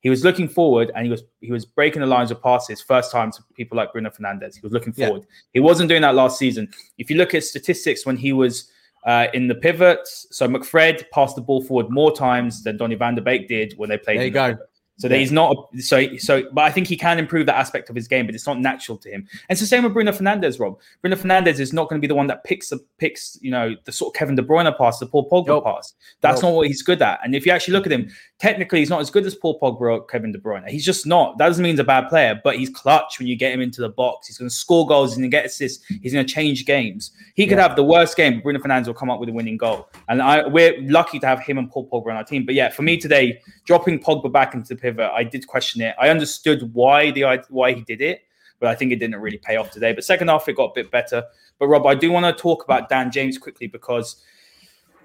He 0.00 0.10
was 0.10 0.22
looking 0.22 0.48
forward 0.48 0.92
and 0.94 1.06
he 1.06 1.10
was 1.10 1.22
he 1.40 1.50
was 1.50 1.64
breaking 1.64 2.00
the 2.00 2.06
lines 2.06 2.30
of 2.30 2.42
passes 2.42 2.82
first 2.82 3.10
time 3.10 3.32
to 3.32 3.42
people 3.54 3.76
like 3.76 3.90
Bruno 3.92 4.10
Fernandes. 4.10 4.54
He 4.54 4.60
was 4.62 4.72
looking 4.72 4.92
forward. 4.92 5.22
Yeah. 5.22 5.36
He 5.54 5.60
wasn't 5.60 5.88
doing 5.88 6.02
that 6.02 6.14
last 6.14 6.38
season. 6.38 6.68
If 6.98 7.08
you 7.08 7.16
look 7.16 7.34
at 7.34 7.42
statistics 7.42 8.04
when 8.04 8.18
he 8.18 8.34
was 8.34 8.70
uh, 9.06 9.28
in 9.32 9.48
the 9.48 9.54
pivots, 9.54 10.26
so 10.30 10.46
McFred 10.46 11.10
passed 11.10 11.36
the 11.36 11.42
ball 11.42 11.62
forward 11.62 11.88
more 11.88 12.14
times 12.14 12.62
than 12.62 12.76
Donny 12.76 12.96
Van 12.96 13.14
der 13.14 13.22
Beek 13.22 13.48
did 13.48 13.72
when 13.78 13.88
they 13.88 13.96
played. 13.96 14.18
There 14.18 14.26
you 14.26 14.30
go. 14.30 14.52
Pivot. 14.52 14.68
So 14.96 15.08
that 15.08 15.18
he's 15.18 15.32
not 15.32 15.56
so 15.80 16.16
so, 16.18 16.44
but 16.52 16.62
I 16.62 16.70
think 16.70 16.86
he 16.86 16.96
can 16.96 17.18
improve 17.18 17.46
that 17.46 17.56
aspect 17.56 17.90
of 17.90 17.96
his 17.96 18.06
game, 18.06 18.26
but 18.26 18.34
it's 18.34 18.46
not 18.46 18.60
natural 18.60 18.96
to 18.98 19.10
him. 19.10 19.26
And 19.48 19.50
it's 19.50 19.60
the 19.60 19.66
same 19.66 19.82
with 19.82 19.92
Bruno 19.92 20.12
Fernandes, 20.12 20.60
Rob. 20.60 20.78
Bruno 21.00 21.16
Fernandes 21.16 21.58
is 21.58 21.72
not 21.72 21.88
going 21.88 22.00
to 22.00 22.00
be 22.00 22.06
the 22.06 22.14
one 22.14 22.28
that 22.28 22.44
picks 22.44 22.68
the 22.68 22.78
picks, 22.98 23.36
you 23.40 23.50
know, 23.50 23.74
the 23.86 23.92
sort 23.92 24.14
of 24.14 24.18
Kevin 24.18 24.36
De 24.36 24.42
Bruyne 24.42 24.76
pass, 24.78 25.00
the 25.00 25.06
Paul 25.06 25.28
Pogba 25.28 25.48
nope. 25.48 25.64
pass. 25.64 25.94
That's 26.20 26.42
nope. 26.42 26.50
not 26.50 26.56
what 26.56 26.68
he's 26.68 26.82
good 26.82 27.02
at. 27.02 27.18
And 27.24 27.34
if 27.34 27.44
you 27.44 27.50
actually 27.50 27.72
look 27.72 27.86
at 27.86 27.92
him, 27.92 28.08
technically 28.38 28.78
he's 28.78 28.90
not 28.90 29.00
as 29.00 29.10
good 29.10 29.26
as 29.26 29.34
Paul 29.34 29.58
Pogba 29.58 29.80
or 29.80 30.04
Kevin 30.04 30.30
De 30.30 30.38
Bruyne. 30.38 30.68
He's 30.68 30.84
just 30.84 31.06
not. 31.06 31.38
That 31.38 31.48
doesn't 31.48 31.62
mean 31.62 31.72
he's 31.72 31.80
a 31.80 31.84
bad 31.84 32.08
player, 32.08 32.40
but 32.44 32.56
he's 32.56 32.70
clutch 32.70 33.18
when 33.18 33.26
you 33.26 33.36
get 33.36 33.52
him 33.52 33.60
into 33.60 33.80
the 33.80 33.88
box. 33.88 34.28
He's 34.28 34.38
going 34.38 34.48
to 34.48 34.54
score 34.54 34.86
goals, 34.86 35.10
he's 35.10 35.18
going 35.18 35.28
to 35.28 35.36
get 35.36 35.46
assists, 35.46 35.84
he's 36.02 36.12
going 36.12 36.24
to 36.24 36.32
change 36.32 36.66
games. 36.66 37.10
He 37.34 37.48
could 37.48 37.58
yeah. 37.58 37.66
have 37.66 37.74
the 37.74 37.82
worst 37.82 38.16
game, 38.16 38.34
but 38.34 38.44
Bruno 38.44 38.60
Fernandes 38.60 38.86
will 38.86 38.94
come 38.94 39.10
up 39.10 39.18
with 39.18 39.28
a 39.28 39.32
winning 39.32 39.56
goal. 39.56 39.88
And 40.08 40.22
I, 40.22 40.46
we're 40.46 40.80
lucky 40.82 41.18
to 41.18 41.26
have 41.26 41.40
him 41.40 41.58
and 41.58 41.68
Paul 41.68 41.88
Pogba 41.90 42.10
on 42.10 42.16
our 42.16 42.24
team. 42.24 42.46
But 42.46 42.54
yeah, 42.54 42.68
for 42.68 42.82
me 42.82 42.96
today, 42.96 43.40
dropping 43.64 43.98
Pogba 43.98 44.32
back 44.32 44.54
into 44.54 44.74
the 44.74 44.80
pivot, 44.84 45.10
I 45.12 45.24
did 45.24 45.46
question 45.46 45.80
it. 45.80 45.94
I 45.98 46.10
understood 46.10 46.74
why 46.74 47.10
the 47.10 47.42
why 47.48 47.72
he 47.72 47.80
did 47.80 48.02
it, 48.02 48.22
but 48.60 48.68
I 48.68 48.74
think 48.74 48.92
it 48.92 48.96
didn't 48.96 49.16
really 49.16 49.38
pay 49.38 49.56
off 49.56 49.70
today. 49.70 49.92
But 49.94 50.04
second 50.04 50.28
half, 50.28 50.46
it 50.48 50.56
got 50.56 50.70
a 50.70 50.74
bit 50.74 50.90
better. 50.90 51.24
But 51.58 51.68
Rob, 51.68 51.86
I 51.86 51.94
do 51.94 52.12
want 52.12 52.24
to 52.26 52.40
talk 52.40 52.64
about 52.64 52.90
Dan 52.90 53.10
James 53.10 53.38
quickly 53.38 53.66
because 53.66 54.22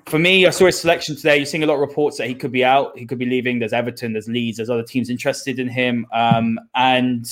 for 0.05 0.19
me, 0.19 0.45
I 0.45 0.49
saw 0.49 0.65
his 0.65 0.79
selection 0.79 1.15
today. 1.15 1.37
You're 1.37 1.45
seeing 1.45 1.63
a 1.63 1.65
lot 1.65 1.75
of 1.75 1.79
reports 1.79 2.17
that 2.17 2.27
he 2.27 2.35
could 2.35 2.51
be 2.51 2.65
out, 2.65 2.97
he 2.97 3.05
could 3.05 3.19
be 3.19 3.25
leaving. 3.25 3.59
There's 3.59 3.73
Everton, 3.73 4.13
there's 4.13 4.27
Leeds, 4.27 4.57
there's 4.57 4.69
other 4.69 4.83
teams 4.83 5.09
interested 5.09 5.59
in 5.59 5.69
him. 5.69 6.05
Um, 6.11 6.59
and 6.75 7.25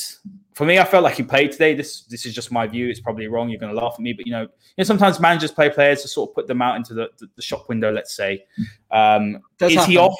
for 0.54 0.66
me, 0.66 0.80
I 0.80 0.86
felt 0.86 1.04
like 1.04 1.16
he 1.16 1.24
played 1.24 1.52
today. 1.52 1.76
This 1.76 2.04
this 2.04 2.26
is 2.26 2.34
just 2.34 2.52
my 2.52 2.66
view. 2.66 2.88
It's 2.88 3.00
probably 3.02 3.28
wrong. 3.28 3.50
You're 3.50 3.60
going 3.60 3.76
to 3.76 3.80
laugh 3.80 3.96
at 3.96 4.00
me, 4.00 4.14
but 4.14 4.26
you 4.26 4.32
know, 4.32 4.44
you 4.44 4.78
know, 4.78 4.84
sometimes 4.86 5.20
managers 5.20 5.52
play 5.52 5.70
players 5.70 6.02
to 6.04 6.08
sort 6.08 6.30
of 6.30 6.36
put 6.36 6.48
them 6.48 6.62
out 6.62 6.78
into 6.78 6.94
the, 6.94 7.10
the, 7.18 7.28
the 7.36 7.42
shop 7.42 7.68
window. 7.68 7.92
Let's 7.92 8.16
say, 8.16 8.46
um, 8.92 9.42
is 9.60 9.86
he 9.86 9.98
off? 9.98 10.18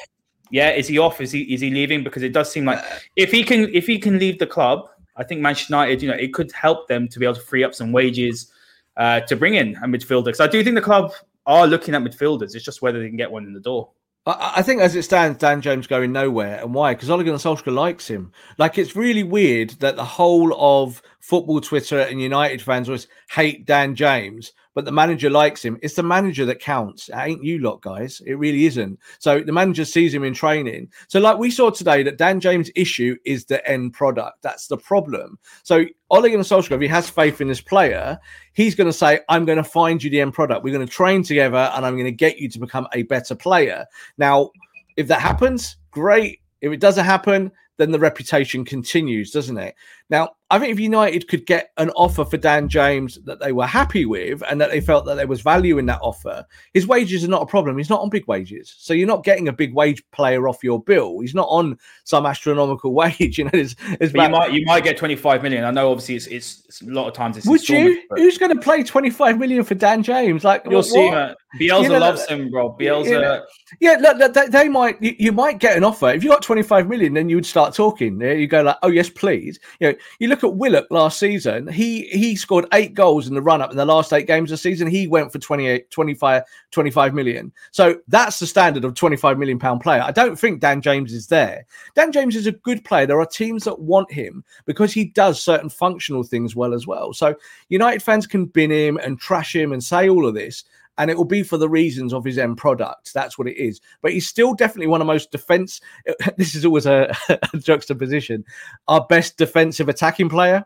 Yeah, 0.50 0.70
is 0.70 0.88
he 0.88 0.98
off? 0.98 1.20
Is 1.20 1.30
he 1.30 1.42
is 1.42 1.60
he 1.60 1.70
leaving? 1.70 2.02
Because 2.02 2.22
it 2.22 2.32
does 2.32 2.50
seem 2.50 2.64
like 2.64 2.78
uh, 2.78 2.98
if 3.16 3.30
he 3.30 3.42
can 3.42 3.72
if 3.74 3.86
he 3.86 3.98
can 3.98 4.18
leave 4.18 4.38
the 4.38 4.46
club, 4.46 4.88
I 5.16 5.24
think 5.24 5.40
Manchester 5.40 5.74
United, 5.74 6.02
you 6.02 6.08
know, 6.08 6.16
it 6.16 6.32
could 6.32 6.52
help 6.52 6.88
them 6.88 7.08
to 7.08 7.18
be 7.18 7.26
able 7.26 7.34
to 7.34 7.40
free 7.40 7.64
up 7.64 7.74
some 7.74 7.92
wages 7.92 8.52
uh, 8.96 9.20
to 9.20 9.36
bring 9.36 9.54
in 9.54 9.76
a 9.76 9.86
midfielder. 9.86 10.26
Because 10.26 10.40
I 10.40 10.46
do 10.46 10.62
think 10.62 10.74
the 10.74 10.82
club 10.82 11.12
are 11.46 11.66
looking 11.66 11.94
at 11.94 12.02
midfielders. 12.02 12.54
It's 12.54 12.64
just 12.64 12.82
whether 12.82 13.00
they 13.00 13.08
can 13.08 13.16
get 13.16 13.30
one 13.30 13.44
in 13.44 13.52
the 13.52 13.60
door. 13.60 13.90
I 14.26 14.60
think 14.60 14.82
as 14.82 14.94
it 14.94 15.04
stands, 15.04 15.38
Dan 15.38 15.62
James 15.62 15.86
going 15.86 16.12
nowhere, 16.12 16.60
and 16.60 16.74
why? 16.74 16.92
Because 16.92 17.08
Ole 17.08 17.22
Gunnar 17.22 17.38
Solskjaer 17.38 17.72
likes 17.72 18.06
him. 18.06 18.30
Like 18.58 18.76
it's 18.76 18.94
really 18.94 19.22
weird 19.22 19.70
that 19.80 19.96
the 19.96 20.04
whole 20.04 20.54
of 20.58 21.00
football 21.20 21.62
Twitter 21.62 22.00
and 22.00 22.20
United 22.20 22.60
fans 22.60 22.90
always 22.90 23.08
hate 23.30 23.64
Dan 23.64 23.94
James, 23.94 24.52
but 24.78 24.84
the 24.84 24.92
manager 24.92 25.28
likes 25.28 25.64
him. 25.64 25.76
It's 25.82 25.96
the 25.96 26.04
manager 26.04 26.44
that 26.44 26.60
counts. 26.60 27.08
It 27.08 27.16
ain't 27.16 27.42
you 27.42 27.58
lot, 27.58 27.80
guys. 27.80 28.22
It 28.24 28.34
really 28.34 28.66
isn't. 28.66 28.96
So 29.18 29.40
the 29.40 29.50
manager 29.50 29.84
sees 29.84 30.14
him 30.14 30.22
in 30.22 30.34
training. 30.34 30.92
So, 31.08 31.18
like 31.18 31.36
we 31.36 31.50
saw 31.50 31.68
today, 31.68 32.04
that 32.04 32.16
Dan 32.16 32.38
James' 32.38 32.70
issue 32.76 33.16
is 33.24 33.44
the 33.44 33.68
end 33.68 33.94
product. 33.94 34.40
That's 34.42 34.68
the 34.68 34.76
problem. 34.76 35.40
So 35.64 35.84
Ole 36.10 36.28
Gunnar 36.28 36.44
Solskjaer, 36.44 36.76
if 36.76 36.80
he 36.80 36.86
has 36.86 37.10
faith 37.10 37.40
in 37.40 37.48
this 37.48 37.60
player, 37.60 38.20
he's 38.52 38.76
going 38.76 38.86
to 38.86 38.92
say, 38.92 39.18
I'm 39.28 39.44
going 39.44 39.58
to 39.58 39.64
find 39.64 40.00
you 40.00 40.10
the 40.10 40.20
end 40.20 40.34
product. 40.34 40.62
We're 40.62 40.76
going 40.76 40.86
to 40.86 40.92
train 40.92 41.24
together 41.24 41.72
and 41.74 41.84
I'm 41.84 41.94
going 41.94 42.04
to 42.04 42.12
get 42.12 42.38
you 42.38 42.48
to 42.48 42.60
become 42.60 42.86
a 42.92 43.02
better 43.02 43.34
player. 43.34 43.84
Now, 44.16 44.52
if 44.96 45.08
that 45.08 45.20
happens, 45.20 45.76
great. 45.90 46.38
If 46.60 46.70
it 46.70 46.78
doesn't 46.78 47.04
happen, 47.04 47.50
then 47.78 47.90
the 47.90 47.98
reputation 47.98 48.64
continues, 48.64 49.30
doesn't 49.30 49.58
it? 49.58 49.74
Now, 50.10 50.30
I 50.50 50.58
think 50.58 50.72
if 50.72 50.80
United 50.80 51.28
could 51.28 51.44
get 51.44 51.72
an 51.76 51.90
offer 51.90 52.24
for 52.24 52.38
Dan 52.38 52.70
James 52.70 53.18
that 53.24 53.38
they 53.38 53.52
were 53.52 53.66
happy 53.66 54.06
with 54.06 54.42
and 54.48 54.58
that 54.60 54.70
they 54.70 54.80
felt 54.80 55.04
that 55.04 55.16
there 55.16 55.26
was 55.26 55.42
value 55.42 55.76
in 55.76 55.84
that 55.86 56.00
offer, 56.00 56.46
his 56.72 56.86
wages 56.86 57.22
are 57.22 57.28
not 57.28 57.42
a 57.42 57.46
problem. 57.46 57.76
He's 57.76 57.90
not 57.90 58.00
on 58.00 58.08
big 58.08 58.26
wages. 58.26 58.74
So 58.78 58.94
you're 58.94 59.06
not 59.06 59.24
getting 59.24 59.48
a 59.48 59.52
big 59.52 59.74
wage 59.74 60.02
player 60.10 60.48
off 60.48 60.64
your 60.64 60.82
bill. 60.82 61.20
He's 61.20 61.34
not 61.34 61.48
on 61.48 61.76
some 62.04 62.24
astronomical 62.24 62.94
wage. 62.94 63.36
You 63.36 63.44
know, 63.44 63.50
it's, 63.52 63.76
it's 64.00 64.14
about... 64.14 64.22
you 64.24 64.30
might 64.30 64.52
you 64.52 64.64
might 64.64 64.84
get 64.84 64.96
25 64.96 65.42
million. 65.42 65.64
I 65.64 65.70
know 65.70 65.90
obviously 65.90 66.14
it's, 66.14 66.26
it's, 66.28 66.64
it's 66.64 66.80
a 66.80 66.86
lot 66.86 67.08
of 67.08 67.12
times 67.12 67.36
it's 67.36 67.46
Would 67.46 67.68
you? 67.68 68.02
But... 68.08 68.20
Who's 68.20 68.38
going 68.38 68.54
to 68.54 68.60
play 68.60 68.82
25 68.82 69.38
million 69.38 69.64
for 69.64 69.74
Dan 69.74 70.02
James? 70.02 70.44
Like 70.44 70.62
you'll 70.64 70.76
what, 70.76 70.86
see, 70.86 71.10
man. 71.10 71.34
Bielsa 71.60 71.82
you 71.82 71.88
know, 71.88 71.98
loves 71.98 72.26
him, 72.26 72.50
bro. 72.50 72.76
Bielsa. 72.78 73.06
You 73.06 73.20
know, 73.20 73.44
yeah, 73.80 73.96
look, 74.00 74.34
they, 74.34 74.48
they 74.48 74.68
might 74.68 75.00
you, 75.02 75.14
you, 75.18 75.32
might 75.32 75.58
get 75.58 75.76
an 75.76 75.84
offer. 75.84 76.08
If 76.10 76.22
you 76.22 76.30
got 76.30 76.42
25 76.42 76.88
million, 76.88 77.14
then 77.14 77.28
you 77.28 77.36
would 77.36 77.46
start 77.46 77.74
talking. 77.74 78.20
You 78.20 78.46
go 78.46 78.62
like, 78.62 78.76
oh 78.82 78.88
yes, 78.88 79.08
please. 79.08 79.58
You 79.80 79.92
know, 79.92 79.97
you 80.18 80.28
look 80.28 80.44
at 80.44 80.54
Willock 80.54 80.86
last 80.90 81.18
season. 81.18 81.68
He 81.68 82.08
he 82.08 82.36
scored 82.36 82.66
eight 82.72 82.94
goals 82.94 83.28
in 83.28 83.34
the 83.34 83.42
run 83.42 83.62
up 83.62 83.70
in 83.70 83.76
the 83.76 83.84
last 83.84 84.12
eight 84.12 84.26
games 84.26 84.50
of 84.50 84.54
the 84.54 84.62
season. 84.62 84.88
He 84.88 85.06
went 85.06 85.32
for 85.32 85.38
28, 85.38 85.90
25, 85.90 86.42
25 86.70 87.14
million. 87.14 87.52
So 87.70 88.00
that's 88.08 88.38
the 88.38 88.46
standard 88.46 88.84
of 88.84 88.94
25 88.94 89.38
million 89.38 89.58
pound 89.58 89.80
player. 89.80 90.02
I 90.02 90.12
don't 90.12 90.38
think 90.38 90.60
Dan 90.60 90.80
James 90.80 91.12
is 91.12 91.26
there. 91.26 91.66
Dan 91.94 92.12
James 92.12 92.36
is 92.36 92.46
a 92.46 92.52
good 92.52 92.84
player. 92.84 93.06
There 93.06 93.20
are 93.20 93.26
teams 93.26 93.64
that 93.64 93.78
want 93.78 94.10
him 94.12 94.44
because 94.64 94.92
he 94.92 95.06
does 95.06 95.42
certain 95.42 95.68
functional 95.68 96.22
things 96.22 96.56
well 96.56 96.74
as 96.74 96.86
well. 96.86 97.12
So 97.12 97.34
United 97.68 98.02
fans 98.02 98.26
can 98.26 98.46
bin 98.46 98.70
him 98.70 98.96
and 98.98 99.18
trash 99.18 99.54
him 99.54 99.72
and 99.72 99.82
say 99.82 100.08
all 100.08 100.26
of 100.26 100.34
this 100.34 100.64
and 100.98 101.10
it 101.10 101.16
will 101.16 101.24
be 101.24 101.42
for 101.42 101.56
the 101.56 101.68
reasons 101.68 102.12
of 102.12 102.24
his 102.24 102.38
end 102.38 102.58
product. 102.58 103.14
That's 103.14 103.38
what 103.38 103.48
it 103.48 103.56
is. 103.56 103.80
But 104.02 104.12
he's 104.12 104.28
still 104.28 104.52
definitely 104.52 104.88
one 104.88 105.00
of 105.00 105.06
most 105.06 105.30
defense. 105.30 105.80
This 106.36 106.54
is 106.54 106.64
always 106.64 106.86
a, 106.86 107.14
a 107.28 107.58
juxtaposition. 107.58 108.44
Our 108.86 109.04
best 109.08 109.38
defensive 109.38 109.88
attacking 109.88 110.28
player. 110.28 110.64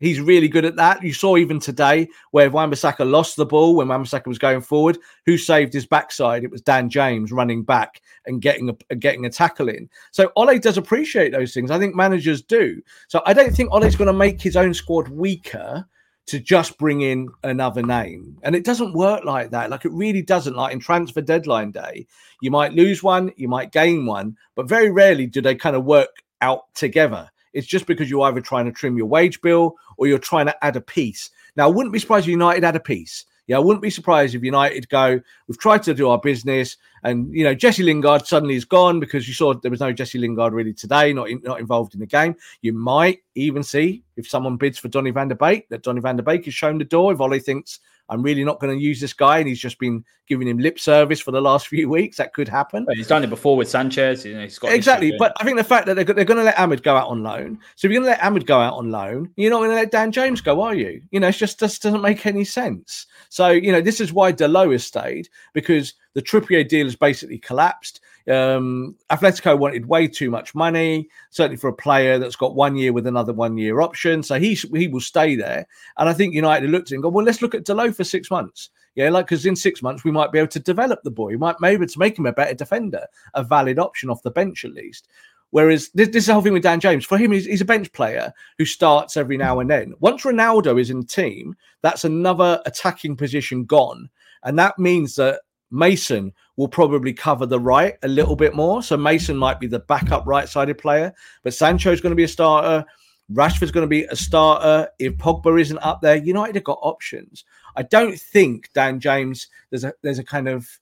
He's 0.00 0.20
really 0.20 0.46
good 0.46 0.64
at 0.64 0.76
that. 0.76 1.02
You 1.02 1.12
saw 1.12 1.36
even 1.36 1.58
today 1.58 2.08
where 2.30 2.50
Wan-Bissaka 2.50 3.08
lost 3.08 3.36
the 3.36 3.46
ball 3.46 3.74
when 3.74 3.88
Wan-Bissaka 3.88 4.26
was 4.26 4.38
going 4.38 4.60
forward. 4.60 4.96
Who 5.26 5.36
saved 5.36 5.72
his 5.72 5.86
backside? 5.86 6.44
It 6.44 6.52
was 6.52 6.60
Dan 6.60 6.88
James 6.88 7.32
running 7.32 7.64
back 7.64 8.00
and 8.26 8.40
getting 8.40 8.68
a 8.68 8.94
getting 8.94 9.26
a 9.26 9.30
tackle 9.30 9.68
in. 9.68 9.88
So 10.12 10.30
Ole 10.36 10.58
does 10.58 10.78
appreciate 10.78 11.32
those 11.32 11.52
things. 11.52 11.72
I 11.72 11.78
think 11.78 11.96
managers 11.96 12.42
do. 12.42 12.80
So 13.08 13.22
I 13.26 13.32
don't 13.32 13.54
think 13.54 13.72
Ole's 13.72 13.96
going 13.96 14.06
to 14.06 14.12
make 14.12 14.40
his 14.40 14.56
own 14.56 14.72
squad 14.72 15.08
weaker 15.08 15.84
to 16.28 16.38
just 16.38 16.78
bring 16.78 17.00
in 17.00 17.28
another 17.42 17.82
name. 17.82 18.38
And 18.42 18.54
it 18.54 18.64
doesn't 18.64 18.94
work 18.94 19.24
like 19.24 19.50
that. 19.50 19.70
Like 19.70 19.84
it 19.84 19.92
really 19.92 20.22
doesn't. 20.22 20.54
Like 20.54 20.72
in 20.72 20.78
transfer 20.78 21.20
deadline 21.20 21.70
day, 21.70 22.06
you 22.40 22.50
might 22.50 22.72
lose 22.74 23.02
one, 23.02 23.32
you 23.36 23.48
might 23.48 23.72
gain 23.72 24.06
one, 24.06 24.36
but 24.54 24.68
very 24.68 24.90
rarely 24.90 25.26
do 25.26 25.40
they 25.40 25.54
kind 25.54 25.74
of 25.74 25.84
work 25.84 26.22
out 26.40 26.72
together. 26.74 27.30
It's 27.54 27.66
just 27.66 27.86
because 27.86 28.10
you're 28.10 28.22
either 28.22 28.40
trying 28.40 28.66
to 28.66 28.72
trim 28.72 28.96
your 28.96 29.06
wage 29.06 29.40
bill 29.40 29.74
or 29.96 30.06
you're 30.06 30.18
trying 30.18 30.46
to 30.46 30.64
add 30.64 30.76
a 30.76 30.80
piece. 30.80 31.30
Now, 31.56 31.64
I 31.64 31.70
wouldn't 31.70 31.92
be 31.92 31.98
surprised 31.98 32.26
if 32.26 32.30
United 32.30 32.62
had 32.62 32.76
a 32.76 32.80
piece. 32.80 33.24
Yeah, 33.48 33.56
I 33.56 33.60
wouldn't 33.60 33.82
be 33.82 33.90
surprised 33.90 34.34
if 34.34 34.44
United 34.44 34.88
go, 34.90 35.20
we've 35.46 35.58
tried 35.58 35.82
to 35.84 35.94
do 35.94 36.10
our 36.10 36.18
business, 36.18 36.76
and 37.02 37.32
you 37.34 37.44
know 37.44 37.54
Jesse 37.54 37.82
Lingard 37.82 38.26
suddenly 38.26 38.54
is 38.54 38.66
gone 38.66 39.00
because 39.00 39.26
you 39.26 39.32
saw 39.32 39.54
there 39.54 39.70
was 39.70 39.80
no 39.80 39.90
Jesse 39.90 40.18
Lingard 40.18 40.52
really 40.52 40.74
today, 40.74 41.12
not 41.14 41.30
in, 41.30 41.40
not 41.42 41.58
involved 41.58 41.94
in 41.94 42.00
the 42.00 42.06
game. 42.06 42.36
You 42.60 42.74
might 42.74 43.22
even 43.34 43.62
see 43.62 44.04
if 44.16 44.28
someone 44.28 44.58
bids 44.58 44.78
for 44.78 44.88
Donny 44.88 45.10
van 45.10 45.28
der 45.28 45.34
Beek 45.34 45.68
that 45.70 45.82
Donny 45.82 46.00
van 46.00 46.16
der 46.16 46.22
Beek 46.22 46.46
is 46.46 46.54
shown 46.54 46.76
the 46.76 46.84
door. 46.84 47.12
If 47.12 47.20
Ole 47.20 47.38
thinks 47.38 47.80
I'm 48.08 48.22
really 48.22 48.44
not 48.44 48.60
going 48.60 48.76
to 48.76 48.82
use 48.82 49.00
this 49.00 49.12
guy, 49.12 49.38
and 49.38 49.48
he's 49.48 49.60
just 49.60 49.78
been 49.78 50.04
giving 50.26 50.46
him 50.46 50.58
lip 50.58 50.78
service 50.78 51.20
for 51.20 51.30
the 51.30 51.40
last 51.40 51.68
few 51.68 51.88
weeks. 51.88 52.16
That 52.16 52.32
could 52.32 52.48
happen. 52.48 52.84
But 52.84 52.96
he's 52.96 53.06
done 53.06 53.24
it 53.24 53.30
before 53.30 53.56
with 53.56 53.68
Sanchez. 53.68 54.24
You 54.24 54.34
know, 54.34 54.42
he's 54.42 54.58
got 54.58 54.72
exactly. 54.72 55.14
But 55.18 55.32
I 55.40 55.44
think 55.44 55.56
the 55.56 55.64
fact 55.64 55.86
that 55.86 55.94
they're, 55.94 56.04
they're 56.04 56.24
going 56.24 56.38
to 56.38 56.44
let 56.44 56.56
Amad 56.56 56.82
go 56.82 56.96
out 56.96 57.08
on 57.08 57.22
loan. 57.22 57.58
So 57.76 57.86
if 57.86 57.92
you're 57.92 58.00
going 58.02 58.14
to 58.14 58.20
let 58.22 58.32
Amad 58.32 58.46
go 58.46 58.58
out 58.60 58.74
on 58.74 58.90
loan, 58.90 59.30
you're 59.36 59.50
not 59.50 59.58
going 59.58 59.70
to 59.70 59.76
let 59.76 59.90
Dan 59.90 60.12
James 60.12 60.40
go, 60.40 60.60
are 60.62 60.74
you? 60.74 61.02
You 61.10 61.20
know, 61.20 61.28
it 61.28 61.32
just, 61.32 61.60
just 61.60 61.82
doesn't 61.82 62.02
make 62.02 62.26
any 62.26 62.44
sense. 62.44 63.06
So 63.28 63.48
you 63.48 63.72
know, 63.72 63.80
this 63.80 64.00
is 64.00 64.12
why 64.12 64.32
Dalot 64.32 64.72
has 64.72 64.84
stayed 64.84 65.28
because 65.52 65.94
the 66.14 66.22
Trippier 66.22 66.66
deal 66.66 66.86
has 66.86 66.96
basically 66.96 67.38
collapsed. 67.38 68.00
Um, 68.28 68.94
Atletico 69.10 69.58
wanted 69.58 69.86
way 69.86 70.06
too 70.06 70.30
much 70.30 70.54
money, 70.54 71.08
certainly 71.30 71.56
for 71.56 71.68
a 71.68 71.72
player 71.72 72.18
that's 72.18 72.36
got 72.36 72.54
one 72.54 72.76
year 72.76 72.92
with 72.92 73.06
another 73.06 73.32
one 73.32 73.56
year 73.56 73.80
option. 73.80 74.22
So 74.22 74.38
he 74.38 74.54
he 74.54 74.88
will 74.88 75.00
stay 75.00 75.34
there. 75.34 75.66
And 75.96 76.08
I 76.08 76.12
think 76.12 76.34
United 76.34 76.70
looked 76.70 76.88
at 76.88 76.92
him 76.92 76.96
and 76.96 77.02
go, 77.04 77.08
well, 77.08 77.24
let's 77.24 77.42
look 77.42 77.54
at 77.54 77.64
Dalot 77.64 77.94
for 77.94 78.04
six 78.04 78.30
months. 78.30 78.70
Yeah, 78.94 79.10
like 79.10 79.26
because 79.26 79.46
in 79.46 79.54
six 79.54 79.82
months 79.82 80.04
we 80.04 80.10
might 80.10 80.32
be 80.32 80.38
able 80.38 80.48
to 80.48 80.60
develop 80.60 81.02
the 81.02 81.10
boy. 81.10 81.28
We 81.28 81.36
might 81.36 81.60
maybe 81.60 81.86
to 81.86 81.98
make 81.98 82.18
him 82.18 82.26
a 82.26 82.32
better 82.32 82.54
defender, 82.54 83.06
a 83.34 83.44
valid 83.44 83.78
option 83.78 84.10
off 84.10 84.22
the 84.22 84.30
bench 84.30 84.64
at 84.64 84.72
least. 84.72 85.08
Whereas 85.50 85.88
this, 85.94 86.08
this 86.08 86.24
is 86.24 86.26
the 86.26 86.34
whole 86.34 86.42
thing 86.42 86.52
with 86.52 86.62
Dan 86.62 86.80
James. 86.80 87.04
For 87.04 87.16
him, 87.16 87.32
he's, 87.32 87.46
he's, 87.46 87.62
a 87.62 87.64
bench 87.64 87.90
player 87.92 88.32
who 88.58 88.64
starts 88.64 89.16
every 89.16 89.36
now 89.36 89.60
and 89.60 89.70
then. 89.70 89.94
Once 90.00 90.24
Ronaldo 90.24 90.78
is 90.78 90.90
in 90.90 91.04
team, 91.04 91.56
that's 91.80 92.04
another 92.04 92.60
attacking 92.66 93.16
position 93.16 93.64
gone. 93.64 94.10
And 94.42 94.58
that 94.58 94.78
means 94.78 95.14
that 95.14 95.40
Mason 95.70 96.32
will 96.56 96.68
probably 96.68 97.12
cover 97.12 97.46
the 97.46 97.60
right 97.60 97.96
a 98.02 98.08
little 98.08 98.36
bit 98.36 98.54
more. 98.54 98.82
So 98.82 98.96
Mason 98.96 99.36
might 99.36 99.60
be 99.60 99.66
the 99.66 99.80
backup 99.80 100.26
right 100.26 100.48
sided 100.48 100.78
player, 100.78 101.12
but 101.42 101.54
Sancho 101.54 101.92
is 101.92 102.00
going 102.00 102.12
to 102.12 102.16
be 102.16 102.24
a 102.24 102.28
starter. 102.28 102.84
Rashford's 103.32 103.70
going 103.70 103.84
to 103.84 103.88
be 103.88 104.04
a 104.04 104.16
starter. 104.16 104.88
If 104.98 105.14
Pogba 105.14 105.60
isn't 105.60 105.78
up 105.78 106.00
there, 106.00 106.16
United 106.16 106.54
have 106.54 106.64
got 106.64 106.78
options. 106.80 107.44
I 107.76 107.82
don't 107.82 108.18
think 108.18 108.70
Dan 108.72 109.00
James, 109.00 109.48
there's 109.70 109.84
a 109.84 109.92
there's 110.02 110.18
a 110.18 110.24
kind 110.24 110.48
of 110.48 110.80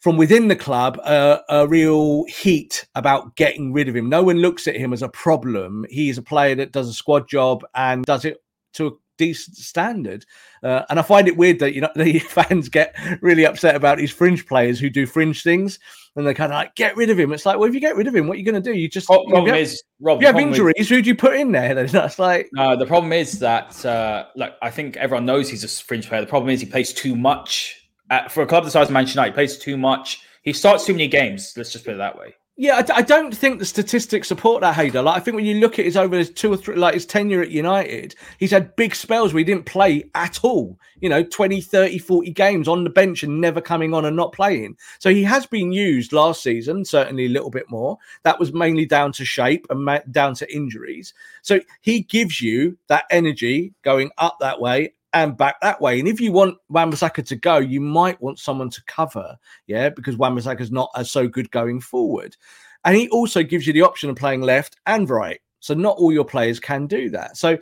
from 0.00 0.16
within 0.16 0.48
the 0.48 0.56
club 0.56 0.98
uh, 1.04 1.38
a 1.48 1.68
real 1.68 2.24
heat 2.24 2.86
about 2.94 3.36
getting 3.36 3.72
rid 3.72 3.88
of 3.88 3.94
him. 3.94 4.08
No 4.08 4.22
one 4.22 4.38
looks 4.38 4.66
at 4.66 4.76
him 4.76 4.92
as 4.92 5.02
a 5.02 5.08
problem. 5.08 5.86
He's 5.90 6.18
a 6.18 6.22
player 6.22 6.54
that 6.56 6.72
does 6.72 6.88
a 6.88 6.94
squad 6.94 7.28
job 7.28 7.64
and 7.74 8.04
does 8.04 8.24
it 8.24 8.42
to 8.74 8.98
decent 9.20 9.56
standard. 9.56 10.24
Uh, 10.62 10.82
and 10.88 10.98
I 10.98 11.02
find 11.02 11.28
it 11.28 11.36
weird 11.36 11.58
that 11.60 11.74
you 11.74 11.82
know 11.82 11.90
the 11.96 12.18
fans 12.18 12.68
get 12.68 12.96
really 13.20 13.44
upset 13.44 13.76
about 13.76 13.98
these 13.98 14.10
fringe 14.10 14.46
players 14.46 14.80
who 14.80 14.90
do 14.90 15.06
fringe 15.06 15.42
things, 15.42 15.78
and 16.16 16.26
they're 16.26 16.34
kind 16.34 16.52
of 16.52 16.56
like 16.56 16.74
get 16.74 16.96
rid 16.96 17.10
of 17.10 17.18
him. 17.18 17.32
It's 17.32 17.46
like, 17.46 17.58
well, 17.58 17.68
if 17.68 17.74
you 17.74 17.80
get 17.80 17.96
rid 17.96 18.06
of 18.06 18.14
him, 18.14 18.26
what 18.26 18.34
are 18.34 18.38
you 18.38 18.44
going 18.44 18.60
to 18.60 18.72
do? 18.72 18.76
You 18.76 18.88
just 18.88 19.08
oh, 19.10 19.24
problem 19.24 19.46
you 19.46 19.52
have, 19.52 19.60
is, 19.60 19.82
Rob, 20.00 20.20
you 20.20 20.26
have 20.26 20.38
injuries. 20.38 20.74
Is, 20.78 20.88
who 20.88 21.02
do 21.02 21.08
you 21.08 21.14
put 21.14 21.36
in 21.36 21.52
there? 21.52 21.74
That's 21.84 22.18
like 22.18 22.48
no. 22.52 22.76
The 22.76 22.86
problem 22.86 23.12
is 23.12 23.38
that 23.40 23.84
uh, 23.84 24.26
like 24.36 24.54
I 24.62 24.70
think 24.70 24.96
everyone 24.96 25.26
knows 25.26 25.48
he's 25.48 25.64
a 25.64 25.68
fringe 25.68 26.08
player. 26.08 26.22
The 26.22 26.26
problem 26.26 26.50
is 26.50 26.60
he 26.60 26.66
plays 26.66 26.92
too 26.92 27.14
much. 27.14 27.76
At, 28.08 28.32
for 28.32 28.42
a 28.42 28.46
club 28.46 28.64
the 28.64 28.72
size 28.72 28.88
of 28.88 28.92
Manchester 28.92 29.20
United, 29.20 29.32
he 29.32 29.34
plays 29.34 29.58
too 29.58 29.76
much. 29.76 30.24
He 30.42 30.52
starts 30.52 30.84
too 30.84 30.92
many 30.92 31.06
games. 31.06 31.52
Let's 31.56 31.70
just 31.70 31.84
put 31.84 31.94
it 31.94 31.98
that 31.98 32.18
way. 32.18 32.34
Yeah, 32.60 32.76
I, 32.76 32.98
I, 32.98 33.00
don't 33.00 33.34
think 33.34 33.58
the 33.58 33.64
statistics 33.64 34.28
support 34.28 34.60
that, 34.60 34.76
Haider. 34.76 35.02
Like, 35.02 35.16
I 35.16 35.20
think 35.20 35.34
when 35.34 35.46
you 35.46 35.60
look 35.60 35.78
at 35.78 35.86
his 35.86 35.96
over 35.96 36.14
his 36.14 36.28
two 36.28 36.52
or 36.52 36.58
three, 36.58 36.76
like 36.76 36.92
his 36.92 37.06
tenure 37.06 37.40
at 37.40 37.50
United, 37.50 38.14
he's 38.36 38.50
had 38.50 38.76
big 38.76 38.94
spells 38.94 39.32
where 39.32 39.38
he 39.38 39.44
didn't 39.44 39.64
play 39.64 40.04
at 40.14 40.40
all. 40.42 40.78
You 41.00 41.08
know, 41.08 41.22
20, 41.22 41.62
30, 41.62 41.96
40 41.96 42.30
games 42.32 42.68
on 42.68 42.84
the 42.84 42.90
bench 42.90 43.22
and 43.22 43.40
never 43.40 43.62
coming 43.62 43.94
on 43.94 44.04
and 44.04 44.14
not 44.14 44.34
playing. 44.34 44.76
So 44.98 45.08
he 45.08 45.22
has 45.22 45.46
been 45.46 45.72
used 45.72 46.12
last 46.12 46.42
season, 46.42 46.84
certainly 46.84 47.24
a 47.24 47.30
little 47.30 47.48
bit 47.48 47.70
more. 47.70 47.96
That 48.24 48.38
was 48.38 48.52
mainly 48.52 48.84
down 48.84 49.12
to 49.12 49.24
shape 49.24 49.66
and 49.70 49.82
ma- 49.82 50.00
down 50.10 50.34
to 50.34 50.54
injuries. 50.54 51.14
So 51.40 51.60
he 51.80 52.02
gives 52.02 52.42
you 52.42 52.76
that 52.88 53.04
energy 53.10 53.72
going 53.80 54.10
up 54.18 54.36
that 54.40 54.60
way 54.60 54.92
and 55.12 55.36
back 55.36 55.60
that 55.60 55.80
way. 55.80 55.98
And 55.98 56.08
if 56.08 56.20
you 56.20 56.32
want 56.32 56.56
Wan-Bissaka 56.68 57.26
to 57.26 57.36
go, 57.36 57.58
you 57.58 57.80
might 57.80 58.20
want 58.20 58.38
someone 58.38 58.70
to 58.70 58.82
cover, 58.84 59.36
yeah, 59.66 59.88
because 59.88 60.16
Wan-Bissaka 60.16 60.60
is 60.60 60.70
not 60.70 60.90
as 60.96 61.10
so 61.10 61.26
good 61.26 61.50
going 61.50 61.80
forward. 61.80 62.36
And 62.84 62.96
he 62.96 63.08
also 63.10 63.42
gives 63.42 63.66
you 63.66 63.72
the 63.72 63.82
option 63.82 64.10
of 64.10 64.16
playing 64.16 64.42
left 64.42 64.76
and 64.86 65.08
right. 65.08 65.40
So 65.60 65.74
not 65.74 65.96
all 65.98 66.12
your 66.12 66.24
players 66.24 66.58
can 66.58 66.86
do 66.86 67.10
that. 67.10 67.36
So 67.36 67.58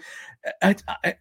I, 0.63 0.77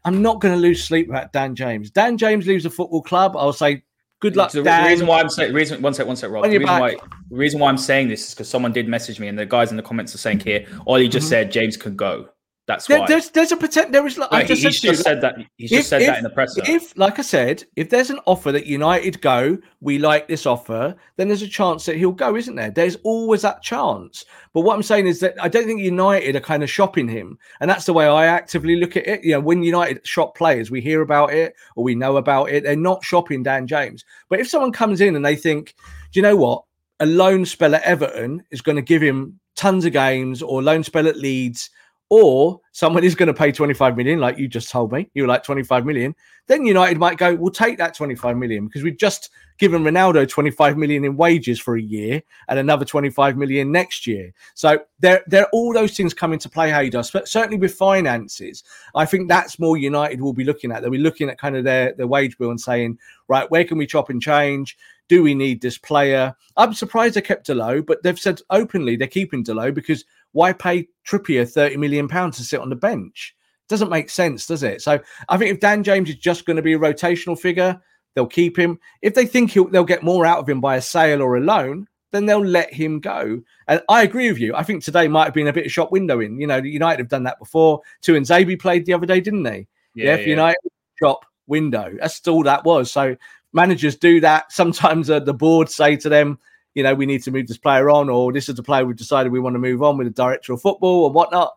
am 0.06 0.22
not 0.22 0.40
going 0.40 0.54
to 0.54 0.60
lose 0.60 0.84
sleep 0.84 1.10
about 1.10 1.34
Dan 1.34 1.56
James. 1.56 1.90
Dan 1.90 2.18
James 2.18 2.46
leaves 2.46 2.64
the 2.64 2.70
football 2.70 3.02
club. 3.02 3.36
I'll 3.36 3.54
say 3.54 3.84
good 4.20 4.36
luck. 4.36 4.52
So 4.52 4.62
the 4.62 4.86
reason 4.88 5.08
why 5.08 5.20
I'm 5.20 5.30
saying 5.30 5.54
reason 5.54 5.82
one 5.82 5.94
sec, 5.94 6.06
one 6.06 6.16
sec, 6.16 6.30
Rob. 6.30 6.44
The 6.44 6.58
reason, 6.58 6.68
why, 6.68 6.96
the 7.30 7.36
reason 7.36 7.60
why 7.60 7.70
I'm 7.70 7.78
saying 7.78 8.10
this 8.10 8.28
is 8.28 8.34
because 8.36 8.48
someone 8.48 8.72
did 8.72 8.88
message 8.88 9.20
me, 9.20 9.28
and 9.28 9.38
the 9.38 9.46
guys 9.46 9.72
in 9.72 9.78
the 9.78 9.84
comments 9.84 10.14
are 10.14 10.20
saying 10.20 10.42
here, 10.42 10.68
Ole 10.86 11.08
just 11.08 11.26
mm-hmm. 11.26 11.30
said 11.30 11.52
James 11.52 11.78
can 11.78 11.96
go. 11.96 12.30
That's 12.68 12.86
there, 12.86 13.00
why. 13.00 13.08
There's 13.08 13.30
there's 13.30 13.54
a 13.54 13.58
potential. 13.58 13.94
There 13.94 14.06
is. 14.06 14.18
Like, 14.18 14.34
I 14.34 14.44
just, 14.44 14.62
he's 14.62 14.82
said, 14.82 14.90
just 14.90 15.04
said 15.04 15.22
that. 15.22 15.38
He's 15.56 15.72
if, 15.72 15.78
just 15.80 15.90
said 15.90 16.02
if, 16.02 16.08
that 16.08 16.18
in 16.18 16.24
the 16.26 16.30
presser. 16.30 16.62
If, 16.68 16.98
like 16.98 17.18
I 17.18 17.22
said, 17.22 17.64
if 17.78 17.90
there's 17.90 18.10
an 18.10 18.20
offer 18.26 18.52
that 18.52 18.66
United 18.66 19.22
go, 19.22 19.58
we 19.80 19.98
like 19.98 20.28
this 20.28 20.46
offer, 20.46 20.94
then 21.16 21.30
there's 21.30 21.42
a 21.42 21.48
chance 21.48 21.86
that 21.86 21.96
he'll 21.96 22.12
go, 22.12 22.36
isn't 22.36 22.56
there? 22.56 22.70
There's 22.70 22.98
always 23.04 23.44
that 23.44 23.64
chance. 23.64 24.26
But 24.52 24.62
what 24.62 24.76
I'm 24.76 24.84
saying 24.84 25.08
is 25.08 25.22
that 25.22 25.42
I 25.42 25.48
don't 25.48 25.66
think 25.66 25.80
United 25.80 26.36
are 26.36 26.42
kind 26.42 26.62
of 26.62 26.70
shopping 26.70 27.08
him, 27.08 27.40
and 27.62 27.70
that's 27.70 27.86
the 27.86 27.94
way 27.94 28.06
I 28.06 28.26
actively 28.26 28.76
look 28.76 28.98
at 28.98 29.08
it. 29.08 29.24
You 29.24 29.32
know, 29.32 29.40
when 29.40 29.64
United 29.64 30.06
shop 30.06 30.36
players, 30.36 30.70
we 30.70 30.82
hear 30.82 31.02
about 31.02 31.32
it 31.32 31.56
or 31.78 31.86
we 31.86 31.96
know 31.96 32.18
about 32.18 32.50
it. 32.50 32.66
They're 32.66 32.76
not 32.76 33.02
shopping 33.02 33.44
Dan 33.44 33.66
James. 33.66 34.04
But 34.28 34.42
if 34.42 34.50
someone 34.50 34.74
comes 34.74 35.00
in 35.00 35.16
and 35.16 35.26
they 35.26 35.38
think, 35.38 35.74
do 36.12 36.20
you 36.20 36.22
know 36.22 36.36
what? 36.36 36.66
A 37.00 37.06
loan 37.06 37.46
spell 37.46 37.76
at 37.76 37.84
Everton 37.84 38.44
is 38.52 38.60
going 38.62 38.76
to 38.76 38.82
give 38.82 39.02
him 39.02 39.40
tons 39.56 39.86
of 39.86 39.94
games, 39.94 40.42
or 40.42 40.62
loan 40.62 40.84
spell 40.84 41.08
at 41.08 41.16
Leeds 41.16 41.70
or 42.10 42.62
someone 42.72 43.04
is 43.04 43.16
going 43.16 43.28
to 43.28 43.34
pay 43.34 43.52
25 43.52 43.98
million, 43.98 44.20
like 44.20 44.38
you 44.38 44.48
just 44.48 44.70
told 44.70 44.92
me, 44.92 45.10
you 45.14 45.24
were 45.24 45.28
like 45.28 45.44
25 45.44 45.86
million, 45.86 46.16
then 46.48 46.66
United 46.66 46.98
might 46.98 47.18
go, 47.18 47.36
we'll 47.36 47.52
take 47.52 47.78
that 47.78 47.94
25 47.94 48.38
million 48.38 48.66
because 48.66 48.84
we've 48.84 48.98
just 48.98 49.30
given 49.58 49.84
Ronaldo 49.84 50.28
25 50.28 50.78
million 50.78 51.04
in 51.04 51.18
wages 51.18 51.60
for 51.60 51.76
a 51.76 51.82
year 51.82 52.22
and 52.48 52.60
another 52.60 52.86
25 52.86 53.36
million 53.36 53.72
next 53.72 54.08
year. 54.08 54.32
So 54.54 54.80
there, 55.00 55.24
there 55.28 55.44
are 55.44 55.50
all 55.52 55.74
those 55.74 55.98
things 55.98 56.14
come 56.14 56.32
into 56.32 56.48
play, 56.48 56.70
Haydos, 56.70 57.12
but 57.12 57.28
certainly 57.28 57.58
with 57.58 57.74
finances, 57.74 58.64
I 58.96 59.06
think 59.06 59.28
that's 59.28 59.60
more 59.60 59.76
United 59.76 60.22
will 60.22 60.34
be 60.34 60.46
looking 60.46 60.72
at. 60.72 60.82
They'll 60.82 60.92
be 60.92 60.98
looking 61.00 61.30
at 61.30 61.40
kind 61.40 61.58
of 61.58 61.66
their, 61.66 61.94
their 61.94 62.08
wage 62.08 62.38
bill 62.38 62.52
and 62.52 62.62
saying, 62.62 63.00
right, 63.28 63.50
where 63.52 63.66
can 63.66 63.78
we 63.78 63.86
chop 63.86 64.10
and 64.10 64.22
change? 64.22 64.78
Do 65.10 65.24
we 65.24 65.34
need 65.34 65.62
this 65.62 65.78
player? 65.78 66.36
I'm 66.58 66.74
surprised 66.74 67.16
they 67.16 67.22
kept 67.22 67.48
Dalot, 67.48 67.86
but 67.86 68.04
they've 68.04 68.20
said 68.20 68.42
openly 68.50 68.96
they're 68.96 69.08
keeping 69.08 69.44
Dalot 69.44 69.74
because 69.74 70.04
why 70.34 70.54
pay 70.54 70.88
Trippier 71.08 71.50
30 71.50 71.78
million 71.78 72.08
pounds 72.08 72.38
to 72.38 72.44
sit 72.44 72.60
on 72.60 72.70
the 72.70 72.76
bench? 72.76 73.36
Doesn't 73.70 73.90
make 73.90 74.10
sense, 74.10 74.48
does 74.48 74.64
it? 74.64 74.82
So 74.82 75.00
I 75.30 75.38
think 75.38 75.52
if 75.52 75.60
Dan 75.60 75.84
James 75.84 76.10
is 76.10 76.16
just 76.16 76.46
going 76.46 76.58
to 76.58 76.62
be 76.62 76.74
a 76.74 76.80
rotational 76.80 77.40
figure, 77.40 77.82
they'll 78.16 78.28
keep 78.28 78.58
him. 78.58 78.80
If 79.02 79.14
they 79.14 79.26
think 79.26 79.54
they'll 79.54 79.84
get 79.84 80.04
more 80.04 80.26
out 80.26 80.40
of 80.40 80.50
him 80.50 80.62
by 80.62 80.78
a 80.78 80.82
sale 80.82 81.22
or 81.22 81.38
a 81.38 81.42
loan, 81.42 81.88
then 82.12 82.26
they'll 82.26 82.44
let 82.44 82.74
him 82.74 83.00
go. 83.00 83.42
And 83.68 83.82
I 83.90 84.04
agree 84.04 84.30
with 84.30 84.40
you. 84.40 84.56
I 84.56 84.64
think 84.64 84.84
today 84.84 85.08
might 85.08 85.26
have 85.26 85.34
been 85.34 85.48
a 85.48 85.54
bit 85.54 85.66
of 85.66 85.72
shop 85.72 85.92
windowing. 85.92 86.40
You 86.40 86.48
know, 86.48 86.58
United 86.58 87.00
have 87.00 87.10
done 87.10 87.24
that 87.24 87.40
before. 87.40 87.82
Tuanzebe 88.02 88.60
played 88.60 88.86
the 88.86 88.94
other 88.94 89.06
day, 89.06 89.20
didn't 89.20 89.44
they? 89.44 89.68
Yeah, 89.94 90.16
yeah, 90.16 90.16
yeah. 90.16 90.28
United 90.28 90.72
shop 91.02 91.26
window. 91.48 91.94
That's 92.00 92.26
all 92.28 92.44
that 92.44 92.64
was. 92.64 92.92
So 92.92 93.16
managers 93.58 93.98
do 93.98 94.22
that. 94.22 94.54
Sometimes 94.54 95.10
uh, 95.10 95.20
the 95.20 95.34
board 95.34 95.70
say 95.70 95.98
to 95.98 96.08
them, 96.08 96.40
you 96.76 96.84
know, 96.84 96.94
we 96.94 97.08
need 97.08 97.24
to 97.24 97.32
move 97.32 97.48
this 97.48 97.58
player 97.58 97.90
on, 97.90 98.08
or 98.08 98.32
this 98.32 98.48
is 98.48 98.56
the 98.56 98.64
player 98.64 98.86
we've 98.86 98.96
decided 98.96 99.32
we 99.32 99.40
want 99.40 99.56
to 99.56 99.60
move 99.60 99.82
on 99.82 99.98
with 99.98 100.08
the 100.08 100.14
director 100.14 100.54
of 100.54 100.62
football 100.62 101.06
or 101.06 101.12
whatnot. 101.12 101.54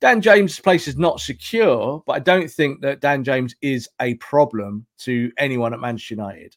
Dan 0.00 0.20
James' 0.20 0.60
place 0.60 0.88
is 0.88 0.98
not 0.98 1.20
secure, 1.20 2.02
but 2.04 2.14
I 2.14 2.18
don't 2.18 2.50
think 2.50 2.82
that 2.82 3.00
Dan 3.00 3.24
James 3.24 3.54
is 3.62 3.88
a 4.00 4.14
problem 4.14 4.84
to 4.98 5.30
anyone 5.38 5.72
at 5.72 5.80
Manchester 5.80 6.16
United. 6.16 6.56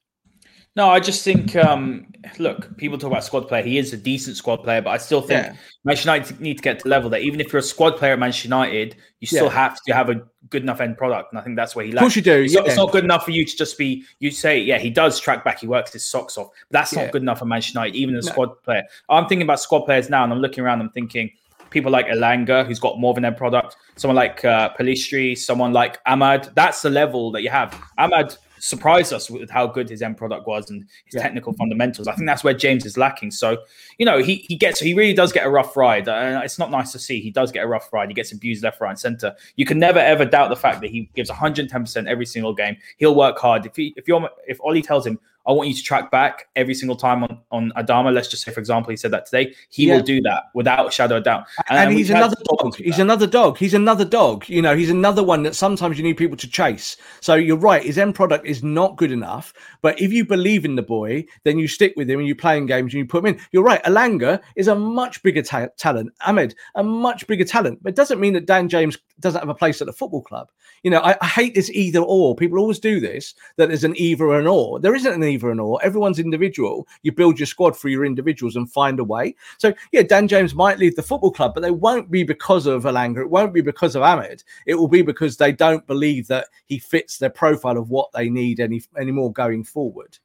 No, 0.79 0.89
I 0.89 1.01
just 1.01 1.25
think, 1.25 1.57
um, 1.57 2.07
look, 2.37 2.77
people 2.77 2.97
talk 2.97 3.11
about 3.11 3.25
squad 3.25 3.49
player. 3.49 3.61
He 3.61 3.77
is 3.77 3.91
a 3.91 3.97
decent 3.97 4.37
squad 4.37 4.63
player, 4.63 4.81
but 4.81 4.91
I 4.91 4.97
still 4.97 5.19
think 5.19 5.47
yeah. 5.47 5.55
Manchester 5.83 6.09
United 6.09 6.39
need 6.39 6.55
to 6.55 6.63
get 6.63 6.79
to 6.79 6.83
the 6.83 6.89
level 6.89 7.09
that 7.09 7.21
even 7.21 7.41
if 7.41 7.51
you're 7.51 7.59
a 7.59 7.61
squad 7.61 7.97
player 7.97 8.13
at 8.13 8.19
Manchester 8.19 8.47
United, 8.47 8.95
you 9.19 9.27
still 9.27 9.47
yeah. 9.47 9.51
have 9.51 9.77
to 9.87 9.93
have 9.93 10.09
a 10.09 10.21
good 10.49 10.63
enough 10.63 10.79
end 10.79 10.97
product. 10.97 11.33
And 11.33 11.37
I 11.37 11.43
think 11.43 11.57
that's 11.57 11.75
where 11.75 11.83
he 11.83 11.91
lacks. 11.91 12.01
Of 12.01 12.05
course 12.05 12.15
you 12.15 12.21
do. 12.21 12.43
It's, 12.43 12.53
yeah. 12.53 12.61
not, 12.61 12.67
it's 12.69 12.77
not 12.77 12.93
good 12.93 13.03
enough 13.03 13.25
for 13.25 13.31
you 13.31 13.43
to 13.43 13.57
just 13.57 13.77
be, 13.77 14.05
you 14.19 14.31
say, 14.31 14.57
yeah, 14.57 14.77
he 14.77 14.89
does 14.89 15.19
track 15.19 15.43
back, 15.43 15.59
he 15.59 15.67
works 15.67 15.91
his 15.91 16.05
socks 16.05 16.37
off. 16.37 16.47
But 16.71 16.79
that's 16.79 16.93
not 16.93 17.11
good 17.11 17.23
enough 17.23 17.39
for 17.39 17.45
Manchester 17.45 17.77
United, 17.77 17.97
even 17.97 18.15
a 18.15 18.21
no. 18.21 18.21
squad 18.21 18.63
player. 18.63 18.83
I'm 19.09 19.27
thinking 19.27 19.43
about 19.43 19.59
squad 19.59 19.81
players 19.81 20.09
now, 20.09 20.23
and 20.23 20.31
I'm 20.31 20.39
looking 20.39 20.63
around, 20.63 20.79
I'm 20.79 20.91
thinking, 20.91 21.29
people 21.71 21.91
like 21.91 22.07
Elanga, 22.07 22.65
who's 22.65 22.79
got 22.79 23.01
more 23.01 23.11
of 23.11 23.17
an 23.17 23.25
end 23.25 23.35
product, 23.35 23.75
someone 23.97 24.15
like 24.15 24.45
uh, 24.45 24.69
Pellistri, 24.79 25.37
someone 25.37 25.73
like 25.73 26.01
Amad. 26.05 26.55
That's 26.55 26.81
the 26.81 26.89
level 26.89 27.31
that 27.31 27.43
you 27.43 27.49
have. 27.49 27.71
Amad 27.99 28.37
surprised 28.59 29.13
us 29.13 29.29
with 29.29 29.49
how 29.49 29.67
good 29.67 29.89
his 29.89 30.01
end 30.01 30.17
product 30.17 30.47
was 30.47 30.69
and 30.69 30.85
his 31.05 31.15
yeah. 31.15 31.23
technical 31.23 31.53
fundamentals. 31.53 32.07
I 32.07 32.15
think 32.15 32.27
that's 32.27 32.43
where 32.43 32.53
James 32.53 32.85
is 32.85 32.97
lacking. 32.97 33.31
So, 33.31 33.57
you 33.97 34.05
know, 34.05 34.21
he 34.21 34.35
he 34.47 34.55
gets 34.55 34.79
he 34.79 34.93
really 34.93 35.13
does 35.13 35.31
get 35.31 35.45
a 35.45 35.49
rough 35.49 35.75
ride. 35.75 36.07
Uh, 36.07 36.41
it's 36.43 36.59
not 36.59 36.71
nice 36.71 36.91
to 36.91 36.99
see. 36.99 37.19
He 37.19 37.31
does 37.31 37.51
get 37.51 37.63
a 37.63 37.67
rough 37.67 37.91
ride. 37.91 38.09
He 38.09 38.13
gets 38.13 38.31
abused 38.31 38.63
left, 38.63 38.81
right, 38.81 38.91
and 38.91 38.99
center. 38.99 39.35
You 39.55 39.65
can 39.65 39.79
never 39.79 39.99
ever 39.99 40.25
doubt 40.25 40.49
the 40.49 40.55
fact 40.55 40.81
that 40.81 40.89
he 40.89 41.09
gives 41.15 41.29
110 41.29 41.81
percent 41.81 42.07
every 42.07 42.25
single 42.25 42.53
game. 42.53 42.77
He'll 42.97 43.15
work 43.15 43.37
hard. 43.37 43.65
If 43.65 43.75
he 43.75 43.93
if 43.97 44.07
you're 44.07 44.29
if 44.47 44.59
Ole 44.61 44.81
tells 44.81 45.05
him 45.05 45.19
I 45.49 45.51
want 45.51 45.67
you 45.67 45.73
to 45.73 45.81
track 45.81 46.11
back 46.11 46.47
every 46.55 46.75
single 46.75 46.95
time 46.95 47.23
on, 47.23 47.39
on 47.49 47.71
Adama. 47.75 48.13
Let's 48.13 48.27
just 48.27 48.43
say, 48.43 48.51
for 48.51 48.59
example, 48.59 48.91
he 48.91 48.97
said 48.97 49.09
that 49.09 49.25
today. 49.25 49.55
He 49.71 49.87
yeah. 49.87 49.95
will 49.95 50.03
do 50.03 50.21
that 50.21 50.43
without 50.53 50.87
a 50.87 50.91
shadow 50.91 51.17
of 51.17 51.23
doubt. 51.23 51.47
And, 51.69 51.89
and 51.89 51.97
he's 51.97 52.11
another 52.11 52.35
dog. 52.43 52.75
He's 52.75 52.99
another 52.99 53.25
dog. 53.25 53.57
He's 53.57 53.73
another 53.73 54.05
dog. 54.05 54.47
You 54.47 54.61
know, 54.61 54.75
he's 54.75 54.91
another 54.91 55.23
one 55.23 55.41
that 55.43 55.55
sometimes 55.55 55.97
you 55.97 56.03
need 56.03 56.17
people 56.17 56.37
to 56.37 56.47
chase. 56.47 56.97
So 57.19 57.33
you're 57.33 57.57
right. 57.57 57.83
His 57.83 57.97
end 57.97 58.13
product 58.13 58.45
is 58.45 58.61
not 58.61 58.95
good 58.95 59.11
enough. 59.11 59.51
But 59.81 59.99
if 59.99 60.13
you 60.13 60.23
believe 60.23 60.65
in 60.65 60.75
the 60.75 60.83
boy, 60.83 61.25
then 61.45 61.57
you 61.57 61.67
stick 61.67 61.93
with 61.95 62.07
him 62.07 62.19
and 62.19 62.27
you 62.27 62.35
play 62.35 62.55
in 62.55 62.67
games 62.67 62.93
and 62.93 62.99
you 62.99 63.07
put 63.07 63.25
him 63.25 63.33
in. 63.33 63.41
You're 63.51 63.63
right. 63.63 63.83
Elanga 63.85 64.39
is 64.55 64.67
a 64.67 64.75
much 64.75 65.23
bigger 65.23 65.41
ta- 65.41 65.69
talent. 65.77 66.11
Amad, 66.27 66.53
a 66.75 66.83
much 66.83 67.25
bigger 67.25 67.43
talent. 67.43 67.81
But 67.81 67.89
it 67.89 67.95
doesn't 67.95 68.19
mean 68.19 68.33
that 68.33 68.45
Dan 68.45 68.69
James 68.69 68.99
doesn't 69.19 69.39
have 69.39 69.49
a 69.49 69.55
place 69.55 69.81
at 69.81 69.87
the 69.87 69.93
football 69.93 70.21
club. 70.21 70.51
You 70.83 70.91
know, 70.91 70.99
I, 70.99 71.17
I 71.21 71.25
hate 71.25 71.55
this 71.55 71.71
either 71.71 72.01
or. 72.01 72.35
People 72.35 72.59
always 72.59 72.79
do 72.79 72.99
this, 72.99 73.33
that 73.57 73.67
there's 73.67 73.83
an 73.83 73.97
either 73.97 74.25
or 74.25 74.39
an 74.39 74.47
or. 74.47 74.79
There 74.79 74.95
isn't 74.95 75.11
an 75.11 75.23
either 75.23 75.38
and 75.43 75.59
or. 75.59 75.79
Everyone's 75.83 76.19
individual. 76.19 76.87
You 77.01 77.11
build 77.11 77.39
your 77.39 77.45
squad 77.45 77.77
for 77.77 77.89
your 77.89 78.05
individuals 78.05 78.55
and 78.55 78.71
find 78.71 78.99
a 78.99 79.03
way. 79.03 79.35
So, 79.57 79.73
yeah, 79.91 80.03
Dan 80.03 80.27
James 80.27 80.53
might 80.53 80.79
leave 80.79 80.95
the 80.95 81.03
football 81.03 81.31
club, 81.31 81.53
but 81.53 81.61
they 81.61 81.71
won't 81.71 82.11
be 82.11 82.23
because 82.23 82.65
of 82.65 82.83
Elanga. 82.83 83.21
It 83.21 83.29
won't 83.29 83.53
be 83.53 83.61
because 83.61 83.95
of 83.95 84.03
Amad. 84.03 84.43
It 84.65 84.75
will 84.75 84.87
be 84.87 85.01
because 85.01 85.37
they 85.37 85.51
don't 85.51 85.85
believe 85.87 86.27
that 86.27 86.47
he 86.65 86.79
fits 86.79 87.17
their 87.17 87.29
profile 87.29 87.77
of 87.77 87.89
what 87.89 88.11
they 88.13 88.29
need 88.29 88.59
any 88.59 88.81
anymore 88.97 89.31
going 89.31 89.63
forward. 89.63 90.17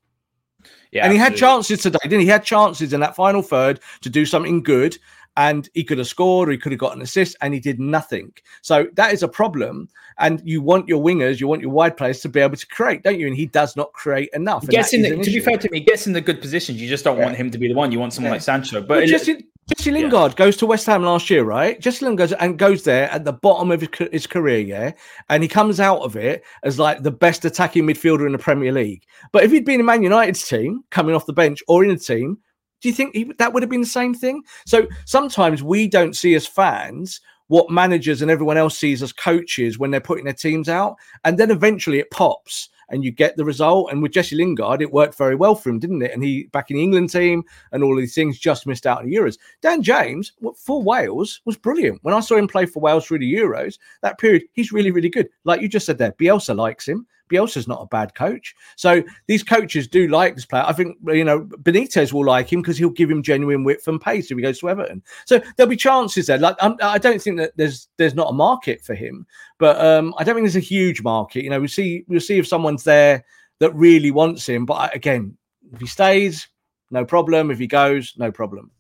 Yeah, 0.93 1.05
and 1.05 1.13
he 1.13 1.19
had 1.19 1.37
chances 1.37 1.83
today, 1.83 1.99
didn't 2.03 2.21
he? 2.21 2.27
He 2.27 2.31
had 2.31 2.45
chances 2.45 2.93
in 2.93 3.01
that 3.01 3.17
final 3.17 3.43
third 3.43 3.81
to 4.01 4.09
do 4.09 4.25
something 4.25 4.63
good 4.63 4.97
and 5.37 5.69
he 5.75 5.85
could 5.85 5.99
have 5.99 6.07
scored 6.07 6.49
or 6.49 6.53
he 6.53 6.59
could 6.59 6.73
have 6.73 6.79
got 6.79 6.95
an 6.95 7.03
assist 7.03 7.37
and 7.41 7.55
he 7.55 7.61
did 7.61 7.81
nothing. 7.81 8.33
So 8.63 8.87
that 8.95 9.13
is 9.13 9.23
a 9.23 9.29
problem. 9.29 9.89
And 10.19 10.41
you 10.45 10.63
want 10.63 10.89
your 10.89 11.03
wingers, 11.03 11.41
you 11.41 11.49
want 11.49 11.61
your 11.61 11.73
wide 11.73 11.97
players 11.97 12.21
to 12.21 12.29
be 12.29 12.41
able 12.41 12.57
to 12.57 12.67
create, 12.69 13.03
don't 13.03 13.19
you? 13.19 13.27
And 13.27 13.37
he 13.37 13.47
does 13.47 13.75
not 13.75 13.93
create 13.93 14.31
enough. 14.33 14.63
He 14.63 14.69
gets 14.69 14.93
in 14.93 15.03
the, 15.03 15.11
to 15.11 15.21
issue. 15.21 15.33
be 15.33 15.41
fair 15.41 15.59
to 15.59 15.71
me, 15.71 15.81
he 15.81 15.85
gets 15.85 16.07
in 16.07 16.13
the 16.13 16.21
good 16.21 16.41
positions. 16.41 16.81
You 16.81 16.89
just 16.89 17.05
don't 17.05 17.19
yeah. 17.19 17.25
want 17.25 17.37
him 17.37 17.51
to 17.51 17.59
be 17.59 17.69
the 17.69 17.75
one. 17.75 17.91
You 17.91 17.99
want 17.99 18.13
someone 18.13 18.31
yeah. 18.31 18.35
like 18.35 18.43
Sancho. 18.43 18.81
But 18.81 18.99
well, 18.99 19.07
Jesse, 19.07 19.45
Jesse 19.69 19.91
Lingard 19.91 20.33
yeah. 20.33 20.37
goes 20.37 20.57
to 20.59 20.67
West 20.67 20.87
Ham 20.87 21.03
last 21.03 21.31
year, 21.31 21.43
right? 21.43 21.81
Jesse 21.81 22.05
Lingard 22.05 22.31
goes 22.31 22.39
and 22.39 22.59
goes 22.59 22.85
there 22.85 23.11
at 23.11 23.25
the 23.25 23.33
bottom 23.33 23.73
of 23.73 23.81
his, 23.81 24.09
his 24.13 24.27
career, 24.27 24.61
yeah, 24.61 24.93
and 25.31 25.43
he 25.43 25.49
comes 25.49 25.81
out 25.81 26.01
of 26.01 26.17
it 26.17 26.45
as 26.63 26.79
like 26.79 27.03
the 27.03 27.11
best 27.11 27.45
attacking 27.45 27.85
midfielder 27.85 28.27
in 28.27 28.33
the 28.33 28.39
Premier 28.39 28.73
League. 28.73 29.05
But 29.33 29.43
if 29.43 29.51
he'd 29.51 29.65
been 29.65 29.81
in 29.81 29.87
Man 29.87 30.03
United's 30.03 30.47
team, 30.47 30.85
coming 30.91 31.15
off 31.15 31.27
the 31.27 31.33
bench, 31.33 31.63
or 31.67 31.83
in 31.83 31.91
a 31.91 31.97
team 31.97 32.39
do 32.85 32.91
you 32.91 32.95
think 32.95 33.15
he, 33.15 33.25
that 33.39 33.55
would 33.55 33.63
have 33.63 33.71
been 33.71 33.81
the 33.81 33.87
same 33.87 34.13
thing? 34.13 34.43
So 34.67 34.87
sometimes 35.07 35.63
we 35.63 35.89
don't 35.89 36.15
see 36.15 36.35
as 36.35 36.47
fans 36.47 37.23
what 37.47 37.71
managers 37.71 38.21
and 38.21 38.31
everyone 38.31 38.59
else 38.59 38.77
sees 38.77 39.03
as 39.03 39.11
coaches 39.11 39.79
when 39.79 39.91
they're 39.91 40.03
putting 40.03 40.27
their 40.27 40.35
teams 40.35 40.69
out, 40.69 40.97
and 41.25 41.39
then 41.39 41.51
eventually 41.51 41.99
it 41.99 42.11
pops 42.11 42.69
and 42.91 43.03
you 43.03 43.11
get 43.11 43.39
the 43.39 43.45
result. 43.45 43.91
And 43.91 44.03
with 44.03 44.13
Jesse 44.13 44.37
Lingard, 44.37 44.83
it 44.83 44.93
worked 44.93 45.17
very 45.17 45.35
well 45.35 45.55
for 45.55 45.71
him, 45.71 45.79
didn't 45.79 46.03
it? 46.03 46.13
And 46.13 46.23
he 46.23 46.43
back 46.53 46.71
in 46.71 46.77
the 46.77 46.83
England 46.83 47.09
team 47.09 47.43
and 47.73 47.83
all 47.83 47.97
these 47.97 48.15
things 48.15 48.39
just 48.39 48.67
missed 48.67 48.87
out 48.87 48.99
on 48.99 49.07
the 49.07 49.17
Euros. 49.17 49.39
Dan 49.63 49.83
James 49.83 50.33
for 50.55 50.83
Wales 50.83 51.41
was 51.47 51.57
brilliant. 51.57 52.01
When 52.03 52.13
I 52.13 52.21
saw 52.21 52.37
him 52.37 52.49
play 52.49 52.67
for 52.67 52.81
Wales 52.81 53.07
through 53.07 53.21
the 53.21 53.35
Euros, 53.35 53.79
that 54.03 54.19
period, 54.19 54.43
he's 54.53 54.73
really, 54.73 54.91
really 54.91 55.09
good. 55.09 55.31
Like 55.45 55.63
you 55.63 55.69
just 55.69 55.87
said 55.87 55.97
there, 55.97 56.13
Bielsa 56.13 56.55
likes 56.55 56.87
him. 56.87 57.07
Bielsa's 57.31 57.69
not 57.69 57.83
a 57.83 57.87
bad 57.87 58.15
coach. 58.15 58.55
So 58.77 59.03
these 59.27 59.43
coaches 59.43 59.89
do 59.89 60.09
like 60.09 60.35
this 60.35 60.47
player. 60.47 60.65
I 60.67 60.73
think, 60.73 60.97
you 61.07 61.25
know, 61.25 61.41
Benitez 61.45 62.13
will 62.13 62.25
like 62.25 62.53
him 62.53 62.63
because 62.63 62.77
he'll 62.77 62.91
give 62.91 63.11
him 63.11 63.23
genuine 63.23 63.65
width 63.65 63.89
and 63.89 64.01
pace 64.01 64.31
if 64.31 64.37
he 64.37 64.43
goes 64.43 64.59
to 64.61 64.69
Everton. 64.69 65.03
So 65.25 65.41
there'll 65.57 65.71
be 65.71 65.77
chances 65.77 66.27
there. 66.27 66.39
Like, 66.39 66.57
I'm, 66.61 66.77
I 66.83 66.99
do 66.99 67.13
not 67.13 67.23
think 67.23 67.39
that 67.39 67.53
there's 67.57 67.89
there's 67.97 68.15
not 68.15 68.31
a 68.31 68.35
market 68.35 68.83
for 68.85 68.95
him, 68.95 69.27
but 69.59 69.81
um, 69.85 70.15
I 70.19 70.25
don't 70.25 70.35
think 70.35 70.45
there's 70.45 70.57
a 70.57 70.61
huge 70.61 71.03
market. 71.03 71.45
You 71.45 71.51
know, 71.51 71.61
we'll 71.61 71.69
see, 71.69 72.05
we'll 72.09 72.21
see 72.21 72.39
if 72.39 72.47
someone's 72.47 72.85
there 72.85 73.25
that 73.61 73.75
really 73.75 74.11
wants 74.11 74.47
him. 74.49 74.67
But 74.67 74.95
again, 74.95 75.37
if 75.73 75.81
he 75.81 75.87
stays, 75.87 76.49
no 76.91 77.05
problem. 77.05 77.51
If 77.51 77.59
he 77.59 77.67
goes, 77.67 78.15
no 78.17 78.31
problem. 78.31 78.71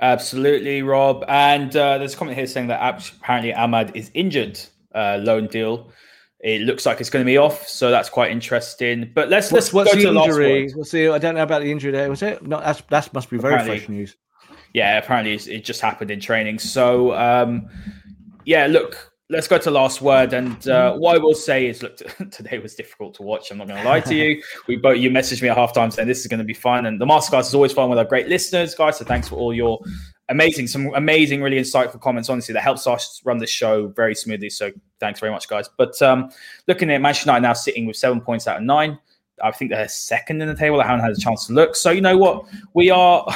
Absolutely, 0.00 0.82
Rob. 0.82 1.24
And 1.28 1.74
uh, 1.74 1.98
there's 1.98 2.14
a 2.14 2.16
comment 2.16 2.36
here 2.36 2.46
saying 2.46 2.66
that 2.68 3.12
apparently 3.16 3.52
Amad 3.52 3.94
is 3.94 4.10
injured. 4.14 4.58
Uh, 4.94 5.18
loan 5.22 5.46
deal. 5.46 5.90
It 6.40 6.62
looks 6.62 6.84
like 6.84 7.00
it's 7.00 7.10
going 7.10 7.24
to 7.24 7.26
be 7.26 7.38
off, 7.38 7.66
so 7.66 7.90
that's 7.90 8.10
quite 8.10 8.30
interesting. 8.30 9.10
But 9.14 9.30
let's 9.30 9.50
what's, 9.50 9.72
let's 9.72 9.90
what's 9.90 9.94
go 9.94 10.12
the 10.12 10.20
to 10.20 10.24
injury? 10.24 10.72
Let's 10.76 10.90
see. 10.90 11.08
I 11.08 11.18
don't 11.18 11.34
know 11.34 11.42
about 11.42 11.62
the 11.62 11.70
injury 11.70 11.92
there. 11.92 12.10
Was 12.10 12.22
it? 12.22 12.46
No, 12.46 12.60
that's 12.60 12.82
that 12.82 13.12
must 13.14 13.30
be 13.30 13.38
very 13.38 13.54
apparently, 13.54 13.78
fresh 13.78 13.88
news. 13.88 14.16
Yeah, 14.74 14.98
apparently 14.98 15.34
it 15.34 15.64
just 15.64 15.80
happened 15.80 16.10
in 16.10 16.20
training. 16.20 16.58
So 16.58 17.14
um, 17.14 17.68
yeah, 18.44 18.66
look, 18.66 19.12
let's 19.30 19.48
go 19.48 19.58
to 19.58 19.70
last 19.70 20.02
word. 20.02 20.32
And 20.32 20.68
uh, 20.68 20.96
what 20.96 21.16
I 21.16 21.18
will 21.18 21.34
say 21.34 21.66
is, 21.66 21.82
look, 21.82 21.96
today 22.30 22.58
was 22.58 22.74
difficult 22.74 23.14
to 23.14 23.22
watch. 23.22 23.50
I'm 23.50 23.58
not 23.58 23.68
going 23.68 23.82
to 23.82 23.88
lie 23.88 24.00
to 24.00 24.14
you. 24.14 24.42
We 24.68 24.76
both 24.76 24.98
you 24.98 25.10
messaged 25.10 25.42
me 25.42 25.48
at 25.48 25.56
halftime 25.56 25.92
saying 25.92 26.08
this 26.08 26.20
is 26.20 26.26
going 26.26 26.38
to 26.38 26.44
be 26.44 26.54
fun, 26.54 26.86
and 26.86 27.00
the 27.00 27.06
masterclass 27.06 27.46
is 27.46 27.54
always 27.54 27.72
fun 27.72 27.88
with 27.88 27.98
our 27.98 28.04
great 28.04 28.28
listeners, 28.28 28.74
guys. 28.74 28.98
So 28.98 29.04
thanks 29.04 29.28
for 29.28 29.36
all 29.36 29.54
your 29.54 29.80
amazing, 30.28 30.66
some 30.66 30.92
amazing, 30.94 31.42
really 31.42 31.58
insightful 31.58 32.00
comments. 32.00 32.28
Honestly, 32.28 32.52
that 32.52 32.62
helps 32.62 32.86
us 32.86 33.20
run 33.24 33.38
the 33.38 33.46
show 33.46 33.88
very 33.88 34.14
smoothly. 34.14 34.50
So 34.50 34.70
thanks 35.00 35.20
very 35.20 35.32
much, 35.32 35.48
guys. 35.48 35.68
But 35.76 36.00
um, 36.02 36.30
looking 36.66 36.90
at 36.90 37.00
Manchester 37.00 37.28
United 37.28 37.42
now 37.42 37.52
sitting 37.52 37.86
with 37.86 37.96
seven 37.96 38.20
points 38.20 38.46
out 38.46 38.58
of 38.58 38.62
nine. 38.62 38.98
I 39.42 39.50
think 39.50 39.70
they're 39.70 39.86
second 39.88 40.40
in 40.40 40.48
the 40.48 40.54
table. 40.54 40.80
I 40.80 40.86
haven't 40.86 41.04
had 41.04 41.12
a 41.12 41.20
chance 41.20 41.46
to 41.46 41.52
look. 41.52 41.76
So 41.76 41.90
you 41.90 42.00
know 42.00 42.16
what? 42.16 42.46
We 42.72 42.90
are. 42.90 43.26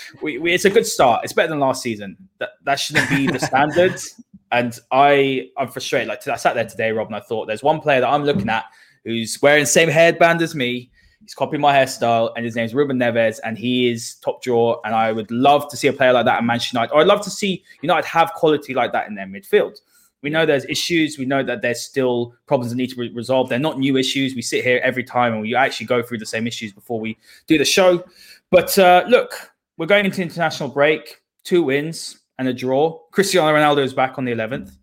we, 0.22 0.38
we, 0.38 0.52
it's 0.52 0.64
a 0.64 0.70
good 0.70 0.86
start. 0.86 1.24
It's 1.24 1.32
better 1.32 1.48
than 1.48 1.58
last 1.58 1.82
season. 1.82 2.16
That 2.38 2.50
that 2.64 2.78
shouldn't 2.78 3.10
be 3.10 3.26
the 3.26 3.40
standard. 3.40 4.00
and 4.52 4.78
I 4.92 5.50
I'm 5.56 5.68
frustrated. 5.68 6.08
Like 6.08 6.26
I 6.28 6.36
sat 6.36 6.54
there 6.54 6.64
today, 6.64 6.92
Rob, 6.92 7.08
and 7.08 7.16
I 7.16 7.20
thought 7.20 7.46
there's 7.46 7.62
one 7.62 7.80
player 7.80 8.00
that 8.00 8.08
I'm 8.08 8.24
looking 8.24 8.48
at 8.48 8.66
who's 9.04 9.40
wearing 9.42 9.62
the 9.62 9.66
same 9.66 9.88
headband 9.88 10.42
as 10.42 10.54
me 10.54 10.90
He's 11.28 11.34
copying 11.34 11.60
my 11.60 11.76
hairstyle, 11.76 12.32
and 12.36 12.44
his 12.46 12.56
name's 12.56 12.74
Ruben 12.74 12.98
Neves, 12.98 13.38
and 13.44 13.58
he 13.58 13.90
is 13.90 14.14
top 14.14 14.40
draw. 14.40 14.80
And 14.86 14.94
I 14.94 15.12
would 15.12 15.30
love 15.30 15.68
to 15.68 15.76
see 15.76 15.86
a 15.86 15.92
player 15.92 16.14
like 16.14 16.24
that 16.24 16.38
at 16.38 16.42
Manchester 16.42 16.78
United, 16.78 16.94
or 16.94 17.02
I'd 17.02 17.06
love 17.06 17.20
to 17.24 17.28
see 17.28 17.62
United 17.82 18.08
have 18.08 18.32
quality 18.32 18.72
like 18.72 18.92
that 18.92 19.08
in 19.08 19.14
their 19.14 19.26
midfield. 19.26 19.76
We 20.22 20.30
know 20.30 20.46
there's 20.46 20.64
issues. 20.64 21.18
We 21.18 21.26
know 21.26 21.42
that 21.42 21.60
there's 21.60 21.82
still 21.82 22.34
problems 22.46 22.72
that 22.72 22.76
need 22.76 22.88
to 22.88 22.96
be 22.96 23.10
resolved. 23.12 23.50
They're 23.50 23.58
not 23.58 23.78
new 23.78 23.98
issues. 23.98 24.34
We 24.34 24.40
sit 24.40 24.64
here 24.64 24.80
every 24.82 25.04
time 25.04 25.34
and 25.34 25.42
we 25.42 25.54
actually 25.54 25.84
go 25.84 26.02
through 26.02 26.16
the 26.16 26.24
same 26.24 26.46
issues 26.46 26.72
before 26.72 26.98
we 26.98 27.18
do 27.46 27.58
the 27.58 27.64
show. 27.66 28.02
But 28.50 28.78
uh, 28.78 29.04
look, 29.06 29.52
we're 29.76 29.84
going 29.84 30.06
into 30.06 30.22
international 30.22 30.70
break. 30.70 31.20
Two 31.44 31.62
wins 31.62 32.20
and 32.38 32.48
a 32.48 32.54
draw. 32.54 32.98
Cristiano 33.10 33.52
Ronaldo 33.52 33.84
is 33.84 33.92
back 33.92 34.16
on 34.16 34.24
the 34.24 34.32
11th 34.32 34.77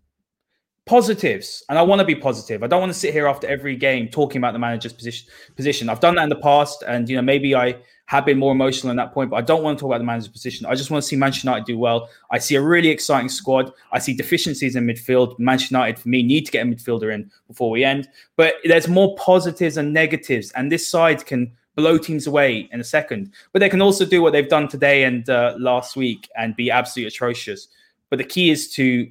positives 0.86 1.64
and 1.68 1.78
i 1.78 1.82
want 1.82 1.98
to 1.98 2.04
be 2.04 2.14
positive. 2.14 2.62
I 2.62 2.68
don't 2.68 2.80
want 2.80 2.92
to 2.92 2.98
sit 2.98 3.12
here 3.12 3.26
after 3.26 3.46
every 3.48 3.76
game 3.76 4.08
talking 4.08 4.38
about 4.38 4.52
the 4.52 4.60
manager's 4.60 4.92
position 4.92 5.28
position. 5.56 5.88
I've 5.88 6.00
done 6.00 6.14
that 6.14 6.22
in 6.22 6.28
the 6.28 6.36
past 6.36 6.84
and 6.86 7.08
you 7.08 7.16
know 7.16 7.22
maybe 7.22 7.54
i 7.54 7.76
have 8.06 8.24
been 8.24 8.38
more 8.38 8.52
emotional 8.52 8.92
in 8.92 8.96
that 8.96 9.12
point 9.12 9.28
but 9.28 9.36
i 9.36 9.40
don't 9.40 9.64
want 9.64 9.76
to 9.76 9.80
talk 9.80 9.88
about 9.88 9.98
the 9.98 10.04
manager's 10.04 10.28
position. 10.28 10.64
I 10.64 10.76
just 10.76 10.90
want 10.90 11.02
to 11.02 11.08
see 11.08 11.16
manchester 11.16 11.48
united 11.48 11.66
do 11.66 11.76
well. 11.76 12.08
I 12.30 12.38
see 12.38 12.54
a 12.54 12.62
really 12.62 12.88
exciting 12.88 13.28
squad. 13.28 13.72
I 13.92 13.98
see 13.98 14.14
deficiencies 14.14 14.76
in 14.76 14.86
midfield. 14.86 15.36
Manchester 15.40 15.74
united 15.74 15.98
for 15.98 16.08
me 16.08 16.22
need 16.22 16.46
to 16.46 16.52
get 16.52 16.64
a 16.64 16.70
midfielder 16.70 17.12
in 17.12 17.30
before 17.48 17.70
we 17.70 17.82
end. 17.82 18.08
But 18.36 18.54
there's 18.64 18.86
more 18.86 19.16
positives 19.16 19.76
and 19.76 19.92
negatives 19.92 20.52
and 20.52 20.70
this 20.70 20.88
side 20.88 21.26
can 21.26 21.50
blow 21.74 21.98
teams 21.98 22.28
away 22.28 22.68
in 22.72 22.80
a 22.80 22.84
second. 22.84 23.32
But 23.52 23.58
they 23.58 23.68
can 23.68 23.82
also 23.82 24.06
do 24.06 24.22
what 24.22 24.32
they've 24.32 24.48
done 24.48 24.68
today 24.68 25.02
and 25.02 25.28
uh, 25.28 25.56
last 25.58 25.96
week 25.96 26.28
and 26.36 26.54
be 26.54 26.70
absolutely 26.70 27.08
atrocious. 27.08 27.66
But 28.08 28.18
the 28.18 28.24
key 28.24 28.50
is 28.50 28.70
to 28.74 29.10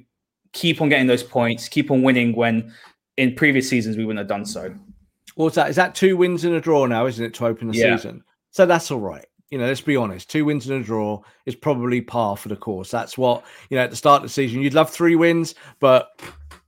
keep 0.56 0.80
on 0.80 0.88
getting 0.88 1.06
those 1.06 1.22
points, 1.22 1.68
keep 1.68 1.90
on 1.90 2.02
winning 2.02 2.34
when 2.34 2.72
in 3.18 3.34
previous 3.34 3.68
seasons 3.68 3.96
we 3.96 4.04
wouldn't 4.04 4.18
have 4.18 4.28
done 4.28 4.44
so. 4.44 4.74
What's 5.34 5.54
that? 5.56 5.68
Is 5.68 5.76
that 5.76 5.94
two 5.94 6.16
wins 6.16 6.44
and 6.44 6.54
a 6.54 6.60
draw 6.60 6.86
now, 6.86 7.06
isn't 7.06 7.24
it, 7.24 7.34
to 7.34 7.46
open 7.46 7.68
the 7.68 7.76
yeah. 7.76 7.94
season? 7.94 8.24
So 8.50 8.64
that's 8.64 8.90
all 8.90 9.00
right. 9.00 9.26
You 9.50 9.58
know, 9.58 9.66
let's 9.66 9.82
be 9.82 9.96
honest. 9.96 10.30
Two 10.30 10.46
wins 10.46 10.68
and 10.68 10.80
a 10.80 10.84
draw 10.84 11.20
is 11.44 11.54
probably 11.54 12.00
par 12.00 12.36
for 12.36 12.48
the 12.48 12.56
course. 12.56 12.90
That's 12.90 13.16
what 13.18 13.44
you 13.70 13.76
know 13.76 13.84
at 13.84 13.90
the 13.90 13.96
start 13.96 14.22
of 14.22 14.22
the 14.24 14.32
season. 14.32 14.62
You'd 14.62 14.74
love 14.74 14.90
three 14.90 15.14
wins, 15.14 15.54
but 15.78 16.20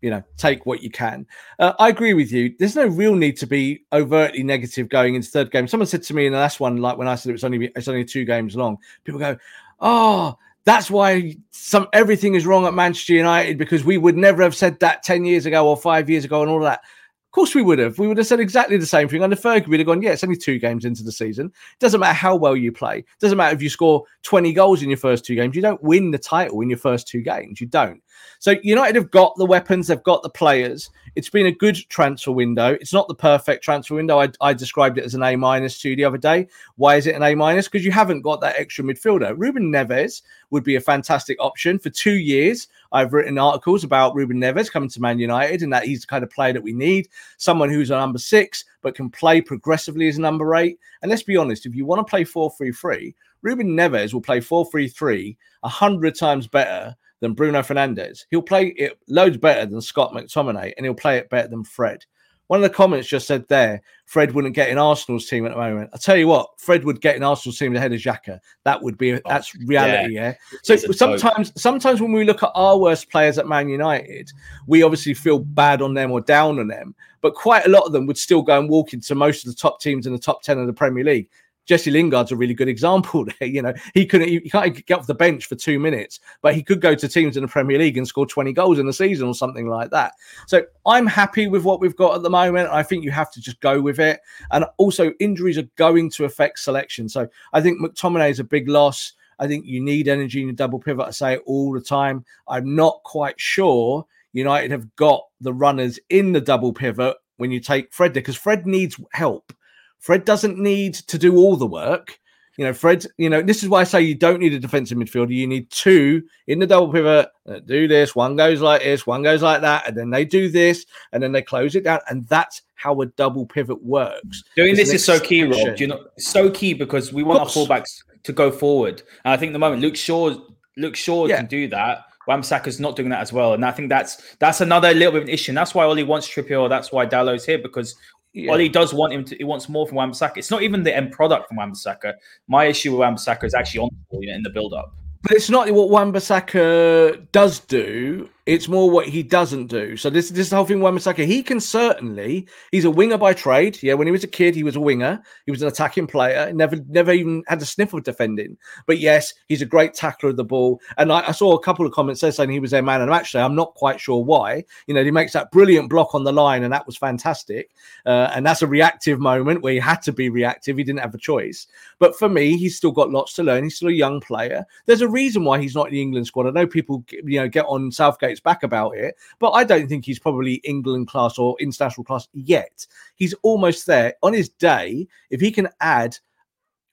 you 0.02 0.10
know, 0.10 0.22
take 0.36 0.64
what 0.66 0.82
you 0.82 0.90
can. 0.90 1.26
Uh, 1.58 1.72
I 1.78 1.88
agree 1.88 2.14
with 2.14 2.30
you. 2.30 2.54
There's 2.58 2.76
no 2.76 2.86
real 2.86 3.16
need 3.16 3.36
to 3.38 3.46
be 3.46 3.84
overtly 3.92 4.44
negative 4.44 4.88
going 4.88 5.16
into 5.16 5.28
third 5.28 5.50
game. 5.50 5.66
Someone 5.66 5.88
said 5.88 6.04
to 6.04 6.14
me 6.14 6.26
in 6.26 6.32
the 6.32 6.38
last 6.38 6.60
one, 6.60 6.76
like 6.76 6.98
when 6.98 7.08
I 7.08 7.16
said 7.16 7.30
it 7.30 7.32
was 7.32 7.44
only 7.44 7.72
it's 7.74 7.88
only 7.88 8.04
two 8.04 8.24
games 8.24 8.54
long. 8.54 8.76
People 9.02 9.18
go, 9.18 9.36
"Oh, 9.80 10.38
that's 10.68 10.90
why 10.90 11.34
some 11.50 11.88
everything 11.92 12.34
is 12.34 12.46
wrong 12.46 12.66
at 12.66 12.74
Manchester 12.74 13.14
United 13.14 13.56
because 13.58 13.84
we 13.84 13.96
would 13.96 14.16
never 14.16 14.42
have 14.42 14.54
said 14.54 14.78
that 14.80 15.02
10 15.02 15.24
years 15.24 15.46
ago 15.46 15.66
or 15.66 15.76
five 15.76 16.10
years 16.10 16.24
ago 16.24 16.42
and 16.42 16.50
all 16.50 16.58
of 16.58 16.64
that. 16.64 16.80
Of 16.80 17.32
course, 17.32 17.54
we 17.54 17.62
would 17.62 17.78
have. 17.78 17.98
We 17.98 18.08
would 18.08 18.16
have 18.16 18.26
said 18.26 18.40
exactly 18.40 18.78
the 18.78 18.86
same 18.86 19.08
thing. 19.08 19.22
Under 19.22 19.36
Fergie, 19.36 19.68
we'd 19.68 19.80
have 19.80 19.86
gone, 19.86 20.02
yeah, 20.02 20.12
it's 20.12 20.24
only 20.24 20.36
two 20.36 20.58
games 20.58 20.84
into 20.84 21.02
the 21.02 21.12
season. 21.12 21.46
It 21.46 21.78
doesn't 21.78 22.00
matter 22.00 22.14
how 22.14 22.36
well 22.36 22.56
you 22.56 22.72
play. 22.72 22.98
It 22.98 23.06
doesn't 23.20 23.36
matter 23.36 23.54
if 23.54 23.62
you 23.62 23.68
score 23.68 24.04
20 24.22 24.52
goals 24.54 24.82
in 24.82 24.88
your 24.88 24.98
first 24.98 25.24
two 25.24 25.34
games. 25.34 25.54
You 25.54 25.62
don't 25.62 25.82
win 25.82 26.10
the 26.10 26.18
title 26.18 26.60
in 26.62 26.70
your 26.70 26.78
first 26.78 27.06
two 27.06 27.20
games. 27.20 27.60
You 27.60 27.66
don't. 27.66 28.02
So 28.40 28.54
United 28.62 28.94
have 28.94 29.10
got 29.10 29.34
the 29.36 29.46
weapons, 29.46 29.88
they've 29.88 30.02
got 30.02 30.22
the 30.22 30.30
players. 30.30 30.90
It's 31.16 31.28
been 31.28 31.46
a 31.46 31.52
good 31.52 31.76
transfer 31.88 32.30
window. 32.30 32.76
It's 32.80 32.92
not 32.92 33.08
the 33.08 33.14
perfect 33.14 33.64
transfer 33.64 33.96
window. 33.96 34.20
I, 34.20 34.28
I 34.40 34.52
described 34.52 34.98
it 34.98 35.04
as 35.04 35.14
an 35.14 35.24
A 35.24 35.34
minus 35.34 35.80
to 35.80 35.96
the 35.96 36.04
other 36.04 36.18
day. 36.18 36.46
Why 36.76 36.96
is 36.96 37.08
it 37.08 37.16
an 37.16 37.24
A 37.24 37.34
minus? 37.34 37.66
Because 37.66 37.84
you 37.84 37.90
haven't 37.90 38.22
got 38.22 38.40
that 38.40 38.56
extra 38.56 38.84
midfielder. 38.84 39.34
Ruben 39.36 39.72
Neves 39.72 40.22
would 40.50 40.62
be 40.62 40.76
a 40.76 40.80
fantastic 40.80 41.36
option 41.40 41.78
for 41.78 41.90
two 41.90 42.14
years. 42.14 42.68
I've 42.92 43.12
written 43.12 43.38
articles 43.38 43.82
about 43.82 44.14
Ruben 44.14 44.40
Neves 44.40 44.70
coming 44.70 44.88
to 44.90 45.00
Man 45.00 45.18
United 45.18 45.62
and 45.62 45.72
that 45.72 45.84
he's 45.84 46.02
the 46.02 46.06
kind 46.06 46.22
of 46.22 46.30
player 46.30 46.52
that 46.52 46.62
we 46.62 46.72
need. 46.72 47.08
Someone 47.36 47.70
who's 47.70 47.90
a 47.90 47.96
number 47.96 48.18
six, 48.18 48.64
but 48.82 48.94
can 48.94 49.10
play 49.10 49.40
progressively 49.40 50.08
as 50.08 50.18
a 50.18 50.20
number 50.20 50.54
eight. 50.54 50.78
And 51.02 51.10
let's 51.10 51.24
be 51.24 51.36
honest, 51.36 51.66
if 51.66 51.74
you 51.74 51.84
want 51.84 52.06
to 52.06 52.10
play 52.10 52.24
4 52.24 52.52
3 52.56 52.72
3, 52.72 53.14
Ruben 53.42 53.76
Neves 53.76 54.12
will 54.12 54.20
play 54.20 54.40
4 54.40 54.66
3 54.70 54.88
3 54.88 55.36
100 55.60 56.14
times 56.14 56.46
better 56.46 56.94
than 57.20 57.34
Bruno 57.34 57.60
Fernandes. 57.60 58.24
He'll 58.30 58.42
play 58.42 58.68
it 58.76 58.98
loads 59.08 59.36
better 59.36 59.66
than 59.66 59.80
Scott 59.80 60.12
McTominay, 60.12 60.72
and 60.76 60.86
he'll 60.86 60.94
play 60.94 61.18
it 61.18 61.30
better 61.30 61.48
than 61.48 61.64
Fred. 61.64 62.04
One 62.48 62.64
of 62.64 62.70
the 62.70 62.74
comments 62.74 63.06
just 63.06 63.26
said 63.26 63.46
there, 63.48 63.82
Fred 64.06 64.32
wouldn't 64.32 64.54
get 64.54 64.70
in 64.70 64.78
Arsenal's 64.78 65.28
team 65.28 65.44
at 65.44 65.50
the 65.50 65.58
moment. 65.58 65.90
I 65.92 65.98
tell 65.98 66.16
you 66.16 66.28
what, 66.28 66.48
Fred 66.58 66.82
would 66.84 67.02
get 67.02 67.14
in 67.14 67.22
Arsenal's 67.22 67.58
team 67.58 67.76
ahead 67.76 67.92
of 67.92 68.00
Xhaka. 68.00 68.40
That 68.64 68.82
would 68.82 68.96
be 68.96 69.20
that's 69.26 69.54
reality, 69.54 70.14
yeah. 70.14 70.28
yeah? 70.28 70.58
So 70.62 70.76
sometimes, 70.76 71.52
sometimes 71.60 72.00
when 72.00 72.12
we 72.12 72.24
look 72.24 72.42
at 72.42 72.50
our 72.54 72.78
worst 72.78 73.10
players 73.10 73.36
at 73.36 73.46
Man 73.46 73.68
United, 73.68 74.30
we 74.66 74.82
obviously 74.82 75.12
feel 75.12 75.38
bad 75.38 75.82
on 75.82 75.92
them 75.92 76.10
or 76.10 76.22
down 76.22 76.58
on 76.58 76.68
them. 76.68 76.94
But 77.20 77.34
quite 77.34 77.66
a 77.66 77.70
lot 77.70 77.84
of 77.84 77.92
them 77.92 78.06
would 78.06 78.16
still 78.16 78.40
go 78.40 78.58
and 78.58 78.70
walk 78.70 78.94
into 78.94 79.14
most 79.14 79.44
of 79.44 79.52
the 79.52 79.60
top 79.60 79.82
teams 79.82 80.06
in 80.06 80.14
the 80.14 80.18
top 80.18 80.40
ten 80.42 80.58
of 80.58 80.66
the 80.66 80.72
Premier 80.72 81.04
League. 81.04 81.28
Jesse 81.68 81.90
Lingard's 81.90 82.32
a 82.32 82.36
really 82.36 82.54
good 82.54 82.68
example 82.68 83.24
there. 83.40 83.48
You 83.48 83.62
know, 83.62 83.74
he 83.94 84.06
couldn't, 84.06 84.28
he 84.28 84.40
can't 84.40 84.84
get 84.86 84.98
off 84.98 85.06
the 85.06 85.14
bench 85.14 85.46
for 85.46 85.54
two 85.54 85.78
minutes, 85.78 86.18
but 86.42 86.54
he 86.54 86.62
could 86.62 86.80
go 86.80 86.94
to 86.94 87.08
teams 87.08 87.36
in 87.36 87.42
the 87.42 87.48
Premier 87.48 87.78
League 87.78 87.96
and 87.96 88.08
score 88.08 88.26
20 88.26 88.52
goals 88.52 88.78
in 88.78 88.86
the 88.86 88.92
season 88.92 89.28
or 89.28 89.34
something 89.34 89.68
like 89.68 89.90
that. 89.90 90.12
So 90.46 90.64
I'm 90.86 91.06
happy 91.06 91.46
with 91.46 91.64
what 91.64 91.80
we've 91.80 91.96
got 91.96 92.16
at 92.16 92.22
the 92.22 92.30
moment. 92.30 92.70
I 92.70 92.82
think 92.82 93.04
you 93.04 93.10
have 93.10 93.30
to 93.32 93.40
just 93.40 93.60
go 93.60 93.80
with 93.80 94.00
it. 94.00 94.20
And 94.50 94.64
also, 94.78 95.12
injuries 95.20 95.58
are 95.58 95.68
going 95.76 96.10
to 96.10 96.24
affect 96.24 96.58
selection. 96.58 97.08
So 97.08 97.28
I 97.52 97.60
think 97.60 97.80
McTominay 97.80 98.30
is 98.30 98.40
a 98.40 98.44
big 98.44 98.68
loss. 98.68 99.12
I 99.38 99.46
think 99.46 99.66
you 99.66 99.80
need 99.80 100.08
energy 100.08 100.42
in 100.42 100.48
a 100.48 100.52
double 100.52 100.80
pivot. 100.80 101.06
I 101.06 101.10
say 101.10 101.34
it 101.34 101.42
all 101.46 101.72
the 101.72 101.80
time. 101.80 102.24
I'm 102.48 102.74
not 102.74 103.02
quite 103.04 103.38
sure 103.38 104.04
United 104.32 104.70
have 104.70 104.94
got 104.96 105.24
the 105.40 105.52
runners 105.52 105.98
in 106.10 106.32
the 106.32 106.40
double 106.40 106.72
pivot 106.72 107.16
when 107.36 107.50
you 107.50 107.60
take 107.60 107.92
Fred 107.92 108.14
there 108.14 108.22
because 108.22 108.36
Fred 108.36 108.66
needs 108.66 109.00
help. 109.12 109.52
Fred 109.98 110.24
doesn't 110.24 110.58
need 110.58 110.94
to 110.94 111.18
do 111.18 111.36
all 111.36 111.56
the 111.56 111.66
work. 111.66 112.18
You 112.56 112.64
know, 112.64 112.72
Fred, 112.72 113.06
you 113.18 113.30
know, 113.30 113.40
this 113.40 113.62
is 113.62 113.68
why 113.68 113.82
I 113.82 113.84
say 113.84 114.02
you 114.02 114.16
don't 114.16 114.40
need 114.40 114.52
a 114.52 114.58
defensive 114.58 114.98
midfielder. 114.98 115.32
You 115.32 115.46
need 115.46 115.70
two 115.70 116.24
in 116.48 116.58
the 116.58 116.66
double 116.66 116.92
pivot 116.92 117.28
do 117.66 117.86
this. 117.86 118.16
One 118.16 118.34
goes 118.34 118.60
like 118.60 118.82
this, 118.82 119.06
one 119.06 119.22
goes 119.22 119.42
like 119.42 119.60
that, 119.60 119.86
and 119.86 119.96
then 119.96 120.10
they 120.10 120.24
do 120.24 120.48
this, 120.48 120.84
and 121.12 121.22
then 121.22 121.30
they 121.30 121.40
close 121.40 121.76
it 121.76 121.84
down. 121.84 122.00
And 122.10 122.26
that's 122.26 122.62
how 122.74 123.00
a 123.00 123.06
double 123.06 123.46
pivot 123.46 123.80
works. 123.82 124.42
Doing 124.56 124.70
it's 124.70 124.80
this 124.80 124.92
is 124.92 125.04
so 125.04 125.20
key, 125.20 125.44
Rob. 125.44 125.76
Do 125.76 125.84
you 125.84 125.86
know, 125.86 126.06
so 126.18 126.50
key 126.50 126.74
because 126.74 127.12
we 127.12 127.22
want 127.22 127.38
our 127.38 127.46
fullbacks 127.46 128.02
to 128.24 128.32
go 128.32 128.50
forward. 128.50 129.02
And 129.24 129.32
I 129.32 129.36
think 129.36 129.52
the 129.52 129.60
moment 129.60 129.80
Luke 129.80 129.96
Shaw, 129.96 130.36
Luke 130.76 130.96
Shaw 130.96 131.26
yeah. 131.26 131.36
can 131.36 131.46
do 131.46 131.68
that. 131.68 132.06
Wan-Bissaka's 132.26 132.78
not 132.78 132.94
doing 132.94 133.08
that 133.08 133.20
as 133.20 133.32
well, 133.32 133.54
and 133.54 133.64
I 133.64 133.70
think 133.70 133.88
that's 133.88 134.36
that's 134.38 134.60
another 134.60 134.92
little 134.92 135.12
bit 135.12 135.22
of 135.22 135.28
an 135.28 135.32
issue. 135.32 135.52
And 135.52 135.56
that's 135.56 135.74
why 135.74 135.84
Ole 135.84 136.04
wants 136.04 136.28
Trippier. 136.28 136.68
That's 136.68 136.92
why 136.92 137.06
Dalot's 137.06 137.46
here 137.46 137.58
because 137.58 137.94
yeah. 138.32 138.52
Ole 138.52 138.68
does 138.68 138.92
want 138.94 139.12
him 139.12 139.24
to. 139.24 139.36
He 139.36 139.44
wants 139.44 139.68
more 139.68 139.86
from 139.86 139.96
Wan-Bissaka. 139.96 140.36
It's 140.36 140.50
not 140.50 140.62
even 140.62 140.82
the 140.82 140.94
end 140.94 141.12
product 141.12 141.48
from 141.48 141.56
Wan-Bissaka. 141.56 142.14
My 142.46 142.66
issue 142.66 142.92
with 142.92 143.00
Wan-Bissaka 143.00 143.44
is 143.44 143.54
actually 143.54 143.80
on 143.80 143.90
the 143.92 144.04
ball 144.10 144.22
in 144.22 144.42
the 144.42 144.50
build 144.50 144.74
up. 144.74 144.94
But 145.22 145.32
it's 145.32 145.50
not 145.50 145.70
what 145.70 145.90
Wan-Bissaka 145.90 147.32
does 147.32 147.60
do 147.60 148.28
it's 148.48 148.66
more 148.66 148.90
what 148.90 149.06
he 149.06 149.22
doesn't 149.22 149.66
do. 149.66 149.94
So 149.98 150.08
this, 150.08 150.30
this 150.30 150.50
whole 150.50 150.64
thing. 150.64 150.80
Wan-Bissaka, 150.80 151.26
he 151.26 151.42
can 151.42 151.60
certainly. 151.60 152.48
He's 152.72 152.86
a 152.86 152.90
winger 152.90 153.18
by 153.18 153.34
trade. 153.34 153.78
Yeah, 153.82 153.92
when 153.92 154.06
he 154.06 154.10
was 154.10 154.24
a 154.24 154.28
kid, 154.28 154.54
he 154.54 154.62
was 154.62 154.74
a 154.74 154.80
winger. 154.80 155.22
He 155.44 155.50
was 155.50 155.60
an 155.60 155.68
attacking 155.68 156.06
player. 156.06 156.50
Never, 156.54 156.76
never 156.88 157.12
even 157.12 157.42
had 157.46 157.60
a 157.60 157.66
sniff 157.66 157.92
of 157.92 158.04
defending. 158.04 158.56
But 158.86 159.00
yes, 159.00 159.34
he's 159.48 159.60
a 159.60 159.66
great 159.66 159.92
tackler 159.92 160.30
of 160.30 160.38
the 160.38 160.44
ball. 160.44 160.80
And 160.96 161.12
I, 161.12 161.28
I 161.28 161.32
saw 161.32 161.54
a 161.54 161.62
couple 161.62 161.84
of 161.84 161.92
comments 161.92 162.22
there 162.22 162.32
saying 162.32 162.48
he 162.48 162.58
was 162.58 162.70
their 162.70 162.82
man. 162.82 163.02
And 163.02 163.10
actually, 163.10 163.42
I'm 163.42 163.54
not 163.54 163.74
quite 163.74 164.00
sure 164.00 164.24
why. 164.24 164.64
You 164.86 164.94
know, 164.94 165.04
he 165.04 165.10
makes 165.10 165.34
that 165.34 165.50
brilliant 165.50 165.90
block 165.90 166.14
on 166.14 166.24
the 166.24 166.32
line, 166.32 166.62
and 166.64 166.72
that 166.72 166.86
was 166.86 166.96
fantastic. 166.96 167.72
Uh, 168.06 168.30
and 168.34 168.46
that's 168.46 168.62
a 168.62 168.66
reactive 168.66 169.20
moment 169.20 169.60
where 169.60 169.74
he 169.74 169.78
had 169.78 170.00
to 170.02 170.12
be 170.12 170.30
reactive. 170.30 170.78
He 170.78 170.84
didn't 170.84 171.00
have 171.00 171.14
a 171.14 171.18
choice. 171.18 171.66
But 171.98 172.16
for 172.16 172.30
me, 172.30 172.56
he's 172.56 172.78
still 172.78 172.92
got 172.92 173.10
lots 173.10 173.34
to 173.34 173.42
learn. 173.42 173.64
He's 173.64 173.76
still 173.76 173.90
a 173.90 173.92
young 173.92 174.22
player. 174.22 174.64
There's 174.86 175.02
a 175.02 175.08
reason 175.08 175.44
why 175.44 175.60
he's 175.60 175.74
not 175.74 175.88
in 175.88 175.92
the 175.92 176.00
England 176.00 176.26
squad. 176.26 176.46
I 176.46 176.50
know 176.50 176.66
people, 176.66 177.04
you 177.10 177.40
know, 177.40 177.48
get 177.48 177.66
on 177.66 177.92
Southgate 177.92 178.37
back 178.40 178.62
about 178.62 178.96
it, 178.96 179.14
but 179.38 179.50
I 179.50 179.64
don't 179.64 179.88
think 179.88 180.04
he's 180.04 180.18
probably 180.18 180.54
England 180.64 181.08
class 181.08 181.38
or 181.38 181.56
international 181.60 182.04
class 182.04 182.28
yet. 182.32 182.86
He's 183.16 183.34
almost 183.42 183.86
there. 183.86 184.14
On 184.22 184.32
his 184.32 184.48
day, 184.48 185.06
if 185.30 185.40
he 185.40 185.50
can 185.50 185.68
add 185.80 186.16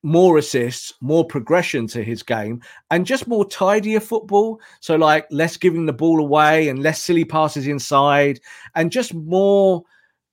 more 0.06 0.38
assists, 0.38 0.94
more 1.02 1.26
progression 1.26 1.88
to 1.88 2.04
his 2.04 2.22
game, 2.22 2.62
and 2.92 3.08
just 3.08 3.28
more 3.28 3.44
tidier 3.44 4.00
football. 4.00 4.62
So, 4.80 4.96
like 4.96 5.26
less 5.32 5.58
giving 5.58 5.88
the 5.88 5.94
ball 5.94 6.20
away 6.20 6.70
and 6.70 6.84
less 6.84 7.02
silly 7.02 7.26
passes 7.26 7.68
inside, 7.68 8.40
and 8.76 8.92
just 8.92 9.14
more 9.14 9.84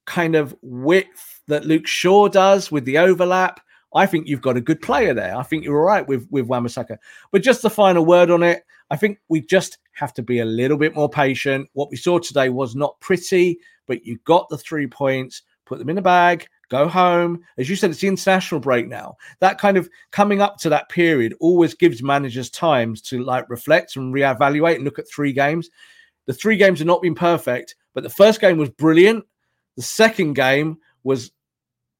kind 0.05 0.35
of 0.35 0.55
width 0.61 1.41
that 1.49 1.65
Luke 1.65 1.87
Shaw 1.87 2.29
does 2.29 2.71
with 2.71 2.85
the 2.85 2.99
overlap. 2.99 3.61
I 3.95 4.07
think 4.07 4.27
you've 4.27 4.43
got 4.43 4.57
a 4.57 4.61
good 4.61 4.81
player 4.81 5.15
there. 5.15 5.37
I 5.37 5.43
think 5.43 5.65
you're 5.65 5.79
all 5.79 5.87
right 5.87 6.07
with 6.07 6.27
with 6.31 6.47
Wan-Bissaka. 6.47 6.99
But 7.31 7.43
just 7.43 7.63
the 7.63 7.71
final 7.71 8.05
word 8.05 8.31
on 8.31 8.43
it, 8.43 8.65
I 8.91 8.97
think 8.97 9.19
we 9.29 9.41
just 9.41 9.79
have 9.95 10.13
to 10.15 10.23
be 10.23 10.41
a 10.41 10.45
little 10.45 10.77
bit 10.77 10.95
more 10.95 11.09
patient. 11.09 11.69
What 11.73 11.91
we 11.91 11.97
saw 11.97 12.19
today 12.19 12.49
was 12.49 12.75
not 12.75 12.99
pretty, 13.01 13.59
but 13.87 14.05
you 14.05 14.19
got 14.25 14.49
the 14.49 14.59
three 14.59 14.87
points, 14.87 15.43
put 15.65 15.79
them 15.79 15.89
in 15.89 15.97
the 15.97 16.03
bag, 16.03 16.47
go 16.69 16.89
home. 16.89 17.43
As 17.59 17.69
you 17.69 17.77
said, 17.77 17.91
it's 17.91 18.01
the 18.01 18.09
international 18.09 18.61
break 18.61 18.89
now. 18.89 19.17
That 19.41 19.59
kind 19.59 19.77
of 19.77 19.89
coming 20.11 20.41
up 20.41 20.57
to 20.59 20.69
that 20.71 20.89
period 20.89 21.35
always 21.41 21.75
gives 21.75 22.03
managers 22.03 22.51
time 22.51 22.95
to 23.05 23.23
like 23.23 23.49
reflect 23.51 23.97
and 23.97 24.15
reevaluate 24.15 24.77
and 24.77 24.85
look 24.85 24.99
at 24.99 25.09
three 25.09 25.33
games. 25.33 25.69
The 26.27 26.33
three 26.33 26.57
games 26.57 26.79
have 26.79 26.87
not 26.87 27.03
been 27.03 27.15
perfect, 27.15 27.75
but 27.95 28.03
the 28.03 28.11
first 28.11 28.41
game 28.41 28.57
was 28.57 28.71
brilliant. 28.71 29.25
The 29.77 29.83
second 29.83 30.35
game 30.35 30.79
was 31.05 31.33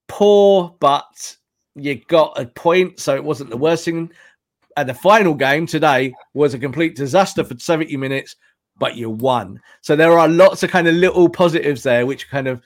poor, 0.09 0.75
but 0.81 1.37
you 1.75 1.97
got 2.07 2.39
a 2.39 2.47
point, 2.47 3.01
so 3.01 3.15
it 3.15 3.25
wasn't 3.25 3.51
the 3.51 3.57
worst 3.57 3.85
thing. 3.85 4.11
And 4.77 4.89
the 4.89 4.95
final 4.95 5.35
game 5.35 5.67
today 5.67 6.15
was 6.35 6.55
a 6.55 6.59
complete 6.59 6.97
disaster 6.97 7.45
for 7.45 7.59
70 7.59 7.97
minutes, 7.97 8.37
but 8.79 8.97
you 8.97 9.11
won. 9.11 9.61
So 9.81 9.97
there 9.97 10.19
are 10.19 10.29
lots 10.29 10.63
of 10.63 10.71
kind 10.71 10.89
of 10.89 10.95
little 10.95 11.29
positives 11.29 11.83
there, 11.83 12.07
which 12.07 12.29
kind 12.31 12.49
of 12.49 12.61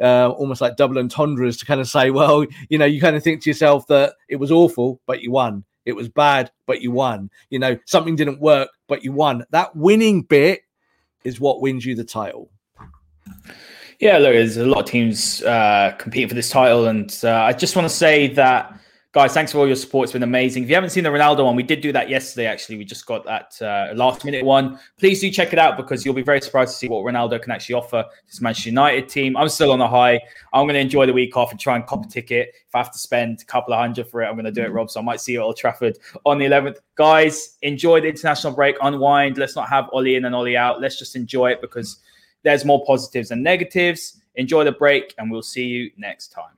uh, 0.00 0.30
almost 0.30 0.60
like 0.60 0.76
double 0.76 0.98
entendres 0.98 1.56
to 1.58 1.66
kind 1.66 1.80
of 1.80 1.88
say, 1.88 2.10
well, 2.10 2.46
you 2.68 2.78
know, 2.78 2.84
you 2.84 3.00
kind 3.00 3.16
of 3.16 3.22
think 3.22 3.42
to 3.42 3.50
yourself 3.50 3.86
that 3.88 4.14
it 4.28 4.36
was 4.36 4.50
awful, 4.50 5.00
but 5.06 5.22
you 5.22 5.30
won. 5.30 5.64
It 5.84 5.96
was 5.96 6.08
bad, 6.08 6.50
but 6.66 6.82
you 6.82 6.90
won. 6.90 7.30
You 7.50 7.58
know, 7.58 7.78
something 7.86 8.14
didn't 8.14 8.40
work, 8.40 8.68
but 8.88 9.02
you 9.02 9.12
won. 9.12 9.44
That 9.50 9.74
winning 9.74 10.22
bit 10.22 10.60
is 11.24 11.40
what 11.40 11.60
wins 11.60 11.84
you 11.84 11.94
the 11.94 12.04
title. 12.04 12.50
Yeah, 13.98 14.18
look, 14.18 14.32
there's 14.32 14.58
a 14.58 14.66
lot 14.66 14.80
of 14.80 14.84
teams 14.84 15.42
uh, 15.42 15.94
competing 15.98 16.28
for 16.28 16.34
this 16.34 16.50
title, 16.50 16.86
and 16.86 17.18
uh, 17.24 17.32
I 17.32 17.52
just 17.52 17.74
want 17.74 17.88
to 17.88 17.94
say 17.94 18.28
that, 18.34 18.78
guys, 19.12 19.32
thanks 19.32 19.52
for 19.52 19.58
all 19.58 19.66
your 19.66 19.76
support. 19.76 20.04
It's 20.04 20.12
been 20.12 20.22
amazing. 20.22 20.64
If 20.64 20.68
you 20.68 20.74
haven't 20.74 20.90
seen 20.90 21.04
the 21.04 21.10
Ronaldo 21.10 21.44
one, 21.44 21.56
we 21.56 21.62
did 21.62 21.80
do 21.80 21.92
that 21.92 22.08
yesterday. 22.08 22.46
Actually, 22.46 22.76
we 22.76 22.84
just 22.84 23.06
got 23.06 23.24
that 23.24 23.60
uh, 23.62 23.94
last 23.94 24.24
minute 24.24 24.44
one. 24.44 24.78
Please 24.98 25.20
do 25.20 25.30
check 25.30 25.52
it 25.52 25.58
out 25.58 25.76
because 25.76 26.04
you'll 26.04 26.14
be 26.14 26.22
very 26.22 26.40
surprised 26.40 26.72
to 26.72 26.76
see 26.76 26.88
what 26.88 27.04
Ronaldo 27.04 27.40
can 27.40 27.52
actually 27.52 27.74
offer 27.74 28.04
this 28.26 28.40
Manchester 28.40 28.68
United 28.68 29.08
team. 29.08 29.36
I'm 29.36 29.48
still 29.48 29.72
on 29.72 29.78
the 29.78 29.88
high. 29.88 30.20
I'm 30.52 30.64
going 30.64 30.74
to 30.74 30.80
enjoy 30.80 31.06
the 31.06 31.12
week 31.12 31.36
off 31.36 31.50
and 31.50 31.58
try 31.58 31.76
and 31.76 31.86
cop 31.86 32.04
a 32.04 32.08
ticket. 32.08 32.54
If 32.66 32.74
I 32.74 32.78
have 32.78 32.92
to 32.92 32.98
spend 32.98 33.40
a 33.40 33.44
couple 33.46 33.72
of 33.72 33.80
hundred 33.80 34.08
for 34.08 34.22
it, 34.22 34.26
I'm 34.26 34.34
going 34.34 34.44
to 34.44 34.52
do 34.52 34.62
it, 34.62 34.72
Rob. 34.72 34.90
So 34.90 35.00
I 35.00 35.02
might 35.02 35.20
see 35.20 35.32
you 35.32 35.40
at 35.40 35.44
Old 35.44 35.56
Trafford 35.56 35.98
on 36.26 36.38
the 36.38 36.44
11th. 36.44 36.76
Guys, 36.94 37.56
enjoy 37.62 38.00
the 38.00 38.08
international 38.08 38.52
break. 38.52 38.76
Unwind. 38.82 39.38
Let's 39.38 39.56
not 39.56 39.68
have 39.68 39.88
Ole 39.92 40.06
in 40.06 40.26
and 40.26 40.34
Ole 40.34 40.56
out. 40.56 40.80
Let's 40.80 40.98
just 40.98 41.16
enjoy 41.16 41.50
it 41.50 41.60
because 41.60 41.98
there's 42.42 42.64
more 42.64 42.84
positives 42.84 43.30
than 43.30 43.42
negatives. 43.42 44.20
Enjoy 44.34 44.62
the 44.62 44.72
break, 44.72 45.14
and 45.18 45.30
we'll 45.30 45.42
see 45.42 45.64
you 45.64 45.90
next 45.96 46.28
time. 46.28 46.57